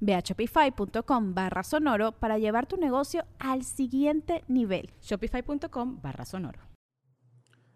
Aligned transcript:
Ve 0.00 0.14
a 0.14 0.20
shopify.com 0.20 1.34
barra 1.34 1.62
sonoro 1.62 2.12
para 2.12 2.38
llevar 2.38 2.66
tu 2.66 2.76
negocio 2.76 3.24
al 3.38 3.64
siguiente 3.64 4.44
nivel. 4.48 4.90
Shopify.com 5.02 6.00
barra 6.02 6.24
sonoro. 6.24 6.60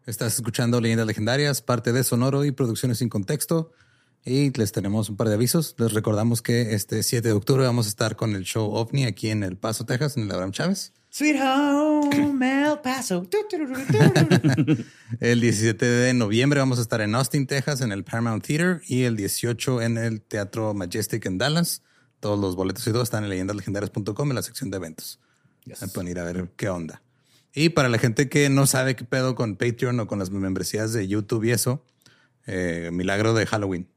Estás 0.06 0.34
escuchando 0.34 0.80
Leyendas 0.80 1.06
Legendarias, 1.06 1.62
parte 1.62 1.92
de 1.92 2.02
Sonoro 2.02 2.44
y 2.44 2.50
Producciones 2.50 2.98
sin 2.98 3.08
Contexto. 3.08 3.70
Y 4.24 4.56
les 4.56 4.70
tenemos 4.70 5.08
un 5.08 5.16
par 5.16 5.28
de 5.28 5.34
avisos. 5.34 5.74
Les 5.78 5.92
recordamos 5.92 6.42
que 6.42 6.74
este 6.74 7.02
7 7.02 7.26
de 7.26 7.34
octubre 7.34 7.64
vamos 7.64 7.86
a 7.86 7.88
estar 7.88 8.14
con 8.14 8.36
el 8.36 8.44
show 8.44 8.72
OVNI 8.72 9.04
aquí 9.04 9.30
en 9.30 9.42
El 9.42 9.56
Paso, 9.56 9.84
Texas, 9.84 10.16
en 10.16 10.24
el 10.24 10.30
Abraham 10.30 10.52
Chávez. 10.52 10.92
Sweet 11.10 11.40
Home, 11.42 12.62
El 12.68 12.78
Paso. 12.78 13.26
el 15.20 15.40
17 15.40 15.84
de 15.84 16.14
noviembre 16.14 16.60
vamos 16.60 16.78
a 16.78 16.82
estar 16.82 17.00
en 17.00 17.14
Austin, 17.16 17.46
Texas, 17.46 17.80
en 17.80 17.90
el 17.90 18.04
Paramount 18.04 18.46
Theater 18.46 18.80
y 18.86 19.02
el 19.02 19.16
18 19.16 19.82
en 19.82 19.98
el 19.98 20.22
Teatro 20.22 20.72
Majestic 20.72 21.26
en 21.26 21.38
Dallas. 21.38 21.82
Todos 22.20 22.38
los 22.38 22.54
boletos 22.54 22.86
y 22.86 22.92
todo 22.92 23.02
están 23.02 23.24
en 23.24 23.30
leyendaslegendarias.com 23.30 24.30
en 24.30 24.34
la 24.36 24.42
sección 24.42 24.70
de 24.70 24.76
eventos. 24.76 25.18
Ya 25.64 25.74
Se 25.74 25.88
pueden 25.88 26.10
ir 26.10 26.20
a 26.20 26.24
ver 26.24 26.48
qué 26.56 26.68
onda. 26.68 27.02
Y 27.52 27.70
para 27.70 27.88
la 27.88 27.98
gente 27.98 28.28
que 28.28 28.48
no 28.48 28.66
sabe 28.66 28.94
qué 28.96 29.04
pedo 29.04 29.34
con 29.34 29.56
Patreon 29.56 29.98
o 30.00 30.06
con 30.06 30.20
las 30.20 30.30
membresías 30.30 30.92
de 30.92 31.08
YouTube 31.08 31.44
y 31.44 31.50
eso, 31.50 31.84
eh, 32.46 32.90
Milagro 32.92 33.34
de 33.34 33.46
Halloween. 33.46 33.91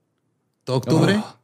Todo 0.66 0.78
octubre, 0.78 1.16
oh. 1.18 1.40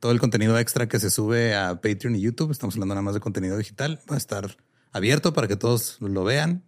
todo 0.00 0.12
el 0.12 0.20
contenido 0.20 0.58
extra 0.58 0.86
que 0.86 1.00
se 1.00 1.10
sube 1.10 1.56
a 1.56 1.80
Patreon 1.80 2.14
y 2.14 2.20
YouTube, 2.20 2.50
estamos 2.50 2.74
hablando 2.74 2.94
nada 2.94 3.02
más 3.02 3.14
de 3.14 3.20
contenido 3.20 3.56
digital, 3.56 4.00
va 4.08 4.16
a 4.16 4.18
estar 4.18 4.54
abierto 4.92 5.32
para 5.32 5.48
que 5.48 5.56
todos 5.56 5.96
lo 6.00 6.24
vean. 6.24 6.62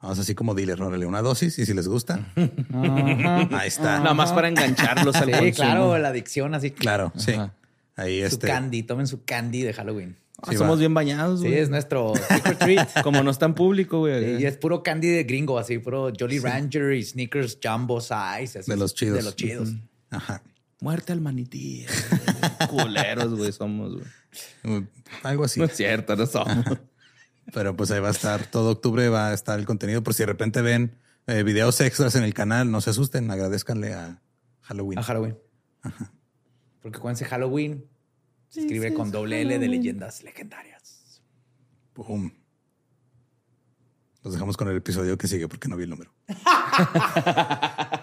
Vamos 0.00 0.18
así 0.18 0.34
como 0.34 0.54
dealer, 0.54 0.80
órale, 0.80 1.04
una 1.04 1.20
dosis 1.20 1.58
y 1.58 1.66
si 1.66 1.74
les 1.74 1.86
gusta. 1.86 2.32
Ahí 2.72 3.68
está. 3.68 3.98
Nada 3.98 4.14
más 4.14 4.32
para 4.32 4.48
engancharlos 4.48 5.14
al 5.16 5.34
Sí, 5.34 5.52
claro, 5.52 5.98
la 5.98 6.08
adicción 6.08 6.54
así. 6.54 6.70
Claro, 6.70 7.12
sí. 7.16 7.34
Ahí 7.96 8.20
su 8.20 8.26
este 8.26 8.46
candy, 8.46 8.82
tomen 8.82 9.06
su 9.06 9.22
candy 9.24 9.60
de 9.60 9.74
Halloween. 9.74 10.16
Ah, 10.40 10.54
somos 10.54 10.78
bien 10.78 10.94
bañados, 10.94 11.40
güey. 11.42 11.52
Sí, 11.52 11.58
es 11.58 11.68
nuestro 11.68 12.14
secret 12.16 12.58
treat. 12.58 13.02
Como 13.02 13.22
no 13.22 13.30
es 13.30 13.38
tan 13.38 13.54
público, 13.54 13.98
güey. 13.98 14.40
y 14.40 14.46
es 14.46 14.56
puro 14.56 14.82
candy 14.82 15.08
de 15.08 15.24
gringo, 15.24 15.58
así, 15.58 15.76
puro 15.76 16.10
Jolly 16.18 16.38
Rancher 16.38 16.94
y 16.94 17.02
Snickers 17.02 17.58
Jumbo 17.62 18.00
Size. 18.00 18.62
de 18.66 18.76
los 18.78 18.94
chidos. 18.94 19.18
De 19.18 19.22
los 19.22 19.36
chidos. 19.36 19.68
Ajá. 20.08 20.42
Muerte 20.80 21.12
al 21.12 21.20
manití. 21.20 21.86
Culeros, 22.70 23.34
güey, 23.34 23.52
somos, 23.52 23.96
güey. 24.64 24.86
Algo 25.22 25.44
así. 25.44 25.60
No 25.60 25.66
es 25.66 25.76
cierto, 25.76 26.16
no 26.16 26.26
somos. 26.26 26.64
Pero 27.52 27.76
pues 27.76 27.90
ahí 27.90 28.00
va 28.00 28.08
a 28.08 28.12
estar, 28.12 28.46
todo 28.46 28.70
octubre 28.70 29.08
va 29.08 29.28
a 29.28 29.34
estar 29.34 29.58
el 29.58 29.66
contenido. 29.66 30.02
Por 30.02 30.14
si 30.14 30.22
de 30.22 30.26
repente 30.26 30.62
ven 30.62 30.96
eh, 31.26 31.42
videos 31.42 31.80
extras 31.80 32.14
en 32.14 32.24
el 32.24 32.32
canal, 32.32 32.70
no 32.70 32.80
se 32.80 32.90
asusten, 32.90 33.30
agradezcanle 33.30 33.92
a 33.92 34.22
Halloween. 34.62 34.98
A 34.98 35.02
Halloween. 35.02 35.38
Ajá. 35.82 36.12
Porque 36.80 36.98
cuando 36.98 37.24
Halloween, 37.24 37.84
se 38.48 38.60
escribe 38.60 38.94
con 38.94 39.10
doble 39.10 39.42
L 39.42 39.58
de 39.58 39.68
leyendas 39.68 40.22
legendarias. 40.22 41.22
Boom. 41.94 42.32
Nos 44.22 44.32
dejamos 44.34 44.56
con 44.56 44.68
el 44.68 44.76
episodio 44.76 45.16
que 45.18 45.28
sigue 45.28 45.48
porque 45.48 45.68
no 45.68 45.76
vi 45.76 45.84
el 45.84 45.90
número. 45.90 46.12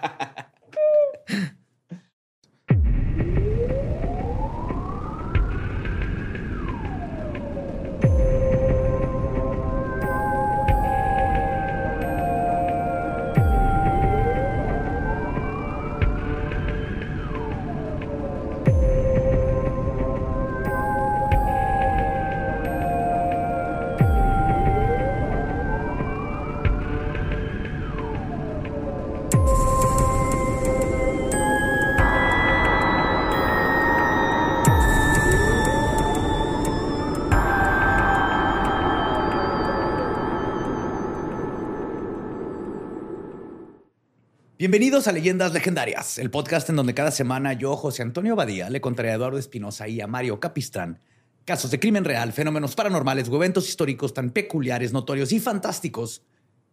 Bienvenidos 44.59 45.07
a 45.07 45.11
Leyendas 45.11 45.53
Legendarias, 45.53 46.17
el 46.17 46.31
podcast 46.31 46.67
en 46.71 46.77
donde 46.77 46.95
cada 46.95 47.11
semana 47.11 47.53
yo, 47.53 47.77
José 47.77 48.01
Antonio 48.01 48.35
Badía, 48.35 48.71
le 48.71 48.81
contaré 48.81 49.11
a 49.11 49.13
Eduardo 49.13 49.37
Espinosa 49.37 49.87
y 49.87 50.01
a 50.01 50.07
Mario 50.07 50.39
Capistrán 50.39 50.99
casos 51.45 51.69
de 51.69 51.79
crimen 51.79 52.03
real, 52.03 52.33
fenómenos 52.33 52.73
paranormales 52.73 53.29
o 53.29 53.35
eventos 53.35 53.69
históricos 53.69 54.15
tan 54.15 54.31
peculiares, 54.31 54.93
notorios 54.93 55.31
y 55.31 55.39
fantásticos 55.39 56.23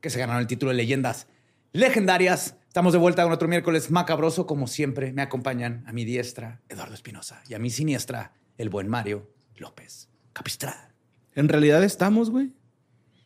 que 0.01 0.09
se 0.09 0.19
ganaron 0.19 0.41
el 0.41 0.47
título 0.47 0.71
de 0.71 0.79
Leyendas 0.79 1.27
Legendarias. 1.73 2.57
Estamos 2.69 2.95
de 2.95 2.99
vuelta 2.99 3.23
con 3.23 3.33
otro 3.33 3.49
miércoles 3.49 3.91
macabroso. 3.91 4.47
Como 4.47 4.67
siempre, 4.67 5.13
me 5.13 5.21
acompañan 5.21 5.85
a 5.87 5.93
mi 5.93 6.07
diestra, 6.07 6.63
Eduardo 6.71 6.95
Espinosa, 6.95 7.43
y 7.51 7.53
a 7.53 7.59
mi 7.59 7.69
siniestra, 7.69 8.33
el 8.57 8.71
buen 8.71 8.89
Mario 8.89 9.31
López 9.57 10.09
Capistrán. 10.33 10.95
¿En 11.35 11.51
realidad 11.51 11.85
estamos, 11.85 12.31
güey? 12.31 12.55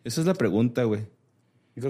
Esa 0.03 0.21
es 0.21 0.27
la 0.27 0.35
pregunta, 0.35 0.83
güey. 0.83 1.07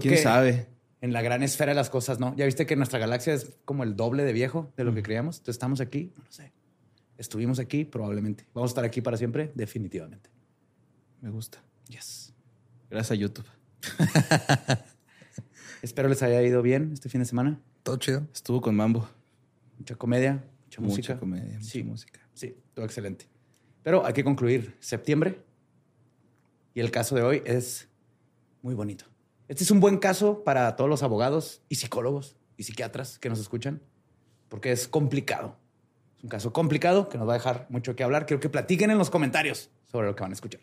¿Quién 0.02 0.18
sabe? 0.18 0.68
En 1.00 1.12
la 1.12 1.22
gran 1.22 1.42
esfera 1.42 1.72
de 1.72 1.76
las 1.76 1.90
cosas, 1.90 2.18
¿no? 2.18 2.34
Ya 2.36 2.44
viste 2.44 2.66
que 2.66 2.76
nuestra 2.76 2.98
galaxia 2.98 3.34
es 3.34 3.56
como 3.64 3.84
el 3.84 3.96
doble 3.96 4.24
de 4.24 4.32
viejo 4.32 4.72
de 4.76 4.84
lo 4.84 4.94
que 4.94 5.02
creíamos. 5.02 5.36
Entonces 5.36 5.54
estamos 5.54 5.80
aquí, 5.80 6.12
no 6.16 6.30
sé. 6.30 6.52
Estuvimos 7.16 7.58
aquí, 7.58 7.84
probablemente. 7.84 8.46
Vamos 8.54 8.70
a 8.70 8.72
estar 8.72 8.84
aquí 8.84 9.00
para 9.00 9.16
siempre, 9.16 9.52
definitivamente. 9.54 10.30
Me 11.20 11.30
gusta. 11.30 11.62
Yes. 11.88 12.32
Gracias 12.90 13.12
a 13.12 13.14
YouTube. 13.14 13.46
Espero 15.82 16.08
les 16.08 16.22
haya 16.22 16.42
ido 16.42 16.62
bien 16.62 16.90
este 16.92 17.08
fin 17.08 17.20
de 17.20 17.24
semana. 17.24 17.60
Todo 17.82 17.96
chido. 17.96 18.26
Estuvo 18.32 18.60
con 18.60 18.74
Mambo. 18.74 19.08
Mucha 19.78 19.94
comedia, 19.94 20.44
mucha, 20.64 20.80
música. 20.80 21.14
Mucha 21.14 21.20
comedia, 21.20 21.58
mucha 21.58 21.84
música. 21.84 22.20
Sí, 22.34 22.56
todo 22.74 22.84
excelente. 22.84 23.26
Pero 23.82 24.04
hay 24.04 24.12
que 24.12 24.24
concluir 24.24 24.76
septiembre. 24.80 25.40
Y 26.74 26.80
el 26.80 26.90
caso 26.90 27.14
de 27.14 27.22
hoy 27.22 27.42
es 27.44 27.88
muy 28.62 28.74
bonito. 28.74 29.04
Este 29.48 29.64
es 29.64 29.70
un 29.70 29.80
buen 29.80 29.96
caso 29.96 30.44
para 30.44 30.76
todos 30.76 30.90
los 30.90 31.02
abogados 31.02 31.62
y 31.70 31.76
psicólogos 31.76 32.36
y 32.58 32.64
psiquiatras 32.64 33.18
que 33.18 33.30
nos 33.30 33.40
escuchan, 33.40 33.80
porque 34.50 34.72
es 34.72 34.86
complicado. 34.86 35.56
Es 36.18 36.24
un 36.24 36.28
caso 36.28 36.52
complicado 36.52 37.08
que 37.08 37.16
nos 37.16 37.26
va 37.26 37.32
a 37.32 37.38
dejar 37.38 37.66
mucho 37.70 37.96
que 37.96 38.04
hablar. 38.04 38.26
Quiero 38.26 38.40
que 38.40 38.50
platiquen 38.50 38.90
en 38.90 38.98
los 38.98 39.08
comentarios 39.08 39.70
sobre 39.90 40.06
lo 40.06 40.14
que 40.14 40.22
van 40.22 40.32
a 40.32 40.34
escuchar 40.34 40.60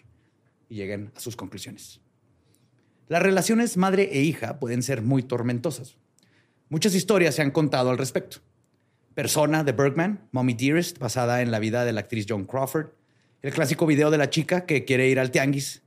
y 0.70 0.76
lleguen 0.76 1.12
a 1.16 1.20
sus 1.20 1.36
conclusiones. 1.36 2.00
Las 3.08 3.24
relaciones 3.24 3.76
madre 3.76 4.10
e 4.12 4.22
hija 4.22 4.60
pueden 4.60 4.84
ser 4.84 5.02
muy 5.02 5.24
tormentosas. 5.24 5.98
Muchas 6.70 6.94
historias 6.94 7.34
se 7.34 7.42
han 7.42 7.52
contado 7.52 7.90
al 7.90 7.98
respecto. 7.98 8.38
Persona 9.16 9.64
de 9.64 9.72
Bergman, 9.72 10.28
Mommy 10.32 10.54
Dearest, 10.54 11.00
basada 11.00 11.42
en 11.42 11.50
la 11.50 11.58
vida 11.58 11.86
de 11.86 11.94
la 11.94 12.02
actriz 12.02 12.28
Joan 12.30 12.46
Crawford. 12.46 12.90
El 13.42 13.54
clásico 13.54 13.88
video 13.88 14.12
de 14.12 14.20
la 14.20 14.30
chica 14.30 14.66
que 14.66 14.86
quiere 14.86 15.08
ir 15.08 15.20
al 15.20 15.32
tianguis 15.32 15.82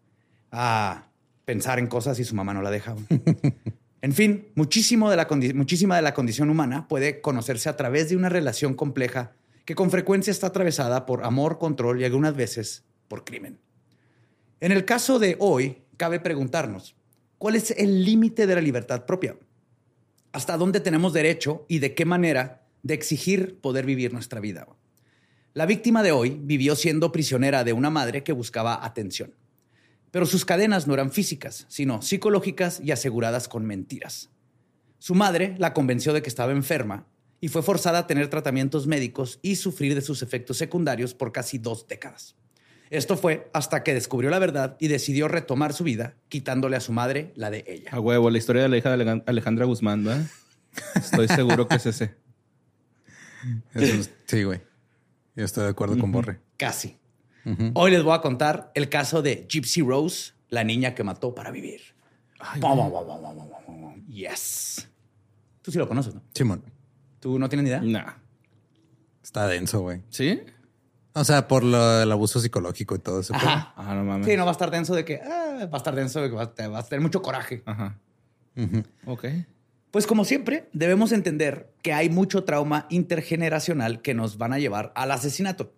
a 0.51 1.08
pensar 1.49 1.79
en 1.79 1.87
cosas 1.87 2.19
y 2.19 2.25
su 2.25 2.35
mamá 2.35 2.53
no 2.53 2.61
la 2.61 2.71
deja. 2.71 2.95
en 4.03 4.13
fin, 4.13 4.49
muchísimo 4.55 5.09
de 5.09 5.17
la 5.17 5.27
muchísima 5.55 5.97
de 5.97 6.03
la 6.03 6.13
condición 6.13 6.51
humana 6.51 6.87
puede 6.89 7.23
conocerse 7.23 7.71
a 7.71 7.77
través 7.77 8.11
de 8.11 8.17
una 8.17 8.29
relación 8.29 8.75
compleja 8.75 9.33
que 9.65 9.75
con 9.75 9.91
frecuencia 9.91 10.31
está 10.31 10.49
atravesada 10.49 11.07
por 11.07 11.25
amor, 11.25 11.57
control 11.59 12.03
y 12.03 12.05
algunas 12.05 12.37
veces 12.37 12.85
por 13.09 13.25
crimen. 13.25 13.59
En 14.61 14.73
el 14.73 14.85
caso 14.85 15.19
de 15.19 15.37
hoy, 15.39 15.79
cabe 15.97 16.21
preguntarnos, 16.21 16.97
¿cuál 17.39 17.57
es 17.57 17.71
el 17.71 18.05
límite 18.05 18.47
de 18.47 18.55
la 18.55 18.61
libertad 18.61 19.07
propia? 19.07 19.35
hasta 20.33 20.59
dónde 20.59 20.81
tenemos 20.81 21.15
derecho 21.15 21.65
y 21.67 21.79
de 21.79 21.95
qué 21.95 22.05
manera 22.05 22.67
de 22.83 22.93
exigir 22.93 23.59
poder 23.61 23.87
vivir 23.87 24.13
nuestra 24.13 24.39
vida. 24.39 24.69
La 25.55 25.65
víctima 25.67 26.03
de 26.03 26.13
hoy 26.13 26.39
vivió 26.41 26.77
siendo 26.77 27.11
prisionera 27.11 27.65
de 27.65 27.73
una 27.73 27.89
madre 27.89 28.23
que 28.23 28.33
buscaba 28.33 28.85
atención. 28.85 29.33
Pero 30.11 30.27
sus 30.27 30.45
cadenas 30.45 30.87
no 30.87 30.95
eran 30.95 31.13
físicas, 31.13 31.67
sino 31.69 32.03
psicológicas 32.03 32.81
y 32.81 32.93
aseguradas 32.93 33.49
con 33.49 33.67
mentiras. 33.67 34.31
Su 34.99 35.15
madre 35.15 35.55
la 35.59 35.75
convenció 35.75 36.13
de 36.13 36.23
que 36.23 36.29
estaba 36.29 36.53
enferma 36.53 37.07
y 37.41 37.49
fue 37.49 37.63
forzada 37.63 38.01
a 38.01 38.07
tener 38.07 38.29
tratamientos 38.29 38.87
médicos 38.87 39.39
y 39.43 39.57
sufrir 39.57 39.95
de 39.95 40.01
sus 40.01 40.23
efectos 40.23 40.57
secundarios 40.57 41.15
por 41.15 41.33
casi 41.33 41.59
dos 41.59 41.87
décadas. 41.87 42.37
Esto 42.91 43.17
fue 43.17 43.51
hasta 43.53 43.85
que 43.85 43.95
descubrió 43.95 44.31
la 44.31 44.39
verdad 44.39 44.77
y 44.81 44.89
decidió 44.89 45.29
retomar 45.29 45.75
su 45.75 45.85
vida, 45.85 46.15
quitándole 46.29 46.77
a 46.77 46.81
su 46.81 46.93
madre 46.93 47.33
la 47.37 47.51
de 47.51 47.65
ella. 47.69 47.91
A 47.93 48.01
huevo, 48.01 48.31
la 48.31 48.39
historia 48.39 48.63
de 48.63 48.69
la 48.69 48.79
hija 48.79 48.97
de 48.97 49.23
Alejandra 49.27 49.67
Guzmán, 49.67 50.05
¿verdad? 50.05 50.27
Estoy 50.95 51.29
seguro 51.29 51.69
que 51.69 51.77
es 51.77 51.87
ese. 51.87 52.15
sí, 54.27 54.43
güey. 54.43 54.61
Yo 55.37 55.45
estoy 55.45 55.65
de 55.65 55.71
acuerdo 55.71 55.99
con 55.99 56.11
Borre. 56.11 56.41
Casi. 56.57 56.98
Hoy 57.75 57.91
les 57.91 58.03
voy 58.03 58.15
a 58.15 58.21
contar 58.21 58.71
el 58.75 58.89
caso 58.89 59.23
de 59.23 59.47
Gypsy 59.49 59.83
Rose, 59.83 60.33
la 60.49 60.65
niña 60.65 60.95
que 60.95 61.05
mató 61.05 61.35
para 61.35 61.51
vivir. 61.51 61.81
yes. 64.09 64.89
Tú 65.63 65.73
sí 65.73 65.79
lo 65.79 65.89
conoces, 65.89 66.15
¿no? 66.15 66.23
Simón. 66.35 66.63
¿Tú 67.21 67.39
no 67.39 67.49
tienes 67.49 67.65
ni 67.65 67.71
idea? 67.71 67.81
No. 67.81 68.15
Está 69.23 69.47
denso, 69.47 69.81
güey. 69.81 70.03
¿Sí? 70.11 70.41
O 71.15 71.25
sea, 71.25 71.49
por 71.49 71.65
el 71.65 72.13
abuso 72.13 72.41
psicológico 72.41 72.95
y 72.95 72.99
todo 73.01 73.21
eso. 73.21 73.35
Ajá. 73.35 73.73
Ah, 73.77 73.95
no 73.95 74.05
mames. 74.05 74.27
Sí, 74.27 74.37
no 74.37 74.45
va 74.45 74.51
a 74.51 74.53
estar 74.53 74.71
denso 74.71 74.95
de 74.95 75.05
que 75.05 75.21
ah, 75.23 75.67
va 75.67 75.75
a 75.75 75.79
estar 75.79 75.95
denso 75.95 76.21
de 76.23 76.31
que 76.31 76.37
va 76.37 76.45
a, 76.45 76.83
tener 76.85 77.01
mucho 77.01 77.23
coraje. 77.23 77.63
Ajá. 77.67 77.99
Ok. 79.07 79.25
Pues 79.91 80.07
como 80.07 80.25
siempre, 80.25 80.69
debemos 80.73 81.13
entender 81.13 81.73
que 81.83 81.93
hay 81.93 82.11
mucho 82.11 82.45
trauma 82.45 82.87
intergeneracional 82.91 84.03
que 84.03 84.15
nos 84.15 84.37
van 84.37 84.53
a 84.53 84.59
llevar 84.59 84.93
al 84.95 85.11
asesinato 85.11 85.73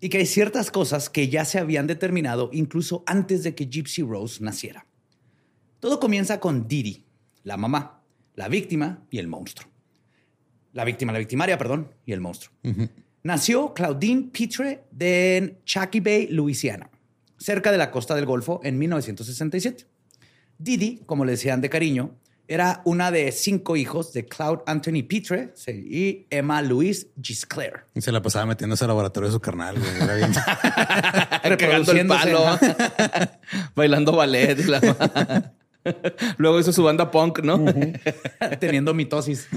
y 0.00 0.08
que 0.08 0.18
hay 0.18 0.26
ciertas 0.26 0.70
cosas 0.70 1.08
que 1.10 1.28
ya 1.28 1.44
se 1.44 1.58
habían 1.58 1.86
determinado 1.86 2.50
incluso 2.52 3.02
antes 3.06 3.42
de 3.42 3.54
que 3.54 3.66
Gypsy 3.66 4.02
Rose 4.02 4.42
naciera. 4.42 4.86
Todo 5.80 6.00
comienza 6.00 6.40
con 6.40 6.68
Didi, 6.68 7.04
la 7.44 7.56
mamá, 7.56 8.02
la 8.34 8.48
víctima 8.48 9.06
y 9.10 9.18
el 9.18 9.28
monstruo. 9.28 9.70
La 10.72 10.84
víctima, 10.84 11.12
la 11.12 11.18
victimaria, 11.18 11.56
perdón, 11.56 11.94
y 12.04 12.12
el 12.12 12.20
monstruo. 12.20 12.54
Nació 13.22 13.72
Claudine 13.72 14.30
Pitre 14.30 14.84
de 14.90 15.58
Chucky 15.64 16.00
Bay, 16.00 16.28
Louisiana, 16.28 16.90
cerca 17.38 17.72
de 17.72 17.78
la 17.78 17.90
costa 17.90 18.14
del 18.14 18.26
Golfo 18.26 18.60
en 18.62 18.78
1967. 18.78 19.86
Didi, 20.58 21.02
como 21.06 21.24
le 21.24 21.32
decían 21.32 21.60
de 21.60 21.70
cariño, 21.70 22.14
era 22.48 22.82
una 22.84 23.10
de 23.10 23.32
cinco 23.32 23.76
hijos 23.76 24.12
de 24.12 24.26
Claude 24.26 24.62
Anthony 24.66 25.02
Pitre 25.06 25.52
y 25.66 26.26
Emma 26.30 26.62
Louise 26.62 27.08
Gisclair. 27.20 27.86
Y 27.94 28.00
se 28.00 28.12
la 28.12 28.22
pasaba 28.22 28.46
metiendo 28.46 28.76
al 28.80 28.88
laboratorio 28.88 29.28
de 29.28 29.32
su 29.32 29.40
carnal. 29.40 29.78
Güey. 29.78 29.90
Era 30.00 30.14
bien... 30.14 30.32
el 31.98 32.06
palo. 32.06 32.58
bailando 33.74 34.12
ballet. 34.12 34.58
Luego 36.38 36.60
hizo 36.60 36.72
su 36.72 36.82
banda 36.82 37.10
punk, 37.10 37.40
¿no? 37.40 37.64
Teniendo 38.60 38.94
mitosis. 38.94 39.48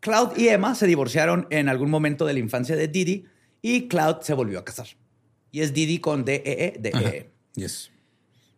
Cloud 0.00 0.36
y 0.36 0.48
Emma 0.48 0.74
se 0.74 0.86
divorciaron 0.86 1.46
en 1.50 1.68
algún 1.68 1.90
momento 1.90 2.26
de 2.26 2.34
la 2.34 2.38
infancia 2.38 2.76
de 2.76 2.88
Didi 2.88 3.26
y 3.62 3.88
Cloud 3.88 4.20
se 4.20 4.34
volvió 4.34 4.58
a 4.58 4.64
casar. 4.64 4.86
Y 5.50 5.60
es 5.60 5.72
Didi 5.72 5.98
con 5.98 6.24
D-E-E, 6.24 6.76
D-E-E. 6.78 7.30
Yes. 7.54 7.90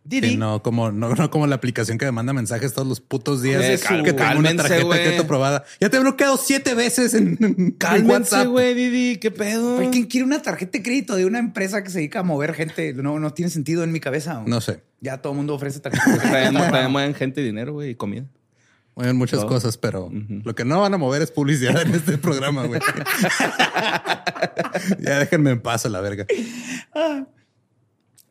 Didi. 0.08 0.36
no, 0.36 0.62
como, 0.62 0.90
no, 0.90 1.30
como 1.30 1.46
la 1.46 1.56
aplicación 1.56 1.98
que 1.98 2.06
me 2.06 2.12
manda 2.12 2.32
mensajes 2.32 2.72
todos 2.72 2.88
los 2.88 3.00
putos 3.00 3.42
días. 3.42 3.62
Es 3.62 3.84
que 3.84 4.14
tengo 4.14 4.38
una 4.38 4.56
tarjeta 4.56 4.94
de 4.94 5.02
crédito 5.02 5.24
aprobada. 5.24 5.64
Ya 5.80 5.90
te 5.90 5.98
he 5.98 6.00
bloqueado 6.00 6.38
siete 6.38 6.74
veces 6.74 7.12
en, 7.12 7.74
Cálmense, 7.78 8.46
güey, 8.46 8.72
Didi. 8.74 9.18
¿Qué 9.18 9.30
pedo? 9.30 9.78
¿Quién 9.90 10.06
quiere 10.06 10.24
una 10.24 10.40
tarjeta 10.40 10.78
de 10.78 10.82
crédito 10.82 11.16
de 11.16 11.26
una 11.26 11.38
empresa 11.38 11.84
que 11.84 11.90
se 11.90 11.98
dedica 11.98 12.20
a 12.20 12.22
mover 12.22 12.54
gente? 12.54 12.94
No, 12.94 13.18
no 13.18 13.34
tiene 13.34 13.50
sentido 13.50 13.84
en 13.84 13.92
mi 13.92 14.00
cabeza. 14.00 14.42
No 14.46 14.62
sé. 14.62 14.82
Ya 15.00 15.18
todo 15.18 15.34
el 15.34 15.36
mundo 15.36 15.54
ofrece 15.54 15.80
tarjetas. 15.80 16.22
También 16.22 16.90
mueven 16.90 17.14
gente, 17.14 17.42
dinero, 17.42 17.74
güey, 17.74 17.90
y 17.90 17.94
comida. 17.94 18.24
Mueven 18.94 19.16
muchas 19.16 19.44
cosas, 19.44 19.76
pero 19.76 20.10
lo 20.10 20.54
que 20.54 20.64
no 20.64 20.80
van 20.80 20.94
a 20.94 20.98
mover 20.98 21.20
es 21.22 21.30
publicidad 21.30 21.82
en 21.82 21.94
este 21.94 22.18
programa, 22.18 22.66
güey. 22.66 22.80
ya 24.98 25.18
déjenme 25.18 25.50
en 25.50 25.60
paz 25.60 25.86
a 25.86 25.90
la 25.90 26.00
verga. 26.00 26.26
Ah. 26.94 27.26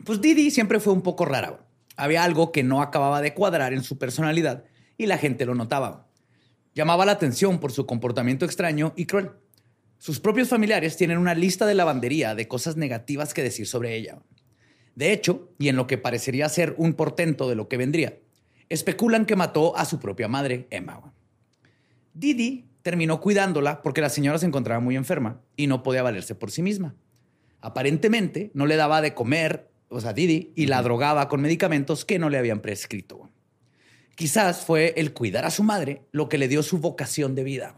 Pues 0.04 0.20
Didi 0.20 0.52
siempre 0.52 0.80
fue 0.80 0.92
un 0.92 1.04
poco 1.04 1.24
rara. 1.24 1.52
Güey. 1.52 1.67
Había 1.98 2.24
algo 2.24 2.52
que 2.52 2.64
no 2.64 2.82
acababa 2.82 3.22
de 3.22 3.34
cuadrar 3.34 3.74
en 3.74 3.84
su 3.84 3.98
personalidad 3.98 4.64
y 4.98 5.08
la 5.08 5.18
gente 5.18 5.46
lo 5.46 5.56
notaba. 5.56 6.08
Llamaba 6.74 7.06
la 7.06 7.14
atención 7.14 7.60
por 7.60 7.72
su 7.72 7.86
comportamiento 7.86 8.46
extraño 8.46 8.94
y 8.96 9.06
cruel. 9.06 9.32
Sus 9.98 10.20
propios 10.20 10.48
familiares 10.48 10.96
tienen 10.96 11.18
una 11.18 11.34
lista 11.34 11.66
de 11.66 11.74
lavandería 11.74 12.36
de 12.36 12.48
cosas 12.48 12.78
negativas 12.78 13.34
que 13.34 13.42
decir 13.42 13.66
sobre 13.66 13.96
ella. 13.96 14.20
De 14.96 15.12
hecho, 15.12 15.52
y 15.58 15.70
en 15.70 15.76
lo 15.76 15.88
que 15.88 15.98
parecería 15.98 16.48
ser 16.50 16.76
un 16.78 16.94
portento 16.94 17.50
de 17.50 17.56
lo 17.56 17.68
que 17.68 17.78
vendría, 17.78 18.20
especulan 18.70 19.26
que 19.26 19.36
mató 19.36 19.76
a 19.76 19.86
su 19.86 20.00
propia 20.00 20.28
madre, 20.28 20.68
Emma. 20.70 21.14
Didi 22.14 22.70
terminó 22.84 23.22
cuidándola 23.22 23.82
porque 23.82 24.02
la 24.02 24.10
señora 24.10 24.38
se 24.38 24.46
encontraba 24.46 24.80
muy 24.80 24.96
enferma 24.96 25.42
y 25.56 25.68
no 25.68 25.82
podía 25.82 26.04
valerse 26.04 26.36
por 26.36 26.52
sí 26.52 26.62
misma. 26.62 26.96
Aparentemente 27.60 28.52
no 28.54 28.66
le 28.68 28.76
daba 28.76 29.02
de 29.02 29.14
comer 29.14 29.70
o 29.90 30.02
sea, 30.02 30.14
Didi, 30.14 30.52
y 30.56 30.66
la 30.66 30.82
drogaba 30.82 31.28
con 31.28 31.42
medicamentos 31.42 32.06
que 32.06 32.20
no 32.20 32.30
le 32.30 32.38
habían 32.38 32.60
prescrito. 32.60 33.30
Quizás 34.16 34.66
fue 34.66 34.94
el 34.98 35.14
cuidar 35.14 35.46
a 35.46 35.52
su 35.52 35.64
madre 35.64 36.02
lo 36.12 36.28
que 36.28 36.38
le 36.38 36.48
dio 36.48 36.64
su 36.64 36.80
vocación 36.80 37.36
de 37.36 37.44
vida, 37.44 37.76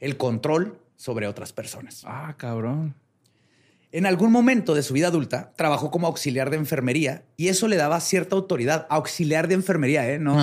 el 0.00 0.16
control 0.16 0.80
sobre 0.96 1.26
otras 1.26 1.52
personas. 1.52 2.02
Ah, 2.06 2.34
cabrón. 2.36 2.94
En 3.92 4.06
algún 4.06 4.32
momento 4.32 4.74
de 4.74 4.82
su 4.82 4.94
vida 4.94 5.08
adulta 5.08 5.52
trabajó 5.54 5.90
como 5.90 6.06
auxiliar 6.06 6.48
de 6.48 6.56
enfermería 6.56 7.24
y 7.36 7.48
eso 7.48 7.68
le 7.68 7.76
daba 7.76 8.00
cierta 8.00 8.34
autoridad. 8.34 8.86
Auxiliar 8.88 9.48
de 9.48 9.54
enfermería, 9.54 10.10
¿eh? 10.10 10.18
No, 10.18 10.34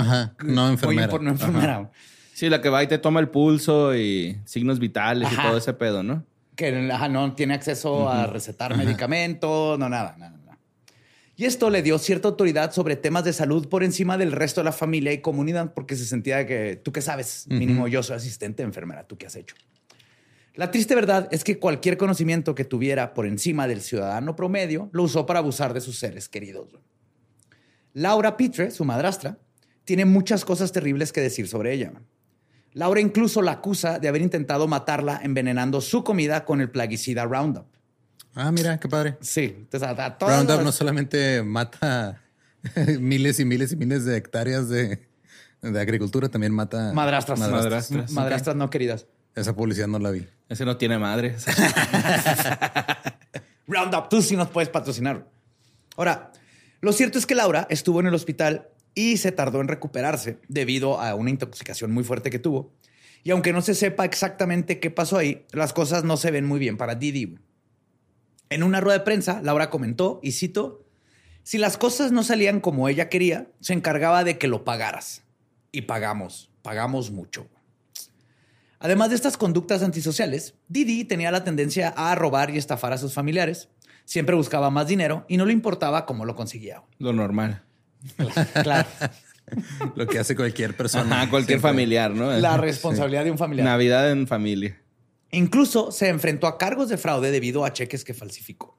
no 0.43 0.69
enfermera. 0.69 1.07
no 1.19 1.31
enfermera. 1.31 1.91
Sí, 2.33 2.47
la 2.47 2.61
que 2.61 2.69
va 2.69 2.83
y 2.83 2.87
te 2.87 2.99
toma 2.99 3.19
el 3.19 3.27
pulso 3.27 3.95
y 3.95 4.39
signos 4.45 4.79
vitales 4.79 5.29
y 5.33 5.35
todo 5.35 5.57
ese 5.57 5.73
pedo, 5.73 6.03
¿no? 6.03 6.23
Que 6.55 6.71
no 6.71 7.33
tiene 7.33 7.55
acceso 7.55 8.07
a 8.09 8.27
recetar 8.27 8.77
medicamentos, 8.77 9.77
no, 9.79 9.89
nada, 9.89 10.15
nada. 10.17 10.38
Y 11.39 11.45
esto 11.45 11.69
le 11.69 11.81
dio 11.81 11.97
cierta 11.99 12.27
autoridad 12.27 12.73
sobre 12.73 12.97
temas 12.97 13.23
de 13.23 13.31
salud 13.31 13.69
por 13.69 13.85
encima 13.85 14.17
del 14.17 14.33
resto 14.33 14.59
de 14.59 14.65
la 14.65 14.73
familia 14.73 15.13
y 15.13 15.21
comunidad, 15.21 15.73
porque 15.73 15.95
se 15.95 16.03
sentía 16.03 16.45
que 16.45 16.75
tú 16.75 16.91
qué 16.91 16.99
sabes, 16.99 17.45
mínimo 17.47 17.87
yo 17.87 18.03
soy 18.03 18.17
asistente 18.17 18.61
de 18.61 18.67
enfermera, 18.67 19.07
tú 19.07 19.17
qué 19.17 19.25
has 19.25 19.37
hecho. 19.37 19.55
La 20.55 20.69
triste 20.69 20.95
verdad 20.95 21.29
es 21.31 21.45
que 21.45 21.57
cualquier 21.57 21.95
conocimiento 21.95 22.55
que 22.55 22.65
tuviera 22.65 23.13
por 23.13 23.25
encima 23.25 23.69
del 23.69 23.79
ciudadano 23.79 24.35
promedio 24.35 24.89
lo 24.91 25.03
usó 25.03 25.25
para 25.25 25.39
abusar 25.39 25.73
de 25.73 25.79
sus 25.79 25.97
seres 25.97 26.27
queridos. 26.27 26.77
Laura 27.93 28.35
Pitre, 28.35 28.69
su 28.69 28.83
madrastra, 28.83 29.39
tiene 29.85 30.03
muchas 30.03 30.43
cosas 30.43 30.73
terribles 30.73 31.13
que 31.13 31.21
decir 31.21 31.47
sobre 31.47 31.71
ella. 31.71 31.93
Laura 32.73 32.99
incluso 32.99 33.41
la 33.41 33.53
acusa 33.53 33.97
de 33.97 34.09
haber 34.09 34.23
intentado 34.23 34.67
matarla 34.67 35.21
envenenando 35.23 35.79
su 35.79 36.03
comida 36.03 36.43
con 36.43 36.59
el 36.59 36.69
plaguicida 36.69 37.23
Roundup. 37.23 37.68
Ah, 38.41 38.53
mira, 38.53 38.79
qué 38.79 38.87
padre. 38.87 39.17
Sí. 39.19 39.53
Entonces, 39.57 39.89
a, 39.89 40.17
Roundup 40.17 40.61
no 40.61 40.71
solamente 40.71 41.43
mata 41.43 42.21
miles 42.99 43.37
y 43.41 43.45
miles 43.45 43.73
y 43.73 43.75
miles 43.75 44.05
de 44.05 44.15
hectáreas 44.15 44.69
de, 44.69 44.99
agricultura, 45.61 46.29
también 46.29 46.53
mata 46.53 46.93
madrastras. 46.93 47.37
Madrastras, 47.37 48.11
madrastras, 48.11 48.55
no 48.55 48.69
queridas. 48.69 49.07
Esa 49.35 49.53
publicidad 49.53 49.87
no 49.87 49.99
la 49.99 50.11
vi. 50.11 50.25
Ese 50.47 50.63
no 50.63 50.77
tiene 50.77 50.97
madre. 50.97 51.35
Roundup, 53.67 54.07
tú 54.07 54.21
sí 54.21 54.37
nos 54.37 54.49
puedes 54.49 54.69
patrocinar. 54.69 55.27
Ahora, 55.97 56.31
lo 56.79 56.93
cierto 56.93 57.19
es 57.19 57.25
que 57.25 57.35
Laura 57.35 57.67
estuvo 57.69 57.99
en 57.99 58.07
el 58.07 58.13
hospital 58.13 58.69
y 58.95 59.17
se 59.17 59.33
tardó 59.33 59.59
en 59.59 59.67
recuperarse 59.67 60.39
debido 60.47 61.01
a 61.01 61.13
una 61.13 61.29
intoxicación 61.29 61.91
muy 61.91 62.05
fuerte 62.05 62.29
que 62.29 62.39
tuvo. 62.39 62.71
Y 63.21 63.31
aunque 63.31 63.51
no 63.51 63.61
se 63.61 63.75
sepa 63.75 64.05
exactamente 64.05 64.79
qué 64.79 64.91
pasó 64.91 65.17
ahí, 65.17 65.45
las 65.51 65.73
cosas 65.73 66.05
no 66.05 66.15
se 66.15 66.31
ven 66.31 66.45
muy 66.45 66.57
bien 66.57 66.77
para 66.77 66.95
Didi. 66.95 67.37
En 68.49 68.63
una 68.63 68.81
rueda 68.81 68.97
de 68.97 69.03
prensa, 69.03 69.41
Laura 69.43 69.69
comentó, 69.69 70.19
y 70.23 70.31
cito, 70.31 70.85
si 71.43 71.57
las 71.57 71.77
cosas 71.77 72.11
no 72.11 72.23
salían 72.23 72.59
como 72.59 72.89
ella 72.89 73.09
quería, 73.09 73.47
se 73.59 73.73
encargaba 73.73 74.23
de 74.23 74.37
que 74.37 74.47
lo 74.47 74.63
pagaras. 74.63 75.23
Y 75.71 75.81
pagamos, 75.81 76.49
pagamos 76.61 77.11
mucho. 77.11 77.47
Además 78.79 79.09
de 79.09 79.15
estas 79.15 79.37
conductas 79.37 79.83
antisociales, 79.83 80.55
Didi 80.67 81.03
tenía 81.03 81.31
la 81.31 81.43
tendencia 81.43 81.89
a 81.89 82.15
robar 82.15 82.49
y 82.49 82.57
estafar 82.57 82.93
a 82.93 82.97
sus 82.97 83.13
familiares. 83.13 83.69
Siempre 84.05 84.35
buscaba 84.35 84.69
más 84.69 84.87
dinero 84.87 85.25
y 85.27 85.37
no 85.37 85.45
le 85.45 85.53
importaba 85.53 86.05
cómo 86.05 86.25
lo 86.25 86.35
conseguía. 86.35 86.81
Lo 86.97 87.13
normal. 87.13 87.61
Claro. 88.63 88.87
lo 89.95 90.07
que 90.07 90.19
hace 90.19 90.35
cualquier 90.35 90.75
persona. 90.75 91.29
cualquier 91.29 91.59
familiar, 91.59 92.11
¿no? 92.11 92.31
La 92.31 92.57
responsabilidad 92.57 93.25
de 93.25 93.31
un 93.31 93.37
familiar. 93.37 93.65
Navidad 93.65 94.11
en 94.11 94.27
familia. 94.27 94.79
Incluso 95.31 95.91
se 95.91 96.09
enfrentó 96.09 96.47
a 96.47 96.57
cargos 96.57 96.89
de 96.89 96.97
fraude 96.97 97.31
debido 97.31 97.65
a 97.65 97.73
cheques 97.73 98.03
que 98.03 98.13
falsificó. 98.13 98.77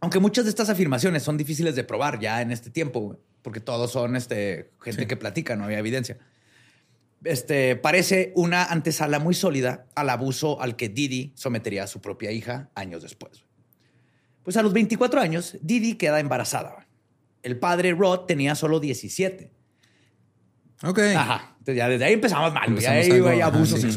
Aunque 0.00 0.18
muchas 0.18 0.44
de 0.44 0.50
estas 0.50 0.68
afirmaciones 0.68 1.22
son 1.22 1.36
difíciles 1.36 1.76
de 1.76 1.84
probar 1.84 2.18
ya 2.18 2.42
en 2.42 2.50
este 2.50 2.70
tiempo, 2.70 3.18
porque 3.42 3.60
todos 3.60 3.92
son 3.92 4.16
este, 4.16 4.72
gente 4.80 5.06
que 5.06 5.16
platica, 5.16 5.54
no 5.54 5.64
había 5.64 5.78
evidencia. 5.78 6.18
este, 7.24 7.76
parece 7.76 8.32
una 8.34 8.64
antesala 8.64 9.18
muy 9.20 9.34
sólida 9.34 9.86
al 9.94 10.10
abuso 10.10 10.60
al 10.60 10.74
que 10.74 10.88
Didi 10.88 11.32
sometería 11.36 11.84
a 11.84 11.86
su 11.86 12.00
propia 12.00 12.32
hija 12.32 12.70
años 12.74 13.02
después. 13.02 13.44
Pues 14.42 14.56
a 14.56 14.62
los 14.62 14.72
24 14.72 15.20
años, 15.20 15.56
Didi 15.62 15.94
queda 15.94 16.18
embarazada. 16.18 16.88
El 17.42 17.58
padre 17.58 17.92
Rod 17.92 18.20
tenía 18.20 18.54
solo 18.54 18.80
17. 18.80 19.52
Ok. 20.82 20.98
Ajá. 21.16 21.54
Entonces 21.58 21.76
ya 21.76 21.88
desde 21.88 22.04
ahí 22.04 22.14
empezamos 22.14 22.52
mal. 22.52 22.64
Ya 22.64 22.70
Empezamos 22.70 23.04
ahí 23.04 23.10
algo, 23.12 23.28
hay 23.28 23.40
ajá, 23.40 23.54
abuso 23.54 23.76
sí. 23.76 23.88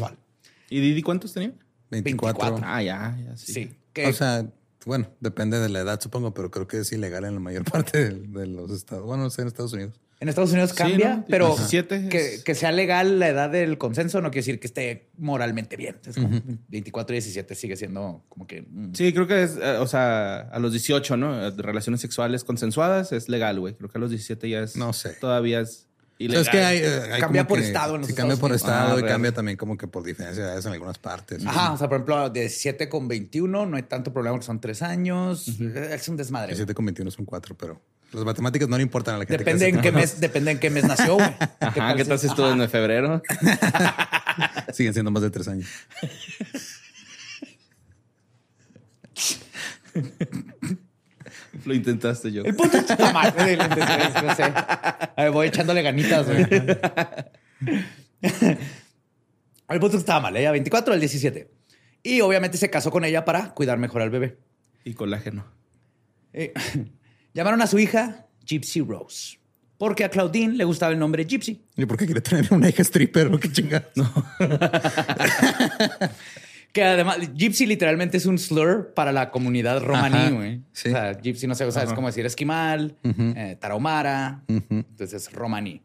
¿Y 0.70 0.80
Didi 0.80 1.02
cuántos 1.02 1.32
tenía? 1.32 1.52
24. 1.90 2.38
24. 2.42 2.66
Ah, 2.68 2.82
ya, 2.82 3.16
ya 3.24 3.36
sí. 3.36 3.52
Sí. 3.52 3.70
Que- 3.92 4.06
O 4.06 4.12
sea, 4.12 4.46
bueno, 4.84 5.08
depende 5.20 5.58
de 5.58 5.68
la 5.68 5.80
edad, 5.80 6.00
supongo, 6.00 6.32
pero 6.34 6.50
creo 6.50 6.66
que 6.66 6.78
es 6.78 6.92
ilegal 6.92 7.24
en 7.24 7.34
la 7.34 7.40
mayor 7.40 7.64
parte 7.70 8.10
de, 8.10 8.40
de 8.40 8.46
los 8.46 8.70
estados. 8.70 9.04
Bueno, 9.04 9.24
no 9.24 9.30
sé, 9.30 9.42
en 9.42 9.48
Estados 9.48 9.72
Unidos. 9.72 10.00
en 10.20 10.28
Estados 10.28 10.50
Unidos 10.52 10.70
Sí, 10.70 10.76
cambia, 10.76 11.16
¿no? 11.16 11.24
pero 11.28 11.48
17 11.48 12.08
que, 12.08 12.18
es- 12.34 12.44
que 12.44 12.54
sea 12.54 12.72
legal 12.72 13.18
la 13.18 13.28
edad 13.28 13.50
del 13.50 13.78
consenso 13.78 14.20
no 14.22 14.30
quiere 14.30 14.40
decir 14.42 14.60
que 14.60 14.66
esté 14.66 15.08
moralmente 15.18 15.76
bien. 15.76 15.96
Es 16.06 16.14
como 16.16 16.40
24 16.68 17.14
y 17.14 17.18
17 17.18 17.54
sigue 17.54 17.76
siendo 17.76 18.24
como 18.28 18.46
que... 18.46 18.62
mm. 18.62 18.94
Sí, 18.94 19.12
creo 19.12 19.26
que 19.26 19.42
es, 19.42 19.56
eh, 19.60 19.76
o 19.78 19.86
sea, 19.86 20.40
a 20.40 20.58
los 20.58 20.72
18, 20.72 21.16
¿no? 21.16 21.50
Relaciones 21.52 22.00
sexuales 22.00 22.44
consensuadas 22.44 23.12
es 23.12 23.28
legal, 23.28 23.58
güey. 23.60 23.74
Creo 23.74 23.90
que 23.90 23.98
a 23.98 24.00
los 24.00 24.10
17 24.10 24.48
ya 24.48 24.60
es. 24.60 24.76
No 24.76 24.92
sé. 24.92 25.10
Todavía 25.20 25.60
es 25.60 25.85
O 26.16 26.18
sea, 26.18 26.24
ilegal. 26.24 26.42
es 26.42 26.48
que 26.48 26.58
hay, 26.64 26.78
eh, 26.78 27.12
hay 27.12 27.20
Cambia 27.20 27.46
por 27.46 27.58
que- 27.58 27.66
estado 27.66 27.94
en 27.96 28.00
los 28.00 28.08
sí, 28.08 28.14
cambia 28.14 28.36
por 28.36 28.50
Unidos. 28.50 28.62
estado 28.62 28.92
Ah, 28.94 28.98
y 28.98 29.02
real. 29.02 29.12
cambia 29.12 29.32
también 29.32 29.56
como 29.58 29.76
que 29.76 29.86
por 29.86 30.02
diferencia 30.02 30.42
de 30.42 30.48
edades 30.48 30.64
en 30.64 30.72
algunas 30.72 30.98
partes. 30.98 31.44
Ajá, 31.46 31.72
o 31.72 31.76
sea, 31.76 31.88
por 31.88 31.96
ejemplo, 31.96 32.30
de 32.30 32.40
17 32.40 32.88
con 32.88 33.06
21 33.06 33.66
no 33.66 33.76
hay 33.76 33.82
tanto 33.82 34.12
problema 34.14 34.34
porque 34.34 34.46
son 34.46 34.58
tres 34.60 34.80
años. 34.80 35.46
Es 35.60 36.08
un 36.08 36.16
desmadre. 36.16 36.48
17 36.48 36.72
con 36.74 36.86
21 36.86 37.10
son 37.10 37.26
4, 37.26 37.54
pero 37.56 37.82
las 38.12 38.24
matemáticas 38.24 38.66
no 38.66 38.78
le 38.78 38.82
importan 38.82 39.16
a 39.16 39.18
la 39.18 39.24
gente. 39.26 39.36
que 39.36 39.44
Depende 39.44 39.66
hace- 39.66 39.74
en 39.76 39.82
qué 39.82 39.92
mes, 39.92 40.18
depende 40.18 40.50
en 40.52 40.58
qué 40.58 40.70
mes 40.70 40.84
nació, 40.84 41.16
güey. 41.16 41.28
Ajá, 41.60 41.94
¿qué 41.96 42.04
tal 42.06 42.18
si 42.18 42.28
estuvo 42.28 42.48
en 42.50 42.66
febrero? 42.70 43.20
Siguen 44.72 44.94
siendo 44.94 45.10
más 45.10 45.22
de 45.22 45.28
3 45.30 45.48
años. 45.48 45.68
Lo 51.66 51.74
intentaste 51.74 52.32
yo. 52.32 52.44
El 52.44 52.54
punto 52.54 52.78
está 52.78 53.12
mal. 53.12 53.34
No 53.36 54.34
sé. 54.34 54.44
A 54.44 55.12
ver, 55.16 55.32
voy 55.32 55.48
echándole 55.48 55.82
ganitas, 55.82 56.26
güey. 56.26 56.46
El 59.68 59.80
punto 59.80 59.96
estaba 59.96 60.20
mal. 60.20 60.36
Ella 60.36 60.52
24, 60.52 60.94
el 60.94 61.00
17. 61.00 61.50
Y 62.04 62.20
obviamente 62.20 62.56
se 62.56 62.70
casó 62.70 62.92
con 62.92 63.04
ella 63.04 63.24
para 63.24 63.52
cuidar 63.52 63.78
mejor 63.78 64.02
al 64.02 64.10
bebé. 64.10 64.38
Y 64.84 64.94
colágeno. 64.94 65.44
Eh, 66.32 66.54
llamaron 67.34 67.60
a 67.62 67.66
su 67.66 67.80
hija 67.80 68.26
Gypsy 68.44 68.82
Rose. 68.82 69.38
Porque 69.76 70.04
a 70.04 70.08
Claudine 70.08 70.54
le 70.54 70.64
gustaba 70.64 70.92
el 70.92 70.98
nombre 70.98 71.24
Gypsy. 71.24 71.64
¿Y 71.76 71.84
por 71.84 71.98
qué 71.98 72.06
quiere 72.06 72.20
tener 72.20 72.46
una 72.52 72.68
hija 72.68 72.82
stripper 72.82 73.26
o 73.26 73.40
qué 73.40 73.50
chingada? 73.50 73.90
No. 73.96 74.08
Que 76.76 76.84
además, 76.84 77.16
Gypsy 77.34 77.64
literalmente 77.64 78.18
es 78.18 78.26
un 78.26 78.36
slur 78.38 78.92
para 78.94 79.10
la 79.10 79.30
comunidad 79.30 79.82
romaní, 79.82 80.30
güey. 80.36 80.60
sí. 80.74 80.90
O 80.90 80.92
sea, 80.92 81.14
Gypsy 81.18 81.46
no 81.46 81.54
sé, 81.54 81.64
o 81.64 81.72
sea, 81.72 81.84
es 81.84 81.92
como 81.94 82.06
decir 82.08 82.26
esquimal, 82.26 82.98
eh, 83.02 83.56
tarahumara, 83.58 84.42
entonces 84.46 85.32
romaní. 85.32 85.80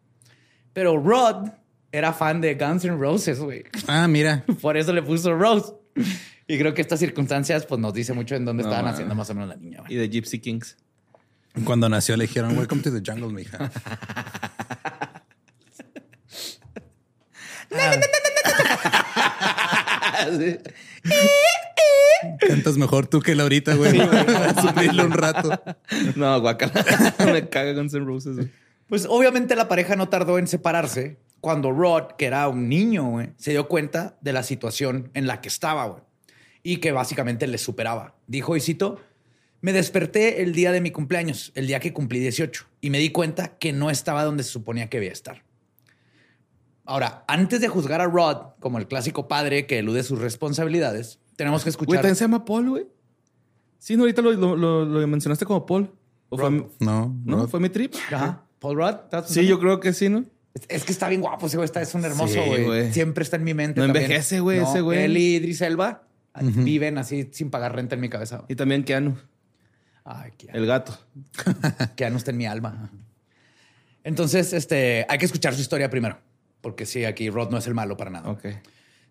Pero 0.74 0.98
Rod 0.98 1.48
era 1.94 2.12
fan 2.12 2.42
de 2.42 2.56
Guns 2.56 2.84
N' 2.84 2.98
Roses, 2.98 3.40
güey. 3.40 3.64
Ah, 3.88 4.06
mira. 4.10 4.44
Por 4.62 4.76
eso 4.76 4.92
le 4.92 5.02
puso 5.02 5.34
Rose. 5.34 5.72
Y 6.46 6.58
creo 6.60 6.74
que 6.74 6.82
estas 6.82 7.00
circunstancias, 7.00 7.66
pues 7.66 7.80
nos 7.80 7.94
dice 7.94 8.12
mucho 8.12 8.36
en 8.36 8.44
dónde 8.44 8.64
No, 8.64 8.68
estaban 8.70 8.84
man. 8.84 8.94
haciendo 8.94 9.16
más 9.16 9.30
o 9.30 9.34
menos 9.34 9.48
la 9.48 9.56
niña, 9.56 9.80
güey. 9.80 9.94
Y 9.94 9.96
de 9.96 10.10
Gypsy 10.10 10.40
Kings. 10.40 10.76
Cuando 11.64 11.88
nació 11.88 12.18
le 12.18 12.26
dijeron, 12.28 12.58
welcome 12.58 12.82
to 12.82 12.92
the 12.92 13.02
jungle, 13.10 13.30
mija. 13.32 13.72
Cantas 22.40 22.78
mejor 22.78 23.08
tú 23.08 23.22
que 23.22 23.36
Laurita, 23.36 23.76
güey. 23.76 23.98
Para 23.98 24.62
suplirle 24.62 25.06
un 25.06 25.12
rato. 25.12 25.62
No, 26.16 26.40
guacala. 26.40 26.74
Me 27.26 27.50
caga 27.50 27.74
Guns 27.74 27.94
N' 27.94 28.06
Roses, 28.06 28.36
güey. 28.36 28.50
Pues 28.88 29.06
obviamente 29.10 29.56
la 29.56 29.68
pareja 29.68 29.96
no 29.96 30.10
tardó 30.10 30.38
en 30.38 30.48
separarse 30.48 31.18
cuando 31.40 31.72
Rod, 31.72 32.12
que 32.18 32.26
era 32.26 32.48
un 32.48 32.70
niño, 32.70 33.10
güey, 33.10 33.30
se 33.38 33.52
dio 33.52 33.68
cuenta 33.68 34.18
de 34.22 34.34
la 34.34 34.44
situación 34.44 35.10
en 35.14 35.28
la 35.28 35.42
que 35.42 35.48
estaba, 35.48 35.86
güey. 35.86 36.04
Y 36.62 36.78
que 36.78 36.92
básicamente 36.92 37.48
le 37.48 37.58
superaba. 37.58 38.16
Dijo, 38.28 38.56
y 38.56 38.60
cito, 38.60 39.02
me 39.62 39.74
desperté 39.74 40.44
el 40.44 40.54
día 40.54 40.72
de 40.72 40.82
mi 40.82 40.92
cumpleaños, 40.92 41.52
el 41.56 41.68
día 41.68 41.80
que 41.80 41.94
cumplí 41.94 42.20
18, 42.20 42.68
y 42.82 42.90
me 42.90 43.00
di 43.00 43.12
cuenta 43.12 43.58
que 43.58 43.74
no 43.74 43.90
estaba 43.90 44.24
donde 44.24 44.44
se 44.44 44.52
suponía 44.52 44.90
que 44.90 44.98
debía 44.98 45.14
estar. 45.14 45.44
Ahora, 46.86 47.24
antes 47.28 47.62
de 47.62 47.68
juzgar 47.68 48.02
a 48.02 48.06
Rod 48.08 48.54
como 48.60 48.78
el 48.80 48.88
clásico 48.88 49.28
padre 49.28 49.66
que 49.68 49.80
elude 49.80 50.04
sus 50.04 50.20
responsabilidades, 50.20 51.20
tenemos 51.36 51.62
que 51.64 51.70
Güey, 51.70 51.72
escuchar... 51.72 51.96
¿también 51.98 52.16
se 52.16 52.24
llama 52.26 52.44
Paul, 52.46 52.70
güey? 52.70 52.88
Sí, 53.80 53.96
no, 53.96 54.04
ahorita 54.04 54.22
lo, 54.22 54.32
lo, 54.34 54.56
lo- 54.56 54.86
lo 54.86 55.08
mencionaste 55.08 55.46
como 55.46 55.66
Paul. 55.66 55.92
¿O 56.30 56.38
fue, 56.38 56.50
mi- 56.52 56.66
No, 56.80 57.16
¿No? 57.26 57.48
¿Fue 57.48 57.60
mi 57.60 57.70
trip? 57.70 57.94
Ajá. 58.12 58.44
Paul 58.60 58.78
Rod. 58.78 58.96
¿estás 59.06 59.28
Sí, 59.30 59.46
yo 59.48 59.60
creo 59.60 59.80
que 59.80 59.94
sí, 59.94 60.10
¿no? 60.10 60.26
Es- 60.54 60.66
Es 60.70 60.84
que 60.84 60.92
está 60.92 61.08
bien 61.10 61.22
guapo 61.22 61.48
ese 61.48 61.58
güey, 61.58 61.66
está, 61.66 61.82
es 61.82 61.94
un 61.96 62.04
hermoso 62.06 62.34
Sí, 62.34 62.40
güey. 62.46 62.66
güey. 62.66 62.94
Siempre 62.94 63.24
está 63.24 63.38
en 63.38 63.44
mi 63.44 63.54
mente. 63.54 63.80
No 63.80 63.88
también. 63.88 64.06
envejece, 64.06 64.40
güey, 64.40 64.60
No, 64.60 64.70
ese 64.70 64.82
güey. 64.82 65.04
Él 65.04 65.18
y 65.18 65.36
Idris 65.36 65.62
Elba 65.62 66.04
viven 66.42 66.98
así 66.98 67.30
sin 67.32 67.50
pagar 67.50 67.76
renta 67.76 67.96
en 67.96 68.02
mi 68.02 68.10
cabeza. 68.10 68.38
güey. 68.38 68.48
Y 68.50 68.56
también 68.56 68.84
Keanu, 68.84 69.18
Ay, 70.04 70.32
Keanu. 70.38 70.58
el 70.60 70.66
gato. 70.66 70.98
Keanu 71.96 72.18
está 72.18 72.32
en 72.32 72.38
mi 72.38 72.46
alma. 72.46 72.92
Entonces, 74.04 74.54
este, 74.54 75.06
hay 75.10 75.18
que 75.18 75.26
escuchar 75.26 75.54
su 75.54 75.62
historia 75.62 75.90
primero, 75.90 76.18
porque 76.62 76.86
sí, 76.86 77.06
aquí 77.06 77.30
Rod 77.30 77.50
no 77.52 77.58
es 77.58 77.68
el 77.68 77.74
malo 77.74 77.98
para 77.98 78.12
nada. 78.12 78.38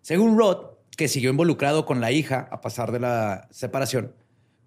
Según 0.01 0.37
Rod, 0.37 0.65
que 0.97 1.07
siguió 1.07 1.29
involucrado 1.29 1.85
con 1.85 2.01
la 2.01 2.11
hija 2.11 2.47
a 2.51 2.61
pasar 2.61 2.91
de 2.91 2.99
la 2.99 3.47
separación, 3.51 4.13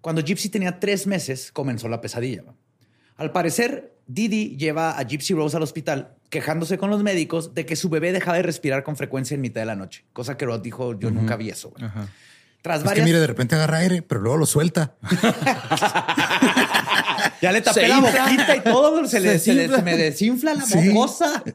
cuando 0.01 0.21
Gypsy 0.21 0.49
tenía 0.49 0.79
tres 0.79 1.07
meses 1.07 1.51
comenzó 1.51 1.89
la 1.89 1.99
pesadilla. 2.01 2.43
Al 3.17 3.31
parecer, 3.31 3.95
Didi 4.07 4.55
lleva 4.57 4.97
a 4.97 5.03
Gypsy 5.03 5.33
Rose 5.33 5.57
al 5.57 5.63
hospital 5.63 6.15
quejándose 6.29 6.77
con 6.77 6.89
los 6.89 7.01
médicos 7.01 7.53
de 7.53 7.65
que 7.65 7.75
su 7.75 7.89
bebé 7.89 8.11
dejaba 8.11 8.37
de 8.37 8.43
respirar 8.43 8.83
con 8.83 8.95
frecuencia 8.97 9.35
en 9.35 9.41
mitad 9.41 9.61
de 9.61 9.65
la 9.65 9.75
noche, 9.75 10.05
cosa 10.13 10.37
que 10.37 10.45
Rod 10.45 10.61
dijo, 10.61 10.97
yo 10.99 11.09
nunca 11.11 11.35
vi 11.37 11.49
eso. 11.49 11.69
güey". 11.71 11.83
Ajá. 11.85 12.07
Tras 12.61 12.77
Es 12.77 12.83
que 12.83 12.87
varias... 12.89 13.05
mire, 13.05 13.19
de 13.19 13.27
repente 13.27 13.55
agarra 13.55 13.77
aire, 13.77 14.01
pero 14.01 14.21
luego 14.21 14.37
lo 14.37 14.45
suelta. 14.47 14.95
ya 17.41 17.51
le 17.51 17.61
tapé 17.61 17.81
Se 17.81 17.87
la 17.87 17.97
infla. 17.97 18.23
boquita 18.25 18.55
y 18.55 18.61
todo, 18.61 19.05
se, 19.07 19.19
le, 19.19 19.39
Se 19.39 19.53
me 19.83 19.97
desinfla 19.97 20.53
la 20.53 20.65
Sí. 20.65 20.77
mocosa. 20.89 21.43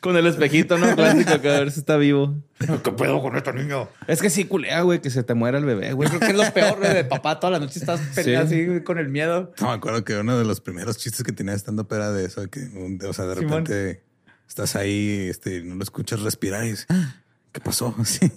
Con 0.00 0.16
el 0.16 0.26
espejito, 0.26 0.76
¿no? 0.78 0.96
Clásico, 0.96 1.40
que 1.40 1.48
a 1.54 1.60
ver 1.60 1.70
si 1.70 1.80
está 1.80 1.96
vivo. 1.96 2.34
¿Qué 2.58 2.90
pedo 2.92 3.20
con 3.22 3.36
esta 3.36 3.52
niña? 3.52 3.86
Es 4.08 4.20
que 4.22 4.30
sí 4.30 4.44
culea, 4.44 4.80
güey, 4.80 5.00
que 5.00 5.10
se 5.10 5.22
te 5.22 5.34
muera 5.34 5.58
el 5.58 5.64
bebé, 5.64 5.92
güey. 5.92 6.08
Creo 6.08 6.20
que 6.20 6.26
es 6.28 6.34
lo 6.34 6.52
peor 6.52 6.78
güey, 6.78 6.94
de 6.94 7.04
papá. 7.04 7.38
Toda 7.38 7.52
la 7.52 7.58
noche 7.60 7.78
estás 7.78 8.00
peleando 8.14 8.50
Sí. 8.50 8.66
así 8.72 8.82
con 8.82 8.98
el 8.98 9.08
miedo. 9.08 9.52
No, 9.60 9.68
me 9.68 9.74
acuerdo 9.74 10.04
que 10.04 10.16
uno 10.16 10.36
de 10.38 10.44
los 10.44 10.60
primeros 10.60 10.96
chistes 10.98 11.22
que 11.22 11.32
tenía 11.32 11.54
estando 11.54 11.86
era 11.90 12.10
de 12.12 12.24
eso, 12.24 12.48
que, 12.50 12.60
un- 12.60 12.98
o 13.06 13.12
sea, 13.12 13.26
de 13.26 13.36
Simón. 13.36 13.64
repente 13.66 14.02
estás 14.48 14.74
ahí, 14.74 15.28
este, 15.30 15.62
no 15.62 15.76
lo 15.76 15.82
escuchas 15.84 16.20
respirar 16.20 16.64
y 16.64 16.70
dices, 16.70 16.86
"Ah, 16.88 17.19
¿qué 17.52 17.60
pasó? 17.60 17.94
Sí, 18.04 18.30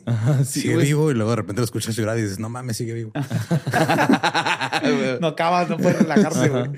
sí, 0.46 0.62
sigue 0.62 0.74
güey. 0.75 0.88
vivo 0.88 1.12
y 1.12 1.13
luego 1.13 1.29
de 1.32 1.36
repente 1.38 1.62
lo 1.62 1.65
escuchas 1.65 1.96
llorar 1.96 2.17
y 2.17 2.24
dices, 2.24 2.39
no 2.39 2.50
mames, 2.50 2.77
sigue 2.77 2.93
vivo. 2.93 3.12
No 5.22 5.27
acabas, 5.27 5.70
no 5.70 5.77
puedes 5.77 6.00
relajarse, 6.00 6.50
güey. 6.50 6.72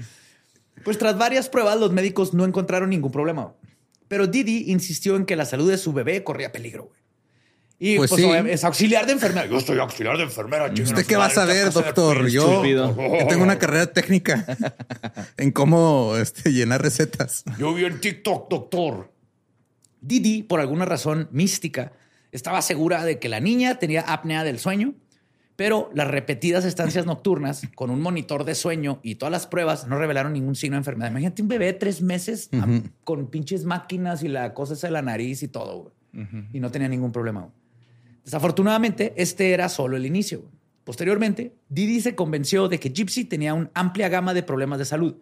Pues 0.83 0.97
tras 0.97 1.17
varias 1.17 1.49
pruebas, 1.49 1.79
los 1.79 1.91
médicos 1.91 2.33
no 2.33 2.45
encontraron 2.45 2.89
ningún 2.89 3.11
problema. 3.11 3.53
Pero 4.07 4.27
Didi 4.27 4.71
insistió 4.71 5.15
en 5.15 5.25
que 5.25 5.35
la 5.35 5.45
salud 5.45 5.69
de 5.69 5.77
su 5.77 5.93
bebé 5.93 6.23
corría 6.23 6.51
peligro, 6.51 6.85
güey. 6.85 6.99
Y 7.77 7.97
pues, 7.97 8.11
Pues 8.11 8.21
sí. 8.21 8.29
es 8.49 8.63
auxiliar 8.63 9.05
de 9.05 9.13
enfermera. 9.13 9.47
Yo 9.47 9.59
soy 9.59 9.79
auxiliar 9.79 10.15
de 10.17 10.23
enfermera. 10.23 10.67
chingue 10.67 10.83
¿Usted 10.83 11.05
qué 11.05 11.17
va 11.17 11.25
a 11.25 11.29
saber, 11.29 11.71
doctor? 11.71 12.27
Yo, 12.27 12.63
yo 12.65 12.95
tengo 13.27 13.43
una 13.43 13.57
carrera 13.59 13.87
técnica 13.87 14.45
en 15.37 15.51
cómo 15.51 16.15
este, 16.17 16.53
llenar 16.53 16.81
recetas. 16.81 17.43
Yo 17.57 17.73
vi 17.73 17.85
en 17.85 17.99
TikTok, 17.99 18.49
doctor. 18.49 19.11
Didi, 19.99 20.43
por 20.43 20.59
alguna 20.59 20.85
razón 20.85 21.27
mística, 21.31 21.91
estaba 22.35 22.61
segura 22.61 23.03
de 23.05 23.19
que 23.19 23.29
la 23.29 23.39
niña 23.39 23.79
tenía 23.79 24.01
apnea 24.01 24.43
del 24.43 24.59
sueño, 24.59 24.93
pero 25.55 25.89
las 25.93 26.07
repetidas 26.09 26.65
estancias 26.65 27.05
nocturnas 27.05 27.61
con 27.75 27.89
un 27.89 28.01
monitor 28.01 28.43
de 28.43 28.55
sueño 28.55 28.99
y 29.03 29.15
todas 29.15 29.31
las 29.31 29.47
pruebas 29.47 29.87
no 29.87 29.97
revelaron 29.97 30.33
ningún 30.33 30.55
signo 30.55 30.75
de 30.75 30.79
enfermedad. 30.79 31.11
Imagínate 31.11 31.41
un 31.41 31.47
bebé 31.47 31.65
de 31.67 31.73
tres 31.73 32.01
meses 32.01 32.49
a- 32.51 32.67
con 33.05 33.27
pinches 33.27 33.63
máquinas 33.63 34.21
y 34.21 34.27
la 34.27 34.53
cosa 34.53 34.73
esa 34.73 34.87
de 34.87 34.91
la 34.93 35.01
nariz 35.01 35.43
y 35.43 35.47
todo, 35.47 35.93
güey. 36.13 36.27
Y 36.53 36.59
no 36.59 36.71
tenía 36.71 36.87
ningún 36.89 37.11
problema. 37.11 37.49
Desafortunadamente, 38.25 39.13
este 39.17 39.51
era 39.53 39.69
solo 39.69 39.95
el 39.97 40.05
inicio. 40.05 40.43
Posteriormente, 40.83 41.53
Didi 41.69 42.01
se 42.01 42.15
convenció 42.15 42.67
de 42.67 42.79
que 42.79 42.89
Gypsy 42.89 43.25
tenía 43.25 43.53
una 43.53 43.71
amplia 43.73 44.09
gama 44.09 44.33
de 44.33 44.43
problemas 44.43 44.77
de 44.79 44.85
salud 44.85 45.15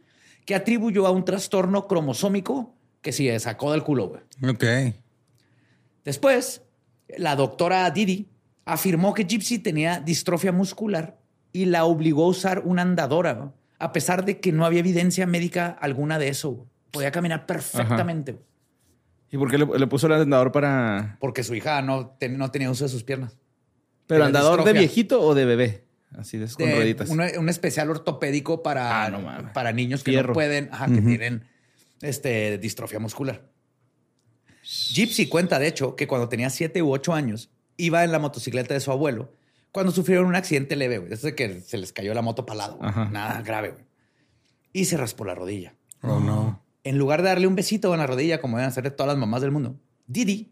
que 0.46 0.56
atribuyó 0.56 1.06
a 1.08 1.12
un 1.12 1.26
trastorno 1.26 1.88
cromosómico 1.88 2.74
que 3.02 3.12
se 3.12 3.40
sacó 3.40 3.72
del 3.72 3.84
culo. 3.84 4.20
Ok. 4.48 4.64
Después, 6.04 6.63
la 7.18 7.36
doctora 7.36 7.90
Didi 7.92 8.30
afirmó 8.66 9.14
que 9.14 9.26
Gypsy 9.26 9.60
tenía 9.60 10.00
distrofia 10.00 10.52
muscular 10.52 11.20
y 11.52 11.66
la 11.66 11.86
obligó 11.86 12.26
a 12.26 12.30
usar 12.30 12.62
una 12.66 12.82
andadora, 12.82 13.34
¿no? 13.34 13.54
a 13.80 13.92
pesar 13.92 14.24
de 14.24 14.40
que 14.40 14.52
no 14.54 14.66
había 14.66 14.80
evidencia 14.80 15.28
médica 15.28 15.68
alguna 15.82 16.18
de 16.18 16.30
eso. 16.30 16.68
Podía 16.92 17.12
caminar 17.12 17.46
perfectamente. 17.46 18.38
¿Y 19.30 19.38
por 19.38 19.50
qué 19.52 19.58
le, 19.58 19.66
le 19.66 19.88
puso 19.88 20.08
el 20.08 20.14
andador 20.14 20.52
para...? 20.52 21.18
Porque 21.20 21.44
su 21.44 21.54
hija 21.56 21.82
no, 21.82 22.12
ten- 22.20 22.38
no 22.38 22.50
tenía 22.52 22.70
uso 22.72 22.86
de 22.86 22.90
sus 22.90 23.04
piernas. 23.04 23.36
¿Pero 24.08 24.24
andador 24.26 24.64
de 24.64 24.74
viejito 24.74 25.22
o 25.22 25.34
de 25.36 25.44
bebé? 25.46 25.84
Así 26.16 26.38
de, 26.38 26.48
con 26.48 26.66
De 26.68 26.76
rueditas. 26.76 27.10
un, 27.10 27.20
un 27.40 27.50
especial 27.50 27.90
ortopédico 27.90 28.62
para, 28.64 29.04
Ah, 29.06 29.10
no 29.10 29.52
para 29.54 29.72
niños 29.74 30.04
que 30.04 30.12
Fierro. 30.12 30.28
no 30.30 30.34
pueden, 30.34 30.70
ajá, 30.72 30.86
que 30.86 31.02
tienen 31.02 31.44
este, 32.02 32.58
distrofia 32.60 33.00
muscular. 33.00 33.42
Gypsy 34.94 35.28
cuenta, 35.28 35.60
de 35.60 35.68
hecho, 35.68 35.96
que 35.96 36.08
cuando 36.08 36.30
tenía 36.30 36.50
siete 36.50 36.82
u 36.82 36.92
ocho 36.92 37.14
años, 37.14 37.50
iba 37.78 38.04
en 38.04 38.12
la 38.12 38.20
motocicleta 38.20 38.74
de 38.74 38.80
su 38.80 38.92
abuelo 38.92 39.32
cuando 39.72 39.92
sufrieron 39.92 40.26
un 40.28 40.36
accidente 40.36 40.76
leve, 40.76 41.00
güey. 41.00 41.10
Desde 41.10 41.34
que 41.36 41.60
se 41.62 41.78
les 41.78 41.92
cayó 41.94 42.14
la 42.14 42.22
moto 42.22 42.46
para 42.46 42.58
lado, 42.58 42.80
nada 43.12 43.42
grave, 43.42 43.72
güey. 43.72 43.86
Y 44.72 44.86
se 44.86 44.98
raspó 44.98 45.26
la 45.26 45.34
rodilla. 45.36 45.74
Oh, 46.02 46.20
no. 46.20 46.64
En 46.84 46.98
lugar 46.98 47.22
de 47.24 47.30
darle 47.30 47.48
un 47.48 47.56
besito 47.56 47.92
en 47.94 48.00
la 48.00 48.08
rodilla, 48.08 48.40
como 48.42 48.58
deben 48.58 48.70
hacer 48.70 48.90
todas 48.92 49.08
las 49.14 49.18
mamás 49.18 49.42
del 49.42 49.52
mundo, 49.52 49.80
Didi, 50.06 50.52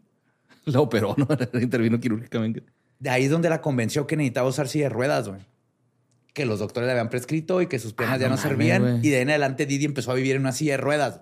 La 0.64 0.80
operó, 0.80 1.14
¿no? 1.16 1.28
Intervino 1.60 2.00
quirúrgicamente. 2.00 2.64
de 2.98 3.10
ahí 3.10 3.24
es 3.24 3.30
donde 3.30 3.48
la 3.48 3.60
convenció 3.60 4.06
que 4.06 4.16
necesitaba 4.16 4.48
usar 4.48 4.68
silla 4.68 4.84
de 4.84 4.90
ruedas, 4.90 5.28
güey. 5.28 5.40
Que 6.34 6.46
los 6.46 6.58
doctores 6.60 6.86
le 6.86 6.92
habían 6.92 7.10
prescrito 7.10 7.60
y 7.60 7.66
que 7.66 7.78
sus 7.78 7.92
piernas 7.92 8.16
Ah, 8.18 8.22
ya 8.22 8.28
no 8.28 8.36
servían. 8.38 9.00
Y 9.04 9.10
de 9.10 9.16
ahí 9.16 9.22
en 9.22 9.30
adelante 9.30 9.66
Didi 9.66 9.84
empezó 9.84 10.10
a 10.12 10.14
vivir 10.14 10.34
en 10.36 10.40
una 10.42 10.52
silla 10.52 10.72
de 10.72 10.78
ruedas. 10.78 11.20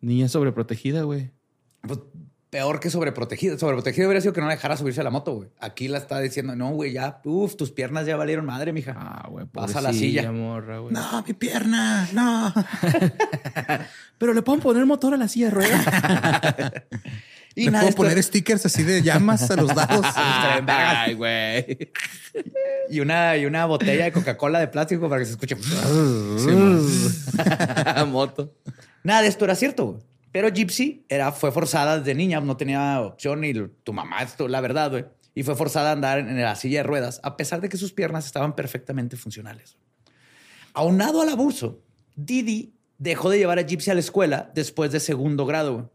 Niña 0.00 0.28
sobreprotegida, 0.28 1.02
güey. 1.02 1.30
Pues, 1.80 1.98
peor 2.54 2.78
que 2.78 2.88
sobreprotegida. 2.88 3.58
Sobreprotegida 3.58 4.06
hubiera 4.06 4.20
sido 4.20 4.32
que 4.32 4.40
no 4.40 4.46
la 4.46 4.52
dejara 4.52 4.76
subirse 4.76 5.00
a 5.00 5.02
la 5.04 5.10
moto, 5.10 5.34
güey. 5.34 5.48
Aquí 5.58 5.88
la 5.88 5.98
está 5.98 6.20
diciendo, 6.20 6.54
no, 6.54 6.70
güey, 6.70 6.92
ya, 6.92 7.20
uff, 7.24 7.56
tus 7.56 7.72
piernas 7.72 8.06
ya 8.06 8.14
valieron 8.16 8.46
madre, 8.46 8.72
mija. 8.72 8.94
Ah, 8.96 9.26
güey. 9.28 9.44
Pasa 9.46 9.80
la 9.80 9.92
silla. 9.92 10.30
morra, 10.30 10.78
güey. 10.78 10.94
No, 10.94 11.24
mi 11.26 11.32
pierna, 11.32 12.08
no. 12.12 12.54
Pero 14.18 14.34
le 14.34 14.42
pueden 14.42 14.60
poner 14.62 14.86
motor 14.86 15.14
a 15.14 15.16
la 15.16 15.26
silla 15.26 15.46
de 15.46 15.50
ruedas. 15.50 15.84
y 17.56 17.64
¿Le 17.64 17.70
nada, 17.72 17.80
puedo 17.82 17.88
esto- 17.90 18.02
poner 18.04 18.22
stickers 18.22 18.64
así 18.66 18.84
de 18.84 19.02
llamas 19.02 19.50
a 19.50 19.56
los 19.56 19.66
vergas. 19.74 20.14
Ay, 20.68 21.14
güey. 21.14 21.90
y, 22.88 23.00
una, 23.00 23.36
y 23.36 23.46
una 23.46 23.66
botella 23.66 24.04
de 24.04 24.12
Coca-Cola 24.12 24.60
de 24.60 24.68
plástico 24.68 25.08
para 25.08 25.18
que 25.22 25.26
se 25.26 25.32
escuche. 25.32 25.56
Moto. 28.06 28.54
Nada 29.02 29.22
de 29.22 29.26
esto 29.28 29.44
era 29.44 29.56
cierto, 29.56 29.86
güey. 29.86 30.13
Pero 30.34 30.48
Gypsy 30.48 31.06
era, 31.08 31.30
fue 31.30 31.52
forzada 31.52 32.00
desde 32.00 32.12
niña, 32.12 32.40
no 32.40 32.56
tenía 32.56 33.00
opción 33.00 33.44
y 33.44 33.54
tu 33.84 33.92
mamá, 33.92 34.20
esto, 34.20 34.48
la 34.48 34.60
verdad, 34.60 34.90
güey. 34.90 35.04
Y 35.32 35.44
fue 35.44 35.54
forzada 35.54 35.90
a 35.90 35.92
andar 35.92 36.18
en 36.18 36.42
la 36.42 36.56
silla 36.56 36.78
de 36.78 36.82
ruedas, 36.82 37.20
a 37.22 37.36
pesar 37.36 37.60
de 37.60 37.68
que 37.68 37.76
sus 37.76 37.92
piernas 37.92 38.26
estaban 38.26 38.56
perfectamente 38.56 39.16
funcionales. 39.16 39.76
Aunado 40.72 41.22
al 41.22 41.28
abuso, 41.28 41.84
Didi 42.16 42.74
dejó 42.98 43.30
de 43.30 43.38
llevar 43.38 43.60
a 43.60 43.62
Gypsy 43.62 43.92
a 43.92 43.94
la 43.94 44.00
escuela 44.00 44.50
después 44.56 44.90
de 44.90 44.98
segundo 44.98 45.46
grado. 45.46 45.92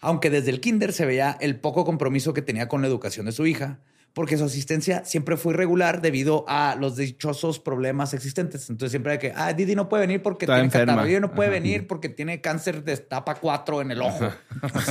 Aunque 0.00 0.28
desde 0.28 0.50
el 0.50 0.60
kinder 0.60 0.92
se 0.92 1.06
veía 1.06 1.38
el 1.40 1.60
poco 1.60 1.84
compromiso 1.84 2.34
que 2.34 2.42
tenía 2.42 2.66
con 2.66 2.82
la 2.82 2.88
educación 2.88 3.26
de 3.26 3.32
su 3.32 3.46
hija, 3.46 3.78
porque 4.18 4.36
su 4.36 4.42
asistencia 4.42 5.04
siempre 5.04 5.36
fue 5.36 5.54
irregular 5.54 6.02
debido 6.02 6.44
a 6.48 6.74
los 6.74 6.96
dichosos 6.96 7.60
problemas 7.60 8.14
existentes. 8.14 8.68
Entonces 8.68 8.90
siempre 8.90 9.12
era 9.12 9.20
que, 9.20 9.32
ah, 9.36 9.52
Didi 9.52 9.76
no 9.76 9.88
puede 9.88 10.08
venir 10.08 10.20
porque 10.22 10.44
Está 10.44 10.54
tiene 10.56 10.64
enferma. 10.64 10.86
catarro, 10.94 11.06
Didi 11.06 11.20
no 11.20 11.32
puede 11.32 11.50
Ajá. 11.50 11.60
venir 11.60 11.86
porque 11.86 12.08
tiene 12.08 12.40
cáncer 12.40 12.82
de 12.82 12.94
etapa 12.94 13.36
4 13.36 13.80
en 13.82 13.92
el 13.92 14.02
ojo. 14.02 14.28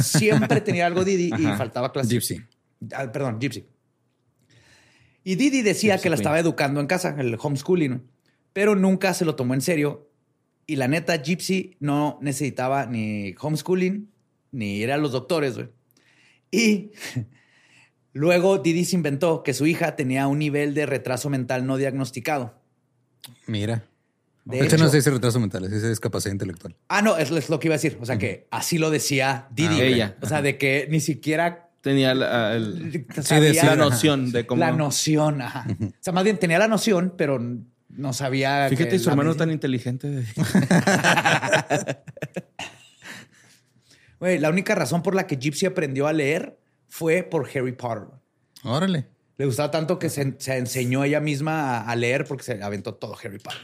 Siempre 0.01 0.62
tenía 0.62 0.86
algo 0.86 1.03
Didi 1.03 1.29
y 1.38 1.46
Ajá. 1.46 1.57
faltaba 1.57 1.91
clase. 1.91 2.07
Gypsy. 2.13 2.41
Ah, 2.93 3.12
perdón, 3.12 3.38
Gypsy. 3.41 3.65
Y 5.25 5.36
Didi 5.36 5.62
decía 5.62 5.96
Gypsy 5.96 6.03
que 6.03 6.10
la 6.10 6.15
Queen. 6.15 6.22
estaba 6.22 6.39
educando 6.39 6.79
en 6.79 6.88
casa, 6.88 7.13
el 7.19 7.38
homeschooling, 7.38 8.01
pero 8.53 8.75
nunca 8.77 9.13
se 9.13 9.25
lo 9.25 9.36
tomó 9.36 9.55
en 9.55 9.62
serio. 9.62 10.10
Y 10.65 10.77
la 10.77 10.88
neta, 10.88 11.22
Gypsy 11.22 11.75
no 11.81 12.17
necesitaba 12.22 12.86
ni 12.86 13.36
homeschooling 13.38 14.10
ni 14.53 14.77
ir 14.77 14.89
a 14.93 14.96
los 14.98 15.12
doctores. 15.12 15.55
güey. 15.55 15.67
Y 16.50 16.91
luego 18.18 18.58
Didi 18.58 18.84
se 18.86 18.96
inventó 18.96 19.44
que 19.44 19.53
su 19.53 19.66
hija 19.68 19.96
tenía 19.96 20.27
un 20.27 20.40
nivel 20.40 20.74
de 20.74 20.86
retraso 20.86 21.30
mental 21.30 21.66
no 21.66 21.77
diagnosticado. 21.77 22.60
Mira. 23.46 23.84
De 24.46 24.62
hecho, 24.62 24.77
no 24.77 24.88
se 24.88 24.98
dice 24.98 25.10
retraso 25.12 25.40
mental, 25.42 25.66
se 25.68 25.75
dice 25.75 25.90
discapacidad 25.90 26.32
intelectual. 26.32 26.74
Ah, 26.88 27.01
no, 27.01 27.18
es, 27.18 27.30
es 27.32 27.50
lo 27.50 27.60
que 27.60 27.68
iba 27.68 27.75
a 27.75 27.77
decir. 27.77 27.98
O 28.00 28.06
sea, 28.06 28.18
que 28.18 28.48
así 28.50 28.77
lo 28.77 28.90
decía 28.90 29.48
Didi. 29.51 29.82
Ah, 29.82 29.84
ella. 29.84 30.16
O 30.22 30.25
sea, 30.25 30.42
de 30.42 30.58
que 30.58 30.88
ni 30.90 31.00
siquiera 31.01 31.64
Tenía 31.82 32.14
la, 32.16 32.56
el- 32.56 33.06
sabía 33.22 33.50
decía, 33.50 33.64
la 33.66 33.72
ajá. 33.72 33.75
noción 33.77 34.32
de 34.32 34.46
cómo. 34.46 34.60
la 34.62 34.72
noción. 34.72 35.42
ajá. 35.42 35.66
O 35.80 35.92
sea, 36.00 36.12
más 36.14 36.24
bien 36.24 36.38
tenía 36.38 36.60
la 36.60 36.68
noción, 36.68 37.14
pero 37.18 37.40
no 37.90 38.14
sabía. 38.14 38.68
Fíjate, 38.70 38.90
que 38.92 39.00
su 39.00 39.10
hermano 39.10 39.30
medicina- 39.30 39.46
tan 39.46 39.51
inteligente. 39.53 40.24
Güey, 44.20 44.40
la 44.40 44.50
única 44.50 44.74
razón 44.75 45.03
por 45.03 45.14
la 45.14 45.27
que 45.27 45.36
Gypsy 45.38 45.66
aprendió 45.68 46.08
a 46.08 46.14
leer 46.14 46.58
fue 46.98 47.22
por 47.22 47.48
Harry 47.53 47.74
Potter. 47.74 48.07
Órale. 48.64 49.07
Le 49.38 49.46
gustaba 49.46 49.70
tanto 49.70 50.00
que 50.00 50.10
se, 50.10 50.33
se 50.40 50.57
enseñó 50.57 51.03
ella 51.03 51.20
misma 51.20 51.77
a, 51.77 51.92
a 51.92 51.96
leer 51.96 52.25
porque 52.25 52.44
se 52.44 52.64
aventó 52.64 52.96
todo 52.96 53.16
Harry 53.24 53.38
Potter. 53.38 53.62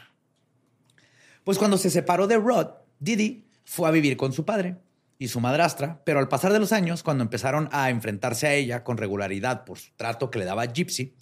Pues 1.43 1.57
cuando 1.57 1.77
se 1.77 1.89
separó 1.89 2.27
de 2.27 2.37
Rod, 2.37 2.67
Didi 2.99 3.47
fue 3.65 3.87
a 3.89 3.91
vivir 3.91 4.17
con 4.17 4.33
su 4.33 4.45
padre 4.45 4.77
y 5.17 5.29
su 5.29 5.39
madrastra, 5.39 6.01
pero 6.05 6.19
al 6.19 6.27
pasar 6.27 6.53
de 6.53 6.59
los 6.59 6.71
años, 6.71 7.01
cuando 7.01 7.23
empezaron 7.23 7.69
a 7.71 7.89
enfrentarse 7.89 8.45
a 8.47 8.53
ella 8.53 8.83
con 8.83 8.97
regularidad 8.97 9.65
por 9.65 9.79
su 9.79 9.91
trato 9.95 10.29
que 10.29 10.37
le 10.39 10.45
daba 10.45 10.65
Gypsy, 10.65 11.15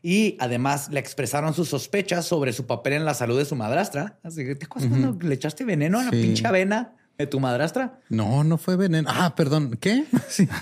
y 0.00 0.36
además 0.40 0.88
le 0.90 1.00
expresaron 1.00 1.52
sus 1.54 1.68
sospechas 1.68 2.24
sobre 2.24 2.52
su 2.52 2.66
papel 2.66 2.94
en 2.94 3.04
la 3.04 3.14
salud 3.14 3.36
de 3.36 3.44
su 3.44 3.56
madrastra. 3.56 4.18
Así 4.22 4.44
que, 4.44 4.54
¿te 4.54 4.64
acuerdas 4.66 4.90
cuando 4.90 5.18
le 5.26 5.34
echaste 5.34 5.64
veneno 5.64 5.98
a 5.98 6.04
la 6.04 6.10
Sí. 6.12 6.22
pinche 6.22 6.46
avena 6.46 6.94
de 7.18 7.26
tu 7.26 7.40
madrastra? 7.40 7.98
No, 8.08 8.44
no 8.44 8.58
fue 8.58 8.76
veneno. 8.76 9.08
Ah, 9.12 9.34
perdón. 9.34 9.76
¿Qué? 9.80 10.04
Sí. 10.28 10.48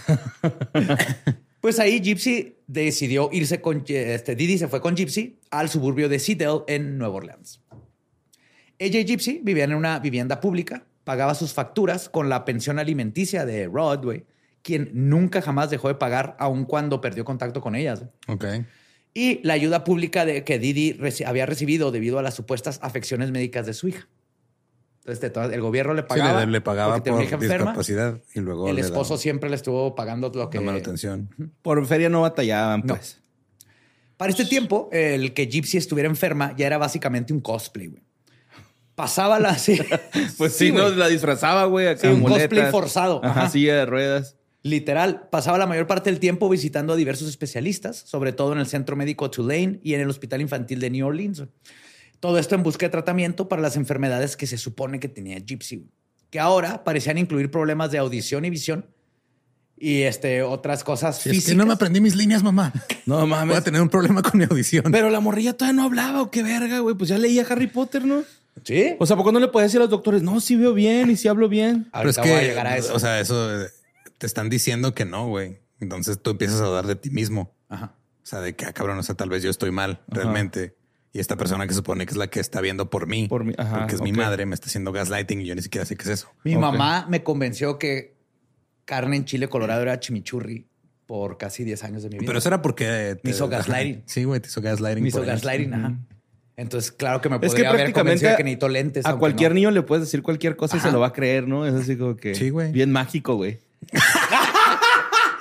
Pues 1.60 1.80
ahí 1.80 2.00
Gypsy 2.00 2.58
decidió 2.68 3.28
irse 3.32 3.60
con 3.60 3.82
este 3.88 4.36
Didi 4.36 4.56
se 4.56 4.68
fue 4.68 4.80
con 4.80 4.94
Gypsy 4.94 5.40
al 5.50 5.68
suburbio 5.68 6.08
de 6.08 6.20
Seattle 6.20 6.60
en 6.68 6.96
Nueva 6.96 7.16
Orleans. 7.16 7.60
Ella 8.78 9.00
y 9.00 9.04
Gypsy 9.04 9.40
vivían 9.42 9.72
en 9.72 9.76
una 9.78 9.98
vivienda 9.98 10.40
pública, 10.40 10.84
pagaba 11.02 11.34
sus 11.34 11.52
facturas 11.54 12.08
con 12.08 12.28
la 12.28 12.44
pensión 12.44 12.78
alimenticia 12.78 13.44
de 13.46 13.66
Rod, 13.66 14.04
güey, 14.04 14.26
quien 14.62 14.90
nunca 14.92 15.42
jamás 15.42 15.68
dejó 15.68 15.88
de 15.88 15.96
pagar 15.96 16.36
aun 16.38 16.66
cuando 16.66 17.00
perdió 17.00 17.24
contacto 17.24 17.60
con 17.60 17.74
ellas. 17.74 18.04
Ok. 18.28 18.44
Y 19.12 19.40
la 19.44 19.54
ayuda 19.54 19.82
pública 19.82 20.24
de 20.24 20.44
que 20.44 20.60
Didi 20.60 20.92
reci- 20.92 21.26
había 21.26 21.46
recibido 21.46 21.90
debido 21.90 22.20
a 22.20 22.22
las 22.22 22.34
supuestas 22.34 22.78
afecciones 22.80 23.32
médicas 23.32 23.66
de 23.66 23.74
su 23.74 23.88
hija. 23.88 24.06
Entonces, 25.06 25.20
de 25.20 25.30
todas- 25.30 25.52
el 25.52 25.60
gobierno 25.60 25.94
le 25.94 26.02
Sí, 26.02 26.08
pagaba. 26.08 26.44
le, 26.44 26.50
le 26.50 26.60
pagaba 26.60 27.00
por 27.00 27.22
hija 27.22 27.36
enferma. 27.36 27.66
discapacidad 27.70 28.20
y 28.34 28.40
luego 28.40 28.68
El 28.68 28.74
le 28.74 28.80
esposo 28.80 29.10
daba 29.14 29.22
siempre 29.22 29.48
le 29.48 29.54
estuvo 29.54 29.94
pagando 29.94 30.32
lo 30.34 30.50
que 30.50 30.58
la 30.58 30.64
manutención. 30.64 31.30
Por 31.62 31.86
feria 31.86 32.08
no 32.08 32.22
batallaban, 32.22 32.80
No. 32.84 32.96
pues. 32.96 33.20
Para 34.16 34.30
este 34.30 34.46
tiempo, 34.46 34.88
el 34.90 35.32
que 35.32 35.46
Gypsy 35.46 35.76
estuviera 35.76 36.08
enferma 36.08 36.56
ya 36.56 36.66
era 36.66 36.76
básicamente 36.78 37.32
un 37.32 37.40
cosplay, 37.40 37.86
güey. 37.86 38.02
Pasaba 38.96 39.38
la... 39.38 39.56
sí. 39.58 39.78
Pues 40.38 40.54
sí, 40.54 40.72
no, 40.72 40.88
la 40.88 41.06
disfrazaba, 41.06 41.66
güey. 41.66 41.86
Acá 41.86 42.00
Sí, 42.00 42.06
un 42.08 42.20
muletas. 42.22 42.48
cosplay 42.48 42.70
forzado. 42.72 43.20
Ajá, 43.24 43.42
Ajá. 43.42 43.50
silla 43.50 43.76
de 43.76 43.86
ruedas. 43.86 44.36
Literal, 44.62 45.28
pasaba 45.30 45.56
la 45.58 45.66
mayor 45.68 45.86
parte 45.86 46.10
del 46.10 46.18
tiempo 46.18 46.48
visitando 46.48 46.94
a 46.94 46.96
diversos 46.96 47.28
especialistas, 47.28 47.96
sobre 47.98 48.32
todo 48.32 48.52
en 48.54 48.58
el 48.58 48.66
Centro 48.66 48.96
Médico 48.96 49.30
Tulane 49.30 49.78
y 49.84 49.94
en 49.94 50.00
el 50.00 50.08
Hospital 50.10 50.40
Infantil 50.40 50.80
de 50.80 50.90
New 50.90 51.06
Orleans. 51.06 51.44
Todo 52.20 52.38
esto 52.38 52.54
en 52.54 52.62
busca 52.62 52.86
de 52.86 52.90
tratamiento 52.90 53.48
para 53.48 53.62
las 53.62 53.76
enfermedades 53.76 54.36
que 54.36 54.46
se 54.46 54.58
supone 54.58 55.00
que 55.00 55.08
tenía 55.08 55.38
Gypsy, 55.38 55.86
que 56.30 56.40
ahora 56.40 56.84
parecían 56.84 57.18
incluir 57.18 57.50
problemas 57.50 57.90
de 57.90 57.98
audición 57.98 58.44
y 58.44 58.50
visión 58.50 58.86
y 59.78 60.02
este, 60.02 60.42
otras 60.42 60.84
cosas 60.84 61.18
es 61.18 61.32
físicas. 61.32 61.50
que 61.50 61.54
no 61.54 61.66
me 61.66 61.74
aprendí 61.74 62.00
mis 62.00 62.16
líneas, 62.16 62.42
mamá. 62.42 62.72
No 63.06 63.20
Voy 63.20 63.28
mames. 63.28 63.58
a 63.58 63.62
tener 63.62 63.80
un 63.80 63.88
problema 63.88 64.20
con 64.20 64.36
mi 64.38 64.44
audición. 64.44 64.90
Pero 64.90 65.10
la 65.10 65.20
morrilla 65.20 65.52
todavía 65.52 65.80
no 65.80 65.84
hablaba, 65.86 66.22
o 66.22 66.30
qué 66.30 66.42
verga, 66.42 66.80
güey. 66.80 66.96
Pues 66.96 67.08
ya 67.08 67.18
leía 67.18 67.46
Harry 67.48 67.68
Potter, 67.68 68.04
¿no? 68.04 68.24
Sí. 68.64 68.96
O 68.98 69.06
sea, 69.06 69.16
¿por 69.16 69.24
qué 69.26 69.32
no 69.32 69.38
le 69.38 69.46
podía 69.46 69.64
decir 69.64 69.78
a 69.78 69.84
los 69.84 69.90
doctores? 69.90 70.22
No, 70.22 70.40
sí 70.40 70.56
veo 70.56 70.74
bien 70.74 71.08
y 71.08 71.16
sí 71.16 71.28
hablo 71.28 71.48
bien. 71.48 71.88
Pero 71.92 72.10
es 72.10 72.16
que, 72.16 72.28
voy 72.28 72.38
a 72.40 72.42
llegar 72.42 72.66
a 72.66 72.76
eso. 72.76 72.92
o 72.94 72.98
sea, 72.98 73.20
eso 73.20 73.62
eh, 73.62 73.68
te 74.18 74.26
están 74.26 74.48
diciendo 74.48 74.92
que 74.92 75.04
no, 75.04 75.28
güey. 75.28 75.60
Entonces 75.78 76.20
tú 76.20 76.30
empiezas 76.30 76.60
a 76.62 76.64
dudar 76.64 76.88
de 76.88 76.96
ti 76.96 77.10
mismo. 77.10 77.54
Ajá. 77.68 77.94
O 78.24 78.26
sea, 78.26 78.40
de 78.40 78.56
que, 78.56 78.64
ah, 78.64 78.72
cabrón, 78.72 78.98
o 78.98 79.04
sea, 79.04 79.14
tal 79.14 79.28
vez 79.28 79.44
yo 79.44 79.50
estoy 79.50 79.70
mal 79.70 80.00
realmente. 80.08 80.74
Y 81.16 81.20
esta 81.20 81.36
persona 81.36 81.64
que 81.66 81.70
se 81.72 81.78
supone 81.78 82.04
que 82.04 82.10
es 82.10 82.18
la 82.18 82.26
que 82.26 82.40
está 82.40 82.60
viendo 82.60 82.90
por 82.90 83.06
mí, 83.06 83.26
Por 83.26 83.42
mí, 83.42 83.54
ajá, 83.56 83.78
porque 83.78 83.94
es 83.94 84.02
mi 84.02 84.12
madre, 84.12 84.44
me 84.44 84.54
está 84.54 84.66
haciendo 84.66 84.92
gaslighting 84.92 85.40
y 85.40 85.46
yo 85.46 85.54
ni 85.54 85.62
siquiera 85.62 85.86
sé 85.86 85.96
qué 85.96 86.02
es 86.02 86.10
eso. 86.10 86.28
Mi 86.44 86.56
mamá 86.56 87.06
me 87.08 87.22
convenció 87.22 87.78
que 87.78 88.14
carne 88.84 89.16
en 89.16 89.24
chile 89.24 89.48
colorado 89.48 89.80
era 89.80 89.98
chimichurri 89.98 90.66
por 91.06 91.38
casi 91.38 91.64
10 91.64 91.84
años 91.84 92.02
de 92.02 92.10
mi 92.10 92.18
vida. 92.18 92.26
Pero 92.26 92.38
eso 92.38 92.48
era 92.50 92.60
porque... 92.60 93.16
Me 93.22 93.30
hizo 93.30 93.48
gaslighting. 93.48 94.02
Sí, 94.04 94.24
güey, 94.24 94.40
te 94.40 94.48
hizo 94.48 94.60
gaslighting. 94.60 95.02
me 95.04 95.08
hizo 95.08 95.22
gaslighting, 95.24 95.72
ajá. 95.72 95.96
Entonces, 96.58 96.92
claro 96.92 97.22
que 97.22 97.30
me 97.30 97.36
Es 97.36 97.40
que 97.40 97.48
podría 97.48 97.68
haber 97.70 97.80
prácticamente 97.80 98.00
convencido 98.00 98.30
de 98.32 98.36
que 98.36 98.44
necesito 98.44 98.68
lentes. 98.68 99.06
A 99.06 99.16
cualquier 99.16 99.52
no. 99.52 99.54
niño 99.54 99.70
le 99.70 99.82
puedes 99.82 100.04
decir 100.04 100.20
cualquier 100.22 100.56
cosa 100.56 100.76
y 100.76 100.80
Ajá. 100.80 100.88
se 100.88 100.92
lo 100.92 101.00
va 101.00 101.06
a 101.08 101.12
creer, 101.14 101.48
¿no? 101.48 101.66
Es 101.66 101.72
así 101.72 101.96
como 101.96 102.16
que 102.16 102.34
Sí, 102.34 102.50
güey. 102.50 102.72
bien 102.72 102.92
mágico, 102.92 103.36
güey. 103.36 103.58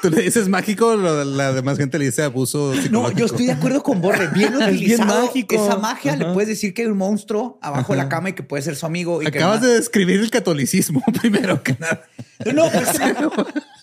Tú 0.06 0.12
le 0.12 0.22
dices 0.22 0.48
mágico, 0.48 0.96
la 0.96 1.52
demás 1.52 1.80
gente 1.80 1.98
le 1.98 2.06
dice 2.06 2.22
abuso 2.22 2.76
No, 2.92 3.12
yo 3.12 3.26
estoy 3.26 3.48
de 3.48 3.54
acuerdo 3.54 3.82
con 3.82 4.02
Borre. 4.02 4.28
Bien 4.28 4.56
utilizado 4.62 5.32
esa 5.34 5.78
magia. 5.78 6.16
Le 6.16 6.26
puedes 6.26 6.48
decir 6.48 6.76
que 6.76 6.84
hay 6.84 6.90
un 6.90 6.98
monstruo 7.00 7.58
abajo 7.60 7.94
de 7.94 7.98
la 7.98 8.08
cama 8.08 8.30
y 8.30 8.34
que 8.34 8.44
puede 8.44 8.62
ser 8.62 8.76
su 8.76 8.86
amigo. 8.86 9.24
Y 9.24 9.26
Acabas 9.26 9.62
de 9.62 9.70
describir 9.70 10.20
el 10.20 10.30
catolicismo 10.30 11.02
primero 11.22 11.64
que 11.64 11.76
nada. 11.80 12.04
No, 12.54 12.70
pues, 12.70 12.88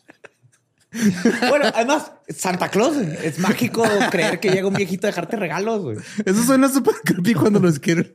bueno, 1.49 1.67
además, 1.75 2.13
Santa 2.29 2.69
Claus 2.69 2.97
es 2.97 3.39
mágico 3.39 3.85
creer 4.11 4.41
que 4.41 4.51
llega 4.51 4.69
un 4.69 4.75
viejito 4.75 5.07
a 5.07 5.11
dejarte 5.11 5.37
regalos, 5.37 5.83
güey. 5.83 5.97
Eso 6.25 6.43
suena 6.43 6.69
súper 6.69 6.97
creepy 7.05 7.35
cuando 7.35 7.61
lo 7.61 7.69
escribes, 7.69 8.13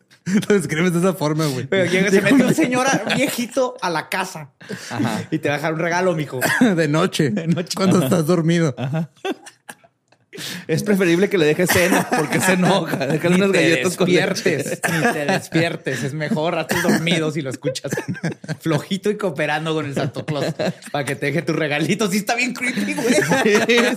lo 0.47 0.55
escribes 0.55 0.93
de 0.93 0.99
esa 0.99 1.13
forma, 1.13 1.45
güey. 1.47 1.65
Pero 1.67 1.89
llega, 1.89 2.11
se 2.11 2.21
mete 2.21 2.43
un 2.43 2.53
señor 2.53 2.87
viejito 3.15 3.75
a 3.81 3.89
la 3.89 4.09
casa 4.09 4.51
y 5.31 5.39
te 5.39 5.49
va 5.49 5.55
a 5.55 5.57
dejar 5.57 5.73
un 5.73 5.79
regalo, 5.79 6.15
mijo. 6.15 6.39
De 6.59 6.87
noche. 6.87 7.29
De 7.31 7.47
noche. 7.47 7.75
Cuando 7.75 8.03
estás 8.03 8.27
dormido. 8.27 8.75
Ajá. 8.77 9.09
Es 10.67 10.83
preferible 10.83 11.29
que 11.29 11.37
le 11.37 11.45
dejes 11.45 11.69
cena 11.69 12.07
porque 12.15 12.39
se 12.39 12.53
enoja. 12.53 13.07
Déjale 13.07 13.35
unas 13.35 13.51
galletas 13.51 13.95
con 13.95 14.11
leche. 14.11 14.57
Ni 14.91 15.13
te 15.13 15.25
despiertes. 15.25 16.03
Es 16.03 16.13
mejor 16.13 16.57
hazte 16.57 16.81
dormido 16.81 17.31
si 17.31 17.41
lo 17.41 17.49
escuchas 17.49 17.91
flojito 18.59 19.09
y 19.09 19.17
cooperando 19.17 19.73
con 19.73 19.85
el 19.85 19.93
Santo 19.93 20.25
Claus 20.25 20.53
para 20.91 21.05
que 21.05 21.15
te 21.15 21.27
deje 21.27 21.41
tus 21.41 21.55
regalitos. 21.55 22.11
Sí, 22.11 22.17
está 22.17 22.35
bien 22.35 22.53
creepy, 22.53 22.93
güey. 22.93 23.15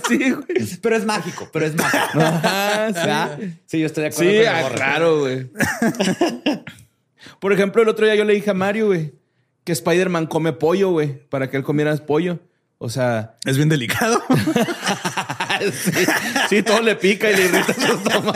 Sí, 0.07 0.31
güey. 0.31 0.77
Pero 0.81 0.95
es 0.95 1.05
mágico, 1.05 1.49
pero 1.51 1.65
es 1.65 1.75
mágico. 1.75 2.19
sí. 3.39 3.53
sí. 3.67 3.79
yo 3.79 3.85
estoy 3.85 4.03
de 4.03 4.09
acuerdo. 4.09 4.31
Sí, 4.31 4.45
ah, 4.45 4.69
claro, 4.73 5.19
güey. 5.19 5.49
Por 7.39 7.53
ejemplo, 7.53 7.81
el 7.81 7.89
otro 7.89 8.05
día 8.05 8.15
yo 8.15 8.25
le 8.25 8.33
dije 8.33 8.49
a 8.49 8.53
Mario, 8.53 8.87
güey, 8.87 9.13
que 9.63 9.71
Spider-Man 9.71 10.27
come 10.27 10.53
pollo, 10.53 10.91
güey, 10.91 11.27
para 11.29 11.49
que 11.49 11.57
él 11.57 11.63
comiera 11.63 11.95
pollo. 11.97 12.39
O 12.83 12.89
sea, 12.89 13.35
es 13.45 13.57
bien 13.57 13.69
delicado. 13.69 14.23
sí, 16.49 16.63
todo 16.63 16.81
le 16.81 16.95
pica 16.95 17.29
y 17.29 17.35
le 17.35 17.45
irrita 17.45 17.75
su 17.75 17.93
estómago. 17.93 18.33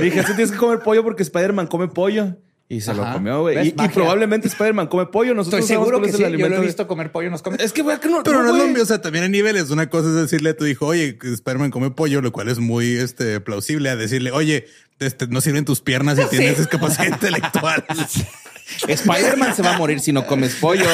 dije, 0.00 0.22
sí 0.24 0.32
tienes 0.34 0.50
que 0.50 0.56
comer 0.56 0.80
pollo 0.80 1.04
porque 1.04 1.22
Spider-Man 1.22 1.68
come 1.68 1.86
pollo. 1.86 2.36
Y 2.68 2.80
se 2.80 2.92
lo 2.92 3.12
comió, 3.12 3.42
güey. 3.42 3.68
Y, 3.68 3.70
probablemente 3.70 4.48
Spider-Man 4.48 4.88
come 4.88 5.06
pollo. 5.06 5.34
Nosotros 5.34 5.60
Estoy 5.60 5.76
seguro 5.76 6.02
que 6.02 6.10
sí. 6.10 6.20
Yo 6.20 6.48
lo 6.48 6.56
he 6.56 6.60
visto 6.62 6.88
comer 6.88 7.12
pollo. 7.12 7.30
Nos 7.30 7.42
come. 7.42 7.58
Es 7.60 7.72
que, 7.72 7.82
güey, 7.82 8.00
que 8.00 8.08
no. 8.08 8.24
Pero 8.24 8.42
no, 8.42 8.50
es 8.50 8.56
lo 8.56 8.66
mismo. 8.66 8.82
O 8.82 8.86
sea, 8.86 9.00
también 9.00 9.22
hay 9.22 9.30
niveles. 9.30 9.70
Una 9.70 9.88
cosa 9.88 10.08
es 10.08 10.16
decirle 10.16 10.50
a 10.50 10.56
tu 10.56 10.66
hijo, 10.66 10.86
oye, 10.86 11.16
Spider-Man 11.22 11.70
come 11.70 11.92
pollo, 11.92 12.22
lo 12.22 12.32
cual 12.32 12.48
es 12.48 12.58
muy 12.58 12.96
este, 12.96 13.38
plausible. 13.38 13.88
A 13.88 13.94
decirle, 13.94 14.32
oye, 14.32 14.66
este, 14.98 15.28
no 15.28 15.40
sirven 15.40 15.64
tus 15.64 15.80
piernas 15.80 16.18
y 16.18 16.24
tienes 16.28 16.58
discapacidad 16.58 17.06
intelectual. 17.06 17.84
Spider-Man 18.88 19.54
se 19.54 19.62
va 19.62 19.76
a 19.76 19.78
morir 19.78 20.00
si 20.00 20.10
no 20.10 20.26
comes 20.26 20.56
pollo. 20.56 20.86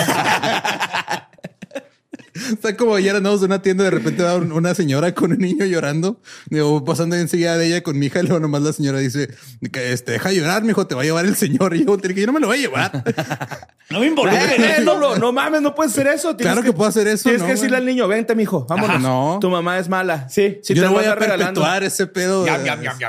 Está 2.53 2.76
como 2.76 2.94
ayer 2.94 3.14
andamos 3.14 3.40
en 3.40 3.46
una 3.46 3.62
tienda, 3.62 3.85
de 3.85 3.90
repente 3.90 4.22
va 4.22 4.37
una 4.37 4.74
señora 4.74 5.14
con 5.14 5.33
un 5.33 5.38
niño 5.38 5.64
llorando, 5.64 6.20
digo, 6.48 6.85
pasando 6.85 7.16
enseguida 7.16 7.57
de 7.57 7.66
ella 7.66 7.83
con 7.83 7.98
mi 7.98 8.07
hija, 8.07 8.20
y 8.20 8.22
luego 8.22 8.40
nomás 8.40 8.62
la 8.62 8.72
señora 8.72 8.98
dice, 8.98 9.29
este, 9.61 10.12
deja 10.12 10.33
llorar, 10.33 10.62
mi 10.62 10.70
hijo, 10.70 10.87
te 10.87 10.94
va 10.94 11.03
a 11.03 11.05
llevar 11.05 11.26
el 11.26 11.37
señor. 11.37 11.74
Y 11.74 11.85
yo, 11.85 11.96
que 11.98 12.14
yo 12.14 12.26
no 12.26 12.33
me 12.33 12.40
lo 12.40 12.48
voy 12.48 12.59
a 12.59 12.61
llevar. 12.61 13.05
no 13.90 14.00
me 14.00 14.07
involucres. 14.07 14.59
Eh, 14.59 14.83
no, 14.83 15.16
no, 15.16 15.33
mames, 15.33 15.62
no 15.62 15.74
puedes 15.74 15.92
hacer 15.92 16.07
eso. 16.09 16.37
claro 16.37 16.62
que, 16.62 16.72
puedo 16.72 16.88
hacer 16.88 17.07
eso. 17.07 17.24
Tienes 17.24 17.42
que 17.42 17.53
decirle 17.53 17.76
al 17.76 17.87
niño, 17.87 18.09
vente, 18.09 18.35
mijo, 18.35 18.66
vámonos. 18.68 19.00
no. 19.00 19.38
Tu 19.40 19.50
mamá 19.50 19.79
es 19.79 19.88
mala. 19.88 20.29
Sí. 20.29 20.59
Si 20.62 20.74
yo 20.74 20.85
no 20.85 20.92
voy 20.92 21.05
a 21.05 21.16
perpetuar 21.16 21.83
ese 21.85 22.07
pedo. 22.07 22.46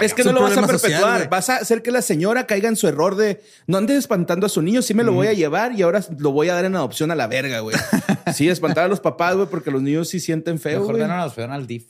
es 0.02 0.14
que 0.14 0.24
no 0.24 0.34
lo 0.34 0.42
vas 0.42 0.58
a 0.58 0.68
perpetuar. 0.68 1.30
vas 1.30 1.50
a 1.50 1.58
hacer 1.58 1.82
que 1.82 1.92
la 1.92 2.02
señora 2.02 2.46
caiga 2.46 2.70
en 2.70 2.76
su 2.76 2.88
error 2.88 3.16
de 3.16 3.42
no 3.68 3.78
andes 3.78 3.98
espantando 3.98 4.46
a 4.46 4.50
su 4.50 4.62
niño. 4.62 4.82
Sí 4.82 4.94
me 4.94 5.04
lo 5.04 5.14
voy 5.14 5.28
a 5.28 5.34
llevar 5.34 5.74
y 5.74 5.82
ahora 5.82 6.04
lo 6.18 6.32
voy 6.32 6.50
a 6.50 6.56
dar 6.56 6.66
en 6.66 6.76
adopción 6.76 7.12
a 7.12 7.16
la 7.16 7.28
verga, 7.28 7.60
güey. 7.60 7.76
Sí, 8.34 8.48
espantar 8.48 8.86
a 8.86 8.88
los 8.88 9.00
papás, 9.00 9.21
güey, 9.36 9.48
porque 9.48 9.72
los 9.72 9.82
niños 9.82 10.10
sí 10.10 10.20
sienten 10.20 10.60
feo. 10.60 10.82
Mejor 10.82 10.98
no 11.00 11.18
los 11.18 11.38
al 11.38 11.68
DIF. 11.68 11.86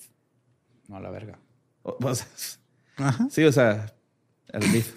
No 0.88 0.98
a 0.98 1.00
la 1.00 1.10
verga. 1.10 1.39
Sí, 3.30 3.44
o 3.44 3.52
sea, 3.52 3.94
al 4.54 4.72
DIF. 4.72 4.94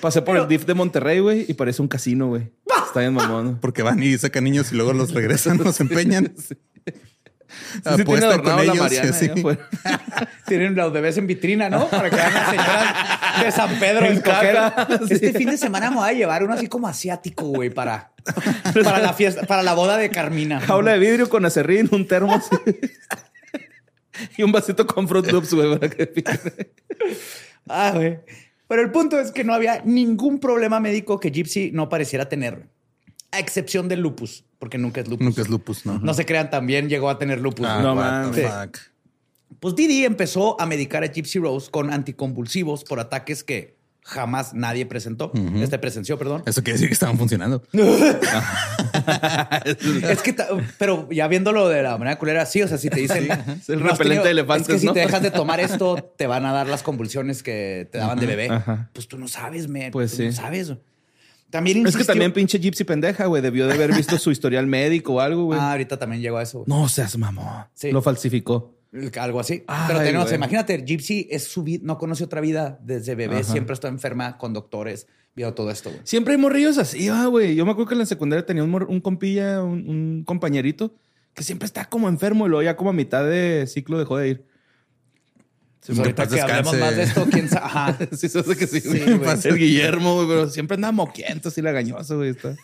Pasé 0.00 0.22
por 0.22 0.36
el 0.36 0.48
DIF 0.48 0.64
de 0.66 0.74
Monterrey, 0.74 1.20
güey, 1.20 1.44
y 1.48 1.54
parece 1.54 1.82
un 1.82 1.88
casino, 1.88 2.28
güey. 2.28 2.50
Está 2.86 3.00
bien 3.00 3.14
mamón. 3.14 3.58
Porque 3.60 3.82
van 3.82 4.02
y 4.02 4.16
sacan 4.18 4.44
niños 4.44 4.72
y 4.72 4.76
luego 4.76 4.92
los 4.92 5.12
regresan, 5.12 5.58
los 5.64 5.80
empeñan. 5.80 6.34
Sí, 6.36 6.54
Apuesta 7.84 8.42
con 8.42 8.60
ellos. 8.60 8.76
Mariana, 8.76 9.12
sí. 9.12 9.30
Tienen 10.46 10.74
los 10.74 10.92
bebés 10.92 11.16
en 11.18 11.26
vitrina, 11.26 11.68
¿no? 11.70 11.88
Para 11.88 12.10
que 12.10 12.16
vean 12.16 12.34
las 12.34 12.50
señoras 12.50 13.42
de 13.42 13.52
San 13.52 13.78
Pedro 13.78 14.06
en 14.06 14.22
Este 15.10 15.32
fin 15.32 15.50
de 15.50 15.56
semana 15.56 15.90
me 15.90 15.96
voy 15.96 16.10
a 16.10 16.12
llevar 16.12 16.42
uno 16.42 16.54
así 16.54 16.66
como 16.66 16.88
asiático, 16.88 17.46
güey, 17.46 17.70
para, 17.70 18.12
para 18.84 18.98
la 18.98 19.12
fiesta, 19.12 19.46
para 19.46 19.62
la 19.62 19.74
boda 19.74 19.96
de 19.96 20.10
Carmina. 20.10 20.60
Jaula 20.60 20.92
de 20.92 20.98
vidrio 20.98 21.28
con 21.28 21.44
acerrín, 21.44 21.88
un 21.92 22.06
termo 22.06 22.40
y 24.36 24.42
un 24.42 24.52
vasito 24.52 24.86
con 24.86 25.08
Fruit 25.08 25.26
Loops, 25.26 25.54
güey, 25.54 25.78
para 25.78 25.90
que 25.90 26.24
Ah, 27.68 27.92
güey. 27.94 28.18
Pero 28.66 28.82
el 28.82 28.90
punto 28.90 29.18
es 29.18 29.32
que 29.32 29.44
no 29.44 29.54
había 29.54 29.82
ningún 29.84 30.40
problema 30.40 30.78
médico 30.78 31.18
que 31.18 31.30
Gypsy 31.30 31.70
no 31.72 31.88
pareciera 31.88 32.28
tener, 32.28 32.68
a 33.30 33.38
excepción 33.38 33.88
del 33.88 34.00
lupus, 34.00 34.44
porque 34.58 34.76
nunca 34.76 35.00
es 35.00 35.08
lupus. 35.08 35.24
Nunca 35.24 35.40
es 35.40 35.48
lupus, 35.48 35.86
no. 35.86 35.98
No 35.98 36.12
se 36.14 36.26
crean, 36.26 36.50
también 36.50 36.88
llegó 36.88 37.08
a 37.08 37.18
tener 37.18 37.40
lupus. 37.40 37.66
Ah, 37.66 37.80
no, 37.80 37.94
man. 37.94 38.32
Pues 39.60 39.74
Didi 39.74 40.04
empezó 40.04 40.60
a 40.60 40.66
medicar 40.66 41.02
a 41.02 41.06
Gypsy 41.06 41.38
Rose 41.38 41.70
con 41.70 41.90
anticonvulsivos 41.90 42.84
por 42.84 43.00
ataques 43.00 43.42
que 43.42 43.77
jamás 44.08 44.54
nadie 44.54 44.86
presentó. 44.86 45.30
Este 45.60 45.78
presenció, 45.78 46.18
perdón. 46.18 46.42
Eso 46.46 46.62
quiere 46.62 46.74
decir 46.74 46.88
que 46.88 46.94
estaban 46.94 47.18
funcionando. 47.18 47.62
es 49.64 50.22
que, 50.22 50.34
pero 50.78 51.08
ya 51.10 51.28
viéndolo 51.28 51.68
de 51.68 51.82
la 51.82 51.98
manera 51.98 52.18
culera, 52.18 52.46
sí, 52.46 52.62
o 52.62 52.68
sea, 52.68 52.78
si 52.78 52.88
te 52.88 53.00
dicen 53.00 53.28
el 53.68 53.80
repelente 53.80 54.24
de 54.24 54.30
elefantes, 54.30 54.68
es 54.68 54.74
que 54.74 54.78
si 54.88 54.92
te 54.92 55.00
dejas 55.00 55.22
de 55.22 55.30
tomar 55.30 55.60
esto, 55.68 55.96
te 56.16 56.26
van 56.26 56.46
a 56.46 56.52
dar 56.52 56.66
las 56.68 56.82
convulsiones 56.82 57.42
que 57.42 57.86
te 57.92 57.98
daban 57.98 58.18
de 58.18 58.26
bebé. 58.26 58.48
Pues 58.94 59.06
tú 59.08 59.18
no 59.18 59.28
sabes, 59.28 59.68
me. 59.68 59.90
Pues 59.90 60.12
sí. 60.12 60.26
no 60.26 60.32
sabes. 60.32 60.72
También 61.50 61.86
Es 61.86 61.96
que 61.96 62.04
también 62.04 62.32
pinche 62.32 62.58
Gypsy 62.58 62.84
pendeja, 62.84 63.26
güey. 63.26 63.40
Debió 63.42 63.66
de 63.66 63.74
haber 63.74 63.94
visto 63.94 64.18
su 64.18 64.30
historial 64.30 64.66
médico 64.66 65.14
o 65.14 65.20
algo, 65.20 65.44
güey. 65.44 65.58
Ah, 65.58 65.72
ahorita 65.72 65.98
también 65.98 66.20
llegó 66.22 66.38
a 66.38 66.42
eso. 66.42 66.64
No 66.66 66.88
seas 66.88 67.16
mamón. 67.16 67.66
Sí. 67.74 67.90
Lo 67.90 68.02
falsificó. 68.02 68.77
Algo 69.20 69.40
así. 69.40 69.64
Pero 69.86 70.00
tenemos, 70.00 70.32
imagínate, 70.32 70.82
Gypsy 70.84 71.28
es 71.30 71.44
su 71.44 71.62
vida, 71.62 71.82
no 71.84 71.98
conoce 71.98 72.24
otra 72.24 72.40
vida 72.40 72.78
desde 72.82 73.14
bebé, 73.14 73.44
siempre 73.44 73.74
está 73.74 73.88
enferma 73.88 74.38
con 74.38 74.54
doctores, 74.54 75.06
vio 75.34 75.52
todo 75.52 75.70
esto. 75.70 75.90
Siempre 76.04 76.34
hay 76.34 76.40
morrillos 76.40 76.78
así, 76.78 77.08
güey. 77.08 77.54
Yo 77.54 77.64
me 77.66 77.72
acuerdo 77.72 77.88
que 77.88 77.94
en 77.94 78.00
la 78.00 78.06
secundaria 78.06 78.46
tenía 78.46 78.64
un, 78.64 79.00
compilla, 79.00 79.62
un, 79.62 80.24
compañerito, 80.24 80.94
que 81.34 81.44
siempre 81.44 81.66
está 81.66 81.84
como 81.84 82.08
enfermo 82.08 82.46
y 82.46 82.48
luego 82.48 82.62
ya 82.62 82.76
como 82.76 82.90
a 82.90 82.94
mitad 82.94 83.24
de 83.24 83.66
ciclo 83.66 83.98
dejó 83.98 84.16
de 84.16 84.28
ir. 84.28 84.44
Pues 85.86 85.98
ahorita 85.98 86.26
que 86.26 86.40
hablemos 86.40 86.76
más 86.76 86.96
de 86.96 87.02
esto, 87.02 87.26
quién 87.30 87.48
sabe. 87.48 87.64
Ajá. 87.64 87.98
sí, 88.12 88.26
hace 88.26 88.56
que 88.56 88.66
sí. 88.66 88.80
sí 88.80 89.48
el 89.48 89.56
Guillermo, 89.56 90.16
güey, 90.16 90.28
pero 90.28 90.48
siempre 90.50 90.74
anda 90.74 90.92
moquiento, 90.92 91.48
así 91.50 91.62
lagañoso, 91.62 92.16
güey. 92.16 92.30
Está. 92.30 92.56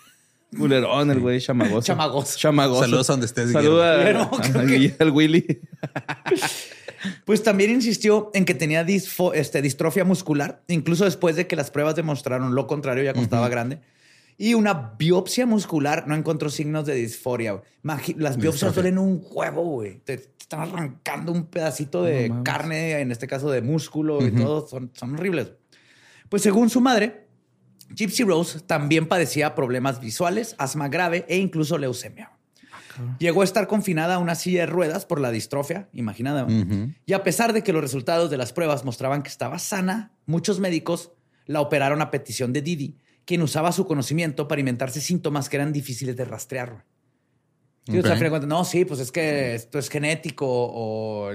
Culerón, 0.56 1.10
el 1.10 1.20
güey 1.20 1.40
chamagoso. 1.40 1.82
Chamagoso. 1.82 2.38
Chamagoso. 2.38 2.82
Saludos 2.82 3.10
a 3.10 3.12
donde 3.12 3.26
estés. 3.26 3.52
Saluda 3.52 4.28
al 4.98 5.10
Willy. 5.10 5.46
Pues 7.24 7.42
también 7.42 7.70
insistió 7.70 8.30
en 8.34 8.44
que 8.44 8.54
tenía 8.54 8.80
este, 8.80 9.62
distrofia 9.62 10.04
muscular, 10.04 10.62
incluso 10.68 11.04
después 11.04 11.36
de 11.36 11.46
que 11.46 11.56
las 11.56 11.70
pruebas 11.70 11.96
demostraron 11.96 12.54
lo 12.54 12.66
contrario, 12.66 13.04
ya 13.04 13.12
costaba 13.12 13.48
grande. 13.48 13.80
Y 14.36 14.54
una 14.54 14.94
biopsia 14.98 15.46
muscular 15.46 16.08
no 16.08 16.14
encontró 16.14 16.50
signos 16.50 16.86
de 16.86 16.94
disforia. 16.94 17.62
Las 18.16 18.36
biopsias 18.36 18.74
duelen 18.74 18.98
un 18.98 19.22
huevo, 19.30 19.62
güey. 19.64 20.00
Te 20.00 20.14
están 20.14 20.60
arrancando 20.60 21.30
un 21.30 21.46
pedacito 21.46 22.02
de 22.02 22.32
carne, 22.42 23.00
en 23.00 23.12
este 23.12 23.26
caso 23.26 23.50
de 23.50 23.62
músculo 23.62 24.26
y 24.26 24.32
todo. 24.32 24.66
Son, 24.66 24.90
son 24.94 25.14
horribles. 25.14 25.52
Pues 26.28 26.42
según 26.42 26.68
su 26.68 26.80
madre, 26.80 27.23
Gypsy 27.94 28.24
Rose 28.24 28.61
también 28.61 29.07
padecía 29.07 29.54
problemas 29.54 30.00
visuales, 30.00 30.54
asma 30.59 30.88
grave 30.88 31.24
e 31.28 31.38
incluso 31.38 31.78
leucemia. 31.78 32.33
Llegó 33.18 33.42
a 33.42 33.44
estar 33.44 33.66
confinada 33.66 34.14
a 34.14 34.18
una 34.18 34.35
silla 34.35 34.61
de 34.61 34.66
ruedas 34.66 35.04
por 35.04 35.20
la 35.20 35.30
distrofia, 35.30 35.88
imaginada. 35.92 36.46
Y 37.07 37.12
a 37.12 37.22
pesar 37.22 37.52
de 37.52 37.62
que 37.62 37.72
los 37.72 37.83
resultados 37.83 38.30
de 38.30 38.37
las 38.37 38.52
pruebas 38.52 38.85
mostraban 38.85 39.22
que 39.22 39.30
estaba 39.30 39.59
sana, 39.59 40.12
muchos 40.26 40.61
médicos 40.61 41.12
la 41.46 41.61
operaron 41.61 42.00
a 42.02 42.11
petición 42.11 42.52
de 42.52 42.62
Didi, 42.62 42.96
quien 43.24 43.42
usaba 43.42 43.72
su 43.72 43.87
conocimiento 43.87 44.48
para 44.48 44.61
inventarse 44.61 45.00
síntomas 45.00 45.48
que 45.48 45.57
eran 45.57 45.72
difíciles 45.72 46.16
de 46.16 46.24
rastrear. 46.24 46.85
no, 48.46 48.64
sí, 48.64 48.85
pues 48.85 49.00
es 49.00 49.12
que 49.12 49.54
esto 49.54 49.78
es 49.78 49.88
genético 49.90 50.46
o 50.48 51.30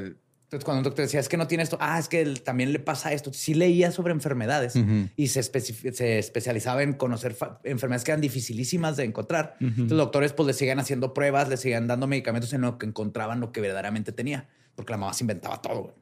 entonces, 0.49 0.65
cuando 0.65 0.79
un 0.79 0.83
doctor 0.85 1.05
decía, 1.05 1.19
es 1.19 1.29
que 1.29 1.37
no 1.37 1.45
tiene 1.45 1.61
esto, 1.61 1.77
ah, 1.79 1.99
es 1.99 2.07
que 2.07 2.25
también 2.25 2.73
le 2.73 2.79
pasa 2.79 3.13
esto. 3.13 3.31
Sí 3.31 3.53
leía 3.53 3.91
sobre 3.91 4.13
enfermedades 4.13 4.73
y 5.15 5.27
se, 5.27 5.43
se, 5.43 6.17
especializaba 6.17 6.81
en 6.81 6.93
conocer 6.93 7.37
enfermedades 7.65 8.03
que 8.03 8.09
eran 8.09 8.21
dificilísimas 8.21 8.97
de 8.97 9.03
encontrar. 9.03 9.57
Entonces, 9.59 9.91
los 9.91 9.99
doctores 9.99 10.33
pues 10.33 10.47
le 10.47 10.53
seguían 10.53 10.79
haciendo 10.79 11.13
pruebas, 11.13 11.49
le 11.49 11.57
seguían 11.57 11.85
dando 11.85 12.07
medicamentos 12.07 12.51
en 12.53 12.61
lo 12.61 12.79
que 12.79 12.87
encontraban 12.87 13.39
lo 13.39 13.51
que 13.51 13.61
verdaderamente 13.61 14.11
tenía, 14.11 14.49
porque 14.73 14.91
la 14.91 14.97
mamá 14.97 15.13
se 15.13 15.23
inventaba 15.23 15.61
todo. 15.61 15.93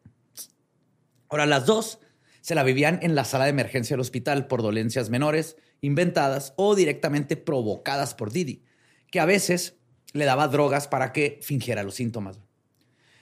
Ahora, 1.28 1.46
las 1.46 1.66
dos 1.66 2.00
se 2.40 2.56
la 2.56 2.64
vivían 2.64 3.00
en 3.02 3.16
la 3.16 3.26
sala 3.26 3.44
de 3.44 3.50
emergencia 3.50 3.96
del 3.96 4.02
hospital 4.02 4.48
por 4.48 4.62
dolencias 4.62 5.10
menores, 5.10 5.58
inventadas 5.82 6.54
o 6.56 6.74
directamente 6.74 7.36
provocadas 7.36 8.14
por 8.14 8.32
Didi, 8.32 8.64
que 9.12 9.20
a 9.20 9.26
veces 9.26 9.76
le 10.14 10.24
daba 10.24 10.48
drogas 10.48 10.88
para 10.88 11.12
que 11.12 11.38
fingiera 11.42 11.84
los 11.84 11.96
síntomas. 11.96 12.40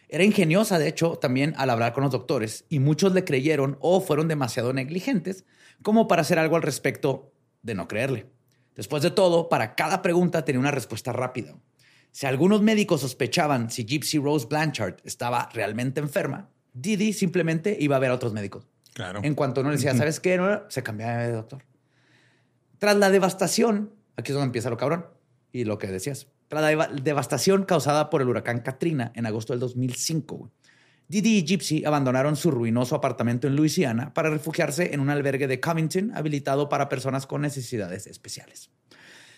Era 0.10 0.24
ingeniosa, 0.24 0.80
de 0.80 0.88
hecho, 0.88 1.18
también 1.18 1.54
al 1.58 1.70
hablar 1.70 1.94
con 1.94 2.04
los 2.04 2.12
doctores, 2.12 2.66
y 2.70 2.80
muchos 2.80 3.14
le 3.14 3.24
creyeron 3.24 3.78
o 3.80 4.02
fueron 4.02 4.28
demasiado 4.28 4.74
negligentes 4.74 5.46
como 5.82 6.08
para 6.08 6.22
hacer 6.22 6.40
algo 6.40 6.56
al 6.56 6.62
respecto 6.62 7.32
de 7.62 7.76
no 7.76 7.88
creerle. 7.88 8.28
Después 8.76 9.02
de 9.04 9.12
todo, 9.12 9.50
para 9.50 9.76
cada 9.76 10.02
pregunta 10.02 10.46
tenía 10.46 10.60
una 10.60 10.72
respuesta 10.72 11.14
rápida. 11.14 11.56
Si 12.12 12.26
algunos 12.26 12.62
médicos 12.62 13.02
sospechaban 13.02 13.70
si 13.70 13.86
Gypsy 13.86 14.20
Rose 14.20 14.48
Blanchard 14.48 14.98
estaba 15.04 15.50
realmente 15.54 16.00
enferma, 16.00 16.50
Didi 16.74 17.14
simplemente 17.14 17.76
iba 17.80 17.96
a 17.96 18.00
ver 18.00 18.12
a 18.12 18.16
otros 18.16 18.34
médicos. 18.34 18.68
Claro. 18.94 19.20
En 19.24 19.36
cuanto 19.36 19.62
uno 19.62 19.72
le 19.72 19.78
decía, 19.78 19.94
¿sabes 19.96 20.20
qué? 20.20 20.38
No, 20.38 20.62
se 20.70 20.84
cambiaba 20.84 21.24
de 21.24 21.32
doctor. 21.32 21.64
Tras 22.78 22.96
la 22.96 23.10
devastación, 23.10 23.92
aquí 24.16 24.32
es 24.32 24.34
donde 24.34 24.46
empieza 24.46 24.70
lo 24.70 24.78
cabrón 24.78 25.08
y 25.52 25.66
lo 25.66 25.78
que 25.78 25.88
decías. 25.88 26.28
Tras 26.48 26.76
la 26.76 26.88
devastación 26.88 27.64
causada 27.64 28.10
por 28.10 28.22
el 28.22 28.30
huracán 28.30 28.60
Katrina 28.60 29.12
en 29.16 29.26
agosto 29.26 29.54
del 29.54 29.60
2005, 29.60 30.52
Didi 31.08 31.38
y 31.38 31.44
Gypsy 31.44 31.86
abandonaron 31.86 32.36
su 32.36 32.52
ruinoso 32.52 32.96
apartamento 32.96 33.48
en 33.48 33.56
Luisiana 33.56 34.14
para 34.14 34.30
refugiarse 34.30 34.94
en 34.94 35.00
un 35.00 35.10
albergue 35.10 35.48
de 35.48 35.60
Covington 35.60 36.12
habilitado 36.16 36.70
para 36.70 36.90
personas 36.90 37.28
con 37.28 37.42
necesidades 37.42 38.08
especiales. 38.08 38.72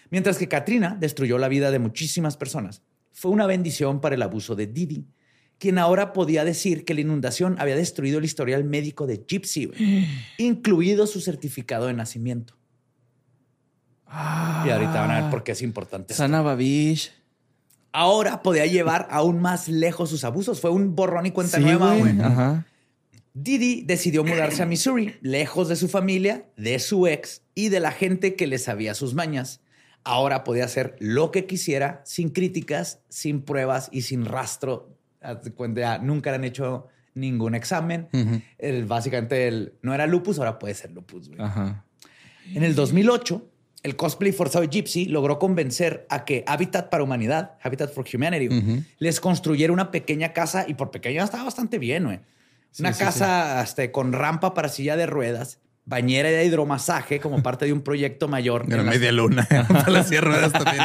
Mientras 0.10 0.38
que 0.38 0.48
Katrina 0.48 0.96
destruyó 1.00 1.38
la 1.38 1.50
vida 1.50 1.72
de 1.72 1.80
muchísimas 1.80 2.38
personas, 2.38 2.82
fue 3.12 3.32
una 3.32 3.48
bendición 3.48 4.00
para 4.00 4.15
el 4.15 4.22
abuso 4.22 4.56
de 4.56 4.67
Didi, 4.67 5.08
quien 5.60 5.78
ahora 5.78 6.13
podía 6.13 6.46
decir 6.46 6.86
que 6.86 6.93
la 6.93 7.02
inundación 7.02 7.56
había 7.60 7.76
destruido 7.76 8.20
el 8.20 8.26
historial 8.26 8.63
médico 8.63 9.08
de 9.08 9.26
Gypsy, 9.28 9.72
incluido 10.38 11.08
su 11.08 11.20
certificado 11.20 11.88
de 11.88 11.93
nacimiento. 11.93 12.57
Y 14.65 14.70
ahorita 14.70 15.02
van 15.02 15.12
a 15.12 15.22
ver 15.22 15.30
por 15.30 15.43
qué 15.43 15.52
es 15.52 15.62
importante. 15.62 16.13
Sana 16.13 16.41
Babish 16.41 17.12
ahora 17.98 18.43
podía 18.43 18.67
llevar 18.67 19.08
aún 19.10 19.41
más 19.41 19.67
lejos 19.67 20.12
sus 20.12 20.24
abusos. 20.24 20.62
Fue 20.62 20.70
un 20.70 20.96
borrón 20.96 21.26
y 21.26 21.32
cuenta 21.32 21.60
nueva, 21.60 21.96
güey. 21.96 22.13
Didi 23.34 23.84
decidió 23.84 24.24
mudarse 24.24 24.63
a 24.63 24.65
Missouri, 24.65 25.15
lejos 25.22 25.67
de 25.67 25.76
su 25.76 25.88
familia, 25.88 26.46
de 26.58 26.80
su 26.80 27.08
ex 27.08 27.43
y 27.54 27.70
de 27.70 27.80
la 27.80 27.91
gente 27.91 28.36
que 28.36 28.48
le 28.48 28.58
sabía 28.58 28.93
sus 28.93 29.13
mañas. 29.13 29.62
Ahora 30.04 30.43
podía 30.43 30.65
hacer 30.65 30.96
lo 31.00 31.32
que 31.32 31.46
quisiera, 31.46 32.02
sin 32.06 32.30
críticas, 32.30 33.00
sin 33.10 33.41
pruebas 33.41 33.89
y 33.91 34.04
sin 34.04 34.26
rastro. 34.26 34.96
Nunca 36.02 36.32
le 36.32 36.36
han 36.36 36.43
hecho 36.43 36.88
ningún 37.13 37.56
examen. 37.56 38.08
básicamente 38.86 39.48
el, 39.48 39.74
no 39.82 39.93
era 39.93 40.08
lupus, 40.08 40.38
ahora 40.39 40.60
puede 40.60 40.74
ser 40.74 40.91
lupus. 40.91 41.30
En 42.54 42.63
el 42.63 42.76
2008, 42.76 43.46
el 43.84 43.96
cosplay 43.96 44.32
forzado 44.32 44.66
de 44.66 44.70
Gypsy 44.70 45.06
logró 45.06 45.40
convencer 45.40 46.06
a 46.10 46.26
que 46.26 46.44
Habitat 46.48 46.90
para 46.90 47.04
Humanidad, 47.04 47.54
Habitat 47.62 47.94
for 47.94 48.06
Humanity, 48.12 48.84
les 49.00 49.20
construyera 49.20 49.72
una 49.72 49.92
pequeña 49.92 50.34
casa 50.34 50.66
y 50.68 50.74
por 50.74 50.92
pequeña 50.92 51.24
estaba 51.24 51.44
bastante 51.44 51.80
bien, 51.80 52.06
güey. 52.06 52.20
Una 52.80 52.94
casa 52.94 53.62
Este, 53.63 53.92
con 53.92 54.13
rampa 54.13 54.54
para 54.54 54.70
silla 54.70 54.98
de 54.98 55.06
ruedas, 55.06 55.60
bañera 55.86 56.30
de 56.30 56.46
hidromasaje 56.46 57.20
como 57.20 57.42
parte 57.42 57.66
de 57.66 57.74
un 57.74 57.82
proyecto 57.82 58.28
mayor. 58.28 58.66
Era 58.70 58.84
media 58.84 59.12
luna. 59.12 59.48
para 59.68 59.90
las 59.90 60.22
ruedas 60.22 60.52
también 60.52 60.84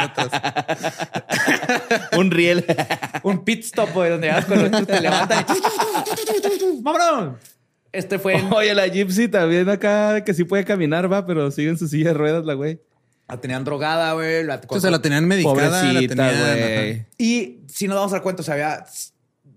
un 2.17 2.31
riel. 2.31 2.65
un 3.23 3.43
pit 3.43 3.63
stop, 3.63 3.93
güey, 3.93 4.09
donde 4.09 4.29
vas 4.29 4.45
con 4.45 4.59
los 4.59 4.87
te 4.87 5.01
levantan 5.01 5.45
y... 5.49 6.81
¡Vámonos! 6.81 7.52
Este 7.93 8.19
fue. 8.19 8.43
Oye, 8.51 8.73
la 8.73 8.87
Gypsy 8.87 9.29
también 9.29 9.69
acá 9.69 10.23
que 10.23 10.33
sí 10.33 10.43
puede 10.43 10.65
caminar, 10.65 11.11
va, 11.11 11.25
pero 11.25 11.49
sigue 11.51 11.69
en 11.69 11.77
su 11.77 11.87
silla 11.87 12.09
de 12.09 12.15
ruedas 12.15 12.43
la 12.43 12.55
güey. 12.55 12.81
La 13.29 13.39
tenían 13.39 13.63
drogada, 13.63 14.13
güey. 14.13 14.43
La, 14.43 14.59
sea, 14.79 14.91
la 14.91 15.01
tenían 15.01 15.25
medicada. 15.27 15.81
Pobrecita, 15.81 16.31
güey. 16.31 17.05
Y 17.17 17.61
si 17.67 17.87
nos 17.87 17.95
damos 17.95 18.11
a 18.11 18.15
dar 18.15 18.23
cuenta, 18.23 18.43
sabía, 18.43 18.85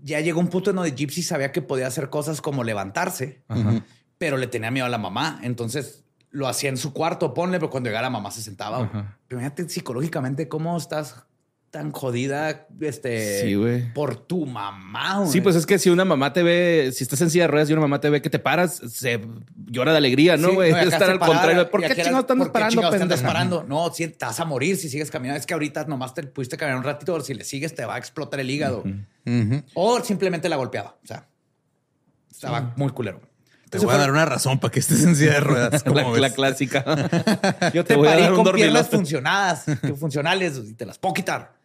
ya 0.03 0.20
llegó 0.20 0.38
un 0.38 0.49
punto 0.49 0.70
en 0.70 0.77
donde 0.77 0.92
Gypsy 0.92 1.22
sabía 1.22 1.51
que 1.51 1.62
podía 1.62 1.87
hacer 1.87 2.11
cosas 2.11 2.40
como 2.40 2.62
levantarse, 2.62 3.42
pero 4.18 4.37
le 4.37 4.46
tenía 4.46 4.70
miedo 4.70 4.87
a 4.87 4.90
la 4.90 4.99
mamá. 4.99 5.40
Entonces 5.42 6.05
lo 6.31 6.46
hacía 6.46 6.68
en 6.68 6.77
su 6.77 6.92
cuarto, 6.92 7.33
ponle, 7.35 7.59
pero 7.59 7.70
cuando 7.70 7.88
llegaba 7.88 8.03
la 8.03 8.11
mamá 8.11 8.31
se 8.31 8.42
sentaba. 8.42 9.14
Imagínate 9.31 9.68
psicológicamente 9.68 10.49
cómo 10.49 10.77
estás 10.77 11.26
tan 11.77 11.93
jodida 11.93 12.67
este, 12.81 13.91
por 13.95 14.17
tu 14.17 14.47
mamá. 14.47 15.27
Sí, 15.27 15.43
pues 15.43 15.57
es 15.57 15.67
que 15.67 15.79
si 15.79 15.91
una 15.91 16.07
mamá 16.07 16.33
te 16.33 16.43
ve, 16.43 16.91
si 16.95 17.05
estás 17.05 17.21
en 17.21 17.29
silla 17.29 17.45
de 17.45 17.49
ruedas 17.49 17.69
y 17.69 17.75
una 17.75 17.83
mamá 17.83 18.01
te 18.01 18.09
ve 18.09 18.23
que 18.23 18.31
te 18.31 18.39
paras, 18.39 18.77
se 18.77 19.21
llora 19.67 19.93
de 19.93 19.99
alegría, 19.99 20.39
¿no, 20.39 20.55
güey? 20.55 20.71
estar 20.71 21.11
al 21.11 21.19
contrario. 21.19 21.71
¿Por 21.71 21.83
qué 21.83 21.95
chingados 21.95 22.25
están 22.95 23.09
disparando? 23.11 23.62
No, 23.69 23.93
si, 23.93 24.09
te 24.09 24.25
vas 24.25 24.41
a 24.41 24.47
morir 24.47 24.79
si 24.79 24.89
sigues 24.89 25.11
caminando. 25.11 25.39
Es 25.39 25.45
que 25.45 25.53
ahorita 25.53 25.85
nomás 25.85 26.15
te 26.15 26.23
pudiste 26.23 26.57
caminar 26.57 26.79
un 26.79 26.85
ratito, 26.85 27.21
si 27.21 27.35
le 27.35 27.45
sigues 27.45 27.75
te 27.75 27.85
va 27.85 27.97
a 27.97 27.99
explotar 27.99 28.41
el 28.41 28.49
hígado. 28.49 28.83
O 29.75 30.03
simplemente 30.03 30.49
la 30.49 30.57
golpeaba. 30.57 30.97
O 31.05 31.07
sea, 31.07 31.29
estaba 32.31 32.73
muy 32.77 32.89
culero. 32.89 33.21
Te 33.69 33.79
voy 33.79 33.95
a 33.95 33.99
dar 33.99 34.11
una 34.11 34.25
razón 34.25 34.61
para 34.61 34.71
que 34.71 34.81
estés 34.81 35.05
en 35.05 35.17
silla 35.17 35.35
de 35.35 35.41
ruedas. 35.41 35.83
Como 35.85 36.17
la, 36.17 36.31
clásica. 36.31 36.85
Yo 37.75 37.85
te, 37.85 37.97
voy 37.97 38.09
a 38.09 38.17
dar 38.17 38.33
con 38.33 38.51
piernas 38.53 38.89
funcionadas, 38.89 39.67
funcionales, 39.99 40.59
y 40.65 40.75
te 40.75 40.87
las 40.87 40.99
puedo 40.99 41.15
quitar. 41.15 41.56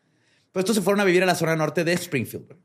Pues 0.51 0.63
estos 0.63 0.75
se 0.75 0.81
fueron 0.81 0.99
a 0.99 1.05
vivir 1.05 1.23
a 1.23 1.25
la 1.27 1.35
zona 1.35 1.55
norte 1.55 1.83
de 1.83 1.93
Springfield. 1.93 2.55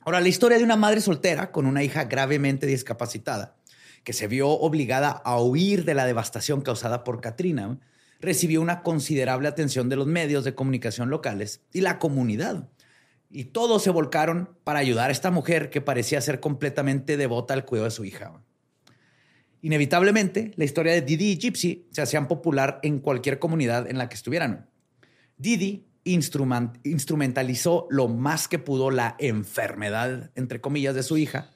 Ahora, 0.00 0.20
la 0.20 0.28
historia 0.28 0.58
de 0.58 0.64
una 0.64 0.76
madre 0.76 1.00
soltera 1.00 1.50
con 1.50 1.66
una 1.66 1.82
hija 1.82 2.04
gravemente 2.04 2.66
discapacitada 2.66 3.56
que 4.04 4.12
se 4.12 4.28
vio 4.28 4.50
obligada 4.50 5.10
a 5.10 5.40
huir 5.40 5.84
de 5.84 5.94
la 5.94 6.06
devastación 6.06 6.60
causada 6.60 7.02
por 7.02 7.20
Katrina, 7.20 7.80
recibió 8.20 8.60
una 8.60 8.82
considerable 8.82 9.48
atención 9.48 9.88
de 9.88 9.96
los 9.96 10.06
medios 10.06 10.44
de 10.44 10.54
comunicación 10.54 11.10
locales 11.10 11.62
y 11.72 11.80
la 11.80 11.98
comunidad. 11.98 12.68
Y 13.30 13.46
todos 13.46 13.82
se 13.82 13.90
volcaron 13.90 14.56
para 14.62 14.78
ayudar 14.78 15.08
a 15.08 15.12
esta 15.12 15.30
mujer 15.30 15.70
que 15.70 15.80
parecía 15.80 16.20
ser 16.20 16.38
completamente 16.38 17.16
devota 17.16 17.54
al 17.54 17.64
cuidado 17.64 17.86
de 17.86 17.90
su 17.90 18.04
hija. 18.04 18.40
Inevitablemente, 19.62 20.52
la 20.56 20.64
historia 20.64 20.92
de 20.92 21.00
Didi 21.00 21.32
y 21.32 21.38
Gypsy 21.38 21.88
se 21.90 22.02
hacían 22.02 22.28
popular 22.28 22.80
en 22.82 23.00
cualquier 23.00 23.38
comunidad 23.38 23.88
en 23.88 23.96
la 23.96 24.10
que 24.10 24.14
estuvieran. 24.14 24.68
Didi 25.38 25.86
instrumentalizó 26.04 27.86
lo 27.90 28.08
más 28.08 28.48
que 28.48 28.58
pudo 28.58 28.90
la 28.90 29.16
enfermedad, 29.18 30.30
entre 30.34 30.60
comillas, 30.60 30.94
de 30.94 31.02
su 31.02 31.16
hija 31.16 31.50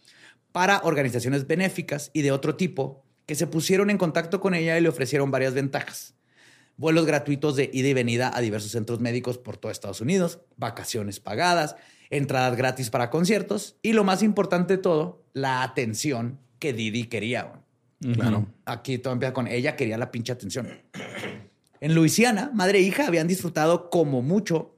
para 0.53 0.81
organizaciones 0.83 1.47
benéficas 1.47 2.11
y 2.13 2.23
de 2.23 2.33
otro 2.33 2.57
tipo 2.57 3.05
que 3.27 3.35
se 3.35 3.47
pusieron 3.47 3.91
en 3.91 3.99
contacto 3.99 4.41
con 4.41 4.55
ella 4.55 4.79
y 4.79 4.81
le 4.81 4.89
ofrecieron 4.89 5.31
varias 5.31 5.55
ventajas. 5.55 6.15
Vuelos 6.77 7.07
gratuitos 7.07 7.57
de 7.57 7.69
ida 7.73 7.89
y 7.89 7.95
venida 7.95 8.35
a 8.35 8.41
diversos 8.41 8.71
centros 8.73 9.01
médicos 9.01 9.37
por 9.37 9.57
todo 9.57 9.71
Estados 9.71 10.01
Unidos, 10.01 10.41
vacaciones 10.57 11.21
pagadas, 11.21 11.77
entradas 12.09 12.57
gratis 12.57 12.89
para 12.89 13.11
conciertos 13.11 13.77
y 13.83 13.93
lo 13.93 14.05
más 14.05 14.23
importante 14.23 14.77
de 14.77 14.83
todo, 14.83 15.25
la 15.33 15.63
atención 15.63 16.39
que 16.59 16.73
Didi 16.73 17.05
quería. 17.05 17.53
Claro. 18.15 18.47
Aquí 18.65 18.99
todo 18.99 19.13
empieza 19.13 19.33
con 19.33 19.49
ella 19.49 19.77
quería 19.77 19.99
la 19.99 20.11
pinche 20.11 20.33
atención. 20.33 20.69
En 21.81 21.95
Luisiana, 21.95 22.51
madre 22.55 22.79
e 22.79 22.83
hija 22.83 23.07
habían 23.07 23.27
disfrutado 23.27 23.91
como 23.91 24.23
mucho 24.23 24.75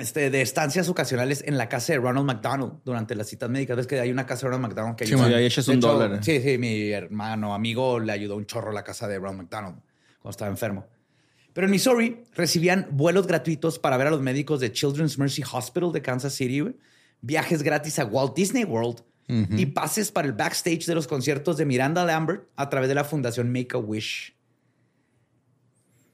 este, 0.00 0.30
de 0.30 0.40
estancias 0.40 0.88
ocasionales 0.88 1.44
en 1.46 1.58
la 1.58 1.68
casa 1.68 1.92
de 1.92 1.98
Ronald 1.98 2.26
McDonald 2.26 2.80
durante 2.84 3.14
las 3.14 3.28
citas 3.28 3.50
médicas. 3.50 3.76
Ves 3.76 3.86
que 3.86 4.00
hay 4.00 4.10
una 4.10 4.26
casa 4.26 4.46
de 4.46 4.52
Ronald 4.52 4.68
McDonald 4.68 4.96
que 4.96 5.06
sí, 5.06 5.14
ahí 5.14 5.44
echas 5.44 5.68
un 5.68 5.80
dólar. 5.80 6.24
Sí, 6.24 6.40
sí, 6.40 6.56
mi 6.58 6.90
hermano, 6.90 7.54
amigo, 7.54 7.98
le 7.98 8.12
ayudó 8.12 8.36
un 8.36 8.46
chorro 8.46 8.70
a 8.70 8.74
la 8.74 8.84
casa 8.84 9.06
de 9.08 9.18
Ronald 9.18 9.42
McDonald 9.42 9.76
cuando 10.20 10.30
estaba 10.30 10.50
enfermo. 10.50 10.86
Pero 11.52 11.66
en 11.66 11.70
Missouri 11.72 12.24
recibían 12.34 12.86
vuelos 12.92 13.26
gratuitos 13.26 13.78
para 13.78 13.96
ver 13.96 14.06
a 14.06 14.10
los 14.10 14.20
médicos 14.20 14.60
de 14.60 14.72
Children's 14.72 15.18
Mercy 15.18 15.42
Hospital 15.42 15.92
de 15.92 16.00
Kansas 16.00 16.32
City, 16.32 16.64
viajes 17.20 17.62
gratis 17.62 17.98
a 17.98 18.04
Walt 18.04 18.34
Disney 18.34 18.64
World 18.64 19.02
y 19.28 19.66
pases 19.66 20.10
para 20.10 20.26
el 20.26 20.32
backstage 20.32 20.86
de 20.86 20.94
los 20.94 21.06
conciertos 21.06 21.56
de 21.56 21.64
Miranda 21.64 22.04
Lambert 22.04 22.48
a 22.56 22.68
través 22.68 22.88
de 22.88 22.96
la 22.96 23.04
fundación 23.04 23.52
Make 23.52 23.76
a 23.76 23.78
Wish. 23.78 24.34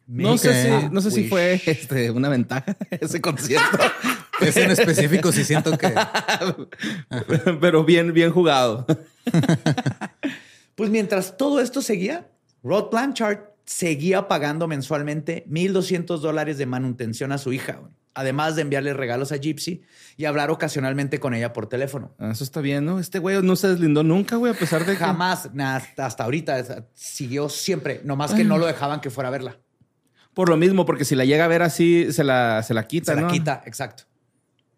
No 0.07 0.39
sé, 0.39 0.63
si, 0.63 0.89
no 0.91 1.01
sé 1.01 1.11
si 1.11 1.29
fue 1.29 1.61
este, 1.67 2.11
una 2.11 2.29
ventaja 2.29 2.77
ese 2.91 3.21
concierto. 3.21 3.79
es 4.41 4.57
en 4.57 4.71
específico, 4.71 5.33
sí 5.33 5.45
siento 5.45 5.77
que. 5.77 5.93
Pero 7.61 7.85
bien, 7.85 8.13
bien 8.13 8.31
jugado. 8.31 8.87
pues 10.77 10.91
mientras 10.91 11.37
todo 11.37 11.61
esto 11.61 11.83
seguía, 11.83 12.29
Rod 12.63 12.91
Blanchard 12.91 13.57
seguía 13.65 14.29
pagando 14.29 14.69
mensualmente 14.69 15.45
1.200 15.49 16.19
dólares 16.19 16.57
de 16.57 16.67
manutención 16.67 17.33
a 17.33 17.39
su 17.39 17.53
hija, 17.53 17.81
además 18.15 18.55
de 18.55 18.63
enviarle 18.63 18.95
regalos 18.95 19.33
a 19.33 19.39
Gypsy 19.39 19.83
y 20.17 20.25
hablar 20.27 20.53
ocasionalmente 20.53 21.19
con 21.19 21.35
ella 21.35 21.53
por 21.53 21.69
teléfono. 21.69 22.15
Ah, 22.19 22.31
eso 22.31 22.45
está 22.45 22.61
bien, 22.61 22.85
¿no? 22.85 23.01
Este 23.01 23.19
güey 23.19 23.43
no 23.43 23.57
se 23.57 23.69
deslindó 23.69 24.05
nunca, 24.05 24.37
güey, 24.37 24.53
a 24.53 24.57
pesar 24.57 24.87
de 24.87 24.95
Jamás, 24.95 25.51
hasta 25.97 26.23
ahorita, 26.23 26.87
siguió 26.95 27.49
siempre, 27.49 28.03
nomás 28.05 28.35
que 28.35 28.45
no 28.45 28.57
lo 28.57 28.67
dejaban 28.67 29.01
que 29.01 29.11
fuera 29.11 29.29
a 29.29 29.33
verla. 29.33 29.59
Por 30.37 30.51
lo 30.51 30.59
mismo, 30.59 30.85
porque 30.85 31.07
si 31.07 31.15
la 31.15 31.25
llega 31.25 31.47
a 31.47 31.49
ver 31.49 31.63
así, 31.63 32.13
se 32.13 32.23
la, 32.23 32.63
se 32.63 32.75
la 32.75 32.87
quita, 32.87 33.15
Se 33.15 33.21
la 33.23 33.27
quita, 33.27 33.63
exacto. 33.65 34.03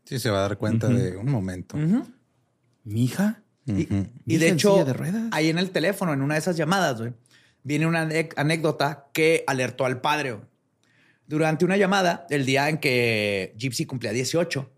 Sí, 0.05 0.21
se 0.21 0.31
va 0.31 0.39
a 0.39 0.43
dar 0.43 0.57
cuenta 0.57 0.87
de 0.87 1.17
un 1.17 1.29
momento. 1.29 1.77
¿Mi 2.85 3.05
hija? 3.05 3.43
Y, 3.67 4.37
de 4.37 4.51
hecho, 4.51 4.87
ahí 5.33 5.49
en 5.49 5.59
el 5.59 5.71
teléfono, 5.71 6.13
en 6.13 6.23
una 6.23 6.35
de 6.35 6.41
esas 6.41 6.57
llamadas, 6.57 7.03
viene 7.65 7.89
una 7.89 8.09
anécdota 8.37 9.09
que 9.13 9.43
alertó 9.49 9.85
al 9.85 10.01
padre. 10.01 10.37
Durante 11.27 11.65
una 11.65 11.77
llamada, 11.77 12.25
el 12.31 12.47
día 12.47 12.69
en 12.69 12.79
que 12.79 13.53
Gypsy 13.59 13.85
cumplía 13.85 14.13
18, 14.13 14.71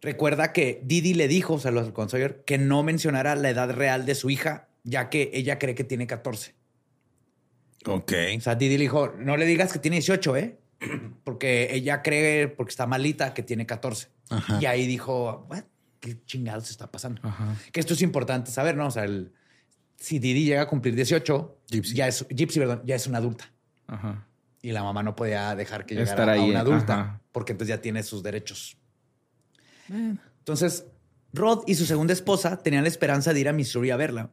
recuerda 0.00 0.54
que 0.54 0.80
Didi 0.84 1.12
le 1.12 1.28
dijo, 1.28 1.52
o 1.52 1.58
sea, 1.58 1.70
los 1.70 1.92
que 2.46 2.56
no 2.56 2.82
mencionara 2.82 3.36
la 3.36 3.50
edad 3.50 3.70
real 3.72 4.06
de 4.06 4.14
su 4.14 4.30
hija, 4.30 4.68
ya 4.84 5.10
que 5.10 5.32
ella 5.34 5.58
cree 5.58 5.74
que 5.74 5.84
tiene 5.84 6.06
14. 6.06 6.54
Ok. 7.86 8.12
O 8.36 8.40
sea, 8.40 8.54
Didi 8.54 8.76
le 8.78 8.82
dijo, 8.84 9.12
no 9.18 9.36
le 9.36 9.46
digas 9.46 9.72
que 9.72 9.78
tiene 9.78 9.96
18, 9.96 10.36
¿eh? 10.36 10.58
Porque 11.24 11.68
ella 11.74 12.02
cree, 12.02 12.48
porque 12.48 12.70
está 12.70 12.86
malita, 12.86 13.32
que 13.34 13.42
tiene 13.42 13.66
14. 13.66 14.08
Ajá. 14.30 14.58
Y 14.60 14.66
ahí 14.66 14.86
dijo, 14.86 15.46
"What? 15.50 15.64
¿qué 16.00 16.22
chingados 16.26 16.70
está 16.70 16.90
pasando? 16.90 17.22
Que 17.72 17.80
esto 17.80 17.94
es 17.94 18.02
importante 18.02 18.50
saber, 18.50 18.76
¿no? 18.76 18.88
O 18.88 18.90
sea, 18.90 19.04
el- 19.04 19.32
si 19.96 20.18
Didi 20.18 20.44
llega 20.44 20.62
a 20.62 20.66
cumplir 20.68 20.94
18, 20.94 21.58
Gypsy. 21.70 21.94
Ya 21.94 22.08
es, 22.08 22.26
Gypsy, 22.28 22.58
perdón, 22.58 22.82
ya 22.84 22.94
es 22.94 23.06
una 23.06 23.18
adulta. 23.18 23.50
Ajá. 23.86 24.26
Y 24.60 24.72
la 24.72 24.82
mamá 24.82 25.02
no 25.02 25.14
podía 25.16 25.54
dejar 25.54 25.86
que 25.86 25.94
llegara 25.94 26.10
Estar 26.10 26.28
a 26.28 26.32
ahí, 26.32 26.50
una 26.50 26.60
adulta, 26.60 26.94
ajá. 27.00 27.20
porque 27.32 27.52
entonces 27.52 27.74
ya 27.76 27.80
tiene 27.80 28.02
sus 28.02 28.22
derechos. 28.22 28.76
Entonces, 29.88 30.86
Rod 31.32 31.64
y 31.66 31.74
su 31.74 31.84
segunda 31.86 32.12
esposa 32.12 32.58
tenían 32.62 32.82
la 32.84 32.88
esperanza 32.88 33.32
de 33.32 33.40
ir 33.40 33.48
a 33.48 33.52
Missouri 33.52 33.90
a 33.90 33.96
verla, 33.96 34.30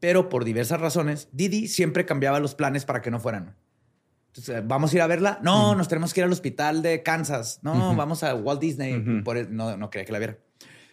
pero 0.00 0.28
por 0.28 0.44
diversas 0.44 0.80
razones, 0.80 1.28
Didi 1.32 1.68
siempre 1.68 2.04
cambiaba 2.06 2.40
los 2.40 2.54
planes 2.54 2.84
para 2.84 3.00
que 3.02 3.10
no 3.10 3.20
fueran. 3.20 3.54
Entonces, 4.28 4.62
¿vamos 4.66 4.92
a 4.92 4.96
ir 4.96 5.02
a 5.02 5.06
verla? 5.06 5.38
No, 5.42 5.74
nos 5.74 5.88
tenemos 5.88 6.14
que 6.14 6.20
ir 6.20 6.24
al 6.24 6.32
hospital 6.32 6.82
de 6.82 7.02
Kansas. 7.02 7.58
No, 7.62 7.94
vamos 7.96 8.22
a 8.22 8.34
Walt 8.34 8.60
Disney. 8.60 9.22
Por 9.22 9.36
eso 9.36 9.48
no, 9.50 9.76
no 9.76 9.90
quería 9.90 10.04
que 10.06 10.12
la 10.12 10.18
viera. 10.18 10.38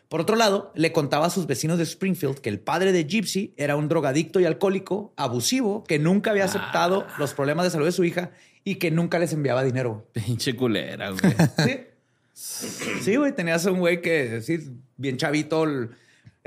Por 0.10 0.22
otro 0.22 0.36
lado, 0.38 0.72
le 0.74 0.91
contaba 0.93 1.26
a 1.28 1.30
sus 1.30 1.48
vecinos 1.48 1.78
de 1.78 1.84
Springfield 1.84 2.39
que 2.39 2.50
el 2.50 2.60
padre 2.60 2.93
de 2.93 3.04
Gypsy 3.06 3.54
era 3.58 3.76
un 3.76 3.89
drogadicto 3.89 4.39
y 4.39 4.46
alcohólico, 4.46 5.13
abusivo, 5.17 5.84
que 5.84 6.00
nunca 6.00 6.32
había 6.32 6.46
aceptado 6.46 7.06
los 7.20 7.34
problemas 7.34 7.65
de 7.65 7.72
salud 7.72 7.86
de 7.86 7.91
su 7.91 8.06
hija 8.06 8.32
y 8.63 8.76
que 8.76 8.89
nunca 8.89 9.20
les 9.20 9.34
enviaba 9.34 9.63
dinero. 9.63 10.08
Pinche 10.13 10.56
culera, 10.56 11.12
güey. 11.12 11.34
Sí. 12.34 13.02
Sí, 13.02 13.15
güey, 13.15 13.34
tenías 13.36 13.65
un 13.65 13.80
güey 13.80 14.02
que, 14.02 14.41
sí, 14.41 14.60
bien 14.96 15.17
chavito, 15.17 15.63
el- 15.63 15.89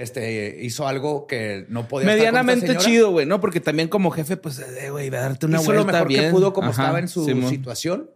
este, 0.00 0.56
hizo 0.62 0.88
algo 0.88 1.26
que 1.26 1.66
no 1.68 1.86
podía 1.86 2.06
Medianamente 2.06 2.76
chido, 2.78 3.10
güey, 3.10 3.26
¿no? 3.26 3.38
Porque 3.40 3.60
también 3.60 3.88
como 3.88 4.10
jefe, 4.10 4.36
pues, 4.38 4.58
eh, 4.58 4.90
güey, 4.90 5.10
va 5.10 5.18
a 5.18 5.20
darte 5.22 5.46
una 5.46 5.58
hizo 5.60 5.66
vuelta 5.66 5.84
lo 5.84 5.92
mejor 5.92 6.08
bien. 6.08 6.24
que 6.24 6.30
pudo 6.30 6.52
como 6.54 6.70
Ajá, 6.70 6.82
estaba 6.82 6.98
en 6.98 7.08
su 7.08 7.24
situación, 7.48 8.10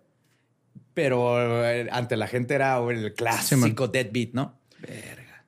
pero 0.94 1.64
eh, 1.64 1.88
ante 1.92 2.16
la 2.16 2.26
gente 2.26 2.54
era 2.54 2.78
el 2.78 3.12
clásico 3.12 3.88
deadbeat, 3.88 4.30
¿no? 4.32 4.58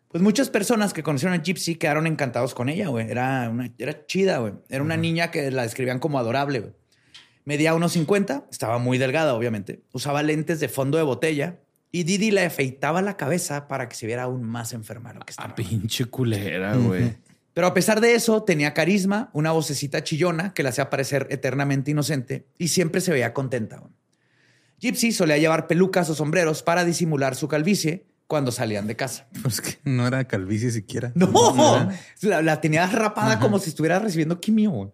Pues 0.08 0.22
muchas 0.22 0.50
personas 0.50 0.92
que 0.92 1.02
conocieron 1.02 1.38
a 1.38 1.42
Gypsy 1.42 1.76
quedaron 1.76 2.06
encantados 2.06 2.54
con 2.54 2.68
ella, 2.68 2.88
güey. 2.88 3.10
Era, 3.10 3.48
una, 3.50 3.70
era 3.78 4.06
chida, 4.06 4.38
güey. 4.38 4.54
Era 4.68 4.82
una 4.82 4.96
niña 4.96 5.30
que 5.30 5.50
la 5.50 5.62
describían 5.62 5.98
como 5.98 6.18
adorable, 6.18 6.60
güey. 6.60 6.72
Medía 7.44 7.74
unos 7.74 7.92
50, 7.92 8.46
estaba 8.50 8.78
muy 8.78 8.98
delgada, 8.98 9.34
obviamente. 9.34 9.82
Usaba 9.92 10.22
lentes 10.22 10.60
de 10.60 10.68
fondo 10.68 10.98
de 10.98 11.04
botella 11.04 11.60
y 11.96 12.04
Didi 12.04 12.30
le 12.30 12.44
afeitaba 12.44 13.00
la 13.00 13.16
cabeza 13.16 13.68
para 13.68 13.88
que 13.88 13.96
se 13.96 14.06
viera 14.06 14.24
aún 14.24 14.42
más 14.42 14.74
enferma 14.74 15.14
lo 15.14 15.20
que 15.20 15.30
estaba. 15.30 15.48
Ah, 15.48 15.54
pinche 15.54 16.04
culera, 16.04 16.76
güey. 16.76 17.16
Pero 17.54 17.68
a 17.68 17.72
pesar 17.72 18.02
de 18.02 18.14
eso, 18.14 18.42
tenía 18.42 18.74
carisma, 18.74 19.30
una 19.32 19.52
vocecita 19.52 20.04
chillona 20.04 20.52
que 20.52 20.62
la 20.62 20.68
hacía 20.68 20.90
parecer 20.90 21.26
eternamente 21.30 21.92
inocente 21.92 22.48
y 22.58 22.68
siempre 22.68 23.00
se 23.00 23.12
veía 23.12 23.32
contenta. 23.32 23.82
Gypsy 24.78 25.10
solía 25.10 25.38
llevar 25.38 25.68
pelucas 25.68 26.10
o 26.10 26.14
sombreros 26.14 26.62
para 26.62 26.84
disimular 26.84 27.34
su 27.34 27.48
calvicie 27.48 28.04
cuando 28.26 28.52
salían 28.52 28.86
de 28.86 28.96
casa. 28.96 29.26
Pues 29.42 29.62
que 29.62 29.78
no 29.84 30.06
era 30.06 30.22
calvicie 30.24 30.70
siquiera. 30.70 31.12
No, 31.14 31.88
la, 32.20 32.42
la 32.42 32.60
tenía 32.60 32.86
rapada 32.88 33.38
como 33.40 33.58
si 33.58 33.70
estuviera 33.70 34.00
recibiendo 34.00 34.38
quimio. 34.38 34.92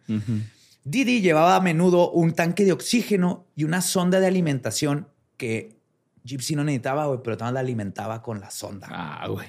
Didi 0.85 1.21
llevaba 1.21 1.57
a 1.57 1.61
menudo 1.61 2.13
un 2.13 2.33
tanque 2.33 2.65
de 2.65 2.71
oxígeno 2.71 3.49
y 3.57 3.65
una 3.65 3.81
sonda 3.81 4.21
de 4.21 4.29
alimentación 4.29 5.09
que 5.37 5.82
Gypsy 6.25 6.57
no 6.57 6.65
necesitaba, 6.65 7.07
güey, 7.07 7.21
pero 7.23 7.37
también 7.37 7.55
la 7.55 7.61
alimentaba 7.61 8.23
con 8.23 8.41
la 8.41 8.51
sonda. 8.51 8.89
Ah, 8.91 9.27
güey. 9.29 9.49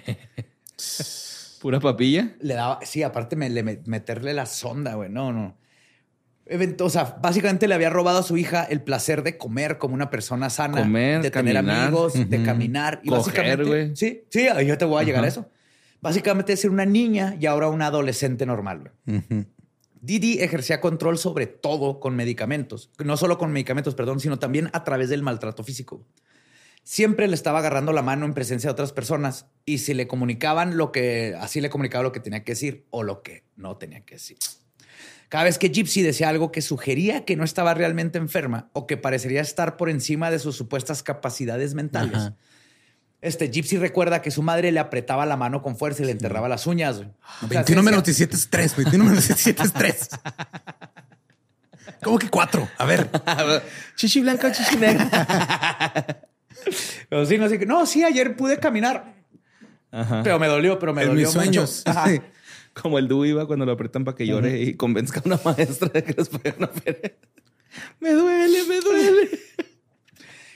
Pura 1.61 1.79
papilla. 1.79 2.35
Le 2.41 2.55
daba, 2.55 2.79
sí, 2.83 3.03
aparte 3.03 3.35
me, 3.35 3.49
le, 3.49 3.63
meterle 3.63 4.33
la 4.33 4.45
sonda, 4.45 4.95
güey. 4.95 5.09
No, 5.09 5.31
no. 5.31 5.55
O 6.79 6.89
sea, 6.89 7.17
básicamente 7.21 7.67
le 7.69 7.75
había 7.75 7.89
robado 7.89 8.19
a 8.19 8.23
su 8.23 8.35
hija 8.35 8.63
el 8.65 8.81
placer 8.81 9.23
de 9.23 9.37
comer 9.37 9.77
como 9.77 9.93
una 9.93 10.09
persona 10.09 10.49
sana, 10.49 10.81
Comer, 10.81 11.21
de 11.21 11.31
tener 11.31 11.55
amigos, 11.55 12.13
de 12.29 12.43
caminar 12.43 12.99
y 13.01 13.07
Coger, 13.09 13.23
básicamente, 13.23 13.63
güey. 13.63 13.95
sí, 13.95 14.25
sí, 14.29 14.47
yo 14.65 14.77
te 14.77 14.83
voy 14.83 15.01
a 15.01 15.05
llegar 15.05 15.23
a 15.23 15.27
eso. 15.27 15.49
Básicamente 16.01 16.51
de 16.51 16.57
ser 16.57 16.69
una 16.69 16.85
niña 16.85 17.37
y 17.39 17.45
ahora 17.45 17.69
una 17.69 17.87
adolescente 17.87 18.45
normal. 18.45 18.91
güey. 19.05 19.45
Didi 20.01 20.41
ejercía 20.41 20.81
control 20.81 21.17
sobre 21.17 21.47
todo 21.47 22.01
con 22.01 22.17
medicamentos, 22.17 22.91
no 23.01 23.15
solo 23.15 23.37
con 23.37 23.53
medicamentos, 23.53 23.95
perdón, 23.95 24.19
sino 24.19 24.37
también 24.37 24.69
a 24.73 24.83
través 24.83 25.07
del 25.07 25.21
maltrato 25.23 25.63
físico. 25.63 26.05
Siempre 26.83 27.27
le 27.27 27.35
estaba 27.35 27.59
agarrando 27.59 27.93
la 27.93 28.01
mano 28.01 28.25
en 28.25 28.33
presencia 28.33 28.67
de 28.67 28.71
otras 28.73 28.91
personas 28.91 29.45
y 29.65 29.77
si 29.77 29.93
le 29.93 30.05
comunicaban 30.07 30.75
lo 30.77 30.91
que, 30.91 31.35
así 31.39 31.61
le 31.61 31.69
comunicaba 31.69 32.03
lo 32.03 32.11
que 32.11 32.19
tenía 32.19 32.43
que 32.43 32.51
decir 32.51 32.85
o 32.89 33.03
lo 33.03 33.21
que 33.23 33.45
no 33.55 33.77
tenía 33.77 34.01
que 34.05 34.15
decir. 34.15 34.37
Cada 35.29 35.45
vez 35.45 35.57
que 35.57 35.69
Gypsy 35.69 36.01
decía 36.01 36.29
algo 36.29 36.51
que 36.51 36.61
sugería 36.61 37.23
que 37.25 37.35
no 37.37 37.43
estaba 37.45 37.73
realmente 37.73 38.17
enferma 38.19 38.69
o 38.73 38.85
que 38.85 38.97
parecería 38.97 39.41
estar 39.41 39.77
por 39.77 39.89
encima 39.89 40.29
de 40.29 40.39
sus 40.39 40.55
supuestas 40.57 41.01
capacidades 41.03 41.73
mentales, 41.73 42.15
Ajá. 42.17 42.35
este 43.21 43.49
Gypsy 43.49 43.77
recuerda 43.77 44.21
que 44.21 44.29
su 44.29 44.43
madre 44.43 44.71
le 44.71 44.79
apretaba 44.79 45.25
la 45.25 45.37
mano 45.37 45.61
con 45.63 45.77
fuerza 45.77 46.03
y 46.03 46.05
le 46.07 46.11
enterraba 46.11 46.49
las 46.49 46.67
uñas. 46.67 46.97
güey. 46.97 47.09
O 47.09 47.47
sea, 47.47 47.63
21 47.63 47.81
sí 47.81 47.85
menos 47.85 48.03
decía- 48.03 48.27
17 48.27 48.35
es 48.35 48.49
3, 48.49 48.75
21 48.75 49.05
menos 49.05 49.27
17 49.27 49.63
es 49.63 49.73
3. 49.73 50.09
¿Cómo 52.03 52.19
que 52.19 52.29
4? 52.29 52.69
A 52.77 52.85
ver. 52.85 53.09
Chichi 53.95 54.19
blanca, 54.19 54.51
chichi 54.51 54.75
negra. 54.75 55.09
Pero 57.09 57.25
sí, 57.25 57.37
no 57.37 57.49
sé 57.49 57.59
qué. 57.59 57.65
No, 57.65 57.85
sí, 57.85 58.03
ayer 58.03 58.35
pude 58.35 58.57
caminar. 58.59 59.15
Ajá. 59.91 60.21
Pero 60.23 60.39
me 60.39 60.47
dolió, 60.47 60.79
pero 60.79 60.93
me 60.93 61.03
En 61.03 61.09
dolió 61.09 61.27
mis 61.27 61.35
mucho. 61.35 61.43
sueños. 61.43 61.83
Ajá. 61.85 62.09
Sí. 62.09 62.21
Como 62.73 62.97
el 62.97 63.07
dúo 63.07 63.25
iba 63.25 63.45
cuando 63.45 63.65
lo 63.65 63.73
apretan 63.73 64.03
para 64.03 64.17
que 64.17 64.25
llore 64.25 64.59
y 64.61 64.73
convenzca 64.73 65.19
a 65.19 65.23
una 65.25 65.39
maestra 65.45 65.89
de 65.89 66.03
que 66.03 66.13
les 66.13 66.29
pueden 66.29 66.55
feria. 66.69 67.13
Me 67.99 68.11
duele, 68.13 68.63
me 68.67 68.79
duele. 68.79 69.29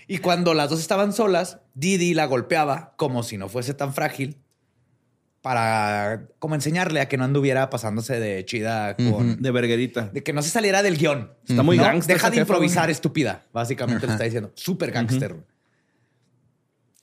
Y 0.07 0.17
cuando 0.19 0.53
las 0.53 0.69
dos 0.69 0.79
estaban 0.79 1.13
solas, 1.13 1.59
Didi 1.75 2.13
la 2.13 2.25
golpeaba 2.25 2.93
como 2.97 3.23
si 3.23 3.37
no 3.37 3.49
fuese 3.49 3.73
tan 3.73 3.93
frágil 3.93 4.37
para 5.41 6.27
como 6.39 6.55
enseñarle 6.55 6.99
a 7.01 7.07
que 7.07 7.17
no 7.17 7.23
anduviera 7.23 7.69
pasándose 7.69 8.19
de 8.19 8.43
chida 8.45 8.95
con... 8.95 9.41
De 9.41 9.51
verguerita. 9.51 10.09
De 10.11 10.23
que 10.23 10.33
no 10.33 10.41
se 10.41 10.49
saliera 10.49 10.81
del 10.81 10.97
guion. 10.97 11.31
Está 11.47 11.63
muy 11.63 11.77
¿no? 11.77 11.83
gangster 11.83 12.15
Deja 12.15 12.29
de 12.29 12.37
improvisar, 12.37 12.89
estúpida. 12.89 13.45
Básicamente 13.53 14.07
le 14.07 14.13
está 14.13 14.25
diciendo. 14.25 14.51
Súper 14.55 14.91
gangster. 14.91 15.35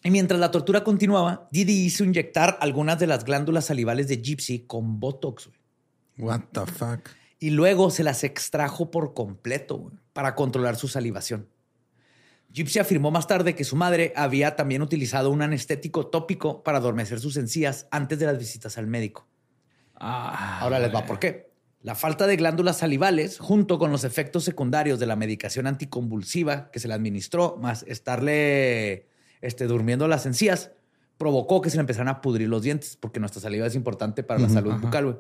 Y 0.05 0.11
mientras 0.11 0.39
la 0.39 0.53
tortura 0.53 0.85
continuaba, 0.85 1.49
Didi 1.51 1.85
hizo 1.85 2.05
inyectar 2.05 2.59
algunas 2.61 2.99
de 3.01 3.09
las 3.09 3.25
glándulas 3.25 3.65
salivales 3.65 4.07
de 4.07 4.19
Gypsy 4.19 4.61
con 4.61 5.01
Botox. 5.01 5.49
güey. 5.49 5.59
What 6.29 6.43
the 6.53 6.67
fuck? 6.67 7.09
y 7.45 7.51
luego 7.51 7.91
se 7.91 8.05
las 8.05 8.25
extrajo 8.25 8.91
por 8.91 9.13
completo 9.13 9.77
güey, 9.77 9.97
para 10.15 10.35
controlar 10.35 10.77
su 10.77 10.89
salivación. 10.89 11.47
Gypsy 12.51 12.79
afirmó 12.79 13.11
más 13.11 13.27
tarde 13.27 13.55
que 13.55 13.65
su 13.65 13.77
madre 13.77 14.15
había 14.17 14.57
también 14.57 14.81
utilizado 14.81 15.31
un 15.31 15.43
anestético 15.43 16.07
tópico 16.07 16.63
para 16.63 16.79
adormecer 16.79 17.21
sus 17.21 17.37
encías 17.37 17.87
antes 17.91 18.19
de 18.19 18.25
las 18.25 18.39
visitas 18.39 18.79
al 18.79 18.87
médico. 18.87 19.27
Ah, 19.97 20.61
Ahora 20.61 20.79
les 20.79 20.95
va 20.95 21.05
por 21.05 21.19
qué. 21.19 21.51
La 21.83 21.95
falta 21.95 22.27
de 22.27 22.37
glándulas 22.37 22.79
salivales, 22.79 23.39
junto 23.39 23.79
con 23.79 23.93
los 23.93 24.05
efectos 24.05 24.45
secundarios 24.45 24.99
de 24.99 25.05
la 25.05 25.17
medicación 25.17 25.67
anticonvulsiva 25.67 26.71
que 26.71 26.79
se 26.79 26.89
le 26.89 26.95
administró, 26.95 27.59
más 27.61 27.83
estarle 27.83 29.07
este, 29.45 29.67
durmiendo 29.67 30.09
las 30.09 30.25
encías, 30.25 30.71
provocó 31.19 31.61
que 31.61 31.69
se 31.71 31.77
le 31.77 31.83
empezaran 31.83 32.09
a 32.09 32.21
pudrir 32.21 32.49
los 32.49 32.63
dientes, 32.63 32.97
porque 32.97 33.21
nuestra 33.21 33.43
saliva 33.43 33.67
es 33.67 33.75
importante 33.75 34.23
para 34.23 34.41
la 34.41 34.49
salud 34.49 34.75
bucal. 34.81 35.05
güey. 35.05 35.17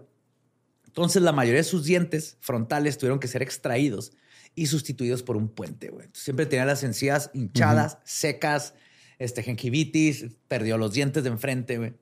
Entonces, 0.86 1.22
la 1.22 1.32
mayoría 1.32 1.60
de 1.60 1.64
sus 1.64 1.84
dientes 1.84 2.38
frontales 2.40 2.96
tuvieron 2.96 3.18
que 3.18 3.28
ser 3.28 3.42
extraídos 3.42 4.12
y 4.54 4.66
sustituidos 4.66 5.22
por 5.22 5.36
un 5.36 5.48
puente. 5.48 5.90
güey. 5.90 6.08
Siempre 6.12 6.46
tenía 6.46 6.64
las 6.64 6.82
encías 6.84 7.30
hinchadas, 7.34 7.98
secas, 8.04 8.74
este, 9.18 9.42
gingivitis, 9.42 10.26
perdió 10.48 10.78
los 10.78 10.92
dientes 10.94 11.22
de 11.22 11.30
enfrente. 11.30 11.76
güey. 11.76 11.94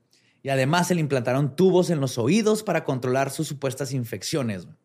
Y 0.45 0.51
además 0.51 0.89
se 0.89 0.95
le 0.95 1.01
implantaron 1.01 1.57
tubos 1.57 1.91
en 1.91 2.01
los 2.01 2.19
oídos 2.19 2.63
para 2.63 2.85
controlar 2.85 3.31
sus 3.31 3.49
supuestas 3.49 3.93
infecciones. 3.93 4.65
güey. 4.65 4.77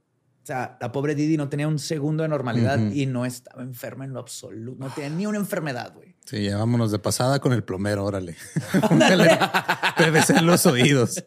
O 0.47 0.49
sea, 0.49 0.77
la 0.79 0.93
pobre 0.93 1.13
Didi 1.13 1.35
no 1.35 1.49
tenía 1.49 1.67
un 1.67 1.77
segundo 1.77 2.23
de 2.23 2.29
normalidad 2.29 2.79
y 2.93 3.05
no 3.05 3.25
estaba 3.25 3.63
enferma 3.63 4.05
en 4.05 4.13
lo 4.13 4.21
absoluto. 4.21 4.81
No 4.81 4.89
tenía 4.93 5.09
ni 5.09 5.25
una 5.25 5.39
enfermedad, 5.39 5.93
güey. 5.93 6.15
Sí, 6.23 6.41
ya 6.41 6.55
vámonos 6.55 6.89
de 6.89 6.99
pasada 6.99 7.41
con 7.41 7.51
el 7.51 7.65
plomero, 7.65 8.05
órale. 8.05 8.37
Póngale 8.87 9.37
PVC 9.97 10.37
en 10.37 10.45
los 10.45 10.65
oídos. 10.65 11.21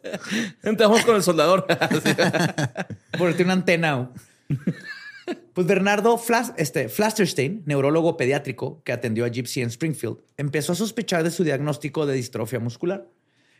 Entramos 0.63 1.05
con 1.05 1.17
el 1.17 1.21
soldador. 1.21 1.67
Ponerte 3.19 3.43
una 3.43 3.53
antena. 3.53 4.09
Pues 5.53 5.67
Bernardo 5.67 6.17
Flas- 6.17 6.53
este, 6.57 6.89
Flasterstein, 6.89 7.61
neurólogo 7.67 8.17
pediátrico 8.17 8.81
que 8.83 8.91
atendió 8.91 9.23
a 9.25 9.29
Gypsy 9.29 9.61
en 9.61 9.67
Springfield, 9.67 10.17
empezó 10.35 10.71
a 10.71 10.75
sospechar 10.75 11.23
de 11.23 11.29
su 11.29 11.43
diagnóstico 11.43 12.07
de 12.07 12.15
distrofia 12.15 12.59
muscular. 12.59 13.07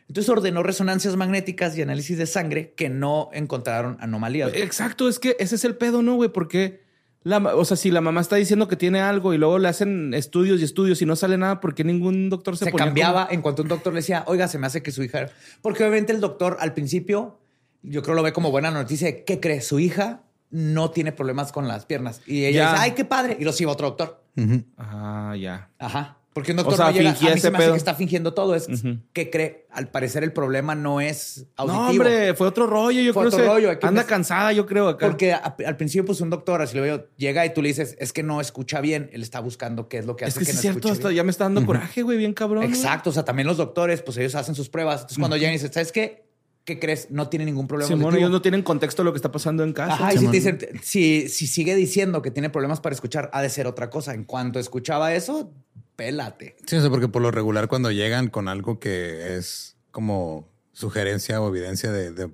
Entonces 0.08 0.28
ordenó 0.28 0.62
resonancias 0.62 1.16
magnéticas 1.16 1.76
y 1.76 1.82
análisis 1.82 2.18
de 2.18 2.26
sangre 2.26 2.74
que 2.76 2.88
no 2.88 3.30
encontraron 3.32 3.96
anomalías. 4.00 4.52
Exacto, 4.54 5.08
es 5.08 5.18
que 5.18 5.36
ese 5.38 5.54
es 5.54 5.64
el 5.64 5.76
pedo, 5.76 6.02
¿no, 6.02 6.14
güey? 6.14 6.28
Porque 6.30 6.82
o 7.24 7.64
sea, 7.64 7.76
si 7.76 7.90
la 7.90 8.00
mamá 8.00 8.20
está 8.20 8.36
diciendo 8.36 8.66
que 8.66 8.76
tiene 8.76 9.00
algo 9.00 9.32
y 9.32 9.38
luego 9.38 9.58
le 9.58 9.68
hacen 9.68 10.12
estudios 10.12 10.60
y 10.60 10.64
estudios 10.64 11.00
y 11.02 11.06
no 11.06 11.14
sale 11.14 11.38
nada 11.38 11.60
porque 11.60 11.84
ningún 11.84 12.30
doctor 12.30 12.56
se, 12.56 12.64
se 12.64 12.72
cambiaba 12.72 13.28
en 13.30 13.42
cuanto 13.42 13.62
un 13.62 13.68
doctor 13.68 13.92
le 13.92 14.00
decía, 14.00 14.24
oiga, 14.26 14.48
se 14.48 14.58
me 14.58 14.66
hace 14.66 14.82
que 14.82 14.90
su 14.90 15.02
hija. 15.04 15.28
Porque 15.60 15.84
obviamente 15.84 16.12
el 16.12 16.20
doctor 16.20 16.56
al 16.58 16.74
principio, 16.74 17.38
yo 17.82 18.02
creo 18.02 18.16
lo 18.16 18.22
ve 18.22 18.32
como 18.32 18.50
buena 18.50 18.70
noticia. 18.70 19.24
¿Qué 19.24 19.38
cree? 19.38 19.60
Su 19.60 19.78
hija 19.78 20.22
no 20.50 20.90
tiene 20.90 21.12
problemas 21.12 21.52
con 21.52 21.68
las 21.68 21.86
piernas. 21.86 22.22
Y 22.26 22.44
ella 22.44 22.70
dice, 22.70 22.82
ay, 22.82 22.90
qué 22.92 23.04
padre. 23.04 23.36
Y 23.38 23.44
lo 23.44 23.52
sigue 23.52 23.70
otro 23.70 23.88
doctor. 23.88 24.24
Ah, 24.76 25.36
ya. 25.38 25.70
Ajá. 25.78 26.18
Porque 26.32 26.52
un 26.52 26.56
doctor 26.56 26.78
no 26.78 26.90
llega, 26.90 27.10
a 27.10 27.12
mí 27.12 27.40
se 27.40 27.50
me 27.50 27.58
hace 27.58 27.70
que 27.70 27.76
está 27.76 27.94
fingiendo 27.94 28.32
todo. 28.32 28.54
Es 28.54 28.66
que 29.12 29.30
cree, 29.30 29.66
al 29.70 29.88
parecer 29.88 30.24
el 30.24 30.32
problema 30.32 30.74
no 30.74 31.00
es 31.00 31.46
auditivo. 31.56 31.82
No, 31.82 31.90
hombre, 31.90 32.34
fue 32.34 32.46
otro 32.46 32.66
rollo. 32.66 33.02
Yo 33.02 33.12
fue 33.12 33.28
creo 33.28 33.38
otro 33.40 33.52
rollo. 33.52 33.78
anda 33.82 34.04
cansada, 34.04 34.52
yo 34.52 34.64
creo. 34.64 34.88
Acá. 34.88 35.06
Porque 35.06 35.34
al 35.34 35.76
principio, 35.76 36.06
pues 36.06 36.20
un 36.22 36.30
doctor, 36.30 36.62
así 36.62 36.76
lo 36.76 36.82
veo, 36.82 37.06
llega 37.16 37.44
y 37.44 37.52
tú 37.52 37.60
le 37.60 37.68
dices, 37.68 37.96
es 37.98 38.12
que 38.12 38.22
no 38.22 38.40
escucha 38.40 38.80
bien. 38.80 39.10
Él 39.12 39.22
está 39.22 39.40
buscando 39.40 39.88
qué 39.88 39.98
es 39.98 40.06
lo 40.06 40.16
que 40.16 40.24
hace 40.24 40.40
es 40.40 40.46
que, 40.46 40.52
es 40.52 40.60
cierto, 40.60 40.90
hasta 40.90 41.12
ya 41.12 41.22
me 41.22 41.30
está 41.30 41.44
dando 41.44 41.66
coraje, 41.66 42.02
güey, 42.02 42.16
bien 42.16 42.32
cabrón. 42.32 42.64
Exacto. 42.64 43.10
O 43.10 43.12
sea, 43.12 43.24
también 43.24 43.46
los 43.46 43.58
doctores, 43.58 44.00
pues 44.02 44.16
ellos 44.16 44.34
hacen 44.34 44.54
sus 44.54 44.70
pruebas. 44.70 45.02
Entonces, 45.02 45.18
cuando 45.18 45.36
llegan 45.36 45.52
y 45.52 45.56
dicen, 45.56 45.72
¿sabes 45.72 45.92
qué? 45.92 46.32
¿Qué 46.64 46.78
crees? 46.78 47.10
No 47.10 47.28
tiene 47.28 47.44
ningún 47.44 47.66
problema. 47.66 47.88
Simón, 47.88 48.16
ellos 48.16 48.30
no 48.30 48.40
tienen 48.40 48.62
contexto 48.62 49.02
de 49.02 49.06
lo 49.06 49.12
que 49.12 49.16
está 49.16 49.32
pasando 49.32 49.64
en 49.64 49.72
casa. 49.72 49.94
Ajá, 49.94 50.14
y 50.14 50.18
si 50.18 50.26
te 50.26 50.32
dicen, 50.32 50.58
si, 50.80 51.28
si 51.28 51.48
sigue 51.48 51.74
diciendo 51.74 52.22
que 52.22 52.30
tiene 52.30 52.50
problemas 52.50 52.80
para 52.80 52.94
escuchar, 52.94 53.30
ha 53.32 53.42
de 53.42 53.50
ser 53.50 53.66
otra 53.66 53.90
cosa. 53.90 54.14
En 54.14 54.22
cuanto 54.22 54.60
escuchaba 54.60 55.12
eso, 55.12 55.52
pélate. 55.96 56.56
Sí, 56.66 56.76
o 56.76 56.90
porque 56.90 57.08
por 57.08 57.22
lo 57.22 57.30
regular 57.30 57.68
cuando 57.68 57.90
llegan 57.90 58.28
con 58.28 58.48
algo 58.48 58.78
que 58.78 59.36
es 59.36 59.76
como 59.90 60.48
sugerencia 60.72 61.40
o 61.40 61.48
evidencia 61.48 61.92
de, 61.92 62.26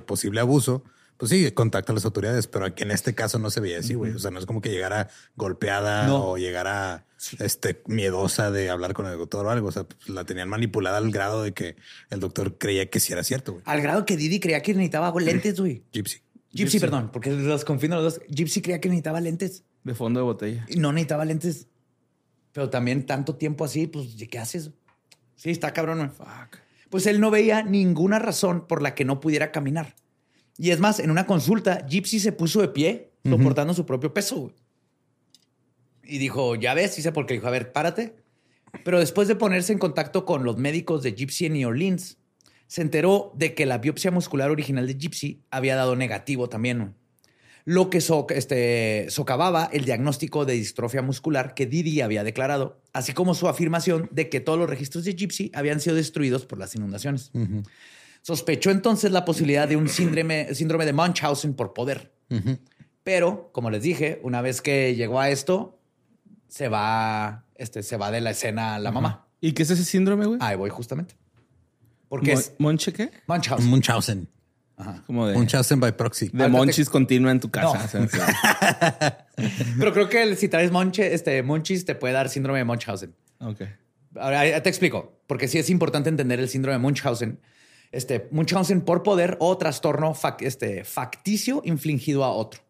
posible 0.00 0.40
abuso, 0.40 0.84
pues 1.16 1.30
sí, 1.30 1.50
contacta 1.52 1.92
a 1.92 1.94
las 1.94 2.04
autoridades, 2.04 2.46
pero 2.46 2.66
aquí 2.66 2.82
en 2.82 2.90
este 2.90 3.14
caso 3.14 3.38
no 3.38 3.50
se 3.50 3.60
veía 3.60 3.78
así, 3.78 3.94
güey. 3.94 4.12
O 4.12 4.18
sea, 4.18 4.30
no 4.30 4.38
es 4.38 4.44
como 4.44 4.60
que 4.60 4.70
llegara 4.70 5.08
golpeada 5.34 6.12
o 6.14 6.36
llegara 6.36 7.06
este, 7.38 7.82
miedosa 7.86 8.50
de 8.50 8.68
hablar 8.68 8.92
con 8.92 9.06
el 9.06 9.16
doctor 9.16 9.46
o 9.46 9.50
algo. 9.50 9.68
O 9.68 9.72
sea, 9.72 9.84
pues, 9.84 10.10
la 10.10 10.24
tenían 10.24 10.50
manipulada 10.50 10.98
al 10.98 11.10
grado 11.10 11.42
de 11.42 11.52
que 11.52 11.76
el 12.10 12.20
doctor 12.20 12.58
creía 12.58 12.90
que 12.90 13.00
sí 13.00 13.14
era 13.14 13.24
cierto, 13.24 13.52
güey. 13.52 13.64
Al 13.66 13.80
grado 13.80 14.04
que 14.04 14.18
Didi 14.18 14.40
creía 14.40 14.60
que 14.60 14.74
necesitaba 14.74 15.10
lentes, 15.20 15.58
güey. 15.58 15.82
Gypsy. 15.90 16.20
Gypsy. 16.50 16.80
perdón, 16.80 17.10
porque 17.12 17.30
los 17.30 17.64
confino 17.64 17.96
los 17.96 18.14
dos. 18.14 18.22
Gypsy 18.28 18.60
creía 18.60 18.80
que 18.80 18.88
necesitaba 18.88 19.20
lentes. 19.20 19.64
De 19.84 19.94
fondo 19.94 20.20
de 20.20 20.24
botella. 20.24 20.66
Y 20.68 20.78
no 20.78 20.92
necesitaba 20.92 21.24
lentes. 21.24 21.68
Pero 22.56 22.70
también 22.70 23.04
tanto 23.04 23.34
tiempo 23.34 23.66
así, 23.66 23.86
pues, 23.86 24.16
¿qué 24.30 24.38
haces? 24.38 24.70
Sí, 25.34 25.50
está 25.50 25.74
cabrón. 25.74 26.10
Fuck. 26.10 26.56
Pues 26.88 27.06
él 27.06 27.20
no 27.20 27.30
veía 27.30 27.62
ninguna 27.62 28.18
razón 28.18 28.66
por 28.66 28.80
la 28.80 28.94
que 28.94 29.04
no 29.04 29.20
pudiera 29.20 29.52
caminar. 29.52 29.94
Y 30.56 30.70
es 30.70 30.80
más, 30.80 30.98
en 30.98 31.10
una 31.10 31.26
consulta, 31.26 31.86
Gypsy 31.86 32.18
se 32.18 32.32
puso 32.32 32.62
de 32.62 32.68
pie, 32.68 33.12
soportando 33.28 33.74
su 33.74 33.84
propio 33.84 34.14
peso. 34.14 34.54
Y 36.02 36.16
dijo, 36.16 36.54
ya 36.54 36.72
ves, 36.72 36.98
hice 36.98 37.12
porque 37.12 37.34
dijo, 37.34 37.46
a 37.46 37.50
ver, 37.50 37.72
párate. 37.72 38.16
Pero 38.86 39.00
después 39.00 39.28
de 39.28 39.36
ponerse 39.36 39.74
en 39.74 39.78
contacto 39.78 40.24
con 40.24 40.42
los 40.42 40.56
médicos 40.56 41.02
de 41.02 41.12
Gypsy 41.12 41.44
en 41.44 41.52
New 41.52 41.68
Orleans, 41.68 42.16
se 42.68 42.80
enteró 42.80 43.32
de 43.34 43.54
que 43.54 43.66
la 43.66 43.76
biopsia 43.76 44.10
muscular 44.10 44.50
original 44.50 44.86
de 44.86 44.94
Gypsy 44.94 45.42
había 45.50 45.76
dado 45.76 45.94
negativo 45.94 46.48
también 46.48 46.94
lo 47.66 47.90
que 47.90 47.98
este, 47.98 49.06
socavaba 49.10 49.68
el 49.72 49.84
diagnóstico 49.84 50.44
de 50.46 50.52
distrofia 50.54 51.02
muscular 51.02 51.52
que 51.52 51.66
Didi 51.66 52.00
había 52.00 52.22
declarado, 52.22 52.80
así 52.92 53.12
como 53.12 53.34
su 53.34 53.48
afirmación 53.48 54.08
de 54.12 54.28
que 54.28 54.38
todos 54.38 54.56
los 54.56 54.70
registros 54.70 55.04
de 55.04 55.14
Gypsy 55.14 55.50
habían 55.52 55.80
sido 55.80 55.96
destruidos 55.96 56.46
por 56.46 56.58
las 56.58 56.76
inundaciones. 56.76 57.32
Sospechó 58.22 58.70
entonces 58.70 59.10
la 59.10 59.24
posibilidad 59.24 59.66
de 59.66 59.76
un 59.76 59.88
síndrome, 59.88 60.54
síndrome 60.54 60.86
de 60.86 60.92
Munchausen 60.92 61.54
por 61.54 61.72
poder. 61.72 62.12
Pero, 63.02 63.50
como 63.52 63.70
les 63.70 63.82
dije, 63.82 64.20
una 64.22 64.42
vez 64.42 64.62
que 64.62 64.94
llegó 64.94 65.18
a 65.18 65.30
esto, 65.30 65.80
se 66.46 66.68
va, 66.68 67.46
este, 67.56 67.82
se 67.82 67.96
va 67.96 68.12
de 68.12 68.20
la 68.20 68.30
escena 68.30 68.78
la 68.78 68.92
mamá. 68.92 69.26
¿Y 69.40 69.52
qué 69.52 69.64
es 69.64 69.70
ese 69.70 69.84
síndrome, 69.84 70.26
güey? 70.26 70.38
Ahí 70.40 70.56
voy 70.56 70.70
justamente. 70.70 71.16
Porque 72.08 72.32
es... 72.32 72.54
¿Monche 72.58 72.92
qué? 72.92 73.10
Munchausen. 73.26 73.68
Munchausen. 73.68 74.28
Como 75.06 75.26
de. 75.26 75.34
Munchausen 75.34 75.80
by 75.80 75.96
proxy. 75.96 76.28
De 76.32 76.48
Monchis 76.48 76.90
continua 76.90 77.30
en 77.30 77.40
tu 77.40 77.50
casa. 77.50 77.88
Pero 79.78 79.92
creo 79.92 80.08
que 80.08 80.36
si 80.36 80.48
traes 80.48 80.70
Monche, 80.70 81.14
este, 81.14 81.42
Monchis 81.42 81.84
te 81.84 81.94
puede 81.94 82.12
dar 82.12 82.28
síndrome 82.28 82.58
de 82.58 82.64
Munchausen. 82.64 83.14
Ok. 83.40 83.62
Ahora 84.18 84.62
te 84.62 84.68
explico, 84.68 85.20
porque 85.26 85.48
sí 85.48 85.58
es 85.58 85.70
importante 85.70 86.08
entender 86.08 86.40
el 86.40 86.48
síndrome 86.48 86.74
de 86.74 86.78
Munchausen. 86.80 87.40
Este, 87.92 88.28
Munchausen 88.30 88.82
por 88.82 89.02
poder 89.02 89.36
o 89.40 89.56
trastorno 89.56 90.14
este, 90.40 90.84
facticio 90.84 91.62
infligido 91.64 92.24
a 92.24 92.30
otro. 92.30 92.60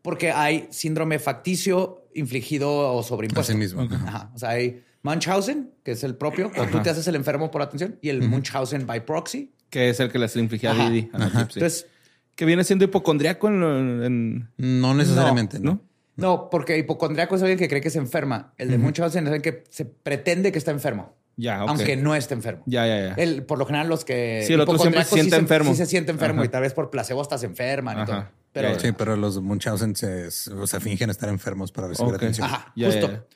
Porque 0.00 0.32
hay 0.32 0.68
síndrome 0.70 1.18
facticio 1.18 2.06
infligido 2.14 2.94
o 2.94 3.02
sobreimpuesto. 3.02 3.52
Así 3.52 3.58
mismo. 3.58 3.86
O 4.34 4.38
sea, 4.38 4.50
hay 4.50 4.82
Munchausen, 5.02 5.72
que 5.82 5.92
es 5.92 6.04
el 6.04 6.16
propio, 6.16 6.50
cuando 6.52 6.78
tú 6.78 6.82
te 6.82 6.90
haces 6.90 7.06
el 7.08 7.14
enfermo 7.16 7.50
por 7.50 7.60
atención, 7.60 7.98
y 8.00 8.08
el 8.08 8.22
Munchausen 8.22 8.86
by 8.86 9.04
proxy, 9.04 9.53
que 9.74 9.88
es 9.88 9.98
el 9.98 10.08
que 10.08 10.20
les 10.20 10.36
infligía 10.36 10.70
a 10.70 10.88
Didi. 10.88 11.10
Entonces, 11.12 11.88
que 12.36 12.44
viene 12.44 12.62
siendo 12.62 12.84
hipocondriaco 12.84 13.48
en, 13.48 14.48
No 14.56 14.94
necesariamente, 14.94 15.58
¿no? 15.58 15.80
¿no? 16.14 16.48
porque 16.48 16.78
hipocondriaco 16.78 17.34
es 17.34 17.42
alguien 17.42 17.58
que 17.58 17.66
cree 17.66 17.80
que 17.80 17.90
se 17.90 17.98
enferma. 17.98 18.54
El 18.56 18.70
de 18.70 18.78
muchos 18.78 19.10
es 19.10 19.16
alguien 19.16 19.42
que 19.42 19.64
se 19.70 19.84
pretende 19.84 20.52
que 20.52 20.58
está 20.58 20.70
enfermo. 20.70 21.16
Ya, 21.36 21.58
Aunque 21.58 21.96
no 21.96 22.14
esté 22.14 22.34
enfermo. 22.34 22.62
Ya, 22.66 22.86
ya, 22.86 23.08
ya. 23.08 23.14
El, 23.14 23.42
por 23.42 23.58
lo 23.58 23.66
general, 23.66 23.88
los 23.88 24.04
que. 24.04 24.44
Sí, 24.46 24.52
el 24.52 24.60
otro 24.60 24.78
siempre 24.78 25.02
se 25.02 25.14
siente 25.14 25.34
enfermo. 25.34 25.72
Sí, 25.72 25.76
se 25.78 25.86
siente 25.86 26.12
enfermo 26.12 26.44
y 26.44 26.48
tal 26.48 26.62
vez 26.62 26.72
por 26.72 26.88
placebo 26.90 27.20
estás 27.20 27.42
enferma 27.42 28.00
y 28.00 28.06
todo. 28.06 28.28
Pero, 28.52 28.78
sí, 28.78 28.92
pero 28.92 29.16
los 29.16 29.42
Munchausen 29.42 29.96
se, 29.96 30.28
o 30.52 30.66
sea, 30.68 30.78
fingen 30.78 31.10
estar 31.10 31.28
enfermos 31.28 31.72
para 31.72 31.88
recibir 31.88 32.14
atención. 32.14 32.46
Ajá, 32.46 32.72
justo. 32.76 33.26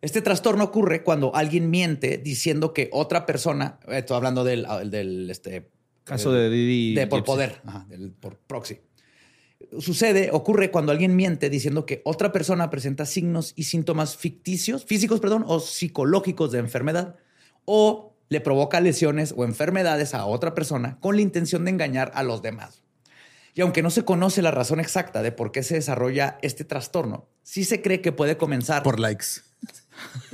Este 0.00 0.20
trastorno 0.20 0.64
ocurre 0.64 1.04
cuando 1.04 1.36
alguien 1.36 1.70
miente 1.70 2.18
diciendo 2.18 2.72
que 2.72 2.90
otra 2.92 3.24
persona, 3.26 3.78
estoy 3.86 4.16
hablando 4.16 4.42
del, 4.42 4.66
del 4.90 5.30
este, 5.30 5.70
Caso 6.04 6.32
de 6.32 6.50
Didi. 6.50 6.94
De 6.94 7.06
por 7.06 7.24
poder, 7.24 7.60
por 8.20 8.36
proxy. 8.36 8.80
Sucede, 9.80 10.30
ocurre 10.32 10.70
cuando 10.70 10.92
alguien 10.92 11.16
miente 11.16 11.50
diciendo 11.50 11.86
que 11.86 12.02
otra 12.04 12.30
persona 12.30 12.70
presenta 12.70 13.06
signos 13.06 13.54
y 13.56 13.64
síntomas 13.64 14.16
ficticios, 14.16 14.84
físicos, 14.84 15.20
perdón, 15.20 15.44
o 15.46 15.60
psicológicos 15.60 16.52
de 16.52 16.58
enfermedad, 16.58 17.16
o 17.64 18.14
le 18.28 18.40
provoca 18.40 18.80
lesiones 18.80 19.34
o 19.36 19.44
enfermedades 19.44 20.14
a 20.14 20.26
otra 20.26 20.54
persona 20.54 20.98
con 21.00 21.16
la 21.16 21.22
intención 21.22 21.64
de 21.64 21.70
engañar 21.70 22.12
a 22.14 22.22
los 22.22 22.42
demás. 22.42 22.82
Y 23.54 23.60
aunque 23.60 23.82
no 23.82 23.90
se 23.90 24.04
conoce 24.04 24.42
la 24.42 24.50
razón 24.50 24.80
exacta 24.80 25.22
de 25.22 25.32
por 25.32 25.52
qué 25.52 25.62
se 25.62 25.74
desarrolla 25.74 26.38
este 26.42 26.64
trastorno, 26.64 27.28
sí 27.42 27.64
se 27.64 27.80
cree 27.80 28.00
que 28.00 28.12
puede 28.12 28.36
comenzar 28.36 28.82
por 28.82 28.98
likes. 28.98 29.26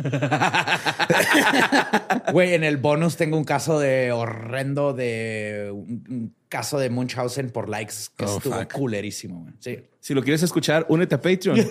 Güey, 2.33 2.55
en 2.55 2.65
el 2.65 2.77
bonus 2.77 3.17
tengo 3.17 3.37
un 3.37 3.45
caso 3.45 3.79
de 3.79 4.13
horrendo 4.13 4.93
de 4.93 5.71
un 5.73 6.35
caso 6.49 6.79
de 6.79 6.91
Munchausen 6.91 7.51
por 7.51 7.69
likes 7.69 7.95
que 8.17 8.25
oh, 8.25 8.37
estuvo 8.37 8.69
culerísimo. 8.69 9.47
Sí. 9.59 9.79
Si 10.01 10.15
lo 10.15 10.23
quieres 10.23 10.43
escuchar, 10.43 10.87
únete 10.89 11.15
a 11.15 11.21
Patreon. 11.21 11.57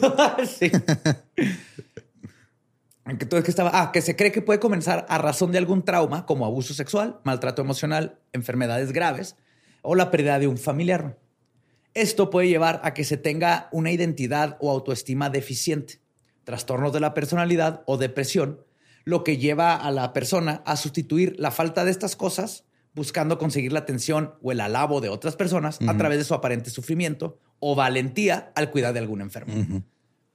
sí. 0.47 0.71
que 3.17 3.25
todo 3.25 3.39
es 3.39 3.43
que 3.43 3.51
estaba, 3.51 3.71
ah, 3.73 3.91
que 3.91 4.01
se 4.01 4.15
cree 4.15 4.31
que 4.31 4.41
puede 4.41 4.59
comenzar 4.59 5.05
a 5.09 5.17
razón 5.17 5.51
de 5.51 5.57
algún 5.57 5.83
trauma 5.83 6.25
como 6.25 6.45
abuso 6.45 6.73
sexual, 6.73 7.19
maltrato 7.23 7.61
emocional, 7.61 8.19
enfermedades 8.33 8.91
graves 8.91 9.35
o 9.81 9.95
la 9.95 10.11
pérdida 10.11 10.39
de 10.39 10.47
un 10.47 10.57
familiar. 10.57 11.17
Esto 11.93 12.29
puede 12.29 12.47
llevar 12.47 12.81
a 12.83 12.93
que 12.93 13.03
se 13.03 13.17
tenga 13.17 13.67
una 13.71 13.91
identidad 13.91 14.57
o 14.59 14.71
autoestima 14.71 15.29
deficiente 15.29 15.99
trastornos 16.49 16.91
de 16.91 16.99
la 16.99 17.13
personalidad 17.13 17.83
o 17.85 17.97
depresión, 17.97 18.65
lo 19.05 19.23
que 19.23 19.37
lleva 19.37 19.75
a 19.75 19.91
la 19.91 20.13
persona 20.13 20.63
a 20.65 20.77
sustituir 20.77 21.35
la 21.37 21.51
falta 21.51 21.85
de 21.85 21.91
estas 21.91 22.15
cosas 22.15 22.65
buscando 22.95 23.37
conseguir 23.37 23.71
la 23.71 23.81
atención 23.81 24.33
o 24.41 24.51
el 24.51 24.59
alabo 24.59 24.99
de 24.99 25.09
otras 25.09 25.35
personas 25.35 25.77
a 25.87 25.95
través 25.95 26.17
de 26.17 26.23
su 26.23 26.33
aparente 26.33 26.71
sufrimiento 26.71 27.37
o 27.59 27.75
valentía 27.75 28.51
al 28.55 28.71
cuidar 28.71 28.93
de 28.93 28.99
algún 28.99 29.21
enfermo. 29.21 29.83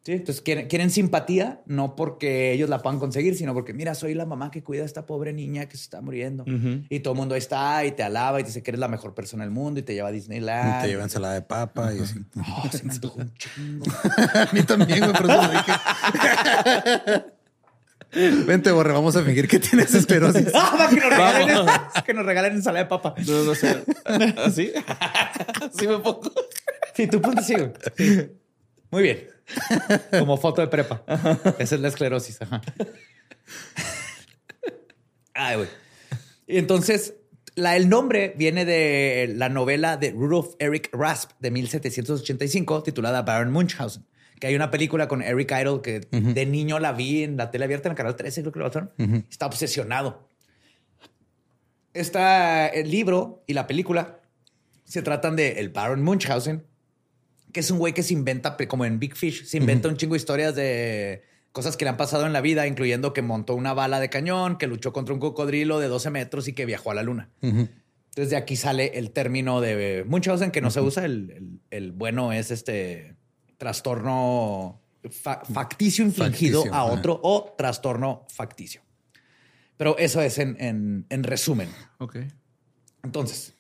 ¿Sí? 0.05 0.13
Entonces 0.13 0.43
quieren, 0.43 0.91
simpatía, 0.91 1.63
no 1.65 1.97
porque 1.97 2.53
ellos 2.53 2.69
la 2.69 2.81
puedan 2.81 3.01
conseguir, 3.01 3.37
sino 3.37 3.55
porque, 3.55 3.73
mira, 3.73 3.95
soy 3.95 4.13
la 4.13 4.27
mamá 4.27 4.51
que 4.51 4.63
cuida 4.63 4.83
a 4.83 4.85
esta 4.85 5.07
pobre 5.07 5.33
niña 5.33 5.67
que 5.67 5.79
se 5.79 5.85
está 5.85 6.03
muriendo. 6.03 6.45
Y 6.91 7.01
todo 7.01 7.15
el 7.15 7.19
mundo 7.19 7.35
ahí 7.35 7.39
está 7.39 7.87
y 7.87 7.93
te 7.93 8.03
alaba 8.03 8.39
y 8.39 8.43
te 8.43 8.49
dice 8.49 8.63
que 8.63 8.71
eres 8.73 8.81
la 8.81 8.89
mejor 8.89 9.15
persona 9.15 9.45
del 9.45 9.51
mundo 9.51 9.81
y 9.81 9.83
te 9.83 9.95
lleva 9.95 10.11
a 10.11 10.13
Disneyland. 10.13 10.81
Y 10.81 10.83
te 10.83 10.89
lleva 10.89 11.05
ensalada 11.05 11.33
de 11.33 11.41
papa 11.41 11.95
y 11.95 12.01
así. 12.01 12.21
Oh, 12.37 12.69
se 12.71 12.85
me 12.85 12.93
antojó 12.93 13.21
un 13.21 13.33
chingo. 13.33 13.87
a 14.35 14.49
mí 14.53 14.63
también, 14.65 15.01
me 15.01 15.13
pero 15.15 15.27
lo 15.27 15.49
dije. 15.49 15.73
Vente, 18.47 18.73
Borre, 18.73 18.93
vamos 18.93 19.17
a 19.17 19.23
fingir 19.23 19.49
que 19.49 19.59
tienes 19.59 19.95
esclerosis. 19.95 20.49
ah, 20.55 20.87
que 20.91 20.97
nos 20.97 21.11
regalen, 21.11 21.67
que 22.05 22.15
nos 22.15 22.27
regalen 22.27 22.53
ensalada 22.53 22.85
de 22.85 22.91
papa. 22.91 23.15
No, 23.27 23.43
no 23.45 23.55
sé. 23.55 23.83
¿Así? 24.37 24.71
Así 24.87 25.89
me 25.89 25.99
pongo. 25.99 26.31
Sí, 26.95 27.07
tú 27.07 27.23
ponte 27.23 27.41
así. 27.41 27.55
Muy 28.91 29.03
bien. 29.03 29.34
Como 30.19 30.37
foto 30.37 30.61
de 30.61 30.69
prepa. 30.69 31.05
Esa 31.59 31.75
es 31.75 31.81
la 31.81 31.89
esclerosis. 31.89 32.39
Ay, 35.35 35.57
güey. 35.57 35.69
Entonces, 36.47 37.15
la, 37.55 37.77
el 37.77 37.89
nombre 37.89 38.35
viene 38.37 38.65
de 38.65 39.33
la 39.35 39.49
novela 39.49 39.97
de 39.97 40.11
Rudolf 40.11 40.55
Erich 40.59 40.91
Rasp 40.93 41.33
de 41.41 41.51
1785, 41.51 42.83
titulada 42.83 43.23
Baron 43.23 43.53
Munchausen, 43.53 44.05
Que 44.41 44.49
hay 44.49 44.55
una 44.55 44.71
película 44.71 45.09
con 45.09 45.23
Eric 45.23 45.53
Idle 45.53 45.81
que 45.83 46.01
de 46.11 46.47
niño 46.47 46.79
la 46.79 46.93
vi 46.93 47.25
en 47.25 47.37
la 47.37 47.51
tele 47.51 47.65
abierta 47.65 47.89
en 47.89 47.93
el 47.93 47.97
canal 47.97 48.17
13, 48.17 48.43
creo 48.43 48.53
que 48.53 48.59
lo 48.59 48.67
pasaron. 48.67 48.93
Está 49.31 49.47
obsesionado. 49.47 50.29
Está 51.93 52.67
el 52.67 52.91
libro 52.91 53.45
y 53.47 53.55
la 53.55 53.67
película 53.67 54.21
se 54.85 55.03
tratan 55.03 55.37
de 55.37 55.61
el 55.61 55.69
Baron 55.71 56.03
Munchausen, 56.03 56.67
que 57.55 57.61
es 57.61 57.71
un 57.71 57.79
güey 57.79 57.95
que 57.95 58.03
se 58.03 58.13
inventa, 58.13 58.57
como 58.69 58.85
en 58.85 58.99
Big 58.99 59.15
Fish, 59.15 59.45
se 59.45 59.59
inventa 59.59 59.89
un 59.89 59.97
chingo 59.97 60.15
de 60.15 60.19
historias 60.19 60.57
de 60.57 61.23
cosas 61.53 61.77
que 61.77 61.85
le 61.85 61.91
han 61.91 61.97
pasado 61.97 62.27
en 62.27 62.33
la 62.33 62.41
vida, 62.41 62.67
incluyendo 62.67 63.13
que 63.13 63.23
montó 63.23 63.55
una 63.55 63.73
bala 63.73 64.01
de 64.01 64.11
cañón, 64.11 64.59
que 64.59 64.67
luchó 64.67 64.93
contra 64.93 65.15
un 65.15 65.21
cocodrilo 65.21 65.79
de 65.79 65.87
12 65.87 66.11
metros 66.11 66.49
y 66.49 66.53
que 66.53 66.67
viajó 66.67 66.91
a 66.91 66.95
la 66.95 67.05
luna. 67.05 67.31
Entonces 67.41 68.31
de 68.31 68.37
aquí 68.37 68.57
sale 68.57 68.99
el 68.99 69.13
término 69.13 69.61
de 69.61 70.05
Munchausen 70.05 70.51
que 70.51 70.61
no 70.61 70.73
se 70.73 70.81
usa. 70.81 71.05
El, 71.05 71.93
bueno 71.93 72.33
es 72.33 72.51
este 72.51 73.15
trastorno 73.57 74.83
facticio 75.53 76.05
infligido 76.05 76.65
a 76.73 76.85
otro 76.85 77.21
o 77.23 77.55
trastorno 77.57 78.27
facticio. 78.31 78.83
Pero 79.77 79.97
eso 79.97 80.21
es 80.21 80.39
en, 80.39 81.07
en 81.09 81.23
resumen. 81.23 81.69
Ok. 81.99 82.17
Entonces, 83.05 83.55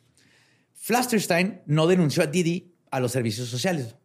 Flasterstein 0.74 1.60
no 1.66 1.86
denunció 1.86 2.24
a 2.24 2.26
Didi 2.26 2.73
a 2.94 3.00
los 3.00 3.12
servicios 3.12 3.48
sociales. 3.48 3.96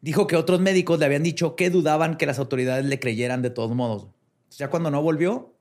Dijo 0.00 0.26
que 0.28 0.36
otros 0.36 0.60
médicos 0.60 1.00
le 1.00 1.06
habían 1.06 1.24
dicho 1.24 1.56
que 1.56 1.70
dudaban 1.70 2.16
que 2.16 2.26
las 2.26 2.38
autoridades 2.38 2.84
le 2.84 3.00
creyeran 3.00 3.42
de 3.42 3.50
todos 3.50 3.74
modos. 3.74 4.06
Ya 4.50 4.70
cuando 4.70 4.92
no 4.92 5.02
volvió, 5.02 5.56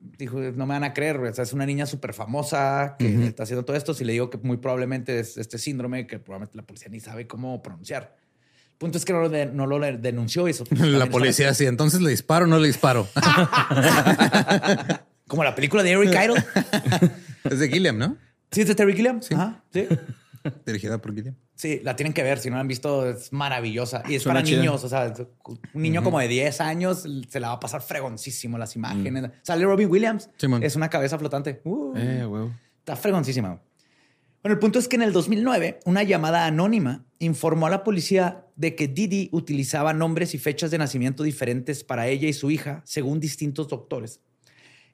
dijo, 0.00 0.38
no 0.38 0.66
me 0.66 0.74
van 0.74 0.84
a 0.84 0.94
creer, 0.94 1.20
es 1.36 1.52
una 1.52 1.66
niña 1.66 1.86
súper 1.86 2.14
famosa 2.14 2.94
que 3.00 3.26
está 3.26 3.42
haciendo 3.42 3.64
todo 3.64 3.76
esto. 3.76 3.94
Si 3.94 4.04
le 4.04 4.12
digo 4.12 4.30
que 4.30 4.38
muy 4.38 4.58
probablemente 4.58 5.18
es 5.18 5.36
este 5.36 5.58
síndrome 5.58 6.06
que 6.06 6.20
probablemente 6.20 6.56
la 6.56 6.62
policía 6.62 6.88
ni 6.88 7.00
sabe 7.00 7.26
cómo 7.26 7.60
pronunciar. 7.62 8.14
El 8.72 8.78
punto 8.78 8.98
es 8.98 9.04
que 9.04 9.12
no, 9.12 9.66
lo 9.66 9.80
denunció. 9.80 10.46
Eso, 10.46 10.62
la 10.70 11.06
policía 11.06 11.52
sí, 11.52 11.66
entonces 11.66 12.00
le 12.00 12.10
disparo 12.10 12.44
o 12.44 12.48
no 12.48 12.60
le 12.60 12.68
disparo. 12.68 13.08
Como 15.26 15.42
la 15.42 15.56
película 15.56 15.82
de 15.82 15.90
Eric 15.90 16.10
Idle. 16.10 16.44
es 17.50 17.58
de 17.58 17.68
Gilliam, 17.68 17.98
¿no? 17.98 18.16
Sí, 18.52 18.60
es 18.60 18.68
de 18.68 18.76
Terry 18.76 18.94
Gilliam. 18.94 19.20
Sí. 19.20 19.34
sí. 19.72 19.88
Dirigida 20.66 21.00
por 21.00 21.14
Gilliam. 21.14 21.34
Sí, 21.58 21.80
la 21.82 21.96
tienen 21.96 22.12
que 22.12 22.22
ver. 22.22 22.38
Si 22.38 22.50
no 22.50 22.54
la 22.54 22.60
han 22.60 22.68
visto, 22.68 23.08
es 23.08 23.32
maravillosa. 23.32 24.04
Y 24.08 24.14
es 24.14 24.22
para 24.22 24.42
niños. 24.42 24.84
O 24.84 24.88
sea, 24.88 25.12
un 25.74 25.82
niño 25.82 26.04
como 26.04 26.20
de 26.20 26.28
10 26.28 26.60
años 26.60 27.04
se 27.28 27.40
la 27.40 27.48
va 27.48 27.54
a 27.54 27.60
pasar 27.60 27.82
fregoncísimo 27.82 28.56
las 28.58 28.76
imágenes. 28.76 29.24
Mm. 29.24 29.32
Sale 29.42 29.64
Robin 29.64 29.90
Williams. 29.90 30.30
es 30.62 30.76
una 30.76 30.88
cabeza 30.88 31.18
flotante. 31.18 31.60
Uh, 31.64 31.94
eh, 31.96 32.50
Está 32.78 32.94
fregoncísima. 32.94 33.60
Bueno, 34.40 34.52
el 34.52 34.60
punto 34.60 34.78
es 34.78 34.86
que 34.86 34.94
en 34.94 35.02
el 35.02 35.12
2009, 35.12 35.80
una 35.84 36.04
llamada 36.04 36.46
anónima 36.46 37.04
informó 37.18 37.66
a 37.66 37.70
la 37.70 37.82
policía 37.82 38.46
de 38.54 38.76
que 38.76 38.86
Didi 38.86 39.28
utilizaba 39.32 39.92
nombres 39.92 40.34
y 40.34 40.38
fechas 40.38 40.70
de 40.70 40.78
nacimiento 40.78 41.24
diferentes 41.24 41.82
para 41.82 42.06
ella 42.06 42.28
y 42.28 42.32
su 42.32 42.52
hija, 42.52 42.82
según 42.84 43.18
distintos 43.18 43.66
doctores. 43.66 44.20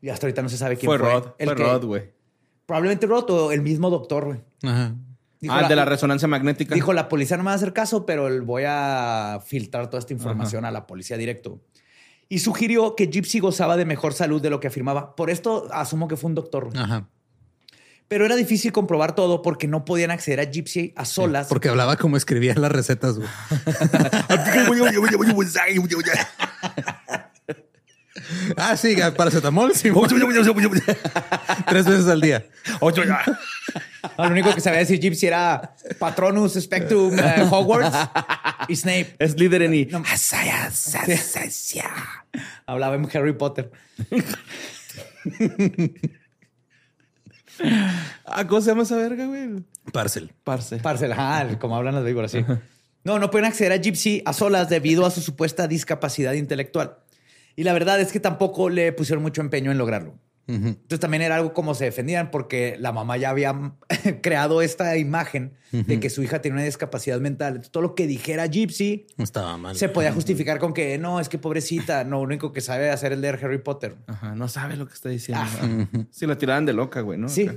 Y 0.00 0.08
hasta 0.08 0.26
ahorita 0.26 0.40
no 0.40 0.48
se 0.48 0.56
sabe 0.56 0.78
quién 0.78 0.88
fue. 0.88 0.98
Fue 0.98 1.12
Rod. 1.12 1.32
fue 1.38 1.54
Rod, 1.54 1.84
güey. 1.84 2.14
Probablemente 2.64 3.06
Rod 3.06 3.30
o 3.30 3.52
el 3.52 3.60
mismo 3.60 3.90
doctor, 3.90 4.24
güey. 4.24 4.40
Ajá 4.62 4.94
ah, 5.50 5.68
de 5.68 5.76
la 5.76 5.84
resonancia 5.84 6.28
magnética. 6.28 6.74
Dijo, 6.74 6.92
la 6.92 7.08
policía 7.08 7.36
no 7.36 7.42
me 7.42 7.48
va 7.48 7.52
a 7.52 7.56
hacer 7.56 7.72
caso, 7.72 8.06
pero 8.06 8.28
voy 8.44 8.64
a 8.66 9.40
filtrar 9.44 9.88
toda 9.88 10.00
esta 10.00 10.12
información 10.12 10.64
a 10.64 10.70
la 10.70 10.86
policía 10.86 11.16
directo. 11.16 11.60
Y 12.28 12.38
sugirió 12.38 12.96
que 12.96 13.06
Gypsy 13.06 13.38
gozaba 13.38 13.76
de 13.76 13.84
mejor 13.84 14.14
salud 14.14 14.40
de 14.40 14.50
lo 14.50 14.60
que 14.60 14.68
afirmaba. 14.68 15.14
Por 15.14 15.30
esto 15.30 15.68
asumo 15.72 16.08
que 16.08 16.16
fue 16.16 16.28
un 16.28 16.34
doctor. 16.34 16.70
Ajá. 16.74 17.08
Pero 18.08 18.26
era 18.26 18.36
difícil 18.36 18.70
comprobar 18.72 19.14
todo 19.14 19.40
porque 19.42 19.66
no 19.66 19.84
podían 19.84 20.10
acceder 20.10 20.40
a 20.40 20.44
Gypsy 20.44 20.92
a 20.96 21.04
solas. 21.04 21.46
porque 21.48 21.68
hablaba 21.68 21.96
como 21.96 22.16
escribía 22.16 22.54
las 22.54 22.70
recetas. 22.70 23.16
Ah, 28.56 28.76
sí, 28.76 28.96
paracetamol. 29.16 29.74
Sí. 29.74 29.90
Tres 31.68 31.84
veces 31.86 32.06
al 32.06 32.20
día. 32.20 32.44
lo 34.18 34.24
único 34.24 34.54
que 34.54 34.60
sabía 34.60 34.80
decir 34.80 35.00
Gypsy 35.00 35.26
era 35.26 35.74
Patronus 35.98 36.54
Spectrum 36.54 37.18
eh, 37.18 37.46
Hogwarts 37.50 37.96
y 38.68 38.76
Snape. 38.76 39.16
Es 39.18 39.38
líder 39.38 39.62
en 39.62 39.74
I. 39.74 39.88
Hablaba 42.66 42.94
en 42.96 43.08
Harry 43.14 43.32
Potter. 43.32 43.70
Ah, 48.24 48.46
¿Cómo 48.46 48.60
se 48.60 48.70
llama 48.70 48.82
esa 48.82 48.96
verga, 48.96 49.26
güey? 49.26 49.64
Parcel. 49.92 50.32
Parcel. 50.42 50.80
Parcel, 50.80 51.14
como 51.58 51.76
hablan 51.76 51.94
las 51.94 52.04
víboras, 52.04 52.30
sí. 52.30 52.44
No, 53.04 53.18
no 53.18 53.30
pueden 53.30 53.46
acceder 53.46 53.72
a 53.72 53.76
Gypsy 53.76 54.22
a 54.24 54.32
solas 54.32 54.68
debido 54.68 55.04
a 55.04 55.10
su 55.10 55.20
supuesta 55.20 55.68
discapacidad 55.68 56.32
intelectual. 56.32 56.98
Y 57.56 57.64
la 57.64 57.72
verdad 57.72 58.00
es 58.00 58.12
que 58.12 58.20
tampoco 58.20 58.68
le 58.70 58.92
pusieron 58.92 59.22
mucho 59.22 59.40
empeño 59.40 59.70
en 59.70 59.78
lograrlo. 59.78 60.18
Entonces 60.46 61.00
también 61.00 61.22
era 61.22 61.36
algo 61.36 61.54
como 61.54 61.74
se 61.74 61.86
defendían 61.86 62.30
porque 62.30 62.76
la 62.78 62.92
mamá 62.92 63.16
ya 63.16 63.30
había 63.30 63.74
creado 64.22 64.60
esta 64.60 64.96
imagen 64.98 65.54
de 65.72 65.98
que 66.00 66.10
su 66.10 66.22
hija 66.22 66.42
tiene 66.42 66.56
una 66.56 66.64
discapacidad 66.64 67.18
mental. 67.18 67.54
Entonces, 67.54 67.72
todo 67.72 67.82
lo 67.82 67.94
que 67.94 68.06
dijera 68.06 68.46
Gypsy 68.46 69.06
estaba 69.16 69.56
mal. 69.56 69.74
Se 69.74 69.88
podía 69.88 70.12
justificar 70.12 70.58
con 70.58 70.74
que 70.74 70.98
no, 70.98 71.18
es 71.18 71.28
que 71.30 71.38
pobrecita, 71.38 72.04
no, 72.04 72.18
lo 72.18 72.22
único 72.24 72.52
que 72.52 72.60
sabe 72.60 72.90
hacer 72.90 73.12
es 73.12 73.18
leer 73.18 73.40
Harry 73.42 73.58
Potter. 73.58 73.96
Ajá, 74.06 74.34
no 74.34 74.48
sabe 74.48 74.76
lo 74.76 74.86
que 74.86 74.92
está 74.92 75.08
diciendo. 75.08 75.44
Sí, 76.10 76.26
la 76.26 76.36
tiraban 76.36 76.66
de 76.66 76.74
loca, 76.74 77.00
güey, 77.00 77.18
¿no? 77.18 77.28
Sí. 77.28 77.48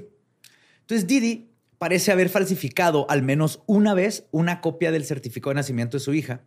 Entonces 0.82 1.08
Didi 1.08 1.52
parece 1.78 2.12
haber 2.12 2.30
falsificado 2.30 3.06
al 3.10 3.22
menos 3.22 3.62
una 3.66 3.94
vez 3.94 4.26
una 4.32 4.62
copia 4.62 4.92
del 4.92 5.06
certificado 5.06 5.52
de 5.52 5.56
nacimiento 5.56 5.98
de 5.98 6.02
su 6.02 6.14
hija 6.14 6.42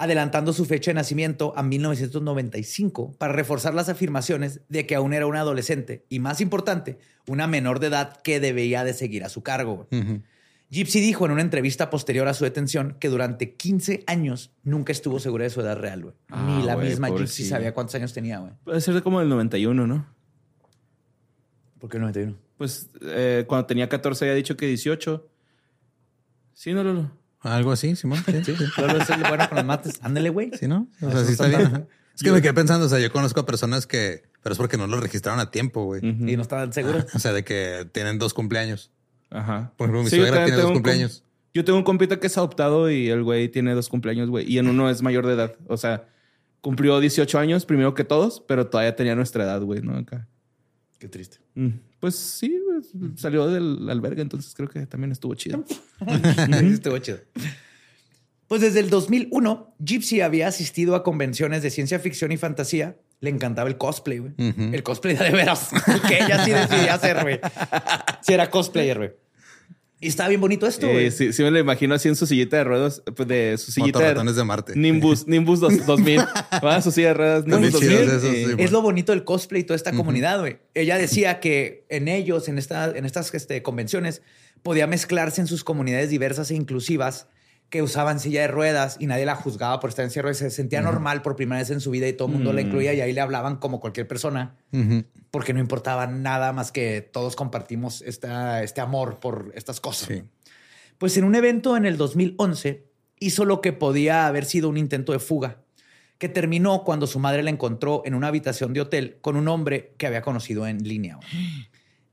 adelantando 0.00 0.54
su 0.54 0.64
fecha 0.64 0.90
de 0.90 0.94
nacimiento 0.94 1.52
a 1.56 1.62
1995 1.62 3.14
para 3.18 3.34
reforzar 3.34 3.74
las 3.74 3.90
afirmaciones 3.90 4.62
de 4.70 4.86
que 4.86 4.94
aún 4.94 5.12
era 5.12 5.26
una 5.26 5.40
adolescente 5.40 6.06
y, 6.08 6.20
más 6.20 6.40
importante, 6.40 6.98
una 7.26 7.46
menor 7.46 7.80
de 7.80 7.88
edad 7.88 8.16
que 8.22 8.40
debía 8.40 8.82
de 8.82 8.94
seguir 8.94 9.24
a 9.24 9.28
su 9.28 9.42
cargo. 9.42 9.88
Gypsy 10.70 11.00
dijo 11.00 11.26
en 11.26 11.32
una 11.32 11.42
entrevista 11.42 11.90
posterior 11.90 12.28
a 12.28 12.34
su 12.34 12.44
detención 12.44 12.96
que 12.98 13.08
durante 13.10 13.54
15 13.54 14.04
años 14.06 14.52
nunca 14.62 14.90
estuvo 14.90 15.18
segura 15.18 15.44
de 15.44 15.50
su 15.50 15.60
edad 15.60 15.76
real, 15.76 16.02
güey. 16.02 16.14
Ah, 16.30 16.46
Ni 16.46 16.64
la 16.64 16.78
misma 16.78 17.10
Gypsy 17.10 17.44
sabía 17.44 17.74
cuántos 17.74 17.94
años 17.96 18.14
tenía, 18.14 18.38
güey. 18.38 18.52
Puede 18.64 18.80
ser 18.80 19.02
como 19.02 19.20
del 19.20 19.28
91, 19.28 19.86
¿no? 19.86 20.06
¿Por 21.78 21.90
qué 21.90 21.98
el 21.98 22.02
91? 22.02 22.38
Pues 22.56 22.88
eh, 23.02 23.44
cuando 23.46 23.66
tenía 23.66 23.88
14 23.90 24.24
había 24.24 24.34
dicho 24.34 24.56
que 24.56 24.66
18. 24.66 25.28
Sí, 26.54 26.72
no, 26.72 26.84
no. 26.84 27.19
Algo 27.40 27.72
así, 27.72 27.96
Simón. 27.96 28.22
Sí, 28.24 28.44
sí. 28.44 28.54
Solo 28.74 28.98
es 28.98 29.10
el 29.10 29.22
bueno 29.22 29.48
con 29.48 29.56
los 29.56 29.64
mates. 29.64 29.98
Ándale, 30.02 30.30
güey. 30.30 30.50
Sí, 30.58 30.68
¿no? 30.68 30.88
O 31.00 31.10
sea, 31.10 31.24
sí 31.24 31.32
está 31.32 31.46
bien. 31.48 31.86
Es 32.14 32.22
que 32.22 32.32
me 32.32 32.42
quedé 32.42 32.52
pensando, 32.52 32.84
o 32.84 32.88
sea, 32.88 32.98
yo 32.98 33.10
conozco 33.10 33.40
a 33.40 33.46
personas 33.46 33.86
que, 33.86 34.24
pero 34.42 34.52
es 34.52 34.58
porque 34.58 34.76
no 34.76 34.86
lo 34.86 35.00
registraron 35.00 35.40
a 35.40 35.50
tiempo, 35.50 35.84
güey. 35.84 36.02
Y 36.04 36.36
no 36.36 36.42
estaban 36.42 36.72
seguros. 36.72 37.06
o 37.14 37.18
sea, 37.18 37.32
de 37.32 37.44
que 37.44 37.88
tienen 37.92 38.18
dos 38.18 38.34
cumpleaños. 38.34 38.90
Ajá. 39.30 39.72
Por 39.76 39.88
ejemplo, 39.88 40.02
mi 40.02 40.10
suegra 40.10 40.44
tiene 40.44 40.60
dos 40.60 40.72
cumpleaños. 40.72 41.24
Yo 41.54 41.64
tengo 41.64 41.78
un 41.78 41.84
compita 41.84 42.20
que 42.20 42.26
es 42.26 42.36
adoptado 42.36 42.90
y 42.90 43.08
el 43.08 43.22
güey 43.22 43.48
tiene 43.48 43.74
dos 43.74 43.88
cumpleaños, 43.88 44.28
güey. 44.28 44.50
Y 44.50 44.58
en 44.58 44.68
uno 44.68 44.90
es 44.90 45.02
mayor 45.02 45.26
de 45.26 45.34
edad. 45.34 45.56
O 45.66 45.76
sea, 45.76 46.08
cumplió 46.60 47.00
18 47.00 47.38
años 47.38 47.64
primero 47.64 47.94
que 47.94 48.04
todos, 48.04 48.44
pero 48.46 48.66
todavía 48.66 48.94
tenía 48.94 49.16
nuestra 49.16 49.44
edad, 49.44 49.60
güey, 49.62 49.80
¿no? 49.80 49.96
Acá. 49.96 50.28
Qué 50.98 51.08
triste. 51.08 51.38
Mm. 51.54 51.70
Pues 51.98 52.16
sí, 52.16 52.59
salió 53.16 53.48
del 53.48 53.88
albergue, 53.88 54.22
entonces 54.22 54.54
creo 54.54 54.68
que 54.68 54.86
también 54.86 55.12
estuvo 55.12 55.34
chido. 55.34 55.64
estuvo 56.62 56.98
chido. 56.98 57.18
Pues 58.48 58.62
desde 58.62 58.80
el 58.80 58.90
2001, 58.90 59.76
Gypsy 59.78 60.22
había 60.22 60.48
asistido 60.48 60.96
a 60.96 61.04
convenciones 61.04 61.62
de 61.62 61.70
ciencia 61.70 62.00
ficción 62.00 62.32
y 62.32 62.36
fantasía. 62.36 62.96
Le 63.20 63.30
encantaba 63.30 63.68
el 63.68 63.78
cosplay, 63.78 64.18
güey. 64.18 64.32
El 64.38 64.82
cosplay 64.82 65.14
de 65.14 65.30
veras. 65.30 65.70
que 66.08 66.16
ella 66.16 66.44
sí 66.44 66.50
decidía 66.50 66.94
hacer, 66.94 67.22
güey. 67.22 67.38
Sí 68.22 68.32
era 68.32 68.50
cosplayer, 68.50 68.98
güey. 68.98 69.10
Y 70.02 70.08
estaba 70.08 70.30
bien 70.30 70.40
bonito 70.40 70.66
esto, 70.66 70.88
güey. 70.88 71.10
sí, 71.10 71.34
sí 71.34 71.42
me 71.42 71.50
lo 71.50 71.58
imagino 71.58 71.94
así 71.94 72.08
en 72.08 72.16
su 72.16 72.26
sillita 72.26 72.56
de 72.56 72.64
ruedas, 72.64 73.02
pues 73.14 73.28
de 73.28 73.58
su 73.58 73.70
sillita 73.70 74.14
de, 74.14 74.32
de 74.32 74.44
Marte. 74.44 74.74
Nimbus, 74.74 75.26
Nimbus 75.28 75.60
2000. 75.60 76.20
Va 76.64 76.80
su 76.80 76.90
silla 76.90 77.08
de 77.08 77.14
ruedas, 77.14 77.46
Nimbus 77.46 77.72
2000. 77.72 78.58
es 78.58 78.72
lo 78.72 78.80
bonito 78.80 79.12
del 79.12 79.24
cosplay 79.24 79.60
y 79.60 79.64
toda 79.64 79.76
esta 79.76 79.92
comunidad, 79.92 80.40
güey. 80.40 80.56
Ella 80.72 80.96
decía 80.96 81.38
que 81.38 81.84
en 81.90 82.08
ellos, 82.08 82.48
en, 82.48 82.56
esta, 82.56 82.96
en 82.96 83.04
estas 83.04 83.34
este, 83.34 83.62
convenciones, 83.62 84.22
podía 84.62 84.86
mezclarse 84.86 85.42
en 85.42 85.46
sus 85.46 85.64
comunidades 85.64 86.08
diversas 86.08 86.50
e 86.50 86.54
inclusivas 86.54 87.28
que 87.70 87.82
usaban 87.82 88.18
silla 88.18 88.42
de 88.42 88.48
ruedas 88.48 88.96
y 88.98 89.06
nadie 89.06 89.24
la 89.24 89.36
juzgaba 89.36 89.78
por 89.78 89.90
estar 89.90 90.04
en 90.04 90.10
silla 90.10 90.20
de 90.20 90.22
ruedas. 90.22 90.38
Se 90.38 90.50
sentía 90.50 90.82
normal 90.82 91.22
por 91.22 91.36
primera 91.36 91.60
vez 91.60 91.70
en 91.70 91.80
su 91.80 91.90
vida 91.92 92.08
y 92.08 92.12
todo 92.12 92.28
el 92.28 92.34
mundo 92.34 92.52
la 92.52 92.60
incluía 92.60 92.92
y 92.92 93.00
ahí 93.00 93.12
le 93.12 93.20
hablaban 93.20 93.56
como 93.56 93.80
cualquier 93.80 94.08
persona 94.08 94.56
porque 95.30 95.54
no 95.54 95.60
importaba 95.60 96.08
nada 96.08 96.52
más 96.52 96.72
que 96.72 97.00
todos 97.00 97.36
compartimos 97.36 98.02
esta, 98.02 98.62
este 98.64 98.80
amor 98.80 99.20
por 99.20 99.52
estas 99.54 99.80
cosas. 99.80 100.24
Pues 100.98 101.16
en 101.16 101.24
un 101.24 101.34
evento 101.34 101.76
en 101.76 101.86
el 101.86 101.96
2011 101.96 102.84
hizo 103.20 103.44
lo 103.44 103.60
que 103.60 103.72
podía 103.72 104.26
haber 104.26 104.44
sido 104.44 104.68
un 104.68 104.76
intento 104.76 105.12
de 105.12 105.20
fuga, 105.20 105.62
que 106.18 106.28
terminó 106.28 106.82
cuando 106.84 107.06
su 107.06 107.20
madre 107.20 107.42
la 107.42 107.50
encontró 107.50 108.02
en 108.04 108.14
una 108.14 108.26
habitación 108.26 108.72
de 108.72 108.80
hotel 108.80 109.18
con 109.20 109.36
un 109.36 109.46
hombre 109.48 109.94
que 109.96 110.06
había 110.06 110.22
conocido 110.22 110.66
en 110.66 110.82
línea. 110.82 111.18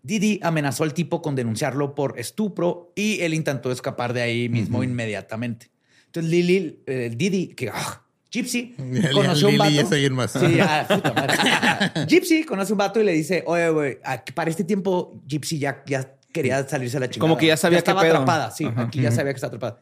Didi 0.08 0.39
amenazó 0.41 0.86
al 0.86 0.93
tipo 0.93 1.22
con 1.22 1.36
denunciarlo 1.36 1.93
por 1.93 2.18
estupro 2.18 2.93
y 2.95 3.20
él 3.20 3.34
intentó 3.34 3.74
escapar 3.74 4.14
de 4.14 4.22
ahí 4.22 4.47
mismo 4.47 4.82
inmediatamente. 4.82 5.70
Entonces 6.05 6.32
Lili, 6.32 6.82
eh, 6.88 7.12
Didi, 7.14 7.49
que 7.49 7.70
ah, 7.70 8.05
Gypsy 8.32 8.74
conoció 9.14 9.49
un 9.49 9.58
vato. 9.58 9.89
más. 10.12 10.32
Sí, 10.32 10.60
puta 10.88 12.05
Gypsy 12.08 12.45
conoce 12.45 12.72
un 12.72 12.78
vato 12.78 13.01
y 13.01 13.03
le 13.03 13.12
dice, 13.12 13.43
oye, 13.45 13.70
güey, 13.70 13.99
para 14.34 14.49
este 14.49 14.64
tiempo 14.64 15.22
Gypsy 15.28 15.60
ya, 15.60 15.84
ya 15.86 16.16
quería 16.32 16.66
salirse 16.66 16.95
a 16.95 17.01
la 17.01 17.10
chica. 17.10 17.20
Como 17.20 17.36
que 17.36 17.47
ya 17.47 17.58
sabía 17.58 17.80
que 17.80 17.80
estaba 17.80 18.01
atrapada, 18.01 18.51
sí, 18.51 18.66
aquí 18.78 19.01
ya 19.01 19.12
sabía 19.12 19.34
que 19.34 19.38
estaba 19.38 19.49
atrapada. 19.58 19.82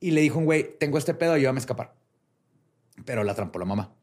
Y 0.00 0.10
le 0.10 0.20
dijo 0.20 0.40
un 0.40 0.46
güey, 0.46 0.78
tengo 0.80 0.98
este 0.98 1.14
pedo, 1.14 1.34
ayúdame 1.34 1.58
a 1.58 1.60
escapar. 1.60 1.94
Pero 3.04 3.22
la 3.22 3.36
trampó 3.36 3.60
la 3.60 3.66
mamá. 3.66 3.94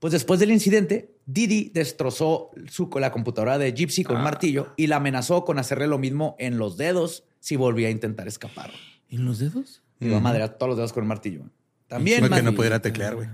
Pues 0.00 0.12
después 0.12 0.40
del 0.40 0.50
incidente, 0.50 1.14
Didi 1.26 1.70
destrozó 1.74 2.50
su, 2.70 2.90
la 2.98 3.12
computadora 3.12 3.58
de 3.58 3.72
Gypsy 3.72 4.02
con 4.02 4.16
un 4.16 4.22
ah. 4.22 4.24
martillo 4.24 4.72
y 4.76 4.86
la 4.86 4.96
amenazó 4.96 5.44
con 5.44 5.58
hacerle 5.58 5.86
lo 5.86 5.98
mismo 5.98 6.36
en 6.38 6.58
los 6.58 6.78
dedos 6.78 7.24
si 7.38 7.56
volvía 7.56 7.88
a 7.88 7.90
intentar 7.90 8.26
escapar. 8.26 8.70
¿En 9.10 9.26
los 9.26 9.38
dedos? 9.38 9.82
Iba 10.00 10.16
a 10.16 10.20
madrear 10.20 10.56
todos 10.56 10.70
los 10.70 10.76
dedos 10.78 10.92
con 10.94 11.02
un 11.02 11.08
martillo. 11.08 11.42
También. 11.86 12.26
que 12.28 12.42
no 12.42 12.54
pudiera 12.54 12.80
teclear, 12.80 13.14
güey. 13.14 13.28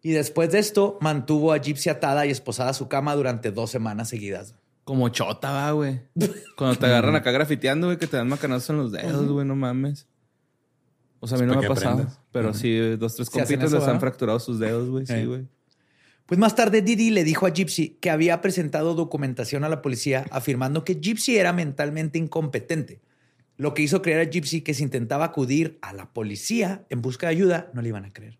Y 0.00 0.12
después 0.12 0.50
de 0.50 0.58
esto, 0.58 0.98
mantuvo 1.00 1.52
a 1.52 1.58
Gypsy 1.58 1.90
atada 1.90 2.24
y 2.26 2.30
esposada 2.30 2.70
a 2.70 2.74
su 2.74 2.88
cama 2.88 3.14
durante 3.14 3.52
dos 3.52 3.70
semanas 3.70 4.08
seguidas. 4.08 4.54
Como 4.84 5.10
chota, 5.10 5.52
va, 5.52 5.70
güey. 5.72 6.00
Cuando 6.56 6.76
te 6.76 6.86
agarran 6.86 7.14
acá 7.14 7.30
grafiteando, 7.30 7.88
güey, 7.88 7.98
que 7.98 8.06
te 8.06 8.16
dan 8.16 8.28
macanazos 8.28 8.70
en 8.70 8.76
los 8.78 8.92
dedos, 8.92 9.28
güey, 9.28 9.46
no 9.46 9.54
mames. 9.54 10.08
O 11.20 11.28
sea, 11.28 11.38
a 11.38 11.40
mí 11.40 11.46
no 11.46 11.54
me 11.54 11.66
ha 11.66 11.68
pasado. 11.68 12.06
Pero 12.32 12.54
sí, 12.54 12.96
dos, 12.96 13.14
tres 13.14 13.30
compitas 13.30 13.70
les 13.70 13.84
han 13.84 14.00
fracturado 14.00 14.40
sus 14.40 14.58
dedos, 14.58 14.88
güey. 14.88 15.06
Sí, 15.06 15.24
güey. 15.24 15.46
Pues 16.26 16.38
más 16.38 16.54
tarde 16.54 16.82
Didi 16.82 17.10
le 17.10 17.24
dijo 17.24 17.46
a 17.46 17.50
Gypsy 17.50 17.98
que 18.00 18.10
había 18.10 18.40
presentado 18.40 18.94
documentación 18.94 19.64
a 19.64 19.68
la 19.68 19.82
policía 19.82 20.24
afirmando 20.30 20.84
que 20.84 20.94
Gypsy 20.94 21.36
era 21.36 21.52
mentalmente 21.52 22.18
incompetente, 22.18 23.00
lo 23.56 23.74
que 23.74 23.82
hizo 23.82 24.02
creer 24.02 24.20
a 24.20 24.30
Gypsy 24.30 24.62
que 24.62 24.74
si 24.74 24.82
intentaba 24.82 25.26
acudir 25.26 25.78
a 25.82 25.92
la 25.92 26.12
policía 26.12 26.84
en 26.88 27.02
busca 27.02 27.26
de 27.26 27.32
ayuda, 27.32 27.70
no 27.74 27.82
le 27.82 27.88
iban 27.88 28.04
a 28.04 28.12
creer. 28.12 28.38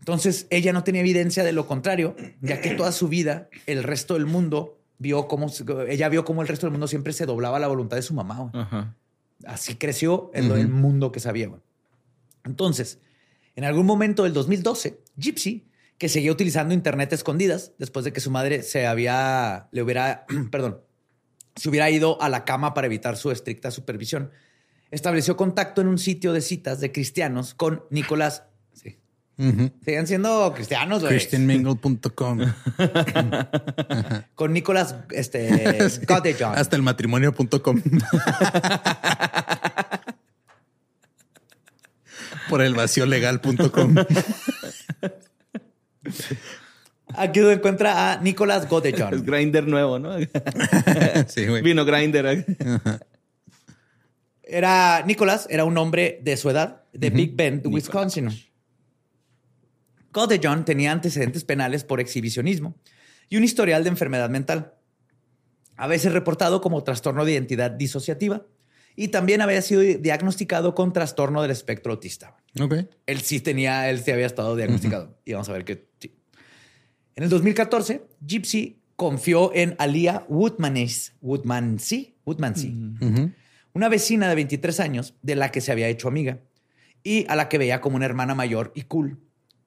Entonces 0.00 0.46
ella 0.50 0.72
no 0.72 0.84
tenía 0.84 1.02
evidencia 1.02 1.44
de 1.44 1.52
lo 1.52 1.66
contrario, 1.66 2.16
ya 2.40 2.60
que 2.60 2.70
toda 2.70 2.92
su 2.92 3.08
vida 3.08 3.48
el 3.66 3.82
resto 3.82 4.14
del 4.14 4.26
mundo 4.26 4.78
vio 4.98 5.28
cómo 5.28 5.50
ella 5.88 6.08
vio 6.08 6.24
cómo 6.24 6.42
el 6.42 6.48
resto 6.48 6.66
del 6.66 6.72
mundo 6.72 6.88
siempre 6.88 7.12
se 7.12 7.26
doblaba 7.26 7.58
a 7.58 7.60
la 7.60 7.68
voluntad 7.68 7.96
de 7.96 8.02
su 8.02 8.14
mamá. 8.14 8.50
Así 9.46 9.76
creció 9.76 10.30
en 10.34 10.50
el 10.50 10.68
mundo 10.68 11.12
que 11.12 11.20
sabía. 11.20 11.50
Entonces, 12.44 12.98
en 13.56 13.64
algún 13.64 13.86
momento 13.86 14.24
del 14.24 14.32
2012, 14.32 15.00
Gypsy 15.16 15.64
que 15.98 16.08
seguía 16.08 16.32
utilizando 16.32 16.74
Internet 16.74 17.12
escondidas 17.12 17.72
después 17.78 18.04
de 18.04 18.12
que 18.12 18.20
su 18.20 18.30
madre 18.30 18.62
se 18.62 18.86
había, 18.86 19.68
le 19.72 19.82
hubiera, 19.82 20.26
perdón, 20.50 20.80
se 21.56 21.68
hubiera 21.68 21.90
ido 21.90 22.20
a 22.20 22.28
la 22.28 22.44
cama 22.44 22.74
para 22.74 22.86
evitar 22.86 23.16
su 23.16 23.30
estricta 23.30 23.70
supervisión. 23.70 24.30
Estableció 24.90 25.36
contacto 25.36 25.80
en 25.80 25.88
un 25.88 25.98
sitio 25.98 26.32
de 26.32 26.40
citas 26.40 26.80
de 26.80 26.92
cristianos 26.92 27.54
con 27.54 27.84
Nicolás. 27.90 28.44
Sí. 28.72 28.98
Siguen 29.36 30.06
siendo 30.06 30.52
cristianos, 30.54 31.00
güey. 31.00 31.14
Christianmingle.com. 31.14 32.38
con 34.34 34.52
Nicolás 34.52 34.94
este. 35.10 35.78
Hasta 36.44 36.76
el 36.76 36.82
matrimonio.com. 36.82 37.82
Por 42.48 42.62
el 42.62 42.74
vacío 42.74 43.06
legal.com. 43.06 43.94
Aquí 47.16 47.40
se 47.40 47.52
encuentra 47.52 48.12
a 48.12 48.20
Nicolás 48.20 48.68
Godejohn. 48.68 49.14
Es 49.14 49.22
Grinder 49.22 49.66
nuevo, 49.66 49.98
¿no? 49.98 50.16
sí, 51.28 51.46
güey. 51.46 51.62
Vino 51.62 51.84
Grinder. 51.84 52.44
Era, 54.42 55.02
Nicolás 55.06 55.46
era 55.50 55.64
un 55.64 55.76
hombre 55.78 56.20
de 56.22 56.36
su 56.36 56.50
edad, 56.50 56.82
de 56.92 57.10
Big 57.10 57.36
Bend, 57.36 57.66
Wisconsin. 57.66 58.30
Godejohn 60.12 60.64
tenía 60.64 60.92
antecedentes 60.92 61.44
penales 61.44 61.84
por 61.84 62.00
exhibicionismo 62.00 62.76
y 63.28 63.36
un 63.36 63.44
historial 63.44 63.82
de 63.84 63.90
enfermedad 63.90 64.30
mental, 64.30 64.74
a 65.76 65.86
veces 65.86 66.12
reportado 66.12 66.60
como 66.60 66.84
trastorno 66.84 67.24
de 67.24 67.32
identidad 67.32 67.70
disociativa 67.70 68.46
y 68.96 69.08
también 69.08 69.40
había 69.40 69.60
sido 69.60 69.82
diagnosticado 69.82 70.74
con 70.74 70.92
trastorno 70.92 71.42
del 71.42 71.50
espectro 71.50 71.92
autista. 71.92 72.36
Ok. 72.60 72.74
Él 73.06 73.20
sí 73.20 73.40
tenía, 73.40 73.90
él 73.90 74.00
sí 74.00 74.10
había 74.10 74.26
estado 74.26 74.56
diagnosticado. 74.56 75.18
Y 75.24 75.32
vamos 75.32 75.48
a 75.48 75.52
ver 75.52 75.64
que 75.64 75.88
sí. 75.98 76.14
En 77.16 77.24
el 77.24 77.30
2014, 77.30 78.02
Gypsy 78.24 78.80
confió 78.96 79.54
en 79.54 79.74
Alia 79.78 80.24
Woodmansey, 80.28 81.14
Woodmansey, 81.20 82.16
Woodmansey 82.24 83.34
una 83.74 83.88
vecina 83.88 84.28
de 84.28 84.36
23 84.36 84.80
años 84.80 85.14
de 85.22 85.36
la 85.36 85.50
que 85.50 85.60
se 85.60 85.72
había 85.72 85.88
hecho 85.88 86.08
amiga 86.08 86.40
y 87.02 87.26
a 87.28 87.36
la 87.36 87.48
que 87.48 87.58
veía 87.58 87.80
como 87.80 87.96
una 87.96 88.06
hermana 88.06 88.34
mayor 88.34 88.72
y 88.74 88.82
cool. 88.82 89.18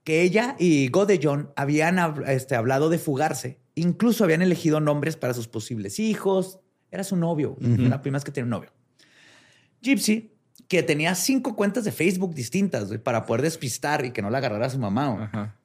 Que 0.03 0.21
ella 0.21 0.55
y 0.57 0.87
Godejohn 0.87 1.51
habían 1.57 1.99
este, 2.25 2.55
hablado 2.55 2.89
de 2.89 2.97
fugarse. 2.97 3.59
Incluso 3.75 4.23
habían 4.23 4.41
elegido 4.41 4.79
nombres 4.79 5.17
para 5.17 5.33
sus 5.33 5.49
posibles 5.49 5.99
hijos. 5.99 6.59
Era 6.89 7.03
su 7.03 7.17
novio. 7.17 7.57
La 7.59 8.01
primera 8.01 8.19
vez 8.19 8.23
que 8.23 8.31
tiene 8.31 8.45
un 8.45 8.51
novio. 8.51 8.71
Gypsy, 9.81 10.31
que 10.67 10.83
tenía 10.83 11.15
cinco 11.15 11.55
cuentas 11.55 11.83
de 11.83 11.91
Facebook 11.91 12.33
distintas 12.33 12.89
para 13.03 13.25
poder 13.25 13.41
despistar 13.41 14.05
y 14.05 14.11
que 14.11 14.21
no 14.21 14.29
la 14.29 14.39
agarrara 14.39 14.69
su 14.69 14.79
mamá. 14.79 15.55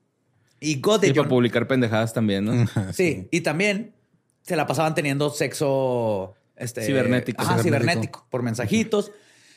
Y 0.61 0.81
God 0.81 1.03
Y 1.05 1.13
para 1.13 1.29
publicar 1.29 1.67
pendejadas 1.67 2.13
también, 2.13 2.45
¿no? 2.45 2.67
sí, 2.93 3.29
y 3.31 3.41
también 3.41 3.93
se 4.43 4.57
la 4.57 4.67
pasaban 4.67 4.95
teniendo 4.95 5.31
sexo 5.31 6.35
este, 6.57 6.83
cibernético. 6.83 7.45
cibernético 7.63 8.27
por 8.31 8.43
mensajitos. 8.43 9.13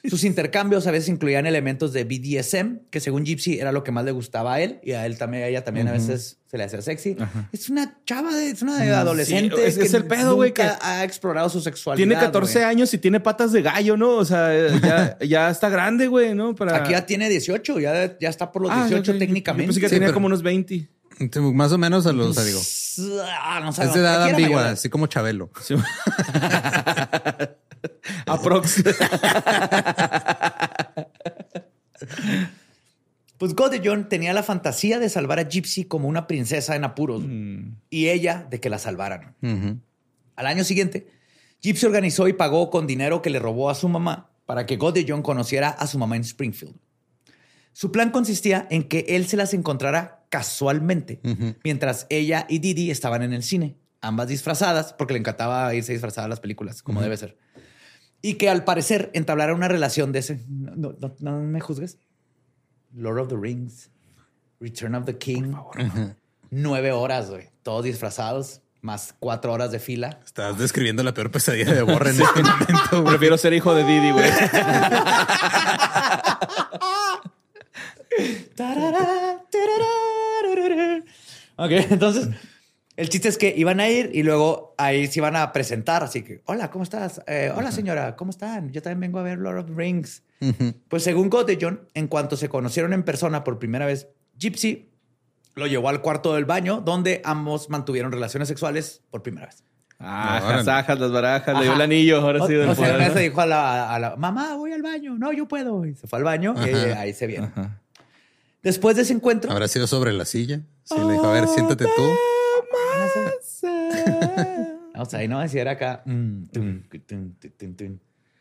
Sus 0.10 0.24
intercambios 0.24 0.88
a 0.88 0.92
veces 0.92 1.10
incluían 1.10 1.46
elementos 1.46 1.94
de 1.94 2.04
BDSM, 2.04 2.88
que 2.90 3.00
según 3.00 3.26
Gypsy 3.26 3.60
era 3.60 3.72
lo 3.72 3.84
que 3.84 3.92
más 3.92 4.06
le 4.06 4.12
gustaba 4.12 4.56
a 4.56 4.62
él 4.62 4.80
y 4.84 4.92
a 4.92 5.06
él 5.06 5.18
también, 5.18 5.44
a 5.44 5.48
ella 5.48 5.64
también 5.64 5.88
a 5.88 5.92
veces 5.92 6.40
se 6.50 6.58
le 6.58 6.64
hacía 6.64 6.82
sexy. 6.82 7.18
Es 7.52 7.70
una 7.70 8.00
chava, 8.06 8.34
de, 8.36 8.50
es 8.50 8.62
una 8.62 8.78
adolescente. 9.00 9.66
es, 9.66 9.94
el 9.94 10.06
pedo, 10.06 10.36
güey, 10.36 10.54
que 10.54 10.64
ha 10.64 11.04
explorado 11.04 11.50
su 11.50 11.62
sexualidad. 11.62 12.08
Tiene 12.08 12.22
14 12.22 12.64
años 12.64 12.94
y 12.94 12.98
tiene 12.98 13.20
patas 13.20 13.52
de 13.52 13.62
gallo, 13.62 13.98
¿no? 13.98 14.12
O 14.12 14.26
sea, 14.26 15.18
ya, 15.20 15.50
está 15.50 15.70
grande, 15.70 16.08
güey, 16.08 16.36
¿no? 16.36 16.56
Para... 16.56 16.78
Aquí 16.78 16.92
ya 16.92 17.06
tiene 17.06 17.30
18, 17.30 17.80
ya, 17.80 18.18
ya 18.18 18.30
está 18.30 18.52
por 18.52 18.62
los 18.62 18.74
18 18.74 19.12
ah, 19.12 19.16
técnicamente. 19.18 19.74
Yo 19.74 19.82
que 19.82 19.90
tenía 19.90 20.14
como 20.14 20.28
unos 20.28 20.44
20. 20.44 20.88
Más 21.54 21.72
o 21.72 21.78
menos 21.78 22.06
a 22.08 22.14
los, 22.14 22.36
digo. 22.46 22.60
Ah, 23.42 23.62
no 23.62 23.70
es 23.70 23.94
de 23.94 24.00
edad 24.00 24.24
ambigua, 24.24 24.70
así 24.72 24.90
como 24.90 25.08
Chabelo. 25.08 25.50
Aprox. 28.26 28.84
pues 33.38 33.54
Godejohn 33.56 34.10
tenía 34.10 34.34
la 34.34 34.44
fantasía 34.44 35.00
de 35.00 35.10
salvar 35.10 35.40
a 35.40 35.50
Gypsy 35.50 35.86
como 35.86 36.08
una 36.08 36.28
princesa 36.28 36.76
en 36.76 36.84
apuros 36.84 37.24
mm. 37.26 37.76
y 37.90 38.08
ella 38.08 38.48
de 38.50 38.60
que 38.60 38.70
la 38.70 38.80
salvaran. 38.80 39.36
Al 40.36 40.48
año 40.48 40.64
siguiente, 40.64 41.08
Gypsy 41.62 41.86
organizó 41.86 42.28
y 42.28 42.34
pagó 42.34 42.70
con 42.70 42.88
dinero 42.88 43.22
que 43.22 43.30
le 43.30 43.40
robó 43.40 43.70
a 43.70 43.76
su 43.76 43.90
mamá 43.90 44.30
para 44.46 44.66
que 44.66 44.78
Godejohn 44.78 45.22
conociera 45.22 45.70
a 45.70 45.88
su 45.88 45.98
mamá 45.98 46.16
en 46.16 46.22
Springfield. 46.22 46.76
Su 47.74 47.92
plan 47.92 48.12
consistía 48.12 48.68
en 48.70 48.84
que 48.84 49.06
él 49.10 49.28
se 49.28 49.36
las 49.36 49.54
encontrara 49.54 50.26
casualmente 50.30 51.20
mientras 51.64 52.08
ella 52.10 52.46
y 52.48 52.60
Didi 52.60 52.90
estaban 52.90 53.22
en 53.22 53.34
el 53.34 53.44
cine, 53.44 53.76
ambas 54.00 54.30
disfrazadas, 54.30 54.94
porque 54.94 55.14
le 55.14 55.20
encantaba 55.20 55.74
irse 55.76 55.92
disfrazada 55.92 56.26
a 56.26 56.30
las 56.30 56.40
películas, 56.40 56.82
como 56.82 57.02
debe 57.02 57.18
ser 57.18 57.38
y 58.26 58.36
que 58.36 58.50
al 58.50 58.64
parecer 58.64 59.12
entablara 59.14 59.54
una 59.54 59.68
relación 59.68 60.12
de 60.12 60.18
ese. 60.18 60.40
No, 60.50 60.96
me 61.42 61.60
juzgues. 61.60 62.00
Lord 62.96 63.20
of 63.20 63.28
the 63.28 63.38
Rings, 63.38 63.92
Return 64.60 64.96
of 64.96 65.06
the 65.06 65.16
King. 65.16 65.52
Por 65.52 65.92
favor, 65.92 66.16
Nueve 66.50 66.92
horas, 66.92 67.30
güey. 67.30 67.52
Todos 67.62 67.84
disfrazados, 67.84 68.62
más 68.82 69.14
cuatro 69.20 69.54
horas 69.54 69.72
de 69.72 69.78
fila. 69.78 70.22
Estás 70.26 70.58
describiendo 70.58 71.04
la 71.04 71.14
peor 71.14 71.30
pesadilla 71.30 71.72
de 71.72 71.84
Borre 71.84 72.16
en 72.16 72.22
este 72.24 72.42
momento. 72.42 73.04
Prefiero 73.04 73.38
ser 73.38 73.54
hijo 73.54 73.76
de 73.76 73.84
Didi, 73.84 74.10
güey. 74.10 74.28
ok, 81.58 81.72
entonces 81.92 82.30
el 82.98 83.10
chiste 83.10 83.28
es 83.28 83.38
que 83.38 83.54
iban 83.56 83.80
a 83.80 83.90
ir 83.90 84.12
y 84.14 84.24
luego 84.24 84.74
ahí 84.78 85.08
se 85.08 85.20
iban 85.20 85.36
a 85.36 85.52
presentar. 85.52 86.04
Así 86.04 86.24
que, 86.24 86.42
hola, 86.46 86.72
¿cómo 86.72 86.84
estás? 86.84 87.22
Eh, 87.28 87.52
hola, 87.56 87.72
señora, 87.72 88.16
¿cómo 88.16 88.32
están? 88.32 88.72
Yo 88.72 88.82
también 88.82 89.00
vengo 89.02 89.20
a 89.20 89.24
ver 89.24 89.38
Lord 89.38 89.60
of 89.60 89.66
the 89.68 89.74
Rings. 89.74 90.24
Pues 90.88 91.04
según 91.04 91.30
John, 91.60 91.82
en 91.94 92.08
cuanto 92.08 92.38
se 92.38 92.50
conocieron 92.50 92.94
en 92.94 93.04
persona 93.04 93.44
por 93.44 93.60
primera 93.60 93.86
vez, 93.86 94.08
Gypsy 94.38 94.90
lo 95.56 95.68
llevó 95.68 95.90
al 95.90 96.02
cuarto 96.02 96.36
del 96.36 96.46
baño 96.46 96.82
donde 96.82 97.22
ambos 97.24 97.70
mantuvieron 97.70 98.12
relaciones 98.12 98.48
sexuales 98.48 99.02
por 99.10 99.24
primera 99.24 99.48
vez. 99.48 99.64
Ah, 100.00 100.52
las 100.58 100.68
ajas, 100.68 101.00
las 101.00 101.12
barajas, 101.12 101.58
le 101.58 101.64
dio 101.64 101.74
el 101.74 101.82
anillo, 101.82 102.20
ahora 102.22 102.46
sí. 102.46 102.54
Del 102.54 102.68
o 102.68 102.76
sea, 102.76 103.14
se 103.14 103.20
dijo 103.20 103.40
a 103.42 103.46
la, 103.46 104.16
mamá, 104.18 104.56
voy 104.56 104.74
al 104.74 104.82
baño. 104.82 105.18
No, 105.18 105.32
yo 105.32 105.48
puedo. 105.48 105.86
Y 105.86 105.96
se 105.96 106.08
fue 106.08 106.20
al 106.20 106.26
baño 106.26 106.54
y 106.58 106.70
ahí 106.92 107.14
se 107.14 107.28
viene. 107.28 107.50
Después 108.62 108.96
de 108.96 109.04
ese 109.04 109.14
encuentro. 109.14 109.52
¿Habrá 109.52 109.68
sido 109.68 109.88
sobre 109.88 110.12
la 110.12 110.26
silla? 110.26 110.62
Sí, 110.84 110.96
le 110.98 111.14
dijo, 111.14 111.26
a 111.26 111.32
ver, 111.32 111.48
siéntate 111.48 111.86
tú. 111.86 112.35
O 114.98 115.06
sea, 115.06 115.20
ahí 115.20 115.28
no 115.28 115.40
decir 115.40 115.68
acá. 115.68 116.04
Mm, 116.06 116.44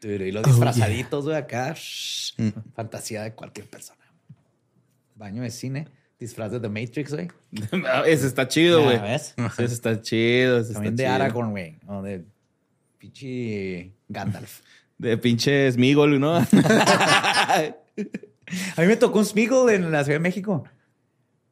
y 0.03 0.33
los 0.33 0.45
disfrazaditos, 0.45 1.27
de 1.27 1.37
acá. 1.37 1.75
Fantasía 2.75 3.23
de 3.23 3.33
cualquier 3.33 3.67
persona. 3.67 4.01
Baño 5.17 5.43
de 5.43 5.51
cine, 5.51 5.89
disfraz 6.19 6.51
de 6.53 6.61
The 6.61 6.69
Matrix, 6.69 7.13
güey. 7.13 7.29
ese 8.07 8.27
está 8.27 8.49
chido, 8.49 8.83
güey. 8.83 9.01
¿ves? 9.01 9.35
Ese 9.59 9.75
está 9.75 10.01
chido. 10.01 10.59
Ese 10.59 10.73
También 10.75 10.95
está 10.95 11.03
de. 11.05 11.09
Aragorn, 11.09 11.51
güey. 11.51 11.79
O 11.87 12.03
de 12.03 12.25
pinche 12.99 13.93
Gandalf. 14.09 14.61
De 14.99 15.17
pinche 15.19 15.71
Smigol, 15.73 16.19
¿no? 16.21 16.37
A 18.77 18.81
mí 18.81 18.87
me 18.87 18.97
tocó 18.97 19.19
un 19.19 19.25
Smeagol 19.25 19.71
en 19.71 19.91
la 19.91 20.05
Ciudad 20.05 20.17
de 20.19 20.23
México. 20.23 20.65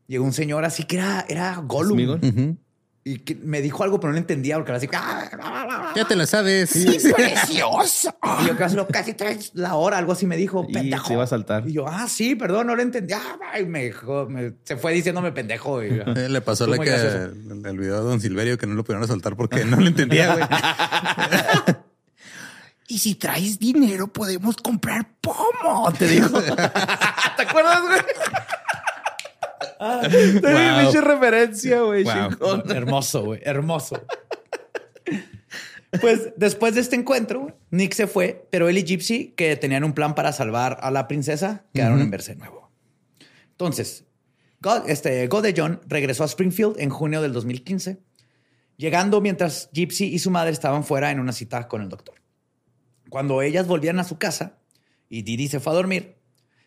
Llegó 0.06 0.24
un 0.24 0.32
señor 0.32 0.64
así 0.64 0.84
que 0.84 0.96
era, 0.96 1.24
era 1.28 1.56
Gollum. 1.56 1.94
Smeagol. 1.98 2.20
Ujú. 2.22 2.56
Y 3.04 3.18
que 3.18 3.34
me 3.34 3.60
dijo 3.60 3.82
algo, 3.82 3.98
pero 3.98 4.12
no 4.12 4.18
entendía 4.18 4.54
porque 4.56 4.70
era 4.70 4.76
así. 4.78 4.88
"Ah, 4.92 5.92
Ya 5.96 6.04
te 6.06 6.14
la 6.14 6.24
sabes. 6.24 6.70
¡Precioso! 7.16 8.14
Y 8.42 8.46
yo 8.46 8.56
casi, 8.56 8.76
casi 8.92 9.14
traes 9.14 9.50
la 9.54 9.74
hora, 9.74 9.98
algo 9.98 10.12
así 10.12 10.24
me 10.24 10.36
dijo. 10.36 10.64
Y 10.68 10.72
Pendejo. 10.72 11.08
se 11.08 11.12
iba 11.14 11.24
a 11.24 11.26
saltar. 11.26 11.68
Y 11.68 11.72
yo, 11.72 11.88
ah, 11.88 12.06
sí, 12.08 12.36
perdón, 12.36 12.68
no 12.68 12.76
lo 12.76 12.82
entendía. 12.82 13.20
Y 13.60 13.64
me, 13.64 13.86
dijo- 13.86 14.26
me- 14.28 14.52
se 14.62 14.76
fue 14.76 14.92
diciéndome 14.92 15.32
pendejo. 15.32 15.82
Y, 15.82 15.88
Eh, 16.14 16.28
Le 16.28 16.40
pasó 16.42 16.66
la 16.68 16.78
que 16.78 16.90
el 16.94 17.78
video 17.78 17.96
de 17.96 18.02
Don 18.08 18.20
Silverio 18.20 18.56
que 18.56 18.68
no 18.68 18.74
lo 18.74 18.84
pudieron 18.84 19.08
soltar 19.08 19.34
porque 19.34 19.64
no 19.64 19.78
lo 19.78 19.86
entendía, 19.88 20.34
güey. 20.34 20.44
Y 22.88 22.98
si 22.98 23.14
traes 23.14 23.58
dinero, 23.58 24.08
podemos 24.08 24.56
comprar 24.56 25.06
pomo, 25.22 25.90
te 25.98 26.06
dijo. 26.08 26.28
¿Te 27.36 27.42
acuerdas, 27.42 27.80
güey? 27.80 28.00
Tenía 30.40 30.84
Wow. 30.84 31.00
referencia, 31.00 31.80
güey. 31.82 32.04
Wow. 32.04 32.62
Hermoso, 32.70 33.24
güey, 33.24 33.40
hermoso. 33.44 34.00
Pues 36.00 36.32
después 36.36 36.74
de 36.74 36.80
este 36.80 36.96
encuentro, 36.96 37.54
Nick 37.70 37.92
se 37.92 38.06
fue, 38.06 38.46
pero 38.50 38.68
él 38.68 38.78
y 38.78 38.82
Gypsy, 38.84 39.34
que 39.36 39.56
tenían 39.56 39.84
un 39.84 39.92
plan 39.92 40.14
para 40.14 40.32
salvar 40.32 40.78
a 40.80 40.90
la 40.90 41.06
princesa, 41.06 41.66
quedaron 41.74 42.00
en 42.00 42.10
verse 42.10 42.34
nuevo. 42.34 42.70
Entonces, 43.50 44.04
God, 44.60 44.88
este, 44.88 45.28
John 45.54 45.80
regresó 45.86 46.22
a 46.22 46.26
Springfield 46.26 46.76
en 46.78 46.88
junio 46.88 47.20
del 47.20 47.32
2015, 47.34 47.98
llegando 48.78 49.20
mientras 49.20 49.68
Gypsy 49.72 50.06
y 50.06 50.18
su 50.18 50.30
madre 50.30 50.52
estaban 50.52 50.82
fuera 50.84 51.10
en 51.10 51.20
una 51.20 51.32
cita 51.32 51.68
con 51.68 51.82
el 51.82 51.90
doctor. 51.90 52.14
Cuando 53.10 53.42
ellas 53.42 53.66
volvieron 53.66 54.00
a 54.00 54.04
su 54.04 54.16
casa 54.16 54.60
y 55.10 55.22
Didi 55.22 55.48
se 55.48 55.60
fue 55.60 55.72
a 55.74 55.76
dormir, 55.76 56.16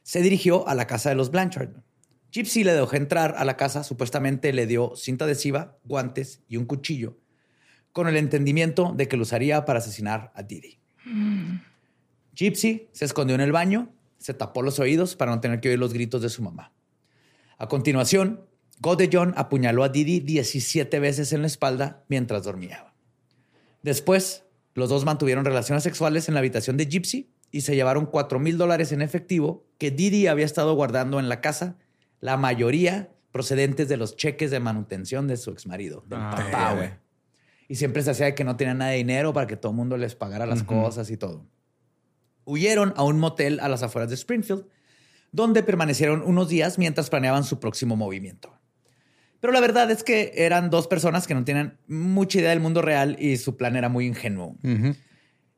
se 0.03 0.21
dirigió 0.21 0.67
a 0.67 0.75
la 0.75 0.85
casa 0.85 1.09
de 1.09 1.15
los 1.15 1.31
Blanchard. 1.31 1.69
Gypsy 2.35 2.65
le 2.65 2.73
dejó 2.73 2.97
entrar 2.97 3.35
a 3.37 3.45
la 3.45 3.55
casa, 3.55 3.85
supuestamente 3.85 4.51
le 4.51 4.67
dio 4.67 4.91
cinta 4.97 5.23
adhesiva, 5.23 5.77
guantes 5.85 6.41
y 6.49 6.57
un 6.57 6.65
cuchillo, 6.65 7.17
con 7.93 8.09
el 8.09 8.17
entendimiento 8.17 8.91
de 8.93 9.07
que 9.07 9.15
lo 9.15 9.23
usaría 9.23 9.63
para 9.63 9.79
asesinar 9.79 10.33
a 10.35 10.43
Didi. 10.43 10.77
Gypsy 12.35 12.89
se 12.91 13.05
escondió 13.05 13.35
en 13.35 13.41
el 13.41 13.53
baño, 13.53 13.93
se 14.17 14.33
tapó 14.33 14.63
los 14.63 14.79
oídos 14.79 15.15
para 15.15 15.31
no 15.31 15.39
tener 15.39 15.61
que 15.61 15.69
oír 15.69 15.79
los 15.79 15.93
gritos 15.93 16.21
de 16.21 16.27
su 16.27 16.41
mamá. 16.41 16.73
A 17.57 17.69
continuación, 17.69 18.45
John 18.83 19.33
apuñaló 19.37 19.85
a 19.85 19.89
Didi 19.89 20.19
17 20.19 20.99
veces 20.99 21.31
en 21.31 21.39
la 21.39 21.47
espalda 21.47 22.03
mientras 22.09 22.43
dormía. 22.43 22.93
Después, 23.81 24.43
los 24.73 24.89
dos 24.89 25.05
mantuvieron 25.05 25.45
relaciones 25.45 25.83
sexuales 25.83 26.27
en 26.27 26.33
la 26.33 26.41
habitación 26.41 26.75
de 26.75 26.87
Gypsy 26.87 27.31
y 27.49 27.61
se 27.61 27.75
llevaron 27.75 28.05
4 28.05 28.39
mil 28.39 28.57
dólares 28.57 28.91
en 28.91 29.01
efectivo 29.01 29.65
que 29.77 29.89
Didi 29.89 30.27
había 30.27 30.43
estado 30.43 30.73
guardando 30.75 31.17
en 31.21 31.29
la 31.29 31.39
casa, 31.39 31.77
la 32.25 32.37
mayoría 32.37 33.11
procedentes 33.31 33.87
de 33.87 33.97
los 33.97 34.15
cheques 34.15 34.49
de 34.49 34.59
manutención 34.59 35.27
de 35.27 35.37
su 35.37 35.51
exmarido, 35.51 36.03
del 36.07 36.19
Ah, 36.19 36.31
papá, 36.35 36.73
güey. 36.73 36.89
Y 37.67 37.75
siempre 37.75 38.01
se 38.01 38.09
hacía 38.11 38.33
que 38.33 38.43
no 38.43 38.55
tenían 38.57 38.79
nada 38.79 38.91
de 38.91 38.97
dinero 38.97 39.31
para 39.31 39.45
que 39.45 39.57
todo 39.57 39.71
el 39.73 39.75
mundo 39.75 39.95
les 39.95 40.15
pagara 40.15 40.45
las 40.47 40.63
cosas 40.63 41.11
y 41.11 41.17
todo. 41.17 41.45
Huyeron 42.45 42.93
a 42.95 43.03
un 43.03 43.19
motel 43.19 43.59
a 43.59 43.69
las 43.69 43.83
afueras 43.83 44.09
de 44.09 44.15
Springfield, 44.15 44.65
donde 45.31 45.61
permanecieron 45.61 46.23
unos 46.25 46.49
días 46.49 46.79
mientras 46.79 47.09
planeaban 47.11 47.43
su 47.43 47.59
próximo 47.59 47.95
movimiento. 47.95 48.57
Pero 49.39 49.53
la 49.53 49.59
verdad 49.59 49.91
es 49.91 50.03
que 50.03 50.31
eran 50.35 50.71
dos 50.71 50.87
personas 50.87 51.27
que 51.27 51.35
no 51.35 51.43
tenían 51.43 51.77
mucha 51.87 52.39
idea 52.39 52.49
del 52.49 52.59
mundo 52.59 52.81
real 52.81 53.17
y 53.19 53.37
su 53.37 53.55
plan 53.55 53.75
era 53.75 53.89
muy 53.89 54.07
ingenuo. 54.07 54.57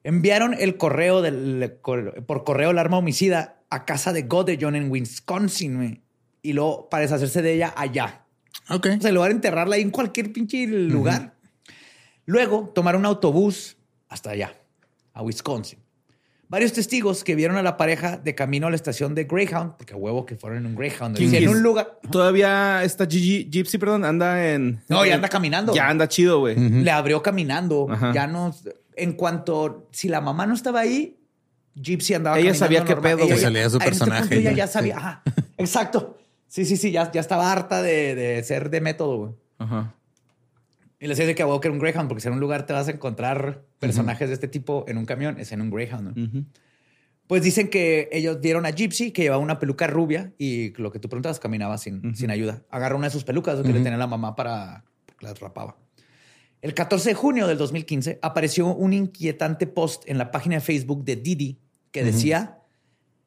Enviaron 0.04 0.54
el 0.54 0.76
correo 0.76 1.22
del, 1.22 1.80
por 1.82 2.44
correo 2.44 2.72
el 2.72 2.78
arma 2.78 2.98
homicida 2.98 3.62
a 3.70 3.86
casa 3.86 4.12
de 4.12 4.28
John 4.60 4.76
en 4.76 4.90
Wisconsin 4.92 5.76
güey, 5.78 6.07
y 6.50 6.54
luego 6.54 6.90
para 6.90 7.02
deshacerse 7.02 7.42
de 7.42 7.54
ella 7.54 7.74
allá. 7.76 8.26
Ok. 8.70 8.88
O 8.98 9.02
sea, 9.02 9.10
en 9.10 9.16
lugar 9.16 9.30
de 9.30 9.36
enterrarla 9.36 9.76
ahí 9.76 9.82
en 9.82 9.92
cualquier 9.92 10.32
pinche 10.34 10.66
lugar. 10.68 11.34
Luego 12.26 12.72
tomaron 12.76 13.02
un 13.02 13.06
autobús 13.06 13.78
hasta 14.10 14.32
allá, 14.32 14.54
a 15.14 15.22
Wisconsin. 15.22 15.80
Varios 16.50 16.72
testigos 16.72 17.26
que 17.26 17.36
vieron 17.36 17.58
a 17.58 17.62
la 17.62 17.76
pareja 17.76 18.16
de 18.18 18.34
camino 18.34 18.68
a 18.68 18.70
la 18.70 18.78
estación 18.78 19.14
de 19.16 19.26
Greyhound, 19.26 19.74
porque 19.78 19.94
a 19.94 19.98
huevo 19.98 20.26
que 20.26 20.38
fueron 20.38 20.60
en 20.60 20.66
un 20.68 20.76
Greyhound. 20.76 21.18
¿Quién 21.18 21.34
y 21.34 21.38
en 21.38 21.50
un 21.50 21.62
lugar. 21.62 22.00
Todavía 22.10 22.84
esta 22.84 23.06
Gigi, 23.06 23.50
Gypsy, 23.52 23.78
perdón, 23.78 24.06
anda 24.06 24.54
en. 24.54 24.82
No, 24.88 25.06
ya 25.06 25.16
anda 25.16 25.28
caminando. 25.28 25.74
Ya 25.74 25.90
anda 25.90 26.08
chido, 26.08 26.40
güey. 26.40 26.56
Le 26.56 26.90
abrió 26.92 27.22
caminando. 27.22 27.88
Ajá. 27.90 28.14
Ya 28.14 28.28
no. 28.28 28.56
En 28.96 29.14
cuanto. 29.14 29.88
Si 29.92 30.08
la 30.08 30.22
mamá 30.22 30.46
no 30.46 30.54
estaba 30.54 30.80
ahí, 30.80 31.18
Gypsy 31.76 32.14
andaba 32.14 32.38
Ella 32.38 32.52
caminando 32.54 32.66
sabía 32.66 32.84
qué 32.86 32.94
normal. 32.94 33.12
pedo, 33.12 33.18
Ella 33.26 33.34
güey. 33.34 33.40
ya- 33.42 33.48
Salía 33.48 33.70
su 33.70 33.76
en 33.76 33.82
este 33.82 33.90
personaje 33.90 34.22
punto 34.22 34.36
ella 34.36 34.52
ya. 34.52 34.56
ya 34.58 34.68
sabía. 34.68 34.98
Ajá. 34.98 35.24
Exacto. 35.58 36.18
Sí, 36.48 36.66
sí, 36.66 36.78
sí. 36.78 36.92
Ya, 36.92 37.12
ya 37.12 37.22
estaba 37.22 37.52
harta 37.52 37.82
de, 37.82 38.16
de 38.16 38.44
ser 38.44 38.70
de 38.70 38.82
método, 38.82 39.18
güey. 39.18 39.32
Ajá. 39.58 39.94
Y 41.00 41.08
les 41.08 41.18
decía 41.18 41.36
que 41.36 41.44
a 41.44 41.60
que 41.60 41.68
era 41.68 41.74
un 41.74 41.80
Greyhound, 41.80 42.08
porque 42.08 42.22
si 42.22 42.28
en 42.28 42.34
un 42.34 42.40
lugar 42.40 42.66
te 42.66 42.74
vas 42.74 42.88
a 42.88 42.92
encontrar 42.92 43.64
personajes 43.80 44.30
de 44.30 44.34
este 44.34 44.48
tipo 44.48 44.84
en 44.88 44.98
un 44.98 45.06
camión, 45.06 45.40
es 45.40 45.52
en 45.52 45.62
un 45.62 45.70
Greyhound. 45.70 46.48
Pues 47.28 47.44
dicen 47.44 47.70
que 47.70 48.10
ellos 48.12 48.40
vieron 48.42 48.66
a 48.66 48.72
Gypsy 48.72 49.12
que 49.12 49.22
llevaba 49.22 49.42
una 49.42 49.60
peluca 49.60 49.86
rubia 49.86 50.34
y 50.40 50.74
lo 50.82 50.92
que 50.92 51.00
tú 51.00 51.08
preguntabas 51.08 51.40
caminaba 51.40 51.78
sin, 51.78 52.16
sin 52.16 52.32
ayuda. 52.32 52.64
Agarró 52.70 52.98
una 52.98 53.08
de 53.08 53.12
sus 53.12 53.24
pelucas 53.24 53.62
que 53.62 53.74
le 53.74 53.82
tenía 53.82 53.98
la 53.98 54.08
mamá 54.08 54.36
para 54.36 54.86
porque 55.06 55.26
las 55.26 55.40
rapaba. 55.40 55.78
El 56.62 56.74
14 56.74 57.10
de 57.10 57.16
junio 57.16 57.48
del 57.48 57.58
2015 57.60 58.18
apareció 58.22 58.68
un 58.68 58.94
inquietante 58.94 59.68
post 59.68 60.04
en 60.08 60.18
la 60.18 60.32
página 60.32 60.56
de 60.56 60.62
Facebook 60.62 61.04
de 61.04 61.18
Didi 61.18 61.60
que 61.92 62.04
decía, 62.04 62.60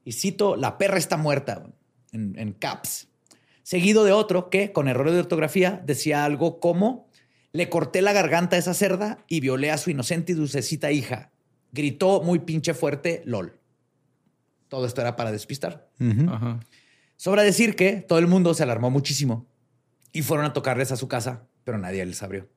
y 0.04 0.12
cito, 0.12 0.56
la 0.56 0.76
perra 0.76 0.98
está 0.98 1.16
muerta, 1.16 1.62
en, 2.12 2.36
en 2.36 2.52
caps. 2.52 3.09
Seguido 3.70 4.02
de 4.02 4.10
otro 4.10 4.50
que, 4.50 4.72
con 4.72 4.88
errores 4.88 5.14
de 5.14 5.20
ortografía, 5.20 5.80
decía 5.86 6.24
algo 6.24 6.58
como, 6.58 7.08
le 7.52 7.68
corté 7.68 8.02
la 8.02 8.12
garganta 8.12 8.56
a 8.56 8.58
esa 8.58 8.74
cerda 8.74 9.24
y 9.28 9.38
violé 9.38 9.70
a 9.70 9.78
su 9.78 9.90
inocente 9.90 10.32
y 10.32 10.34
dulcecita 10.34 10.90
hija. 10.90 11.30
Gritó 11.70 12.20
muy 12.20 12.40
pinche 12.40 12.74
fuerte, 12.74 13.22
lol. 13.26 13.60
Todo 14.66 14.86
esto 14.86 15.02
era 15.02 15.14
para 15.14 15.30
despistar. 15.30 15.88
Ajá. 16.28 16.58
Sobra 17.14 17.44
decir 17.44 17.76
que 17.76 18.00
todo 18.00 18.18
el 18.18 18.26
mundo 18.26 18.54
se 18.54 18.64
alarmó 18.64 18.90
muchísimo 18.90 19.46
y 20.12 20.22
fueron 20.22 20.46
a 20.46 20.52
tocarles 20.52 20.90
a 20.90 20.96
su 20.96 21.06
casa, 21.06 21.46
pero 21.62 21.78
nadie 21.78 22.04
les 22.04 22.24
abrió. 22.24 22.48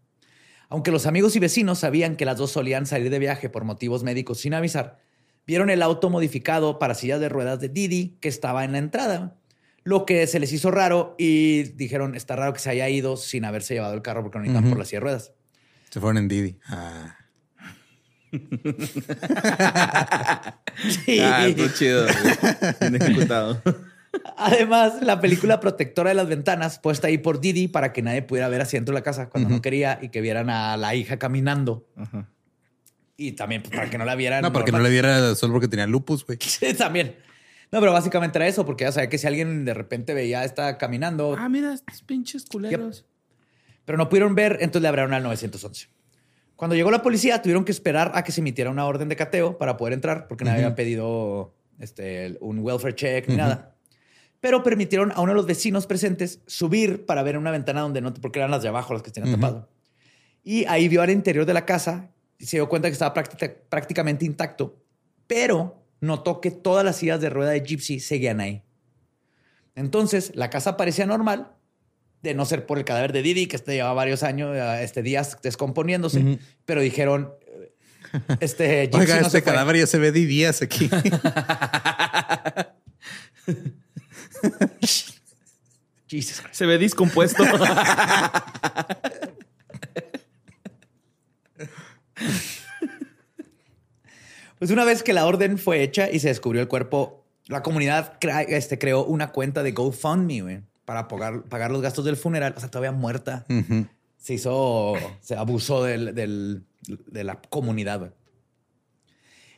Aunque 0.67 0.89
los 0.89 1.05
amigos 1.05 1.35
y 1.35 1.39
vecinos 1.39 1.77
sabían 1.77 2.15
que 2.15 2.25
las 2.25 2.37
dos 2.37 2.49
solían 2.49 2.87
salir 2.87 3.11
de 3.11 3.19
viaje 3.19 3.51
por 3.51 3.65
motivos 3.65 4.01
médicos 4.01 4.39
sin 4.39 4.55
avisar, 4.55 4.97
vieron 5.45 5.69
el 5.69 5.83
auto 5.83 6.09
modificado 6.09 6.79
para 6.79 6.95
sillas 6.95 7.19
de 7.19 7.29
ruedas 7.29 7.59
de 7.59 7.69
Didi 7.69 8.17
que 8.19 8.29
estaba 8.29 8.65
en 8.65 8.71
la 8.71 8.79
entrada, 8.79 9.37
lo 9.83 10.05
que 10.05 10.27
se 10.27 10.39
les 10.39 10.51
hizo 10.53 10.71
raro 10.71 11.15
y 11.17 11.63
dijeron, 11.63 12.15
está 12.15 12.35
raro 12.35 12.53
que 12.53 12.59
se 12.59 12.69
haya 12.69 12.89
ido 12.89 13.17
sin 13.17 13.45
haberse 13.45 13.73
llevado 13.73 13.93
el 13.93 14.01
carro 14.01 14.23
porque 14.23 14.39
no 14.39 14.45
necesitan 14.45 14.69
por 14.69 14.79
la 14.79 14.85
silla 14.85 14.97
de 14.97 15.03
ruedas. 15.03 15.33
Se 15.89 15.99
fueron 15.99 16.17
en 16.17 16.27
Didi. 16.27 16.57
Ah. 16.67 17.17
Sí. 21.05 21.19
Ah, 21.19 21.47
estuvo 21.47 21.67
chido. 21.67 22.07
ejecutado. 22.07 23.61
Además, 24.37 25.01
la 25.01 25.21
película 25.21 25.59
protectora 25.59 26.09
de 26.09 26.15
las 26.15 26.27
ventanas 26.27 26.79
puesta 26.79 27.07
ahí 27.07 27.19
por 27.19 27.39
Didi 27.39 27.67
para 27.67 27.93
que 27.93 28.01
nadie 28.01 28.21
pudiera 28.23 28.47
ver 28.49 28.61
hacia 28.61 28.77
dentro 28.77 28.93
de 28.93 28.99
la 28.99 29.03
casa 29.03 29.29
cuando 29.29 29.49
no 29.49 29.61
quería 29.61 29.99
y 30.01 30.09
que 30.09 30.21
vieran 30.21 30.49
a 30.49 30.77
la 30.77 30.95
hija 30.95 31.17
caminando. 31.19 31.87
Ajá. 31.95 32.27
Y 33.17 33.33
también 33.33 33.61
pues, 33.61 33.75
para 33.75 33.89
que 33.89 33.97
no 33.97 34.05
la 34.05 34.15
vieran. 34.15 34.41
No, 34.41 34.51
porque 34.51 34.71
no 34.71 34.79
normal. 34.79 34.91
le 34.91 34.93
diera 34.93 35.35
solo 35.35 35.53
porque 35.53 35.67
tenía 35.67 35.87
lupus, 35.87 36.25
güey. 36.25 36.39
Sí, 36.41 36.73
también. 36.73 37.15
No, 37.73 37.79
pero 37.79 37.91
básicamente 37.91 38.37
era 38.37 38.47
eso, 38.47 38.65
porque 38.65 38.83
ya 38.85 38.91
sabía 38.91 39.09
que 39.09 39.17
si 39.17 39.25
alguien 39.27 39.65
de 39.65 39.73
repente 39.73 40.13
veía 40.13 40.41
a 40.41 40.45
esta 40.45 40.77
caminando, 40.77 41.35
Ah, 41.37 41.49
mira, 41.49 41.73
estos 41.73 42.03
pinches 42.03 42.45
culeros. 42.45 43.05
pero 43.83 43.97
no 43.97 44.07
pudieron 44.09 44.35
ver, 44.35 44.57
entonces 44.61 44.83
le 44.83 44.87
abrieron 44.87 45.13
al 45.13 45.23
911. 45.23 45.87
Cuando 46.55 46.75
llegó 46.75 46.91
la 46.91 47.01
policía, 47.01 47.41
tuvieron 47.41 47.65
que 47.65 47.71
esperar 47.71 48.11
a 48.13 48.23
que 48.23 48.31
se 48.31 48.41
emitiera 48.41 48.69
una 48.69 48.85
orden 48.85 49.09
de 49.09 49.15
cateo 49.15 49.57
para 49.57 49.75
poder 49.75 49.93
entrar, 49.93 50.27
porque 50.27 50.45
nadie 50.45 50.63
había 50.63 50.75
pedido 50.75 51.55
este, 51.79 52.37
un 52.41 52.59
welfare 52.59 52.93
check 52.95 53.27
ni 53.27 53.35
nada. 53.37 53.75
Pero 54.39 54.61
permitieron 54.61 55.11
a 55.11 55.21
uno 55.21 55.31
de 55.31 55.35
los 55.37 55.45
vecinos 55.47 55.87
presentes 55.87 56.41
subir 56.45 57.05
para 57.07 57.23
ver 57.23 57.37
una 57.37 57.49
ventana 57.49 57.81
donde 57.81 58.01
no, 58.01 58.13
porque 58.13 58.39
eran 58.39 58.51
las 58.51 58.61
de 58.61 58.67
abajo 58.69 58.93
las 58.93 59.01
que 59.01 59.09
tenían 59.11 59.33
tapado. 59.35 59.67
Y 60.43 60.65
ahí 60.65 60.87
vio 60.89 61.01
al 61.01 61.09
interior 61.09 61.45
de 61.45 61.53
la 61.53 61.65
casa 61.65 62.11
y 62.37 62.45
se 62.45 62.57
dio 62.57 62.69
cuenta 62.69 62.87
que 62.89 62.93
estaba 62.93 63.13
práctica- 63.13 63.53
prácticamente 63.69 64.25
intacto, 64.25 64.77
pero 65.27 65.82
notó 66.03 66.41
que 66.41 66.51
todas 66.51 66.83
las 66.83 66.97
sillas 66.97 67.21
de 67.21 67.29
rueda 67.29 67.51
de 67.51 67.61
Gypsy 67.61 68.01
seguían 68.01 68.41
ahí. 68.41 68.61
Entonces, 69.73 70.33
la 70.35 70.49
casa 70.49 70.75
parecía 70.75 71.05
normal, 71.05 71.53
de 72.21 72.33
no 72.33 72.45
ser 72.45 72.65
por 72.65 72.77
el 72.77 72.83
cadáver 72.83 73.13
de 73.13 73.21
Didi, 73.21 73.47
que 73.47 73.55
este 73.55 73.73
llevaba 73.73 73.93
varios 73.93 74.21
años, 74.21 74.53
eh, 74.55 74.83
este 74.83 75.01
días 75.01 75.37
descomponiéndose, 75.41 76.39
pero 76.65 76.81
dijeron, 76.81 77.33
este 78.41 78.87
Gypsy 78.87 78.99
Oiga, 78.99 79.15
no 79.15 79.29
se 79.29 79.37
este 79.37 79.41
fue. 79.41 79.53
cadáver 79.53 79.77
ya 79.77 79.87
se 79.87 79.97
ve 79.97 80.11
de 80.11 80.25
días 80.25 80.61
aquí. 80.61 80.89
Se 86.51 86.67
ve 86.67 86.77
discompuesto. 86.77 87.43
Pues 94.63 94.71
una 94.71 94.85
vez 94.85 95.03
que 95.03 95.11
la 95.11 95.25
orden 95.25 95.57
fue 95.57 95.83
hecha 95.83 96.09
y 96.09 96.19
se 96.19 96.29
descubrió 96.29 96.61
el 96.61 96.69
cuerpo, 96.69 97.25
la 97.47 97.61
comunidad 97.61 98.13
este, 98.47 98.79
creó 98.79 99.03
una 99.03 99.33
cuenta 99.33 99.61
de 99.61 99.73
GoFundMe 99.73 100.63
para 100.85 101.09
pagar, 101.09 101.43
pagar, 101.49 101.69
los 101.69 101.81
gastos 101.81 102.05
del 102.05 102.15
funeral. 102.15 102.53
O 102.55 102.61
sea, 102.61 102.71
todavía 102.71 102.93
muerta. 102.93 103.45
Se 104.15 104.35
hizo, 104.35 104.93
se 105.19 105.35
abusó 105.35 105.83
de 105.83 106.63
la 107.11 107.41
comunidad. 107.49 108.13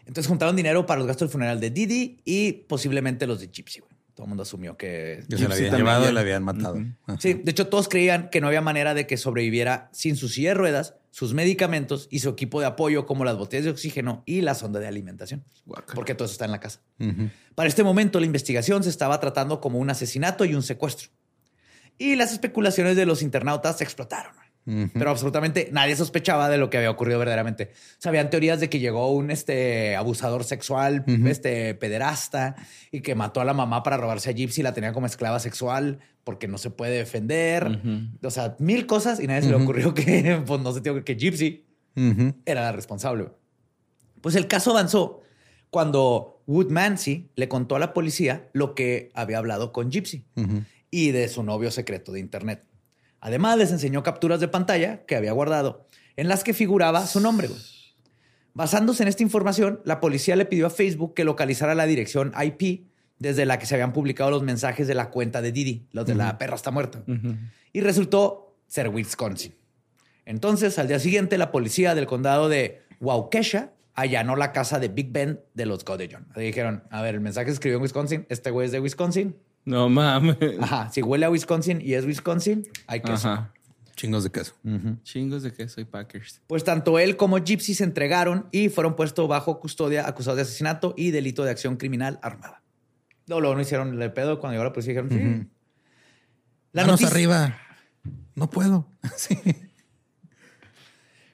Entonces 0.08 0.28
juntaron 0.28 0.56
dinero 0.56 0.88
para 0.88 0.97
los 0.97 1.08
gastos 1.08 1.28
del 1.28 1.34
funeral 1.34 1.60
de 1.60 1.70
Didi 1.70 2.22
y 2.26 2.53
posiblemente 2.53 3.28
los 3.28 3.39
de 3.41 3.49
Gypsy. 3.49 3.82
Todo 4.16 4.24
el 4.24 4.30
mundo 4.30 4.41
asumió 4.41 4.76
que, 4.76 5.24
se 5.30 5.47
la 5.47 5.53
habían 5.53 5.76
llevado 5.76 6.10
y 6.10 6.14
la 6.14 6.22
habían 6.22 6.41
matado. 6.41 6.84
Sí, 7.20 7.36
de 7.36 7.51
hecho 7.51 7.68
todos 7.68 7.89
creían 7.89 8.32
que 8.32 8.41
no 8.41 8.47
había 8.47 8.62
manera 8.62 8.95
de 8.95 9.06
que 9.06 9.18
sobreviviera 9.18 9.88
sin 9.91 10.16
sus 10.16 10.34
silla 10.34 10.49
de 10.49 10.56
ruedas 10.56 10.95
sus 11.16 11.34
medicamentos 11.34 12.09
y 12.11 12.20
su 12.20 12.28
equipo 12.28 12.59
de 12.59 12.66
apoyo 12.66 13.05
como 13.05 13.24
las 13.24 13.38
botellas 13.38 13.63
de 13.63 13.72
oxígeno 13.72 14.22
y 14.26 14.41
la 14.41 14.53
sonda 14.53 14.82
de 14.82 14.88
alimentación. 14.88 15.45
Porque 15.95 16.13
todo 16.13 16.26
eso 16.26 16.34
está 16.34 16.43
en 16.43 16.51
la 16.51 16.59
casa. 16.59 16.82
Para 17.55 17.70
este 17.70 17.86
momento 17.86 18.20
la 18.20 18.26
investigación 18.26 18.84
se 18.84 18.89
estaba 18.89 19.18
tratando 19.22 19.61
como 19.61 19.80
un 19.80 19.89
asesinato 19.89 20.43
y 20.43 20.55
un 20.55 20.61
secuestro. 20.61 21.07
Y 21.97 22.18
las 22.18 22.34
especulaciones 22.34 22.97
de 22.97 23.05
los 23.05 23.22
internautas 23.22 23.80
explotaron. 23.80 24.34
Pero 24.66 25.11
absolutamente 25.11 25.70
nadie 25.72 25.95
sospechaba 25.95 26.49
de 26.49 26.57
lo 26.57 26.72
que 26.72 26.78
había 26.78 26.89
ocurrido 26.89 27.20
verdaderamente. 27.20 27.72
O 28.03 28.09
habían 28.09 28.32
teorías 28.32 28.59
de 28.59 28.68
que 28.68 28.80
llegó 28.80 29.11
un 29.11 29.30
este, 29.30 29.95
abusador 29.95 30.43
sexual, 30.43 31.03
este 31.28 31.76
pederasta, 31.76 32.55
y 32.91 33.01
que 33.01 33.13
mató 33.13 33.41
a 33.41 33.45
la 33.45 33.53
mamá 33.53 33.84
para 33.84 33.97
robarse 33.97 34.32
a 34.32 34.34
Gypsy, 34.34 34.63
la 34.63 34.74
tenía 34.74 34.91
como 34.91 35.05
esclava 35.05 35.39
sexual 35.39 35.99
porque 36.24 36.47
no 36.47 36.57
se 36.57 36.72
puede 36.72 36.97
defender. 36.97 37.80
O 38.24 38.32
sea, 38.32 38.55
mil 38.59 38.88
cosas 38.88 39.20
y 39.20 39.28
nadie 39.28 39.43
se 39.43 39.49
le 39.49 39.55
ocurrió 39.55 39.93
que, 39.93 40.41
pues, 40.45 40.61
no 40.61 40.74
se 40.74 40.82
que 40.82 41.16
Gypsy 41.16 41.66
era 42.45 42.61
la 42.61 42.72
responsable. 42.72 43.30
Pues 44.22 44.36
el 44.36 44.47
caso 44.47 44.72
avanzó 44.72 45.22
cuando 45.70 46.41
Wood 46.47 46.72
Mancy 46.72 47.30
le 47.36 47.47
contó 47.47 47.76
a 47.76 47.80
la 47.80 47.93
policía 47.93 48.49
lo 48.53 48.74
que 48.74 49.11
había 49.13 49.38
hablado 49.38 49.72
con 49.72 49.91
Gypsy 49.91 50.26
y 50.89 51.11
de 51.11 51.28
su 51.28 51.43
novio 51.43 51.70
secreto 51.70 52.11
de 52.11 52.20
Internet. 52.20 52.63
Además, 53.26 53.57
les 53.57 53.71
enseñó 53.71 54.03
capturas 54.03 54.39
de 54.39 54.47
pantalla 54.47 55.03
que 55.07 55.15
había 55.15 55.32
guardado 55.32 55.88
en 56.15 56.28
las 56.28 56.43
que 56.43 56.53
figuraba 56.53 57.07
su 57.07 57.19
nombre. 57.19 57.49
Basándose 58.53 59.01
en 59.01 59.09
esta 59.09 59.23
información, 59.23 59.82
la 59.84 59.99
policía 59.99 60.36
le 60.36 60.45
pidió 60.45 60.67
a 60.67 60.69
Facebook 60.69 61.15
que 61.15 61.23
localizara 61.23 61.73
la 61.73 61.88
dirección 61.88 62.34
IP 62.39 62.86
desde 63.17 63.47
la 63.47 63.57
que 63.57 63.65
se 63.65 63.73
habían 63.73 63.93
publicado 63.93 64.30
los 64.30 64.43
mensajes 64.43 64.88
de 64.88 64.93
la 64.93 65.09
cuenta 65.09 65.41
de 65.41 65.51
Didi, 65.51 65.88
los 65.91 66.05
de 66.05 66.13
la 66.13 66.38
perra 66.38 66.53
está 66.53 66.69
muerta. 66.69 67.03
Y 67.73 67.82
resultó 67.82 68.59
ser 68.67 68.89
Wisconsin. 68.89 69.55
Entonces, 70.26 70.78
al 70.78 70.88
día 70.88 70.99
siguiente, 70.99 71.39
la 71.39 71.51
policía 71.51 71.95
del 71.95 72.05
condado 72.05 72.47
de 72.47 72.84
Waukesha 72.99 73.73
allanó 73.95 74.36
la 74.36 74.51
casa 74.51 74.78
de 74.78 74.89
Big 74.89 75.11
Ben 75.11 75.41
de 75.55 75.65
los 75.65 75.84
Godellón. 75.84 76.28
Dijeron, 76.36 76.84
a 76.91 77.01
ver, 77.01 77.15
el 77.15 77.21
mensaje 77.21 77.47
se 77.47 77.53
escribió 77.53 77.78
en 77.78 77.82
Wisconsin, 77.82 78.28
este 78.30 78.51
güey 78.51 78.67
es 78.67 78.71
de 78.71 78.80
Wisconsin, 78.80 79.36
no 79.66 79.89
mames. 79.89 80.38
Ajá. 80.61 80.89
Si 80.91 81.01
huele 81.01 81.26
a 81.26 81.30
Wisconsin 81.30 81.82
y 81.82 81.93
es 81.93 82.05
Wisconsin, 82.05 82.68
hay 82.88 83.01
queso. 83.01 83.30
Ajá. 83.30 83.51
Chingos 83.95 84.24
de 84.24 84.32
queso. 84.32 84.53
Chingos 85.03 85.43
de 85.43 85.53
queso 85.53 85.80
y 85.80 85.86
Packers. 85.86 86.41
Pues 86.47 86.63
tanto 86.63 86.99
él 86.99 87.16
como 87.16 87.38
Gypsy 87.38 87.74
se 87.74 87.86
entregaron 87.86 88.47
y 88.51 88.70
fueron 88.70 88.95
puestos 88.95 89.28
bajo 89.28 89.59
custodia 89.59 90.07
acusados 90.07 90.36
de 90.36 90.41
asesinato 90.43 90.93
y 90.97 91.11
delito 91.11 91.43
de 91.43 91.51
acción 91.51 91.78
criminal 91.78 92.20
armada. 92.22 92.61
No, 93.28 93.39
luego 93.39 93.55
no 93.55 93.61
hicieron 93.61 94.01
el 94.01 94.13
pedo 94.13 94.39
cuando 94.39 94.53
llegó 94.53 94.66
la 94.66 94.74
policía 94.74 95.01
dijeron, 95.01 95.09
sí. 95.09 95.49
La 96.74 96.84
noticia... 96.84 97.07
arriba. 97.07 97.57
No 98.36 98.49
puedo. 98.49 98.88
sí. 99.16 99.39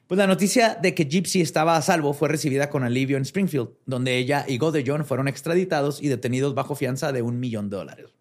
Pues 0.08 0.18
la 0.18 0.28
noticia 0.28 0.76
de 0.76 0.94
que 0.94 1.06
Gypsy 1.06 1.42
estaba 1.42 1.78
a 1.78 1.82
salvo 1.82 2.14
fue 2.14 2.30
recibida 2.30 2.70
con 2.70 2.84
alivio 2.84 3.18
en 3.18 3.24
Springfield, 3.24 3.70
donde 3.86 4.18
ella 4.18 4.46
y 4.48 4.60
John 4.60 5.06
fueron 5.06 5.28
extraditados 5.28 6.02
y 6.02 6.10
detenidos 6.10 6.54
bajo 6.54 6.76
fianza 6.76 7.12
de 7.12 7.22
un 7.22 7.40
millón 7.40 7.70
de 7.70 7.78
dólares. 7.78 8.21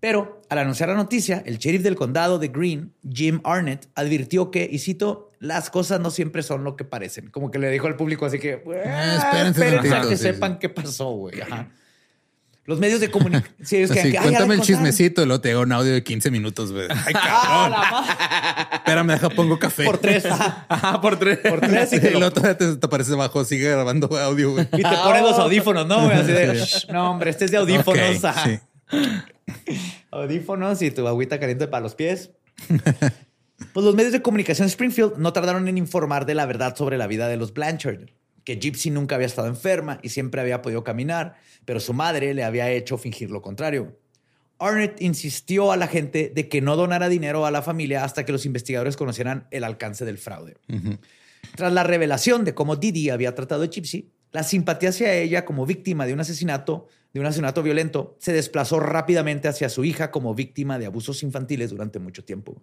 Pero 0.00 0.42
al 0.48 0.58
anunciar 0.58 0.88
la 0.88 0.94
noticia, 0.94 1.42
el 1.44 1.58
sheriff 1.58 1.82
del 1.82 1.96
condado 1.96 2.38
de 2.38 2.48
Green, 2.48 2.92
Jim 3.10 3.40
Arnett, 3.42 3.88
advirtió 3.96 4.50
que, 4.50 4.68
y 4.70 4.78
cito, 4.78 5.32
las 5.40 5.70
cosas 5.70 6.00
no 6.00 6.10
siempre 6.10 6.42
son 6.42 6.62
lo 6.62 6.76
que 6.76 6.84
parecen. 6.84 7.30
Como 7.30 7.50
que 7.50 7.58
le 7.58 7.68
dijo 7.70 7.88
al 7.88 7.96
público 7.96 8.24
así 8.26 8.38
que, 8.38 8.62
eh, 8.64 9.16
espérense, 9.16 10.08
que 10.08 10.16
sepan 10.16 10.58
qué 10.58 10.68
pasó, 10.68 11.10
güey. 11.10 11.40
Los 12.64 12.78
medios 12.78 13.00
de 13.00 13.10
comunicación. 13.10 13.56
Sí, 13.64 14.12
cuéntame 14.22 14.54
el 14.54 14.60
chismecito 14.60 15.22
y 15.22 15.26
luego 15.26 15.40
te 15.40 15.50
hago 15.52 15.62
un 15.62 15.72
audio 15.72 15.94
de 15.94 16.04
15 16.04 16.30
minutos, 16.30 16.70
güey. 16.70 16.86
Ay, 16.90 17.14
cabrón. 17.14 17.80
Espérame, 18.74 19.08
deja, 19.08 19.30
pongo 19.30 19.58
café. 19.58 19.84
Por 19.84 19.96
tres. 19.96 20.26
Ajá, 20.26 21.00
por 21.00 21.18
tres. 21.18 21.38
Por 21.38 21.60
tres. 21.60 21.92
Y, 21.94 21.96
el 21.96 22.22
otro 22.22 22.42
te, 22.56 22.76
te 22.76 22.86
aparece 22.86 23.14
abajo, 23.14 23.42
sigue 23.46 23.70
grabando 23.70 24.06
audio, 24.18 24.52
güey. 24.52 24.68
Y 24.74 24.82
te 24.82 24.96
ponen 25.02 25.22
los 25.22 25.38
audífonos, 25.38 25.86
¿no? 25.86 26.04
Güey? 26.04 26.18
Así 26.18 26.30
de, 26.30 26.62
no, 26.92 27.12
hombre, 27.12 27.30
este 27.30 27.46
es 27.46 27.50
de 27.50 27.56
audífonos. 27.56 28.20
sí. 28.44 28.60
Audífonos 30.10 30.82
y 30.82 30.90
tu 30.90 31.06
agüita 31.06 31.38
caliente 31.38 31.68
para 31.68 31.82
los 31.82 31.94
pies. 31.94 32.30
Pues 33.72 33.84
los 33.84 33.96
medios 33.96 34.12
de 34.12 34.22
comunicación 34.22 34.66
de 34.66 34.70
Springfield 34.70 35.16
no 35.16 35.32
tardaron 35.32 35.66
en 35.66 35.78
informar 35.78 36.26
de 36.26 36.34
la 36.36 36.46
verdad 36.46 36.76
sobre 36.76 36.96
la 36.96 37.08
vida 37.08 37.26
de 37.26 37.36
los 37.36 37.52
Blanchard, 37.52 38.10
que 38.44 38.56
Gypsy 38.56 38.90
nunca 38.90 39.16
había 39.16 39.26
estado 39.26 39.48
enferma 39.48 39.98
y 40.00 40.10
siempre 40.10 40.40
había 40.40 40.62
podido 40.62 40.84
caminar, 40.84 41.36
pero 41.64 41.80
su 41.80 41.92
madre 41.92 42.34
le 42.34 42.44
había 42.44 42.70
hecho 42.70 42.98
fingir 42.98 43.32
lo 43.32 43.42
contrario. 43.42 43.98
Arnett 44.60 45.00
insistió 45.00 45.72
a 45.72 45.76
la 45.76 45.88
gente 45.88 46.30
de 46.34 46.48
que 46.48 46.60
no 46.60 46.76
donara 46.76 47.08
dinero 47.08 47.46
a 47.46 47.50
la 47.50 47.62
familia 47.62 48.04
hasta 48.04 48.24
que 48.24 48.32
los 48.32 48.46
investigadores 48.46 48.96
conocieran 48.96 49.48
el 49.50 49.64
alcance 49.64 50.04
del 50.04 50.18
fraude. 50.18 50.56
Tras 51.56 51.72
la 51.72 51.82
revelación 51.82 52.44
de 52.44 52.54
cómo 52.54 52.76
Didi 52.76 53.10
había 53.10 53.34
tratado 53.34 53.64
a 53.64 53.66
Gypsy, 53.66 54.12
la 54.32 54.42
simpatía 54.42 54.90
hacia 54.90 55.14
ella 55.14 55.44
como 55.44 55.66
víctima 55.66 56.06
de 56.06 56.12
un 56.12 56.20
asesinato 56.20 56.88
de 57.12 57.20
un 57.20 57.26
asesinato 57.26 57.62
violento, 57.62 58.16
se 58.18 58.32
desplazó 58.32 58.80
rápidamente 58.80 59.48
hacia 59.48 59.68
su 59.68 59.84
hija 59.84 60.10
como 60.10 60.34
víctima 60.34 60.78
de 60.78 60.86
abusos 60.86 61.22
infantiles 61.22 61.70
durante 61.70 61.98
mucho 61.98 62.24
tiempo. 62.24 62.62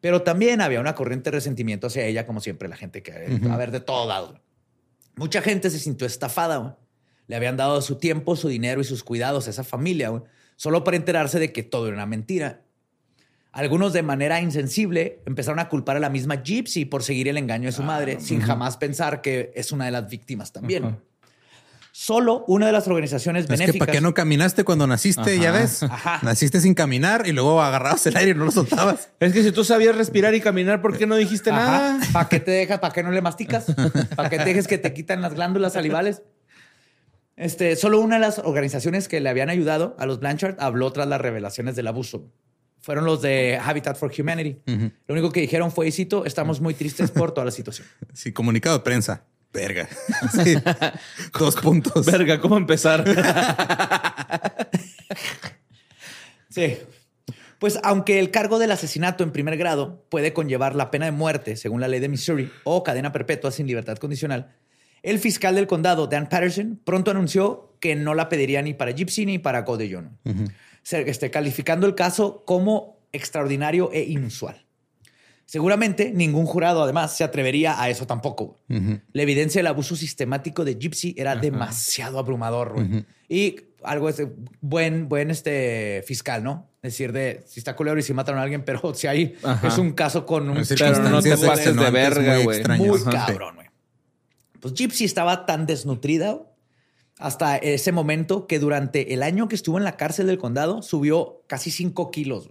Pero 0.00 0.22
también 0.22 0.60
había 0.60 0.80
una 0.80 0.94
corriente 0.94 1.30
de 1.30 1.36
resentimiento 1.36 1.86
hacia 1.86 2.04
ella, 2.04 2.26
como 2.26 2.40
siempre, 2.40 2.68
la 2.68 2.76
gente 2.76 3.02
que 3.02 3.38
va 3.46 3.54
a 3.54 3.58
ver 3.58 3.70
de 3.70 3.80
todo 3.80 4.06
lado. 4.06 4.40
Mucha 5.16 5.40
gente 5.40 5.70
se 5.70 5.78
sintió 5.78 6.06
estafada. 6.06 6.78
Le 7.26 7.36
habían 7.36 7.56
dado 7.56 7.80
su 7.80 7.96
tiempo, 7.96 8.36
su 8.36 8.48
dinero 8.48 8.80
y 8.80 8.84
sus 8.84 9.02
cuidados 9.02 9.46
a 9.46 9.50
esa 9.50 9.64
familia, 9.64 10.22
solo 10.56 10.84
para 10.84 10.96
enterarse 10.96 11.38
de 11.38 11.52
que 11.52 11.62
todo 11.62 11.86
era 11.86 11.96
una 11.96 12.06
mentira. 12.06 12.63
Algunos 13.54 13.92
de 13.92 14.02
manera 14.02 14.40
insensible 14.40 15.22
empezaron 15.26 15.60
a 15.60 15.68
culpar 15.68 15.96
a 15.96 16.00
la 16.00 16.10
misma 16.10 16.42
Gypsy 16.42 16.86
por 16.86 17.04
seguir 17.04 17.28
el 17.28 17.38
engaño 17.38 17.66
de 17.66 17.72
su 17.72 17.82
ah, 17.82 17.86
madre, 17.86 18.18
sin 18.20 18.40
jamás 18.40 18.76
pensar 18.76 19.22
que 19.22 19.52
es 19.54 19.70
una 19.70 19.84
de 19.84 19.92
las 19.92 20.08
víctimas 20.10 20.52
también. 20.52 20.98
Solo 21.92 22.44
una 22.48 22.66
de 22.66 22.72
las 22.72 22.88
organizaciones 22.88 23.46
benéficas. 23.46 23.68
Es 23.68 23.72
que 23.74 23.78
¿para 23.78 23.92
qué 23.92 24.00
no 24.00 24.12
caminaste 24.12 24.64
cuando 24.64 24.88
naciste? 24.88 25.38
Ya 25.38 25.52
ves. 25.52 25.86
Naciste 26.22 26.60
sin 26.60 26.74
caminar 26.74 27.28
y 27.28 27.32
luego 27.32 27.62
agarrabas 27.62 28.04
el 28.06 28.16
aire 28.16 28.32
y 28.32 28.34
no 28.34 28.46
lo 28.46 28.50
soltabas. 28.50 29.10
Es 29.20 29.32
que 29.32 29.44
si 29.44 29.52
tú 29.52 29.62
sabías 29.62 29.94
respirar 29.94 30.34
y 30.34 30.40
caminar, 30.40 30.82
¿por 30.82 30.98
qué 30.98 31.06
no 31.06 31.14
dijiste 31.14 31.52
nada? 31.52 32.00
¿Para 32.12 32.28
qué 32.28 32.40
te 32.40 32.50
dejas? 32.50 32.80
¿Para 32.80 32.92
qué 32.92 33.04
no 33.04 33.12
le 33.12 33.22
masticas? 33.22 33.66
¿Para 34.16 34.30
qué 34.30 34.38
te 34.38 34.46
dejes 34.46 34.66
que 34.66 34.78
te 34.78 34.92
quitan 34.92 35.22
las 35.22 35.34
glándulas 35.34 35.74
salivales? 35.74 36.22
Este, 37.36 37.76
solo 37.76 38.00
una 38.00 38.16
de 38.16 38.20
las 38.20 38.40
organizaciones 38.40 39.06
que 39.06 39.20
le 39.20 39.28
habían 39.28 39.48
ayudado 39.48 39.94
a 40.00 40.06
los 40.06 40.18
Blanchard 40.18 40.56
habló 40.58 40.92
tras 40.92 41.06
las 41.06 41.20
revelaciones 41.20 41.76
del 41.76 41.86
abuso. 41.86 42.32
Fueron 42.84 43.06
los 43.06 43.22
de 43.22 43.56
Habitat 43.56 43.96
for 43.96 44.12
Humanity. 44.12 44.58
Lo 45.06 45.14
único 45.14 45.32
que 45.32 45.40
dijeron 45.40 45.72
fue, 45.72 45.90
cito, 45.90 46.26
estamos 46.26 46.60
muy 46.60 46.74
tristes 46.74 47.10
por 47.10 47.32
toda 47.32 47.46
la 47.46 47.50
situación. 47.50 47.88
Sí, 48.12 48.30
comunicado 48.30 48.76
de 48.76 48.84
prensa. 48.84 49.24
Verga. 49.54 49.88
Dos 51.38 51.56
puntos. 51.56 52.04
Verga, 52.04 52.38
¿cómo 52.42 52.58
empezar? 52.58 53.02
sí. 56.50 56.76
Pues 57.58 57.80
aunque 57.82 58.18
el 58.18 58.30
cargo 58.30 58.58
del 58.58 58.70
asesinato 58.70 59.24
en 59.24 59.32
primer 59.32 59.56
grado 59.56 60.04
puede 60.10 60.34
conllevar 60.34 60.74
la 60.74 60.90
pena 60.90 61.06
de 61.06 61.12
muerte, 61.12 61.56
según 61.56 61.80
la 61.80 61.88
ley 61.88 62.00
de 62.00 62.10
Missouri, 62.10 62.52
o 62.64 62.84
cadena 62.84 63.12
perpetua 63.12 63.50
sin 63.50 63.66
libertad 63.66 63.96
condicional, 63.96 64.52
el 65.02 65.18
fiscal 65.18 65.54
del 65.54 65.66
condado, 65.66 66.06
Dan 66.06 66.28
Patterson, 66.28 66.78
pronto 66.84 67.10
anunció 67.10 67.78
que 67.80 67.96
no 67.96 68.12
la 68.12 68.28
pediría 68.28 68.60
ni 68.60 68.74
para 68.74 68.90
Gypsy 68.90 69.24
ni 69.24 69.38
para 69.38 69.62
Godellón, 69.62 70.18
este, 70.84 71.30
calificando 71.30 71.86
el 71.86 71.94
caso 71.94 72.44
como 72.44 72.98
extraordinario 73.12 73.90
e 73.92 74.02
inusual. 74.02 74.64
Seguramente 75.46 76.10
ningún 76.12 76.46
jurado, 76.46 76.82
además, 76.82 77.16
se 77.16 77.22
atrevería 77.22 77.80
a 77.80 77.90
eso 77.90 78.06
tampoco. 78.06 78.58
La 78.68 79.22
evidencia 79.22 79.58
del 79.58 79.66
abuso 79.66 79.94
sistemático 79.94 80.64
de 80.64 80.74
Gypsy 80.74 81.14
era 81.18 81.36
demasiado 81.36 82.18
abrumador. 82.18 82.76
Y 83.28 83.56
algo 83.82 84.08
es 84.08 84.22
buen, 84.60 85.08
buen 85.08 85.30
este 85.30 86.02
fiscal, 86.06 86.42
¿no? 86.42 86.70
Es 86.82 86.92
decir, 86.92 87.12
de 87.12 87.42
si 87.46 87.60
está 87.60 87.76
culero 87.76 87.98
y 87.98 88.02
si 88.02 88.12
mataron 88.12 88.40
a 88.40 88.42
alguien, 88.42 88.64
pero 88.64 88.92
si 88.94 89.06
hay 89.06 89.36
es 89.62 89.78
un 89.78 89.92
caso 89.92 90.26
con 90.26 90.48
un 90.48 90.62
pero 90.66 91.08
no 91.08 91.22
te 91.22 91.36
pases 91.36 91.76
de, 91.76 91.90
verga, 91.90 92.38
güey. 92.38 92.62
Muy, 92.78 93.02
cabrón, 93.04 93.56
güey. 93.56 93.68
Pues 94.60 94.74
Gypsy 94.74 95.04
estaba 95.04 95.44
tan 95.44 95.66
desnutrida 95.66 96.40
hasta 97.18 97.56
ese 97.56 97.92
momento 97.92 98.46
que 98.46 98.58
durante 98.58 99.14
el 99.14 99.22
año 99.22 99.48
que 99.48 99.54
estuvo 99.54 99.78
en 99.78 99.84
la 99.84 99.96
cárcel 99.96 100.26
del 100.26 100.38
condado 100.38 100.82
subió 100.82 101.42
casi 101.46 101.70
5 101.70 102.10
kilos. 102.10 102.48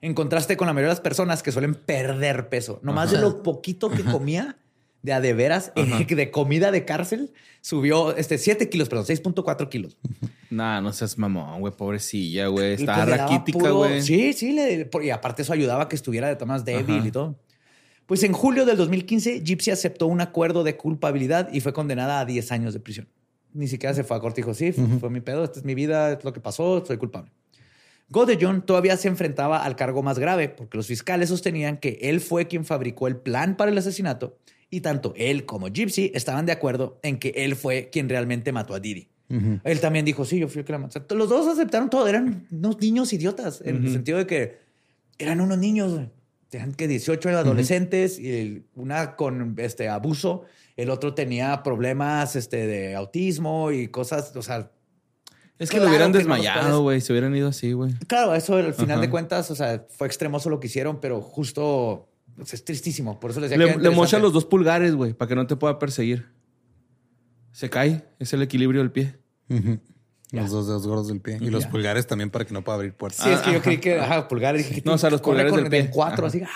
En 0.00 0.14
contraste 0.14 0.56
con 0.56 0.66
la 0.66 0.72
mayoría 0.72 0.88
de 0.88 0.94
las 0.94 1.02
personas 1.02 1.42
que 1.42 1.52
suelen 1.52 1.74
perder 1.74 2.48
peso. 2.48 2.80
Nomás 2.82 3.10
de 3.10 3.18
lo 3.18 3.42
poquito 3.42 3.90
que 3.90 4.02
comía, 4.02 4.56
de 5.02 5.12
a 5.12 5.20
de 5.20 5.34
veras, 5.34 5.72
eh, 5.76 6.06
de 6.08 6.30
comida 6.30 6.70
de 6.70 6.86
cárcel, 6.86 7.32
subió 7.60 8.16
este 8.16 8.38
7 8.38 8.70
kilos, 8.70 8.88
perdón, 8.88 9.06
6.4 9.06 9.68
kilos. 9.68 9.96
Nah, 10.50 10.80
no 10.80 10.92
seas 10.92 11.16
mamón, 11.16 11.60
güey, 11.60 11.72
pobrecilla, 11.72 12.48
güey. 12.48 12.72
Estaba 12.72 13.04
raquítica, 13.04 13.70
güey. 13.70 14.02
Sí, 14.02 14.32
sí, 14.32 14.58
y 15.00 15.10
aparte 15.10 15.42
eso 15.42 15.52
ayudaba 15.52 15.84
a 15.84 15.88
que 15.88 15.94
estuviera 15.94 16.26
de 16.26 16.34
todas 16.34 16.64
débil 16.64 17.06
y 17.06 17.12
todo. 17.12 17.38
Pues 18.06 18.24
en 18.24 18.32
julio 18.32 18.66
del 18.66 18.76
2015, 18.76 19.42
Gypsy 19.44 19.70
aceptó 19.70 20.08
un 20.08 20.20
acuerdo 20.20 20.64
de 20.64 20.76
culpabilidad 20.76 21.48
y 21.52 21.60
fue 21.60 21.72
condenada 21.72 22.18
a 22.18 22.24
10 22.24 22.50
años 22.50 22.74
de 22.74 22.80
prisión. 22.80 23.06
Ni 23.52 23.68
siquiera 23.68 23.94
se 23.94 24.04
fue 24.04 24.16
a 24.16 24.20
corte 24.20 24.40
y 24.40 24.44
dijo, 24.44 24.54
sí, 24.54 24.72
fue, 24.72 25.10
mi 25.10 25.20
pedo, 25.20 25.44
esta 25.44 25.58
es 25.58 25.64
mi 25.64 25.74
vida, 25.74 26.12
es 26.12 26.24
lo 26.24 26.32
que 26.32 26.40
pasó, 26.40 26.84
soy 26.84 26.96
culpable. 26.96 27.30
Godejohn 28.08 28.62
todavía 28.62 28.96
se 28.96 29.08
enfrentaba 29.08 29.64
al 29.64 29.76
cargo 29.76 30.02
más 30.02 30.18
grave 30.18 30.48
porque 30.48 30.76
los 30.76 30.86
fiscales 30.86 31.28
sostenían 31.28 31.76
que 31.76 31.98
él 32.02 32.20
fue 32.20 32.48
quien 32.48 32.64
fabricó 32.64 33.06
el 33.06 33.16
plan 33.16 33.56
para 33.56 33.70
el 33.70 33.78
asesinato 33.78 34.36
y 34.68 34.80
tanto 34.80 35.14
él 35.16 35.44
como 35.46 35.68
Gypsy 35.68 36.10
estaban 36.14 36.46
de 36.46 36.52
acuerdo 36.52 36.98
en 37.02 37.18
que 37.18 37.30
él 37.36 37.56
fue 37.56 37.88
quien 37.90 38.08
realmente 38.08 38.52
mató 38.52 38.74
a 38.74 38.80
Didi. 38.80 39.08
Él 39.62 39.78
también 39.78 40.04
dijo, 40.04 40.24
sí, 40.24 40.40
yo 40.40 40.48
fui 40.48 40.60
el 40.60 40.64
que 40.64 40.72
la 40.72 40.78
mató. 40.78 41.14
los 41.14 41.28
dos 41.28 41.46
aceptaron 41.46 41.88
todo, 41.88 42.08
eran 42.08 42.48
unos 42.50 42.80
niños 42.80 43.12
idiotas, 43.12 43.62
en 43.64 43.84
el 43.84 43.92
sentido 43.92 44.18
de 44.18 44.26
que 44.26 44.58
eran 45.18 45.40
unos 45.40 45.56
niños, 45.56 46.00
tenían 46.48 46.74
que 46.74 46.88
18 46.88 47.28
adolescentes 47.28 48.18
y 48.18 48.64
una 48.74 49.14
con 49.14 49.54
este 49.58 49.88
abuso, 49.88 50.46
el 50.80 50.90
otro 50.90 51.14
tenía 51.14 51.62
problemas 51.62 52.36
este, 52.36 52.66
de 52.66 52.94
autismo 52.94 53.70
y 53.70 53.88
cosas, 53.88 54.34
o 54.34 54.42
sea... 54.42 54.70
Es 55.58 55.68
que 55.68 55.78
lo 55.78 55.88
hubieran 55.88 56.10
desmayado, 56.10 56.80
güey, 56.80 57.02
se 57.02 57.12
hubieran 57.12 57.36
ido 57.36 57.48
así, 57.48 57.72
güey. 57.72 57.92
Claro, 58.06 58.34
eso 58.34 58.56
al 58.56 58.72
final 58.72 58.98
de 59.02 59.10
cuentas, 59.10 59.50
o 59.50 59.54
sea, 59.54 59.84
fue 59.90 60.06
extremoso 60.06 60.48
lo 60.48 60.58
que 60.58 60.68
hicieron, 60.68 61.00
pero 61.00 61.20
justo 61.20 62.08
pues, 62.34 62.54
es 62.54 62.64
tristísimo. 62.64 63.20
Por 63.20 63.32
eso 63.32 63.40
les 63.40 63.50
decía 63.50 63.66
le, 63.66 63.76
le 63.76 63.90
mocha 63.90 64.18
los 64.18 64.32
dos 64.32 64.46
pulgares, 64.46 64.94
güey, 64.94 65.12
para 65.12 65.28
que 65.28 65.34
no 65.34 65.46
te 65.46 65.56
pueda 65.56 65.78
perseguir. 65.78 66.30
Se 67.52 67.68
cae, 67.68 68.06
es 68.18 68.32
el 68.32 68.40
equilibrio 68.40 68.80
del 68.80 68.90
pie. 68.90 69.18
Los 70.32 70.50
dos 70.50 70.66
dedos 70.66 70.86
gordos 70.86 71.08
del 71.08 71.20
pie. 71.20 71.36
Y 71.42 71.50
los 71.50 71.66
pulgares 71.66 72.06
también 72.06 72.30
para 72.30 72.46
que 72.46 72.54
no 72.54 72.64
pueda 72.64 72.76
abrir 72.76 72.94
puertas. 72.94 73.22
Sí, 73.22 73.28
es 73.28 73.40
que 73.40 73.52
yo 73.52 73.60
creí 73.60 73.78
que, 73.78 74.00
ajá, 74.00 74.28
pulgares. 74.28 74.82
no, 74.84 74.94
o 74.94 74.98
sea, 74.98 75.10
los 75.10 75.20
pulgares 75.20 75.54
del 75.54 75.68
pie. 75.68 75.90
cuatro, 75.90 76.26
así. 76.26 76.42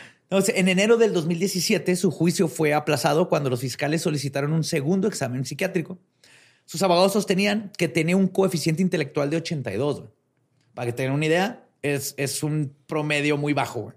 en 0.55 0.69
enero 0.69 0.97
del 0.97 1.13
2017, 1.13 1.97
su 1.97 2.11
juicio 2.11 2.49
fue 2.49 2.75
aplazado 2.75 3.29
cuando 3.29 3.51
los 3.51 3.61
fiscales 3.61 4.03
solicitaron 4.03 4.53
un 4.53 4.65
segundo 4.65 5.09
examen 5.09 5.45
psiquiátrico. 5.45 5.99
Sus 6.65 6.83
abogados 6.83 7.13
sostenían 7.13 7.73
que 7.77 7.89
tenía 7.89 8.17
un 8.17 8.29
coeficiente 8.29 8.83
intelectual 8.83 9.31
de 9.31 9.37
82. 9.39 10.05
Para 10.75 10.87
que 10.87 10.93
tengan 10.93 11.15
una 11.15 11.27
idea, 11.27 11.67
es, 11.83 12.15
es 12.17 12.43
un 12.43 12.75
promedio 12.87 13.37
muy 13.37 13.53
bajo. 13.53 13.93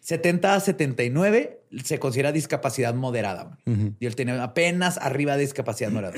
70 0.00 0.54
a 0.54 0.60
79 0.60 1.60
se 1.84 1.98
considera 1.98 2.32
discapacidad 2.32 2.94
moderada. 2.94 3.58
Y 3.98 4.06
él 4.06 4.16
tenía 4.16 4.42
apenas 4.42 4.98
arriba 4.98 5.36
de 5.36 5.42
discapacidad 5.42 5.90
moderada. 5.90 6.16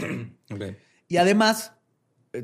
Y 1.11 1.17
además, 1.17 1.73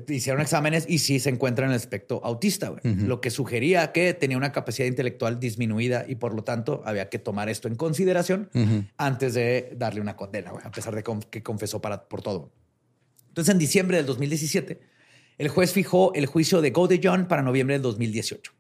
hicieron 0.09 0.41
exámenes 0.41 0.87
y 0.89 0.99
sí 0.99 1.21
se 1.21 1.31
encuentra 1.31 1.67
en 1.67 1.73
el 1.73 1.77
espectro 1.77 2.21
autista, 2.25 2.75
lo 2.83 3.21
que 3.21 3.31
sugería 3.31 3.93
que 3.93 4.15
tenía 4.15 4.37
una 4.37 4.53
capacidad 4.53 4.87
intelectual 4.87 5.39
disminuida 5.41 6.05
y 6.09 6.17
por 6.17 6.35
lo 6.35 6.45
tanto 6.45 6.83
había 6.85 7.09
que 7.09 7.19
tomar 7.19 7.49
esto 7.49 7.69
en 7.69 7.75
consideración 7.75 8.51
antes 8.97 9.35
de 9.35 9.75
darle 9.77 10.01
una 10.01 10.17
condena, 10.17 10.53
a 10.63 10.71
pesar 10.71 10.95
de 10.95 11.05
que 11.31 11.43
confesó 11.43 11.81
para, 11.81 12.09
por 12.09 12.23
todo. 12.23 12.53
Entonces, 13.29 13.53
en 13.53 13.59
diciembre 13.59 13.97
del 13.97 14.07
2017, 14.07 14.81
el 15.39 15.49
juez 15.49 15.73
fijó 15.73 16.15
el 16.15 16.27
juicio 16.27 16.61
de 16.61 16.71
Go 16.71 16.89
John 17.03 17.27
para 17.27 17.43
noviembre 17.43 17.75
del 17.75 17.83
2018. 17.83 18.53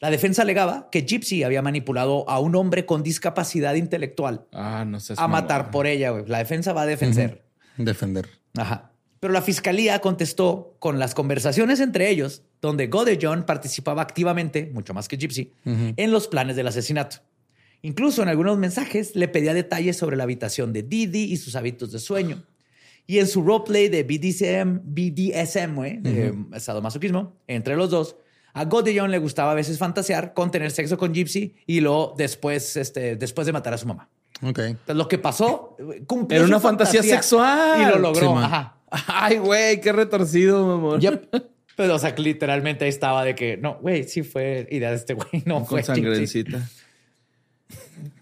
La 0.00 0.10
defensa 0.10 0.42
alegaba 0.42 0.90
que 0.90 1.06
Gypsy 1.06 1.44
había 1.44 1.62
manipulado 1.62 2.28
a 2.28 2.38
un 2.38 2.56
hombre 2.56 2.84
con 2.84 3.02
discapacidad 3.02 3.74
intelectual 3.74 4.46
ah, 4.52 4.84
a 5.16 5.28
matar 5.28 5.70
por 5.70 5.86
ella. 5.86 6.12
La 6.26 6.38
defensa 6.38 6.74
va 6.74 6.82
a 6.82 6.86
defender. 6.86 7.46
Defender. 7.78 8.28
Ajá. 8.54 8.93
Pero 9.24 9.32
la 9.32 9.40
fiscalía 9.40 10.00
contestó 10.00 10.76
con 10.80 10.98
las 10.98 11.14
conversaciones 11.14 11.80
entre 11.80 12.10
ellos, 12.10 12.42
donde 12.60 12.90
John 13.18 13.44
participaba 13.46 14.02
activamente, 14.02 14.70
mucho 14.74 14.92
más 14.92 15.08
que 15.08 15.16
Gypsy, 15.16 15.50
en 15.64 16.12
los 16.12 16.28
planes 16.28 16.56
del 16.56 16.66
asesinato. 16.66 17.22
Incluso 17.80 18.22
en 18.22 18.28
algunos 18.28 18.58
mensajes 18.58 19.16
le 19.16 19.26
pedía 19.28 19.54
detalles 19.54 19.96
sobre 19.96 20.18
la 20.18 20.24
habitación 20.24 20.74
de 20.74 20.82
Didi 20.82 21.22
y 21.22 21.38
sus 21.38 21.56
hábitos 21.56 21.90
de 21.90 22.00
sueño. 22.00 22.44
Y 23.06 23.18
en 23.18 23.26
su 23.26 23.42
roleplay 23.42 23.88
de 23.88 24.02
BDSM, 24.02 24.80
BDSM, 24.84 26.02
de 26.02 26.60
sadomasoquismo, 26.60 27.32
entre 27.46 27.76
los 27.76 27.88
dos, 27.88 28.16
a 28.52 28.66
Godillon 28.66 29.10
le 29.10 29.16
gustaba 29.16 29.52
a 29.52 29.54
veces 29.54 29.78
fantasear 29.78 30.34
con 30.34 30.50
tener 30.50 30.70
sexo 30.70 30.98
con 30.98 31.14
Gypsy 31.14 31.54
y 31.66 31.80
lo 31.80 32.12
después, 32.14 32.76
este, 32.76 33.16
después 33.16 33.46
de 33.46 33.54
matar 33.54 33.72
a 33.72 33.78
su 33.78 33.86
mamá. 33.86 34.10
Ok. 34.42 34.58
Entonces, 34.58 34.96
lo 34.96 35.08
que 35.08 35.16
pasó, 35.16 35.78
cumplió 36.06 36.40
Era 36.40 36.46
una 36.46 36.60
fantasía, 36.60 37.02
sexual. 37.02 37.80
Y 37.80 37.86
lo 37.86 37.98
logró. 37.98 38.36
Ajá. 38.36 38.74
Ay, 39.06 39.38
güey, 39.38 39.80
qué 39.80 39.92
retorcido, 39.92 40.66
mi 40.66 40.74
amor. 40.74 41.00
Pero, 41.76 41.96
o 41.96 41.98
sea, 41.98 42.14
literalmente 42.16 42.84
ahí 42.84 42.90
estaba 42.90 43.24
de 43.24 43.34
que, 43.34 43.56
no, 43.56 43.78
güey, 43.80 44.04
sí 44.04 44.22
fue 44.22 44.68
idea 44.70 44.90
de 44.90 44.96
este 44.96 45.14
güey, 45.14 45.42
no 45.44 45.64
fue. 45.64 45.82
Con 45.82 45.96
sangrecita. 45.96 46.68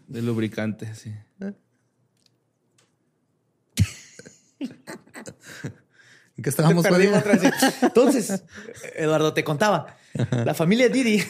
De 0.06 0.22
lubricante, 0.22 0.94
sí. 0.94 1.12
¿En 6.34 6.42
qué 6.42 6.48
estábamos? 6.48 6.86
Entonces, 7.82 8.44
Eduardo, 8.96 9.34
te 9.34 9.44
contaba. 9.44 9.96
La 10.30 10.54
familia 10.54 10.88
Didi 10.88 11.22